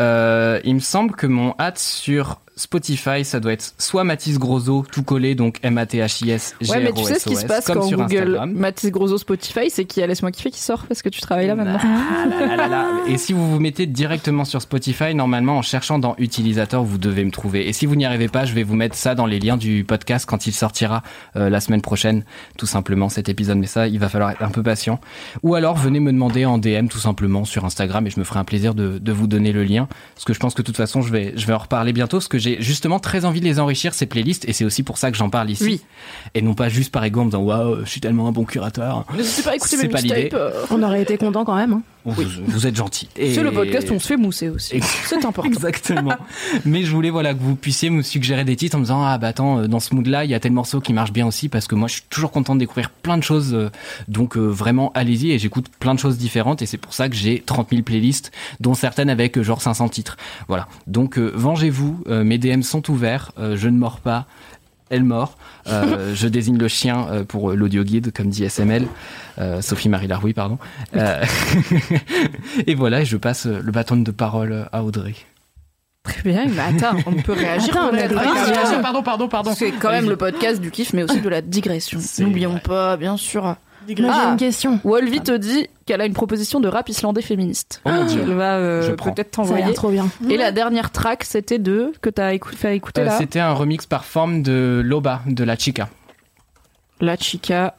[0.00, 4.86] Euh, il me semble que mon hâte sur Spotify, ça doit être soit Mathis Grosso,
[4.90, 8.40] tout collé, donc M-A-T-H-I-S, g Ouais, mais tu sais ce qui se passe quand Google.
[8.46, 11.48] Mathis Grosso Spotify, c'est qu'il y a Laisse-moi kiffer qui sort parce que tu travailles
[11.48, 11.78] là maintenant.
[11.82, 12.92] Ah.
[13.08, 17.24] Et si vous vous mettez directement sur Spotify, normalement, en cherchant dans utilisateur, vous devez
[17.26, 17.68] me trouver.
[17.68, 19.84] Et si vous n'y arrivez pas, je vais vous mettre ça dans les liens du
[19.84, 21.02] podcast quand il sortira
[21.36, 22.24] euh, la semaine prochaine,
[22.56, 23.58] tout simplement, cet épisode.
[23.58, 24.98] Mais ça, il va falloir être un peu patient.
[25.42, 28.38] Ou alors, venez me demander en DM, tout simplement, sur Instagram, et je me ferai
[28.38, 29.88] un plaisir de, de vous donner le lien.
[30.14, 32.16] Parce que je pense que de toute façon, je vais, je vais en reparler bientôt,
[32.16, 34.98] parce que j'ai justement très envie de les enrichir, ces playlists, et c'est aussi pour
[34.98, 35.64] ça que j'en parle ici.
[35.64, 35.80] Oui.
[36.34, 38.44] Et non pas juste par ego en me disant, waouh, je suis tellement un bon
[38.44, 39.04] curateur.
[39.16, 40.22] N'hésitez pas à écouter C'est mes pas l'idée.
[40.24, 40.54] mixtapes.
[40.70, 41.72] On aurait été content quand même.
[41.72, 41.82] hein.
[42.06, 43.08] Vous, vous êtes gentil.
[43.16, 44.80] Et- C'est le podcast où on se fait mousser aussi.
[45.04, 45.50] C'est important.
[45.50, 46.14] Exactement.
[46.64, 49.18] Mais je voulais voilà que vous puissiez me suggérer des titres en me disant ah
[49.18, 51.26] bah attends euh, dans ce mood là il y a tel morceau qui marche bien
[51.26, 53.70] aussi parce que moi je suis toujours content de découvrir plein de choses euh,
[54.08, 57.16] donc euh, vraiment allez-y et j'écoute plein de choses différentes et c'est pour ça que
[57.16, 58.30] j'ai 30 000 playlists
[58.60, 60.16] dont certaines avec genre 500 titres.
[60.48, 60.68] Voilà.
[60.86, 64.26] Donc euh, vengez-vous, euh, mes DM sont ouverts, je ne mords pas.
[64.88, 65.36] Elle mord.
[65.66, 68.86] Euh, je désigne le chien euh, pour l'audio guide, comme dit SML.
[69.38, 70.58] Euh, Sophie Marie Larouille, pardon.
[70.94, 71.24] Euh,
[72.66, 75.14] et voilà, je passe euh, le bâton de parole à Audrey.
[76.04, 77.76] Très bien, mais attends, on peut réagir.
[77.76, 78.22] Attends, on a-
[78.76, 79.52] Ah, pardon, pardon, pardon.
[79.56, 81.98] C'est quand même le podcast du kiff, mais aussi de la digression.
[82.20, 83.56] N'oublions pas, bien sûr.
[83.88, 84.30] Moi j'ai Ah.
[84.32, 84.80] une question.
[84.84, 87.80] Wolvie te dit qu'elle a une proposition de rap islandais féministe.
[87.84, 88.20] Oh mon Dieu.
[88.22, 89.12] Elle va euh, Je prends.
[89.12, 89.74] peut-être Ça a l'air t'envoyer.
[89.74, 90.08] trop bien.
[90.30, 93.18] Et la dernière track, c'était de que t'as écou- fait écouter Euh, là.
[93.18, 95.88] C'était un remix par forme de Loba, de la Chica.
[97.00, 97.74] La Chica.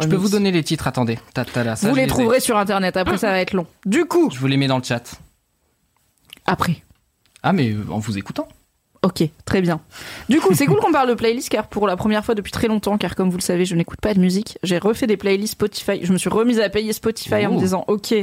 [0.00, 1.18] Je peux vous donner les titres, attendez.
[1.34, 2.08] Ta, ta, là, ça, vous je les ai.
[2.08, 2.96] trouverez sur internet.
[2.96, 3.66] Après, ça va être long.
[3.84, 5.20] Du coup, Je vous les mets dans le chat.
[6.46, 6.82] après.
[7.42, 8.48] Ah, mais euh, en vous écoutant.
[9.04, 9.80] Ok, très bien.
[10.28, 12.68] Du coup, c'est cool qu'on parle de playlist car pour la première fois depuis très
[12.68, 14.58] longtemps, car comme vous le savez, je n'écoute pas de musique.
[14.62, 16.00] J'ai refait des playlists Spotify.
[16.02, 18.14] Je me suis remise à payer Spotify en me disant, ok,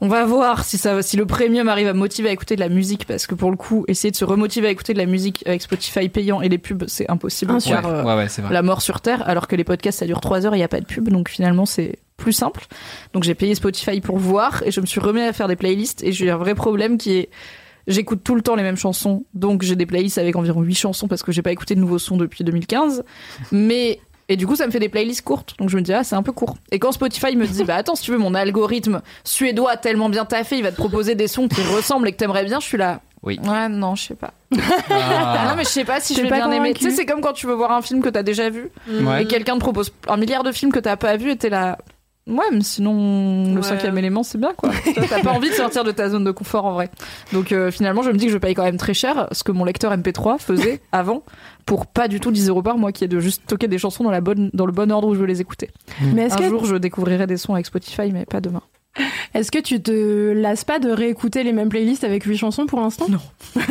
[0.00, 2.60] on va voir si ça, si le premium arrive à me motiver à écouter de
[2.60, 5.06] la musique parce que pour le coup, essayer de se remotiver à écouter de la
[5.06, 7.52] musique avec Spotify payant et les pubs, c'est impossible.
[7.52, 8.52] Euh, Ouais, ouais, vrai.
[8.52, 10.64] la mort sur terre, alors que les podcasts ça dure 3 heures et il n'y
[10.64, 12.66] a pas de pub, donc finalement c'est plus simple.
[13.14, 16.02] Donc j'ai payé Spotify pour voir et je me suis remis à faire des playlists
[16.02, 17.30] et j'ai un vrai problème qui est
[17.86, 21.08] j'écoute tout le temps les mêmes chansons, donc j'ai des playlists avec environ 8 chansons
[21.08, 23.04] parce que j'ai pas écouté de nouveaux sons depuis 2015,
[23.52, 25.54] mais et du coup, ça me fait des playlists courtes.
[25.58, 26.56] Donc je me dis, ah, c'est un peu court.
[26.70, 30.08] Et quand Spotify me dit, bah attends, si tu veux, mon algorithme suédois a tellement
[30.08, 32.64] bien taffé, il va te proposer des sons qui ressemblent et que t'aimerais bien, je
[32.66, 33.00] suis là.
[33.22, 33.38] Oui.
[33.44, 34.32] Ouais, non, je sais pas.
[34.90, 35.46] Ah.
[35.48, 36.72] non, mais je sais pas si je vais pas bien aimer.
[36.72, 39.22] Tu sais, c'est comme quand tu veux voir un film que t'as déjà vu Ouais.
[39.22, 41.78] et quelqu'un te propose un milliard de films que t'as pas vu et t'es là.
[42.28, 43.62] Ouais, mais sinon, le Ouais.
[43.62, 44.70] cinquième élément, c'est bien, quoi.
[45.08, 46.88] T'as pas envie de sortir de ta zone de confort, en vrai.
[47.32, 49.50] Donc, euh, finalement, je me dis que je paye quand même très cher ce que
[49.50, 51.24] mon lecteur MP3 faisait avant
[51.66, 54.04] pour pas du tout 10 euros par mois, qui est de juste stocker des chansons
[54.04, 55.70] dans, la bonne, dans le bon ordre où je veux les écouter.
[56.14, 58.62] Mais Un que, jour, je découvrirai des sons avec Spotify, mais pas demain.
[59.34, 62.80] est-ce que tu te lasses pas de réécouter les mêmes playlists avec 8 chansons pour
[62.80, 63.06] l'instant?
[63.08, 63.18] Non.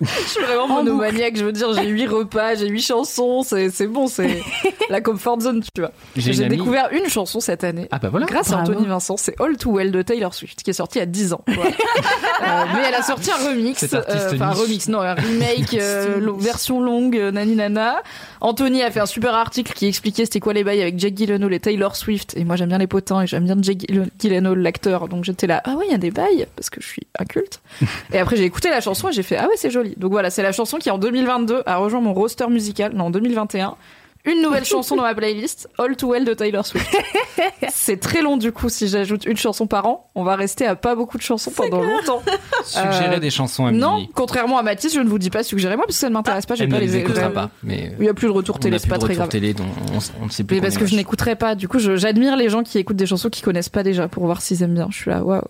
[0.00, 1.36] Je suis vraiment En monomaniaque.
[1.36, 4.42] Je veux dire, j'ai 8 repas, j'ai 8 chansons, c'est c'est bon, c'est
[4.90, 5.92] la comfort zone, tu vois.
[6.16, 7.88] J'ai découvert une chanson cette année.
[7.90, 8.26] Ah bah voilà.
[8.26, 8.58] Grâce à.
[8.58, 11.06] Anthony Vincent, c'est All Too Well de Taylor Swift qui est sorti il y a
[11.06, 11.44] 10 ans.
[11.46, 11.70] Voilà.
[11.70, 14.02] Euh, mais elle a sorti un remix, euh,
[14.34, 18.02] enfin un remix, non, un remake, euh, version longue, euh, nani nana.
[18.44, 21.54] Anthony a fait un super article qui expliquait c'était quoi les bails avec Jake Gyllenhaal
[21.54, 22.36] et Taylor Swift.
[22.36, 25.46] Et moi j'aime bien les potins et j'aime bien Jake Gyll- Gyllenhaal l'acteur, donc j'étais
[25.46, 27.62] là ah ouais il y a des bails parce que je suis inculte.
[28.12, 29.94] et après j'ai écouté la chanson et j'ai fait ah ouais c'est joli.
[29.96, 33.10] Donc voilà c'est la chanson qui en 2022 a rejoint mon roster musical, non en
[33.10, 33.76] 2021
[34.24, 36.86] une nouvelle chanson dans ma playlist, All Too Well de Taylor Swift.
[37.68, 40.10] c'est très long du coup si j'ajoute une chanson par an.
[40.14, 42.22] On va rester à pas beaucoup de chansons pendant longtemps.
[42.64, 43.72] Suggérer Euh, des chansons à.
[43.72, 46.46] Non, contrairement à Mathis, je ne vous dis pas suggérez-moi parce que ça ne m'intéresse
[46.46, 46.54] pas.
[46.54, 47.50] J'ai Elle pas ne les les écoutera euh, pas.
[47.62, 49.18] Mais Il y a plus de retour télé, a c'est plus pas de très retour
[49.24, 49.28] grave.
[49.28, 50.56] télé, donc on, on ne sait plus.
[50.56, 51.54] Mais parce que je n'écouterai pas.
[51.54, 54.40] Du coup, j'admire les gens qui écoutent des chansons qu'ils connaissent pas déjà pour voir
[54.40, 54.88] s'ils aiment bien.
[54.90, 55.42] Je suis là, waouh,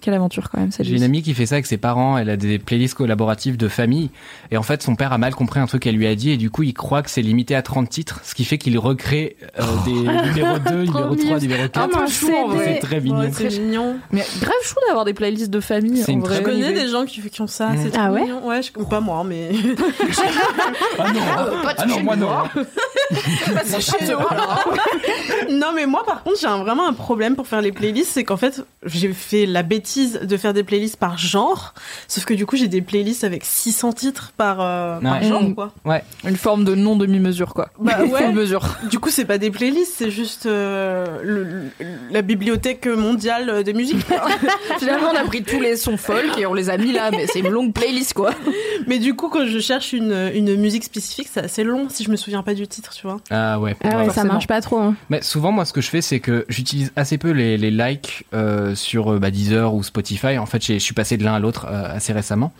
[0.00, 2.18] quelle aventure quand même J'ai une amie qui fait ça avec ses parents.
[2.18, 4.10] Elle a des playlists collaboratives de famille.
[4.50, 6.30] Et en fait, son père a mal compris un truc qu'elle lui a dit.
[6.30, 8.20] Et du coup, il croit que c'est limité à 30 titres.
[8.24, 11.78] Ce qui fait qu'il recrée euh, des numéros 2, numéro 3, numéro 4.
[11.78, 12.74] Un peu chou en vrai.
[12.74, 13.20] C'est très mignon.
[13.20, 13.96] Ouais, c'est mignon.
[14.10, 16.02] Mais grave chou d'avoir des playlists de famille.
[16.08, 16.38] En vrai.
[16.38, 16.82] Je connais idée.
[16.82, 17.70] des gens qui, qui ont ça.
[17.70, 17.78] Mm.
[17.82, 18.46] C'est Ah ouais mignon.
[18.46, 19.50] Ouais, je, pas moi, mais.
[20.98, 21.20] Ah non,
[21.76, 22.28] ah non, moi non.
[25.50, 28.10] non, mais moi, par contre, j'ai vraiment un problème pour faire les playlists.
[28.12, 31.74] C'est qu'en fait, j'ai fait la bêtise de faire des playlists par genre.
[32.08, 35.28] Sauf que du coup, j'ai des playlists avec 600 titres par, euh, par Ouais.
[35.28, 35.54] genre, Mm.
[35.54, 35.72] quoi.
[35.84, 36.02] Ouais.
[36.24, 37.68] Une forme de non demi-mesure quoi.
[37.78, 38.32] Bah ouais.
[38.32, 38.76] Mesure.
[38.90, 41.70] Du coup, c'est pas des playlists, c'est juste euh, le- le-
[42.10, 44.04] la bibliothèque mondiale de musique.
[44.78, 47.26] Finalement, on a pris tous les sons folk et on les a mis là, mais
[47.26, 48.30] c'est une longue playlist quoi.
[48.86, 52.10] Mais du coup, quand je cherche une, une musique spécifique, c'est assez long si je
[52.10, 53.18] me souviens pas du titre, tu vois.
[53.30, 53.76] Ah ouais.
[53.84, 54.78] Ah ouais, ça marche pas trop.
[54.78, 54.94] hein.
[55.08, 58.24] Mais souvent, moi, ce que je fais, c'est que j'utilise assez peu les, les likes
[58.34, 60.38] euh, sur euh, bah, Deezer ou Spotify.
[60.38, 62.52] En fait, je suis passé de l'un à l'autre euh, assez récemment.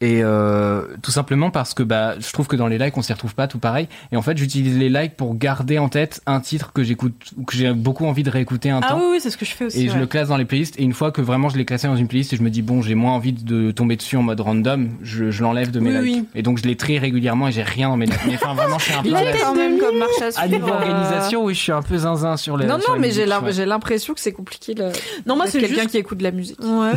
[0.00, 3.12] Et euh, tout simplement parce que bah, je trouve que dans les likes, on s'y
[3.12, 3.88] retrouve pas tout pareil.
[4.12, 7.42] Et en fait, j'utilise les likes pour garder en tête un titre que j'écoute ou
[7.42, 8.98] que j'ai beaucoup envie de réécouter un Ah temps.
[9.00, 9.80] oui, oui, c'est ce que je fais aussi.
[9.84, 9.98] Et je ouais.
[9.98, 10.78] le classe dans les playlists.
[10.78, 12.62] Et une fois que vraiment je l'ai classé dans une playlist et je me dis,
[12.62, 15.98] bon, j'ai moins envie de tomber dessus en mode random, je, je l'enlève de mes
[15.98, 16.16] Oui, likes.
[16.22, 16.28] oui.
[16.36, 18.20] Et donc je les trie régulièrement et j'ai rien dans mes likes.
[18.24, 19.08] Mais enfin, vraiment, je suis un peu.
[19.08, 19.34] Il à a l'aise.
[19.42, 20.48] quand même comme marche à À suivre.
[20.52, 22.66] niveau euh, organisation, oui, je suis un peu zinzin sur les.
[22.66, 23.26] Non, non, mais j'ai
[23.66, 24.74] l'impression que c'est compliqué.
[24.74, 24.92] Le...
[25.26, 26.60] Non, moi, c'est quelqu'un juste- qui écoute de la musique.
[26.62, 26.92] Ouais.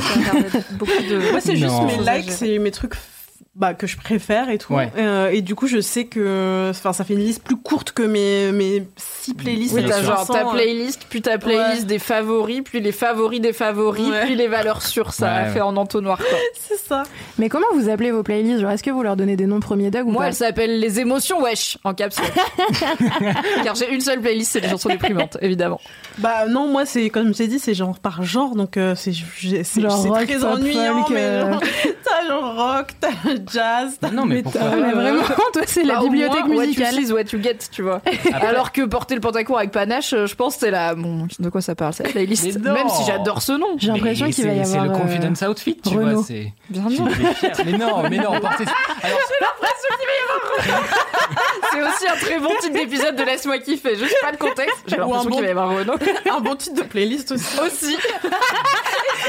[0.78, 1.32] Beaucoup de.
[1.32, 2.91] Moi, c'est juste mes à likes, c'est mes trucs
[3.54, 4.74] bah, que je préfère et tout.
[4.74, 4.90] Ouais.
[4.98, 8.02] Euh, et du coup, je sais que enfin, ça fait une liste plus courte que
[8.02, 9.76] mes, mes six playlists.
[9.76, 10.52] Oui, t'as genre 500, ta euh.
[10.52, 11.86] playlist, puis ta playlist Ouais.
[11.86, 14.26] des favoris, puis les favoris des favoris, Ouais.
[14.26, 15.12] puis les valeurs sûres.
[15.14, 16.38] Ça a fait en entonnoir, quoi.
[16.54, 17.04] C'est ça.
[17.38, 18.62] Mais comment vous appelez vos playlists?
[18.62, 20.80] Genre, est-ce que vous leur donnez des noms premiers Doug ou Moi, pas elle s'appelle
[20.80, 22.16] Les émotions, wesh, en caps.
[23.64, 25.80] Car j'ai une seule playlist, c'est les chansons déprimantes, évidemment.
[26.20, 28.56] Bah non, moi, c'est comme je t'ai dit, c'est genre par genre.
[28.56, 31.00] Donc, euh, c'est très pop, ennuyant.
[31.04, 31.52] folk, mais euh.
[31.52, 31.62] genre,
[32.04, 33.10] t'as genre rock, t'as
[33.48, 35.24] jazz, Non, mais métal, pourquoi mais vraiment,
[35.54, 36.94] toi, c'est la Bah, bibliothèque moins, musicale.
[36.94, 38.02] What you see is what you get, tu vois.
[38.42, 40.96] Alors que porter le pantacourt avec panache, euh, je pense que c'est la.
[40.96, 42.60] Bon, de quoi ça parle, cette playlist.
[42.60, 43.68] Même si j'adore ce nom.
[43.78, 44.68] J'ai l'impression qu'il va y avoir.
[44.68, 46.12] C'est le euh, confidence outfit, tu Renaud.
[46.16, 46.24] vois.
[46.28, 46.54] C'est.
[46.70, 47.06] Bien sûr.
[47.66, 48.66] Mais non, mais non, portez.
[49.04, 49.20] Alors,
[51.72, 53.96] C'est aussi un très bon titre d'épisode de Laisse-moi kiffer.
[53.96, 54.78] Je sais pas le contexte.
[54.88, 55.96] J'ai l'impression bon- qu'il va y avoir Renaud.
[56.32, 57.60] un bon titre de playlist aussi.
[57.60, 57.98] Aussi.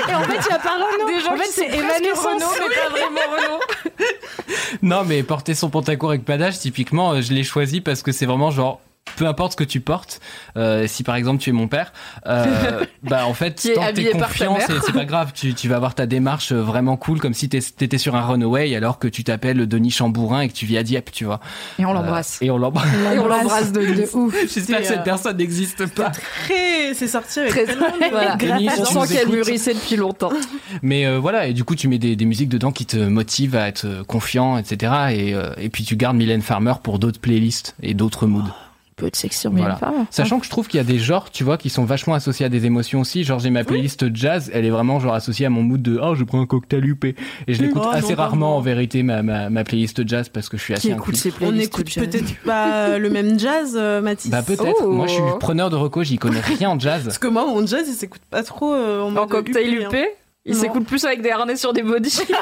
[0.09, 1.07] Et en fait, il y a pas Renaud.
[1.07, 1.67] Des gens en fait, c'est.
[1.69, 2.09] Renaud, mais
[2.75, 3.61] pas vraiment Renaud.
[4.83, 8.27] Non, mais porter son pantacourt avec panage, typiquement, euh, je l'ai choisi parce que c'est
[8.27, 8.81] vraiment genre.
[9.17, 10.21] Peu importe ce que tu portes,
[10.57, 11.93] euh, si par exemple tu es mon père,
[12.27, 15.33] euh, bah en fait, tant t'es confiant, c'est pas grave.
[15.35, 18.75] Tu, tu vas avoir ta démarche euh, vraiment cool, comme si t'étais sur un runaway
[18.75, 21.41] alors que tu t'appelles Denis Chambourin et que tu vis à Dieppe, tu vois.
[21.79, 22.39] Et on Euh, l'embrasse.
[22.41, 22.89] et on l'embrasse.
[23.15, 24.35] Et on l'embrasse de, de ouf.
[24.41, 26.11] J'espère que C'est, cette euh, personne n'existe pas.
[26.11, 28.37] Très, c'est sorti avec Très- tellement de Voilà.
[28.37, 30.33] Denis, On nous sent qu'elle mûrissait depuis longtemps.
[30.81, 33.57] Mais euh, voilà, et du coup, tu mets des, des musiques dedans qui te motivent
[33.57, 34.93] à être confiant, etc.
[35.11, 38.49] Et, euh, et puis tu gardes Mylène Farmer pour d'autres playlists et d'autres moods.
[39.03, 39.81] Peu de sexe sur Voilà.
[40.11, 42.47] Sachant que je trouve qu'il y a des genres, tu vois, qui sont vachement associés
[42.47, 43.25] à des émotions aussi.
[43.25, 46.15] Genre, j'ai ma playlist jazz, elle est vraiment genre associée à mon mood de oh,
[46.15, 47.05] je prends un cocktail UP.
[47.05, 47.17] Et
[47.49, 50.63] je l'écoute Oh, assez rarement en vérité, ma, ma, ma playlist jazz, parce que je
[50.63, 51.37] suis assez Qui écoute inculte.
[51.39, 54.31] ses On écoute peut-être pas le même jazz, euh, Mathis.
[54.31, 54.83] Bah peut-être.
[54.85, 54.93] Oh.
[54.93, 57.03] Moi, je suis preneur de reco, j'y connais rien en jazz.
[57.05, 60.05] Parce que moi, mon jazz, il s'écoute pas trop euh, en, cocktail UP, UP hein.
[60.45, 62.21] Il s'écoute plus avec des harnais sur des body.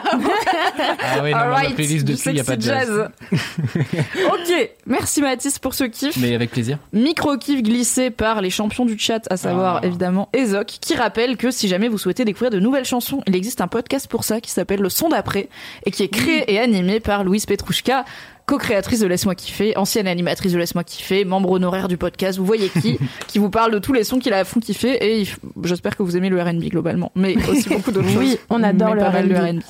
[1.02, 3.09] Ah ouais, non, moi, ma playlist dessus, il y a pas de jazz.
[3.32, 6.16] ok, merci Mathis pour ce kiff.
[6.16, 6.78] Mais avec plaisir.
[6.93, 9.86] Micro-kiff glissé par les champions du chat, à savoir Ah.
[9.86, 13.60] évidemment Ezok, qui rappelle que si jamais vous souhaitez découvrir de nouvelles chansons, il existe
[13.60, 15.48] un podcast pour ça qui s'appelle Le Son d'après
[15.85, 18.05] et qui est créé et animé par Louise Petrouchka,
[18.51, 22.68] co-créatrice de Laisse-moi kiffer, ancienne animatrice de Laisse-moi kiffer, membre honoraire du podcast, vous voyez
[22.68, 22.98] qui,
[23.28, 25.97] qui vous parle de tous les sons qui la font kiffer et il f- j'espère
[25.97, 28.39] que vous aimez le R&B globalement, mais aussi beaucoup d'autres Oui, choses.
[28.51, 29.60] on adore le R&B.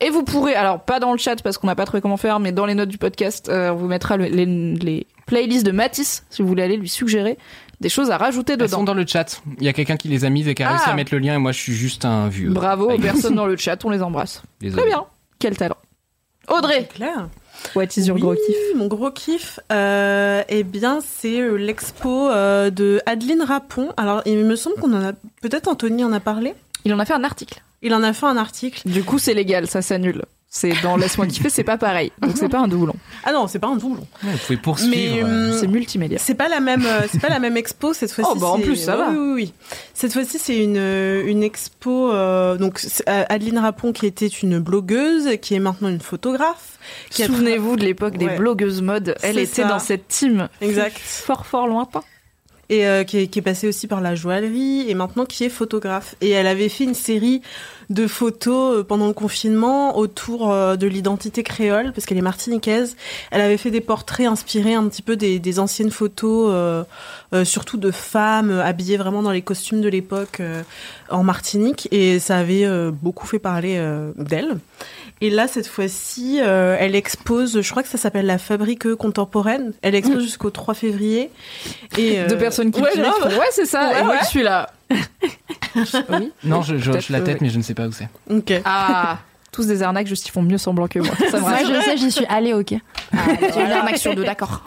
[0.00, 2.40] Et vous pourrez, alors pas dans le chat parce qu'on n'a pas trouvé comment faire,
[2.40, 5.72] mais dans les notes du podcast, euh, on vous mettra le- les, les playlists de
[5.72, 7.38] Matisse si vous voulez aller lui suggérer
[7.80, 8.78] des choses à rajouter Elles dedans.
[8.78, 9.42] sont dans le chat.
[9.58, 10.92] Il y a quelqu'un qui les a mises et qui a réussi Ah.
[10.92, 12.50] à mettre le lien et moi je suis juste un vieux.
[12.50, 14.42] Bravo aux personnes dans le chat, on les embrasse.
[14.60, 14.82] Désolé.
[14.82, 15.04] Très bien,
[15.38, 15.76] quel talent.
[16.48, 17.28] Audrey, C'est clair.
[17.74, 22.28] what is your Oui, gros kiff Mon gros kiff, euh, eh bien, c'est euh, l'expo
[22.28, 23.92] euh, de Adeline Rapon.
[23.96, 25.12] Alors, il me semble qu'on en a.
[25.40, 26.54] Peut-être Anthony en a parlé.
[26.84, 27.62] Il en a fait un article.
[27.82, 28.88] Il en a fait un article.
[28.88, 30.22] Du coup, c'est légal, ça s'annule.
[30.54, 32.12] C'est dans Laisse-moi kiffer, c'est pas pareil.
[32.20, 32.92] Donc c'est pas un doublon.
[33.24, 34.06] Ah non, c'est pas un doublon.
[34.22, 34.90] Ouais, vous pouvez poursuivre.
[34.94, 36.18] Mais, euh, hum, C'est multimédia.
[36.18, 38.30] C'est pas la même, euh, c'est pas la même expo cette fois-ci.
[38.34, 39.08] Oh, bah, en plus, ça va.
[39.08, 39.54] Oui, oui, oui.
[39.94, 42.12] Cette fois-ci, c'est une euh, une expo.
[42.12, 46.78] euh, donc euh, Adeline Rapon qui était une blogueuse, qui est maintenant une photographe.
[47.10, 49.16] Souvenez-vous de l'époque des blogueuses mode.
[49.22, 49.68] Elle était ça.
[49.68, 50.50] dans cette team.
[50.60, 50.98] Exact.
[50.98, 52.02] Fort, fort lointain.
[52.72, 56.16] Et euh, qui, est, passée aussi par la joaillerie et maintenant qui est photographe.
[56.22, 57.42] Et elle avait fait une série
[57.90, 62.96] de photos euh, pendant le confinement autour euh, de l'identité créole parce qu'elle est martiniquaise.
[63.30, 66.86] Elle avait fait des portraits inspirés un petit peu des anciennes photos,
[67.32, 70.62] euh, surtout de femmes euh, habillées vraiment dans les costumes de l'époque euh,
[71.10, 74.58] en Martinique et ça avait euh, beaucoup fait parler euh, d'elle.
[75.20, 79.72] Et là, cette fois-ci, euh, elle expose, je crois que ça s'appelle la Fabrique contemporaine.
[79.80, 81.30] Elle expose jusqu'au 3 février.
[81.96, 83.90] Et, euh, Deux personnes qui ouais, font, Ouais, c'est ça.
[83.90, 84.68] Ouais, et moi, je suis là.
[86.10, 86.32] oui.
[86.42, 87.38] Non, je, je la tête, oui.
[87.42, 88.08] mais je ne sais pas où c'est.
[88.28, 88.52] Ok.
[88.64, 89.18] Ah,
[89.52, 91.14] tous des arnaques, juste ils font mieux semblant que moi.
[91.30, 92.72] Ça me Moi, je sais, j'y suis allée, ok.
[93.12, 94.64] Une arnaque sur deux, d'accord.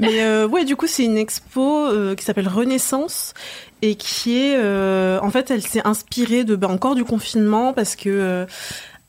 [0.00, 3.34] Mais euh, ouais, du coup, c'est une expo euh, qui s'appelle Renaissance
[3.82, 7.94] et qui est, euh, en fait, elle s'est inspirée de bah, encore du confinement parce
[7.94, 8.46] que euh,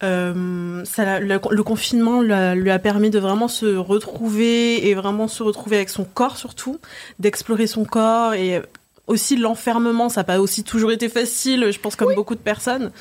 [0.03, 4.93] euh, ça, le, le confinement lui a, lui a permis de vraiment se retrouver et
[4.93, 6.79] vraiment se retrouver avec son corps surtout,
[7.17, 8.61] d'explorer son corps et
[9.07, 12.91] aussi l'enfermement, ça n'a pas aussi toujours été facile, je pense comme beaucoup de personnes.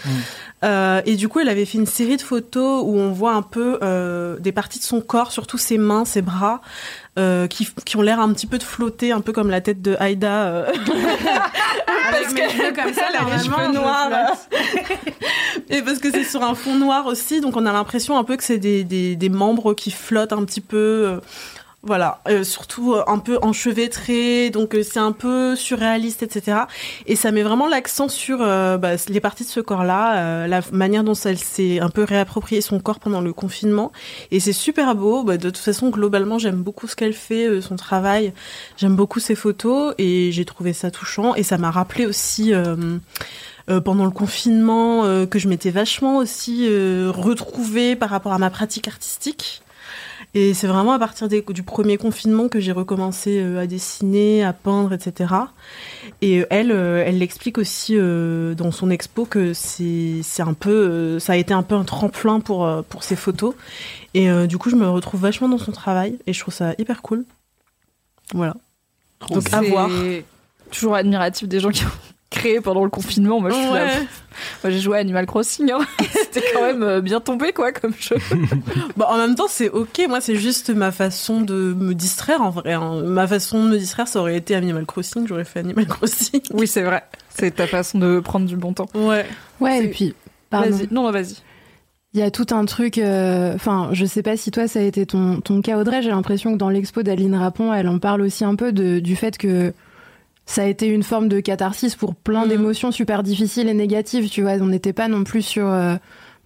[0.64, 3.42] Euh, et du coup, elle avait fait une série de photos où on voit un
[3.42, 6.60] peu euh, des parties de son corps, surtout ses mains, ses bras,
[7.18, 9.82] euh, qui, qui ont l'air un petit peu de flotter, un peu comme la tête
[9.82, 10.46] de Aïda.
[10.46, 10.72] euh.
[12.10, 14.10] Parce que comme ça, Elle a les cheveux noirs.
[15.70, 18.36] et parce que c'est sur un fond noir aussi, donc on a l'impression un peu
[18.36, 21.20] que c'est des, des, des membres qui flottent un petit peu.
[21.86, 26.58] Voilà, euh, surtout euh, un peu enchevêtrés, donc euh, c'est un peu surréaliste, etc.
[27.06, 30.60] Et ça met vraiment l'accent sur euh, bah, les parties de ce corps-là, euh, la
[30.72, 33.92] manière dont elle s'est un peu réapproprié son corps pendant le confinement.
[34.30, 35.22] Et c'est super beau.
[35.22, 38.32] Bah, de toute façon, globalement, j'aime beaucoup ce qu'elle fait, euh, son travail.
[38.76, 41.34] J'aime beaucoup ses photos et j'ai trouvé ça touchant.
[41.36, 42.52] Et ça m'a rappelé aussi.
[43.68, 48.38] euh, pendant le confinement, euh, que je m'étais vachement aussi euh, retrouvée par rapport à
[48.38, 49.62] ma pratique artistique.
[50.38, 54.44] Et c'est vraiment à partir des- du premier confinement que j'ai recommencé euh, à dessiner,
[54.44, 55.32] à peindre, etc.
[56.20, 60.70] Et euh, elle, euh, elle l'explique aussi euh, dans son expo que c'est un peu,
[60.70, 63.54] euh, ça a été un peu un tremplin pour euh, pour ses photos.
[64.12, 66.74] Et euh, du coup, je me retrouve vachement dans son travail et je trouve ça
[66.76, 67.24] hyper cool.
[68.34, 68.56] Voilà.
[69.30, 69.88] Donc à voir.
[70.70, 71.88] Toujours admiratif des gens qui ont
[72.36, 73.40] créé pendant le confinement.
[73.40, 73.72] Moi, je suis là.
[73.72, 74.06] Ouais.
[74.62, 75.70] Moi, j'ai joué à Animal Crossing.
[75.72, 75.78] hein.
[76.12, 78.16] C'était quand même euh, bien tombé, quoi, comme jeu.
[78.96, 80.02] Bah, en même temps, c'est ok.
[80.08, 82.72] Moi, c'est juste ma façon de me distraire en vrai.
[82.74, 83.02] hein.
[83.04, 85.26] Ma façon de me distraire, ça aurait été Animal Crossing.
[85.26, 86.40] J'aurais fait Animal Crossing.
[86.52, 87.02] Oui, c'est vrai.
[87.30, 88.88] C'est ta façon de prendre du bon temps.
[88.94, 89.26] Ouais.
[89.60, 90.14] Ouais, et puis,
[90.50, 90.70] pardon.
[90.70, 90.88] Vas-y.
[90.90, 91.36] Non, non, vas-y.
[92.14, 94.82] Il y a tout un truc, euh, enfin, je sais pas si toi ça a
[94.82, 98.22] été ton, ton cas Audrey, j'ai l'impression que dans l'expo d'Aline Rapon, elle en parle
[98.22, 99.74] aussi un peu de, du fait que
[100.46, 102.48] ça a été une forme de catharsis pour plein Mhm.
[102.48, 104.52] d'émotions super difficiles et négatives, tu vois.
[104.60, 105.66] On n'était pas non plus sur.
[105.66, 105.96] euh,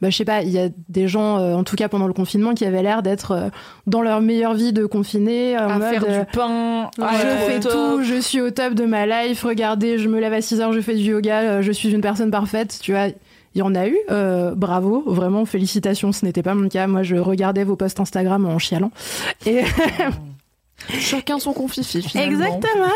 [0.01, 2.15] bah, je sais pas, il y a des gens, euh, en tout cas pendant le
[2.15, 3.49] confinement, qui avaient l'air d'être euh,
[3.87, 5.89] dans leur meilleure vie de confiné, en À mode.
[5.91, 6.91] faire euh, du pain.
[6.99, 9.43] je fais tout, je suis au top de ma life.
[9.45, 12.01] Regardez, je me lève à 6 heures, je fais du yoga, euh, je suis une
[12.01, 12.79] personne parfaite.
[12.81, 13.99] Tu vois, il y en a eu.
[14.11, 16.13] euh, bravo, vraiment, félicitations.
[16.13, 16.87] Ce n'était pas mon cas.
[16.87, 18.93] Moi, je regardais vos posts Instagram en chialant.
[19.45, 19.61] Et
[20.99, 22.33] Chacun son confifi, finalement.
[22.33, 22.93] Exactement.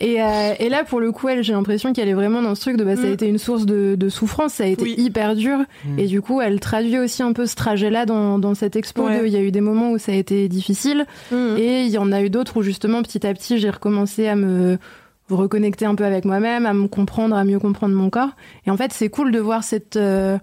[0.00, 2.60] Et, euh, et là, pour le coup, elle, j'ai l'impression qu'elle est vraiment dans ce
[2.60, 3.12] truc de bah, ça a Mm.
[3.12, 4.94] été une source de, de souffrance, ça a été Oui.
[4.98, 5.58] hyper dur.
[5.84, 5.98] Mm.
[5.98, 9.04] Et du coup, elle traduit aussi un peu ce trajet-là dans, dans cette expo.
[9.06, 9.20] Ouais.
[9.22, 11.06] de- Il y a eu des moments où ça a été difficile.
[11.32, 11.56] Mhm.
[11.58, 14.36] Et il y en a eu d'autres où justement petit à petit j'ai recommencé à
[14.36, 14.78] me
[15.28, 18.30] reconnecter un peu avec moi-même, à me comprendre, à mieux comprendre mon corps.
[18.66, 20.38] Et en fait c'est cool de voir cette euh,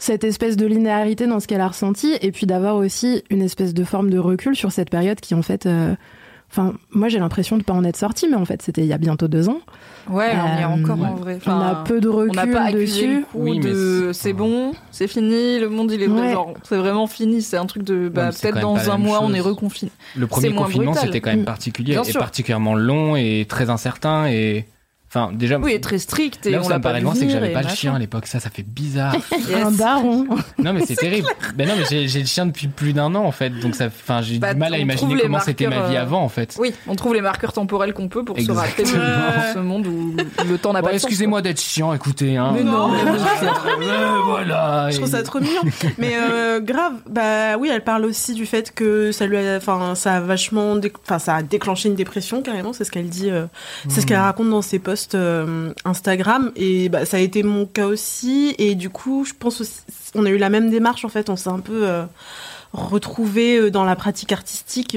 [0.00, 3.74] cette espèce de linéarité dans ce qu'elle a ressenti et puis d'avoir aussi une espèce
[3.74, 5.94] de forme de recul sur cette période qui en fait euh,
[6.52, 8.92] Enfin, moi j'ai l'impression de pas en être sortie, mais en fait c'était il y
[8.92, 9.60] a bientôt deux ans.
[10.10, 11.06] Ouais, on y est Euh, encore ouais.
[11.06, 11.38] en vrai.
[11.46, 13.14] on a peu de recul On n'a pas accusé dessus.
[13.18, 16.32] le coup Oui, mais de c'est bon, c'est fini, le monde il est Ouais.
[16.32, 19.38] genre c'est vraiment fini, c'est un truc de bah, peut-être dans un mois on est
[19.38, 19.92] reconfiné.
[20.16, 21.44] Le premier confinement, c'était quand même Mm.
[21.44, 22.18] particulier Bien et sûr.
[22.18, 24.64] particulièrement long et très incertain et
[25.12, 27.26] enfin déjà Oui, et très strict et là où on ça me paraît loin, c'est
[27.26, 27.76] que j'avais pas le machin.
[27.76, 28.26] chien à l'époque.
[28.26, 29.14] Ça, ça fait bizarre.
[29.50, 29.64] Yes.
[29.64, 30.26] Un baron.
[30.58, 31.26] non, mais c'est terrible.
[31.56, 33.86] Ben non, mais j'ai j'ai le chien depuis plus d'un an en fait, donc ça,
[33.86, 36.56] enfin, j'ai Bah, du mal à imaginer comment c'était ma vie euh, avant en fait.
[36.60, 40.14] Oui, on trouve les marqueurs temporels qu'on peut pour se rappeler de ce monde où
[40.48, 42.36] le temps n'a Ouais, pas de sens, Excusez-moi d'être chiant, écoutez.
[42.36, 42.52] Hein.
[42.54, 44.88] Mais non, mais Euh, voilà.
[44.90, 45.62] Je trouve ça trop mignon.
[45.98, 49.94] Mais euh, grave, bah oui, elle parle aussi du fait que ça lui a, enfin,
[49.94, 52.72] ça a vachement, enfin, ça a déclenché une dépression carrément.
[52.72, 53.46] C'est ce qu'elle dit, euh,
[53.88, 57.66] c'est ce qu'elle raconte dans ses posts euh, Instagram et bah, ça a été mon
[57.66, 58.54] cas aussi.
[58.58, 59.80] Et du coup je pense aussi,
[60.14, 61.30] on a eu la même démarche en fait.
[61.30, 62.04] On s'est un peu euh,
[62.72, 64.96] retrouvé euh, dans la pratique artistique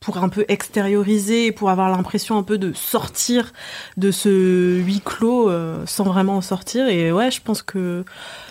[0.00, 3.52] pour un peu extérioriser pour avoir l'impression un peu de sortir
[3.96, 5.50] de ce huis clos
[5.86, 6.88] sans vraiment en sortir.
[6.88, 8.04] Et ouais je pense que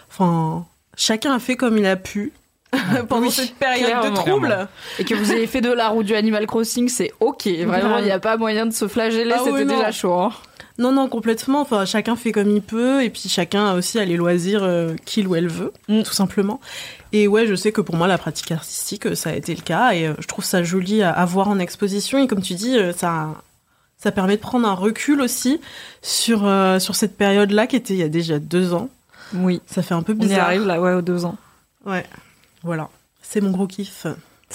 [0.10, 0.66] enfin
[0.98, 2.34] chacun a fait comme il a pu
[3.10, 4.68] pendant Oui, cette période de trouble
[5.00, 7.48] Et que vous ayez fait de la roue du Animal Crossing, c'est ok.
[7.66, 10.14] Vraiment, il n'y a pas moyen de se flageller, Ah c'était déjà chaud.
[10.14, 10.32] hein.
[10.80, 11.62] Non, non, complètement.
[11.62, 14.96] Enfin, chacun fait comme il peut, et puis chacun a aussi a les loisirs euh,
[15.06, 16.02] qu'il ou elle veut, Mm.
[16.02, 16.60] tout simplement.
[17.12, 19.62] Et ouais, je sais que pour moi, la pratique artistique, euh, ça a été le
[19.62, 22.18] cas, et euh, je trouve ça joli à, à voir en exposition.
[22.18, 23.28] Et comme tu dis, euh, ça,
[24.00, 25.62] ça permet de prendre un recul aussi
[26.02, 28.90] sur euh, sur cette période-là qui était il y a déjà deux ans.
[29.36, 29.62] Oui.
[29.68, 30.46] Ça fait un peu On y bizarre.
[30.48, 31.36] arrive là, ouais, aux deux ans.
[31.86, 32.04] Ouais,
[32.64, 32.90] voilà.
[33.22, 34.08] C'est mon gros kiff.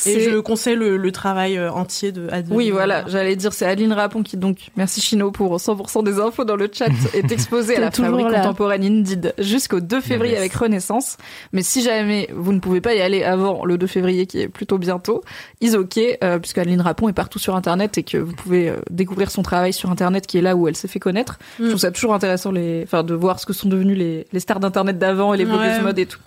[0.07, 2.57] Et je conseille le, le travail euh, entier de Adeline.
[2.57, 6.45] Oui, voilà, j'allais dire, c'est Adeline Rapon qui, donc, merci Chino pour 100% des infos
[6.45, 8.41] dans le chat, est exposée à la fabrique là.
[8.43, 10.41] contemporaine Indeed jusqu'au 2 février Yes.
[10.41, 11.17] avec Renaissance.
[11.53, 14.49] Mais si jamais vous ne pouvez pas y aller avant le 2 février, qui est
[14.49, 15.23] plutôt bientôt,
[15.61, 18.77] is ok, euh, puisque Adeline Rapon est partout sur Internet et que vous pouvez euh,
[18.91, 21.39] découvrir son travail sur Internet, qui est là où elle s'est fait connaître.
[21.59, 21.69] Je Mm.
[21.69, 24.61] trouve ça toujours intéressant les, enfin, de voir ce que sont devenus les, les stars
[24.61, 25.81] d'Internet d'avant et les blogueuses Ouais.
[25.83, 26.19] mode et tout.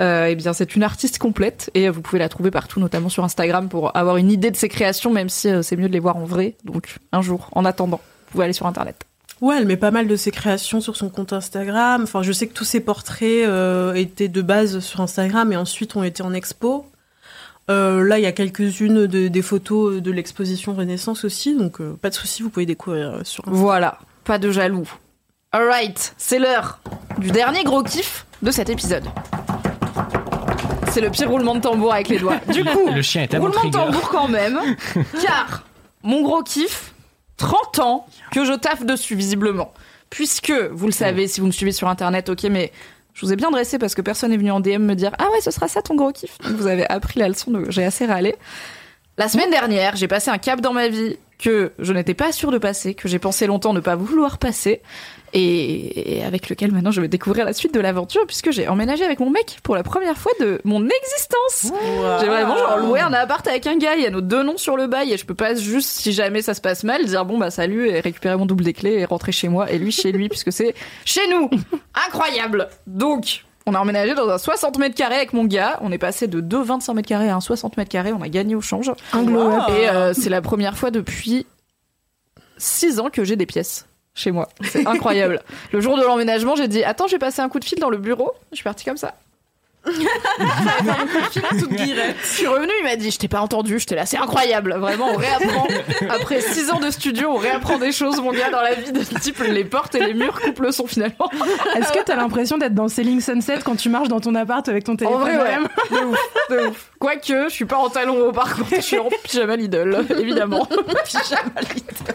[0.00, 3.08] Euh, et bien, c'est une artiste complète et euh, vous pouvez la trouver partout, notamment
[3.08, 5.92] sur Instagram, pour avoir une idée de ses créations, même si euh, c'est mieux de
[5.92, 6.56] les voir en vrai.
[6.64, 9.04] Donc, un jour, en attendant, vous pouvez aller sur Internet.
[9.40, 12.02] Ouais, elle met pas mal de ses créations sur son compte Instagram.
[12.04, 15.94] Enfin, je sais que tous ses portraits euh, étaient de base sur Instagram et ensuite
[15.96, 16.86] ont été en expo.
[17.70, 21.96] Euh, là, il y a quelques-unes de- des photos de l'exposition Renaissance aussi, donc euh,
[22.00, 23.54] pas de souci, vous pouvez découvrir sur Instagram.
[23.60, 24.88] Voilà, pas de jaloux.
[25.50, 26.80] Alright, c'est l'heure
[27.18, 29.04] du dernier gros kiff de cet épisode.
[30.94, 32.36] C'est le pire roulement de tambour avec les doigts.
[32.52, 34.60] Du coup, Le chien est roulement de tambour quand même,
[35.20, 35.64] car
[36.04, 36.94] mon gros kiff,
[37.36, 39.74] 30 ans que je taffe dessus visiblement.
[40.08, 42.70] Puisque, vous le savez, si vous me suivez sur internet, ok, mais
[43.12, 45.26] je vous ai bien dressé parce que personne n'est venu en DM me dire Ah
[45.32, 46.38] ouais, ce sera ça ton gros kiff?
[46.38, 48.36] Donc vous avez appris la leçon, donc j'ai assez râlé.
[49.18, 52.52] La semaine dernière, j'ai passé un cap dans ma vie que je n'étais pas sûre
[52.52, 54.80] de passer, que j'ai pensé longtemps ne pas vouloir passer,
[55.34, 59.04] et, et avec lequel maintenant je vais découvrir la suite de l'aventure puisque j'ai emménagé
[59.04, 61.72] avec mon mec pour la première fois de mon existence.
[62.20, 64.56] J'ai vraiment genre loué un appart avec un gars, il y a nos deux noms
[64.56, 67.24] sur le bail et je peux pas juste, si jamais ça se passe mal, dire
[67.24, 69.90] bon bah salut et récupérer mon double des clés et rentrer chez moi et lui
[69.90, 70.74] chez lui puisque c'est
[71.04, 71.50] chez nous.
[72.06, 72.68] Incroyable.
[72.86, 75.78] Donc, on a emménagé dans un 60 mètres carrés avec mon gars.
[75.80, 78.12] On est passé de deux 25 mètres carrés à un 60 mètres carrés.
[78.12, 78.90] On a gagné au change.
[78.90, 78.98] Up.
[79.70, 81.46] Et euh, c'est la première fois depuis
[82.58, 84.48] 6 ans que j'ai des pièces chez moi.
[84.62, 85.42] C'est incroyable.
[85.72, 87.90] le jour de l'emménagement, j'ai dit Attends, je vais passer un coup de fil dans
[87.90, 88.32] le bureau.
[88.50, 89.14] Je suis partie comme ça.
[89.86, 91.40] Je
[92.24, 93.78] suis revenue, il m'a dit Je t'ai pas entendu.
[93.78, 94.74] Je t'ai là, c'est incroyable.
[94.78, 95.66] Vraiment, on réapprend.
[96.08, 99.02] Après 6 ans de studio, on réapprend des choses, mon gars, dans la vie de
[99.20, 101.30] type les portes et les murs coupent le son finalement.
[101.76, 104.84] Est-ce que t'as l'impression d'être dans Selling Sunset quand tu marches dans ton appart avec
[104.84, 105.58] ton téléphone En vrai, ouais.
[105.90, 106.18] De ouf,
[106.50, 106.90] de ouf.
[106.98, 110.66] Quoique, je suis pas en talons hauts par contre, je suis en pyjama Lidl, évidemment.
[111.04, 112.14] pyjama Lidl.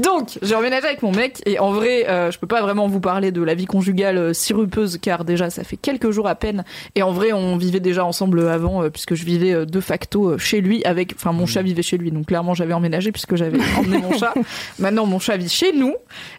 [0.00, 3.00] Donc, j'ai emménagé avec mon mec et en vrai, euh, je peux pas vraiment vous
[3.00, 6.64] parler de la vie conjugale euh, sirupeuse car déjà ça fait quelques jours à peine
[6.94, 10.30] et en vrai, on vivait déjà ensemble avant euh, puisque je vivais euh, de facto
[10.30, 12.10] euh, chez lui avec enfin mon chat vivait chez lui.
[12.10, 14.34] Donc clairement, j'avais emménagé puisque j'avais emmené mon chat.
[14.78, 15.94] Maintenant, mon chat vit chez nous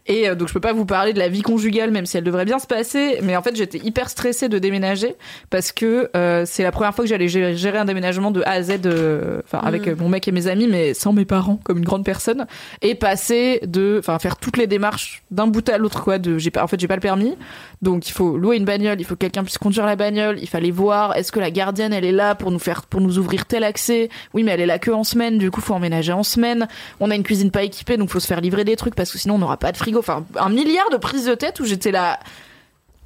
[0.06, 2.24] et euh, donc je peux pas vous parler de la vie conjugale même si elle
[2.24, 5.16] devrait bien se passer, mais en fait, j'étais hyper stressée de déménager
[5.50, 8.62] parce que euh, c'est la première fois que j'allais gérer, un déménagement de A à
[8.62, 11.78] Z, euh, enfin avec euh, mon mec et mes amis, mais sans mes parents, comme
[11.78, 12.48] une grande personne,
[12.82, 16.18] et passer de, enfin faire toutes les démarches d'un bout à l'autre, quoi.
[16.18, 17.36] De, j'ai pas, en fait, j'ai pas le permis,
[17.82, 20.48] donc il faut louer une bagnole, il faut que quelqu'un puisse conduire la bagnole, il
[20.48, 23.46] fallait voir, est-ce que la gardienne elle est là pour nous faire, pour nous ouvrir
[23.46, 24.10] tel accès?
[24.34, 26.68] Oui, mais elle est là que en semaine, du coup faut emménager en semaine.
[27.00, 29.18] On a une cuisine pas équipée, donc faut se faire livrer des trucs parce que
[29.18, 30.00] sinon on n'aura pas de frigo.
[30.00, 32.20] Enfin, un milliard de prises de tête où j'étais là.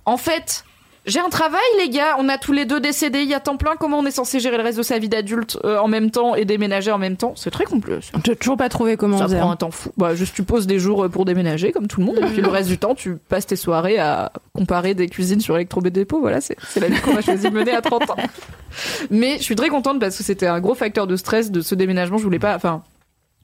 [0.06, 0.64] En fait,
[1.06, 2.16] j'ai un travail, les gars.
[2.20, 3.22] On a tous les deux décédés.
[3.22, 3.76] Il y a temps plein.
[3.80, 6.36] Comment on est censé gérer le reste de sa vie d'adulte euh, en même temps
[6.36, 7.34] et déménager en même temps?
[7.36, 8.12] C'est très complexe.
[8.24, 9.54] J'ai toujours pas trouvé comment Ça on prend hein.
[9.54, 9.92] un temps fou.
[9.98, 12.42] Bah, juste tu poses des jours euh, pour déménager comme tout le monde et puis
[12.42, 16.20] le reste du temps tu passes tes soirées à comparer des cuisines sur Electro Dépôt.
[16.20, 18.16] Voilà, c'est c'est la vie qu'on a choisi de mener à 30 ans.
[19.10, 21.74] Mais je suis très contente parce que c'était un gros facteur de stress de ce
[21.74, 22.18] déménagement.
[22.20, 22.84] Je voulais pas, enfin,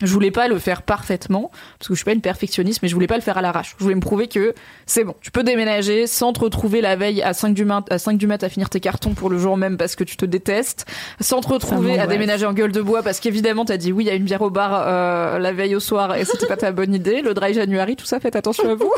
[0.01, 2.93] je voulais pas le faire parfaitement parce que je suis pas une perfectionniste, mais je
[2.93, 3.75] voulais pas le faire à l'arrache.
[3.77, 4.53] Je voulais me prouver que
[4.85, 7.97] c'est bon, tu peux déménager sans te retrouver la veille à 5 du mat, à
[7.97, 10.25] 5 du mat à finir tes cartons pour le jour même parce que tu te
[10.25, 10.85] détestes,
[11.19, 14.07] sans te retrouver à déménager en gueule de bois parce qu'évidemment t'as dit oui, il
[14.07, 16.71] y a une bière au bar euh, la veille au soir et c'était pas ta
[16.71, 17.21] bonne idée.
[17.21, 18.93] Le dry January, tout ça, faites attention à vous.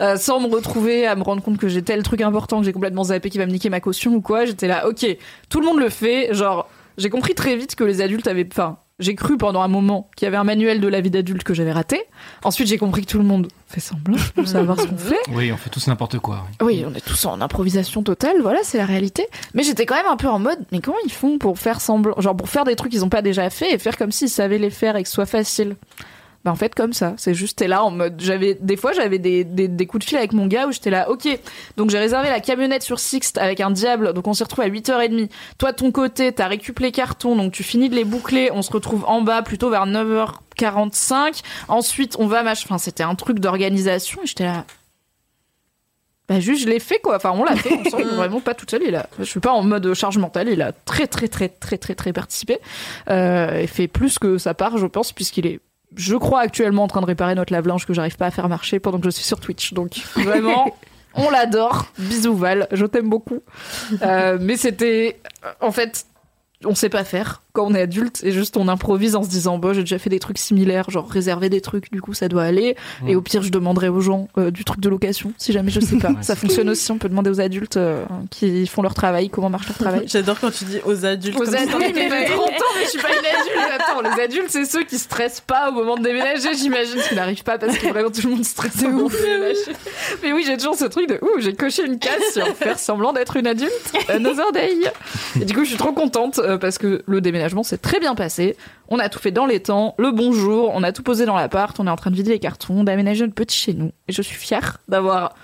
[0.00, 2.72] Euh, sans me retrouver à me rendre compte que j'ai tel truc important que j'ai
[2.72, 4.44] complètement zappé qui va me niquer ma caution ou quoi.
[4.44, 5.06] J'étais là, ok,
[5.48, 6.68] tout le monde le fait, genre.
[6.98, 10.26] J'ai compris très vite que les adultes avaient, enfin, j'ai cru pendant un moment qu'il
[10.26, 12.00] y avait un manuel de la vie d'adulte que j'avais raté.
[12.44, 15.18] Ensuite, j'ai compris que tout le monde fait semblant de savoir ce qu'on fait.
[15.32, 16.44] Oui, on fait tous n'importe quoi.
[16.60, 16.66] oui.
[16.66, 19.26] Oui, on est tous en improvisation totale, voilà, c'est la réalité.
[19.54, 22.20] Mais j'étais quand même un peu en mode, mais comment ils font pour faire semblant,
[22.20, 24.58] genre pour faire des trucs qu'ils ont pas déjà fait et faire comme s'ils savaient
[24.58, 25.76] les faire et que ce soit facile?
[26.44, 29.20] Bah en fait comme ça, c'est juste t'es là en mode j'avais des fois j'avais
[29.20, 31.28] des, des, des coups de fil avec mon gars où j'étais là OK.
[31.76, 34.12] Donc j'ai réservé la camionnette sur Sixte avec un diable.
[34.12, 35.30] Donc on s'y retrouve à 8h30.
[35.58, 38.62] Toi de ton côté, t'as récupéré les cartons donc tu finis de les boucler, on
[38.62, 41.42] se retrouve en bas plutôt vers 9h45.
[41.68, 44.64] Ensuite, on va mach enfin c'était un truc d'organisation et j'étais là
[46.28, 47.16] bah juste je l'ai fait quoi.
[47.16, 48.82] Enfin on l'a fait ensemble, vraiment pas toute seule.
[48.86, 50.48] Il a, je suis pas en mode charge mentale.
[50.48, 52.58] Il a très très très très très très participé.
[53.08, 55.60] Euh, et fait plus que sa part, je pense, puisqu'il est,
[55.96, 58.80] je crois actuellement en train de réparer notre lave-linge que j'arrive pas à faire marcher
[58.80, 59.72] pendant que je suis sur Twitch.
[59.72, 60.74] Donc vraiment.
[61.14, 63.40] On l'adore, bisous Val, je t'aime beaucoup.
[64.00, 65.20] Euh, mais c'était,
[65.60, 66.06] en fait,
[66.64, 69.58] on sait pas faire quand on est adulte et juste on improvise en se disant
[69.58, 72.44] bah j'ai déjà fait des trucs similaires genre réserver des trucs du coup ça doit
[72.44, 73.08] aller Mm.
[73.08, 75.80] et au pire je demanderai aux gens euh, du truc de location si jamais je
[75.80, 79.28] sais pas ça fonctionne aussi on peut demander aux adultes euh, qui font leur travail
[79.30, 81.36] comment marche leur travail J'adore quand tu dis aux adultes.
[81.40, 83.80] aux comme adultes, mais j'ai 30 ans, mais je suis pas une adulte.
[83.80, 87.42] Attends, les adultes, c'est ceux qui stressent pas au moment de déménager, j'imagine, qui n'arrivent
[87.44, 89.72] pas parce que vraiment tout le monde stresse de déménager.
[90.22, 93.12] Mais oui, j'ai toujours ce truc de ouh, j'ai coché une case sur faire semblant
[93.12, 93.72] d'être une adulte.
[94.08, 94.76] Another day.
[95.40, 98.14] Et du coup, je suis trop contente euh, parce que le déménagement s'est très bien
[98.14, 98.56] passé.
[98.88, 101.78] On a tout fait dans les temps, le bonjour, on a tout posé dans l'appart,
[101.80, 103.92] on est en train de vider les cartons, d'aménager notre petit chez nous.
[104.08, 105.34] Et je suis fière d'avoir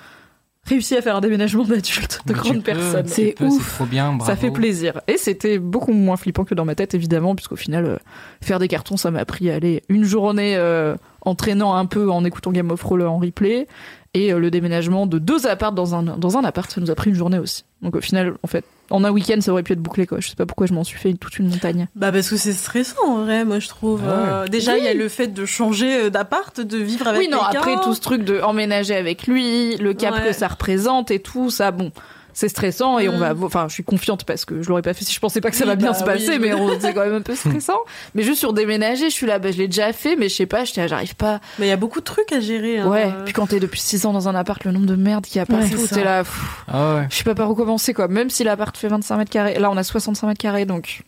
[0.69, 3.07] réussi à faire un déménagement d'adulte, de Mais personnes.
[3.07, 3.75] tu C'est ouf.
[3.75, 4.31] Trop bien, bravo.
[4.31, 5.01] Ça fait plaisir.
[5.07, 7.97] Et c'était beaucoup moins flippant que dans ma tête, évidemment, puisqu'au final, euh,
[8.43, 12.25] faire des cartons, ça m'a pris aller une journée euh, en traînant un peu, en
[12.25, 13.67] écoutant Game of Thrones en replay.
[14.15, 16.95] Et euh, le déménagement de deux apparts dans un, dans un appart, ça nous a
[16.95, 17.65] pris une journée aussi.
[17.83, 20.19] Donc au final, en fait, en un week-end, ça aurait pu être bouclé, quoi.
[20.21, 21.89] Je sais pas pourquoi je m'en suis fait toute une montagne.
[21.95, 24.03] Bah parce que c'est stressant en vrai, moi je trouve.
[24.05, 24.29] Ah ouais.
[24.29, 27.29] Euh, déjà il y a le fait de changer euh, d'appart, de vivre avec oui,
[27.29, 27.59] non, quelqu'un.
[27.61, 30.29] après tout ce truc de emménager avec lui, le cap Ouais.
[30.29, 31.93] que ça représente et tout, ça, bon.
[32.41, 33.35] C'est stressant et on Mm.
[33.35, 35.51] va, enfin, je suis confiante parce que je l'aurais pas fait si je pensais pas
[35.51, 36.39] que ça Oui, va bien bah se passer, oui.
[36.41, 37.81] mais on- c'est quand même un peu stressant.
[38.15, 40.47] mais juste sur déménager, je suis là, bah, je l'ai déjà fait, mais je sais
[40.47, 41.41] pas, j'arrive pas.
[41.59, 42.79] Mais il y a beaucoup de trucs à gérer.
[42.79, 42.87] hein.
[42.87, 43.13] Ouais.
[43.25, 45.41] Puis quand t'es depuis 6 ans dans un appart, le nombre de merde qu'il y
[45.41, 47.07] a partout, t'es là, pff, Ah ouais.
[47.11, 48.07] je sais pas par où commencer, quoi.
[48.07, 49.59] Même si l'appart fait 25 mètres carrés.
[49.59, 51.03] Là, on a 65 mètres carrés, donc.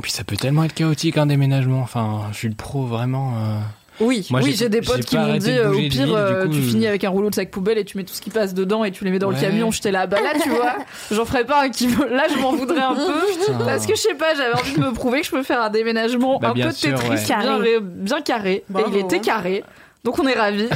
[0.00, 1.80] Puis ça peut tellement être chaotique un déménagement.
[1.82, 3.34] Enfin, je suis le pro vraiment.
[3.36, 3.58] euh.
[4.00, 6.58] Oui, Moi, oui, j'ai- des potes qui m'ont dit euh, au pire euh, coup, tu
[6.58, 6.62] euh.
[6.62, 8.82] finis avec un rouleau de sac poubelle et tu mets tout ce qui passe dedans
[8.84, 9.70] et tu les mets dans le camion.
[9.70, 10.74] J'étais là, bah là tu vois,
[11.10, 14.00] j'en ferais pas un qui me- là je m'en voudrais un peu parce que je
[14.00, 16.54] sais pas, j'avais envie de me prouver que je peux faire un déménagement Bah, un
[16.54, 17.16] peu sûr, Tetris, ouais.
[17.16, 17.78] bien, Carré.
[17.82, 19.64] bien carré Bravo, et il était carré.
[20.04, 20.68] Donc on est ravis.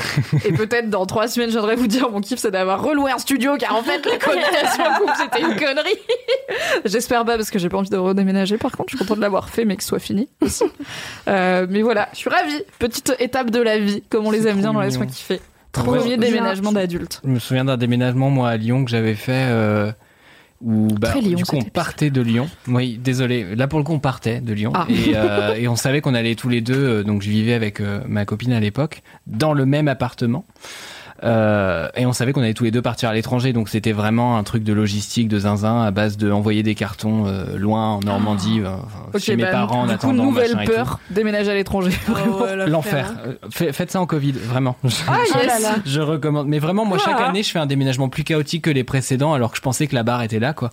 [0.45, 3.19] et peut-être dans trois semaines, je viendrai vous dire mon kiff, c'est d'avoir reloué un
[3.19, 5.99] studio, car en fait la couple c'était une connerie.
[6.85, 8.59] J'espère pas parce que j'ai pas envie de redéménager.
[8.59, 10.65] Par contre, je suis contente de l'avoir fait, mais que ce soit fini aussi.
[11.29, 12.63] Euh, mais voilà, je suis ravie.
[12.79, 14.81] Petite étape de la vie, comme on les aime bien dans.
[14.81, 15.41] Laisse-moi kiffer.
[15.73, 17.21] Premier déménagement d'adulte.
[17.25, 19.33] Je me souviens d'un déménagement, moi, à Lyon, que j'avais fait.
[19.51, 19.91] euh,
[20.61, 22.49] où, bah, Très Lyon, du coup, on partait de Lyon.
[22.69, 23.55] Oui, désolé.
[23.55, 24.73] Là, pour le coup, on partait de Lyon.
[24.75, 24.87] Ah.
[24.89, 26.75] Et, euh, et on savait qu'on allait tous les deux.
[26.75, 30.45] euh, donc, je vivais avec euh, ma copine à l'époque, dans le même appartement.
[31.23, 34.37] Euh, et on savait qu'on allait tous les deux partir à l'étranger, donc c'était vraiment
[34.37, 38.01] un truc de logistique, de zinzin, à base de envoyer des cartons euh, loin en
[38.01, 40.25] Normandie, euh, chez mes bah, parents en coup, attendant.
[40.25, 41.93] nouvelle machin peur, déménager à l'étranger.
[42.09, 42.67] Vraiment.
[42.67, 43.15] L'enfer.
[43.27, 44.77] Euh, fait- faites ça en Covid, vraiment.
[45.07, 45.67] Ah, yes.
[45.77, 45.81] Oh.
[45.87, 46.49] Je recommande.
[46.49, 49.51] Mais vraiment, moi, chaque année, je fais un déménagement plus chaotique que les précédents, alors
[49.53, 50.71] que je pensais que la barre était là, quoi.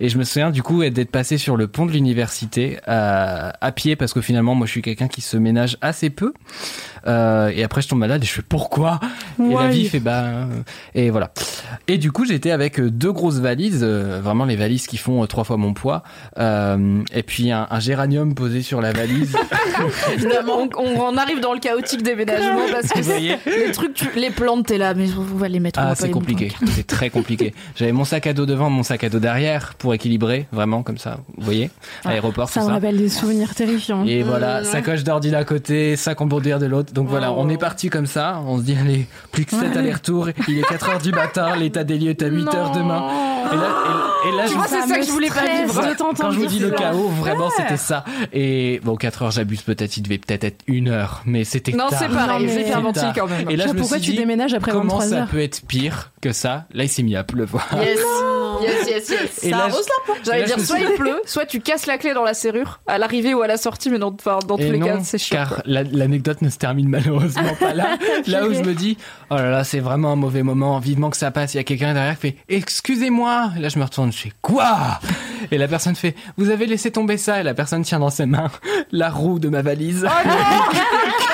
[0.00, 3.72] Et je me souviens, du coup, d'être passé sur le pont de l'université à, à
[3.72, 6.32] pied, parce que finalement, moi, je suis quelqu'un qui se ménage assez peu.
[7.06, 9.00] Euh, et après, je tombe malade et je fais pourquoi?
[9.38, 10.22] Et la vie fait bah.
[10.24, 10.46] euh,
[10.94, 11.30] Et voilà.
[11.88, 15.22] Et du coup, j'étais avec euh, deux grosses valises, euh, vraiment les valises qui font
[15.22, 16.02] euh, trois fois mon poids,
[16.38, 19.36] euh, et puis un, un géranium posé sur la valise.
[20.48, 24.08] on, on en arrive dans le chaotique déménagement parce que Vous voyez les trucs, tu-
[24.16, 25.80] les plantes, t'es là, mais on va les mettre.
[25.80, 26.52] on Ah, c'est compliqué.
[26.68, 27.54] C'est très compliqué.
[27.76, 30.98] J'avais mon sac à dos devant, mon sac à dos derrière pour équilibrer, vraiment comme
[30.98, 31.18] ça.
[31.36, 31.70] Vous voyez
[32.04, 34.04] Aéroport, Ça me rappelle des souvenirs terrifiants.
[34.06, 34.64] Et voilà, ouais.
[34.64, 36.92] sacoche d'ordi d'un côté, sac en bordure de l'autre.
[36.94, 38.40] Donc voilà, on est parti comme ça.
[38.46, 39.76] On se dit, allez, plus que 7 Ouais.
[39.78, 40.28] allers-retours.
[40.48, 43.02] Il est 4 heures du matin, l'état des lieux est à 8 heures demain.
[43.52, 43.62] Et là,
[44.24, 45.82] et, et là Tu je vois, c'est ça que je voulais pas vivre.
[45.86, 46.74] de t'entendre quand je vous dis le ça.
[46.76, 48.04] chaos, vraiment, c'était ça.
[48.32, 51.88] Et bon, 4 heures, j'abuse peut-être, il devait peut-être être une heure, mais c'était Non,
[51.90, 52.70] c'est pareil, Non, j'ai fait
[53.14, 53.50] quand même.
[53.50, 55.40] Et là, Je me pourquoi suis tu dit, déménages après comment 23 ça heures peut
[55.40, 57.68] être pire que ça Là, il s'est mis à pleuvoir.
[57.74, 57.98] Yes,
[58.62, 59.44] yes, yes, yes.
[59.44, 59.54] Et et
[60.24, 62.98] J'allais dire, soit suis- il pleut, soit tu casses la clé dans la serrure, à
[62.98, 65.18] l'arrivée ou à la sortie, mais dans, enfin, dans tous Et les non, cas, c'est
[65.18, 65.36] chiant.
[65.36, 67.98] car l'anecdote ne se termine malheureusement pas là.
[68.26, 68.96] là où je me dis,
[69.30, 71.54] oh là là, c'est vraiment un mauvais moment, vivement que ça passe.
[71.54, 73.52] Il y a quelqu'un derrière qui fait, excusez-moi.
[73.58, 75.00] Là, je me retourne, je fais quoi?
[75.50, 78.26] Et la personne fait, vous avez laissé tomber ça, et la personne tient dans ses
[78.26, 78.50] mains
[78.92, 80.06] la roue de ma valise.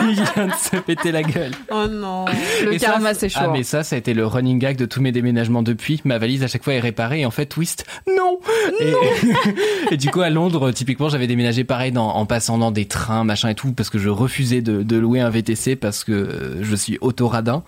[0.01, 1.53] qui vient de se péter la gueule.
[1.71, 2.25] Oh non.
[2.65, 3.41] Le Et karma, c'est chaud.
[3.43, 6.01] Ah, mais ça, ça a été le running gag de tous mes déménagements depuis.
[6.05, 7.21] Ma valise, à chaque fois, est réparée.
[7.21, 8.39] Et en fait, twist, non!
[8.81, 8.95] Et,
[9.95, 13.25] et du coup, à Londres, typiquement, j'avais déménagé pareil dans, en passant dans des trains,
[13.25, 16.63] machin et tout, parce que je refusais de, de louer un VTC parce que euh,
[16.63, 17.63] je suis autoradin.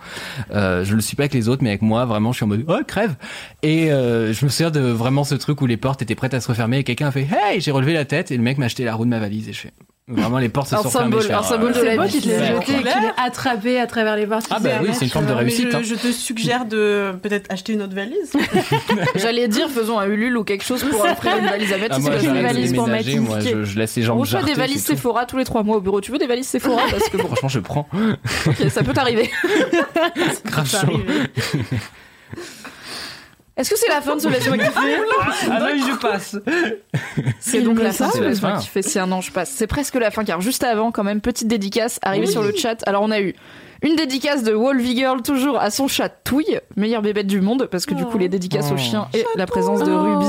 [0.51, 2.47] Euh, je le suis pas avec les autres, mais avec moi, vraiment, je suis en
[2.47, 3.15] mode, oh, crève!
[3.61, 6.41] Et euh, je me souviens de vraiment ce truc où les portes étaient prêtes à
[6.41, 7.61] se refermer et quelqu'un a fait, hey!
[7.61, 9.53] J'ai relevé la tête et le mec m'a acheté la roue de ma valise et
[9.53, 9.73] je fais,
[10.07, 12.19] vraiment, les portes se Un sont symbole- un oh, symbole de C'est la beau vie.
[12.19, 12.45] qu'il Ouais.
[12.47, 14.47] jeté, qu'il attrapé à travers les portes.
[14.49, 15.71] Ah bah oui, c'est une forme de Mais réussite.
[15.71, 15.81] je, hein.
[15.83, 18.33] je te suggère de peut-être acheter une autre valise.
[19.15, 21.95] J'allais dire, faisons un Ulule ou quelque chose pour offrir une valise à mettre.
[21.95, 24.19] Ah, si moi, une valise pour mettre moi, une je, je laisse les gens On
[24.19, 24.83] reçoit des valises.
[24.83, 26.01] Sephora tous les trois mois au bureau.
[26.01, 27.87] Tu veux des valises Sephora Parce que bon, Franchement, je prends.
[28.47, 29.29] ok, ça peut t'arriver.
[30.45, 30.99] Grave chaud.
[33.55, 34.71] Est-ce que c'est la fin de ce laisse-moi kiffer
[35.51, 36.35] Ah non, je passe.
[37.39, 38.81] C'est donc la fin de laisse-moi kiffer.
[38.81, 39.51] C'est un an, je passe.
[39.51, 42.31] C'est presque la fin car juste avant, quand même, petite dédicace arrivée Oui.
[42.31, 42.81] sur le chat.
[42.87, 43.35] Alors on a eu
[43.83, 47.85] une dédicace de Wolvie Girl toujours à son chat Touille, meilleure bébête du monde, parce
[47.85, 48.75] que du coup les dédicaces Oh.
[48.75, 50.25] aux chiens et la présence de Ruby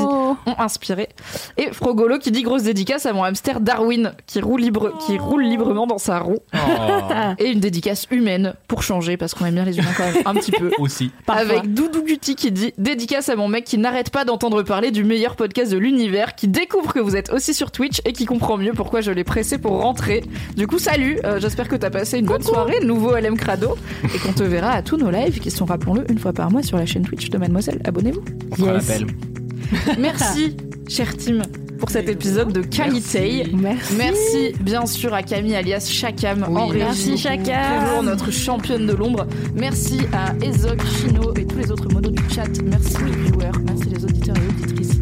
[0.46, 1.08] ont inspiré.
[1.56, 5.44] Et Frogolo qui dit grosse dédicace à mon hamster Darwin qui roule, libre, qui roule
[5.44, 6.38] librement dans sa roue.
[7.38, 10.34] Et une dédicace humaine pour changer parce qu'on aime bien les humains quand même un
[10.34, 10.70] petit peu.
[10.78, 11.10] Aussi.
[11.28, 15.04] Avec Doudou Guti qui dit dédicace à mon mec qui n'arrête pas d'entendre parler du
[15.04, 18.56] meilleur podcast de l'univers, qui découvre que vous êtes aussi sur Twitch et qui comprend
[18.56, 20.24] mieux pourquoi je l'ai pressé pour rentrer.
[20.56, 23.76] Du coup, salut, euh, j'espère que t'as passé une bonne soirée, nouveau LM Crado,
[24.14, 26.62] et qu'on te verra à tous nos lives qui sont, rappelons-le, une fois par mois
[26.62, 27.78] sur la chaîne Twitch de Mademoiselle.
[27.84, 28.22] Abonnez-vous.
[28.64, 29.06] L'appel.
[29.98, 30.56] Merci,
[30.88, 31.42] cher team,
[31.78, 33.46] pour cet épisode de qualité.
[33.54, 33.94] Merci.
[33.96, 36.84] Merci, bien sûr, à Camille alias Chakam en régie.
[36.84, 37.84] Merci, Chakam.
[37.84, 39.26] Toujours notre championne de l'ombre.
[39.54, 42.48] Merci à Ezoc, Chino et tous les autres monos du chat.
[42.64, 43.50] Merci les viewers.
[43.66, 45.00] Merci les auditeurs et auditrices.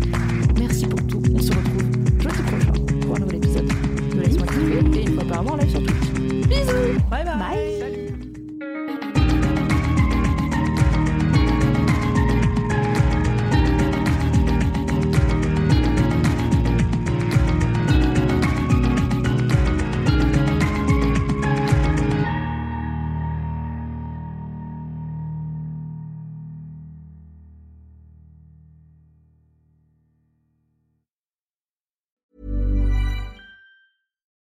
[0.59, 1.23] Merci pour tout.
[1.33, 1.83] On se retrouve
[2.19, 2.73] jeudi prochain
[3.03, 5.81] pour un nouvel épisode de Laisse-moi kiffer et une fois par mois en live sur
[5.81, 6.49] Twitch.
[6.49, 7.82] Bisous Bye bye.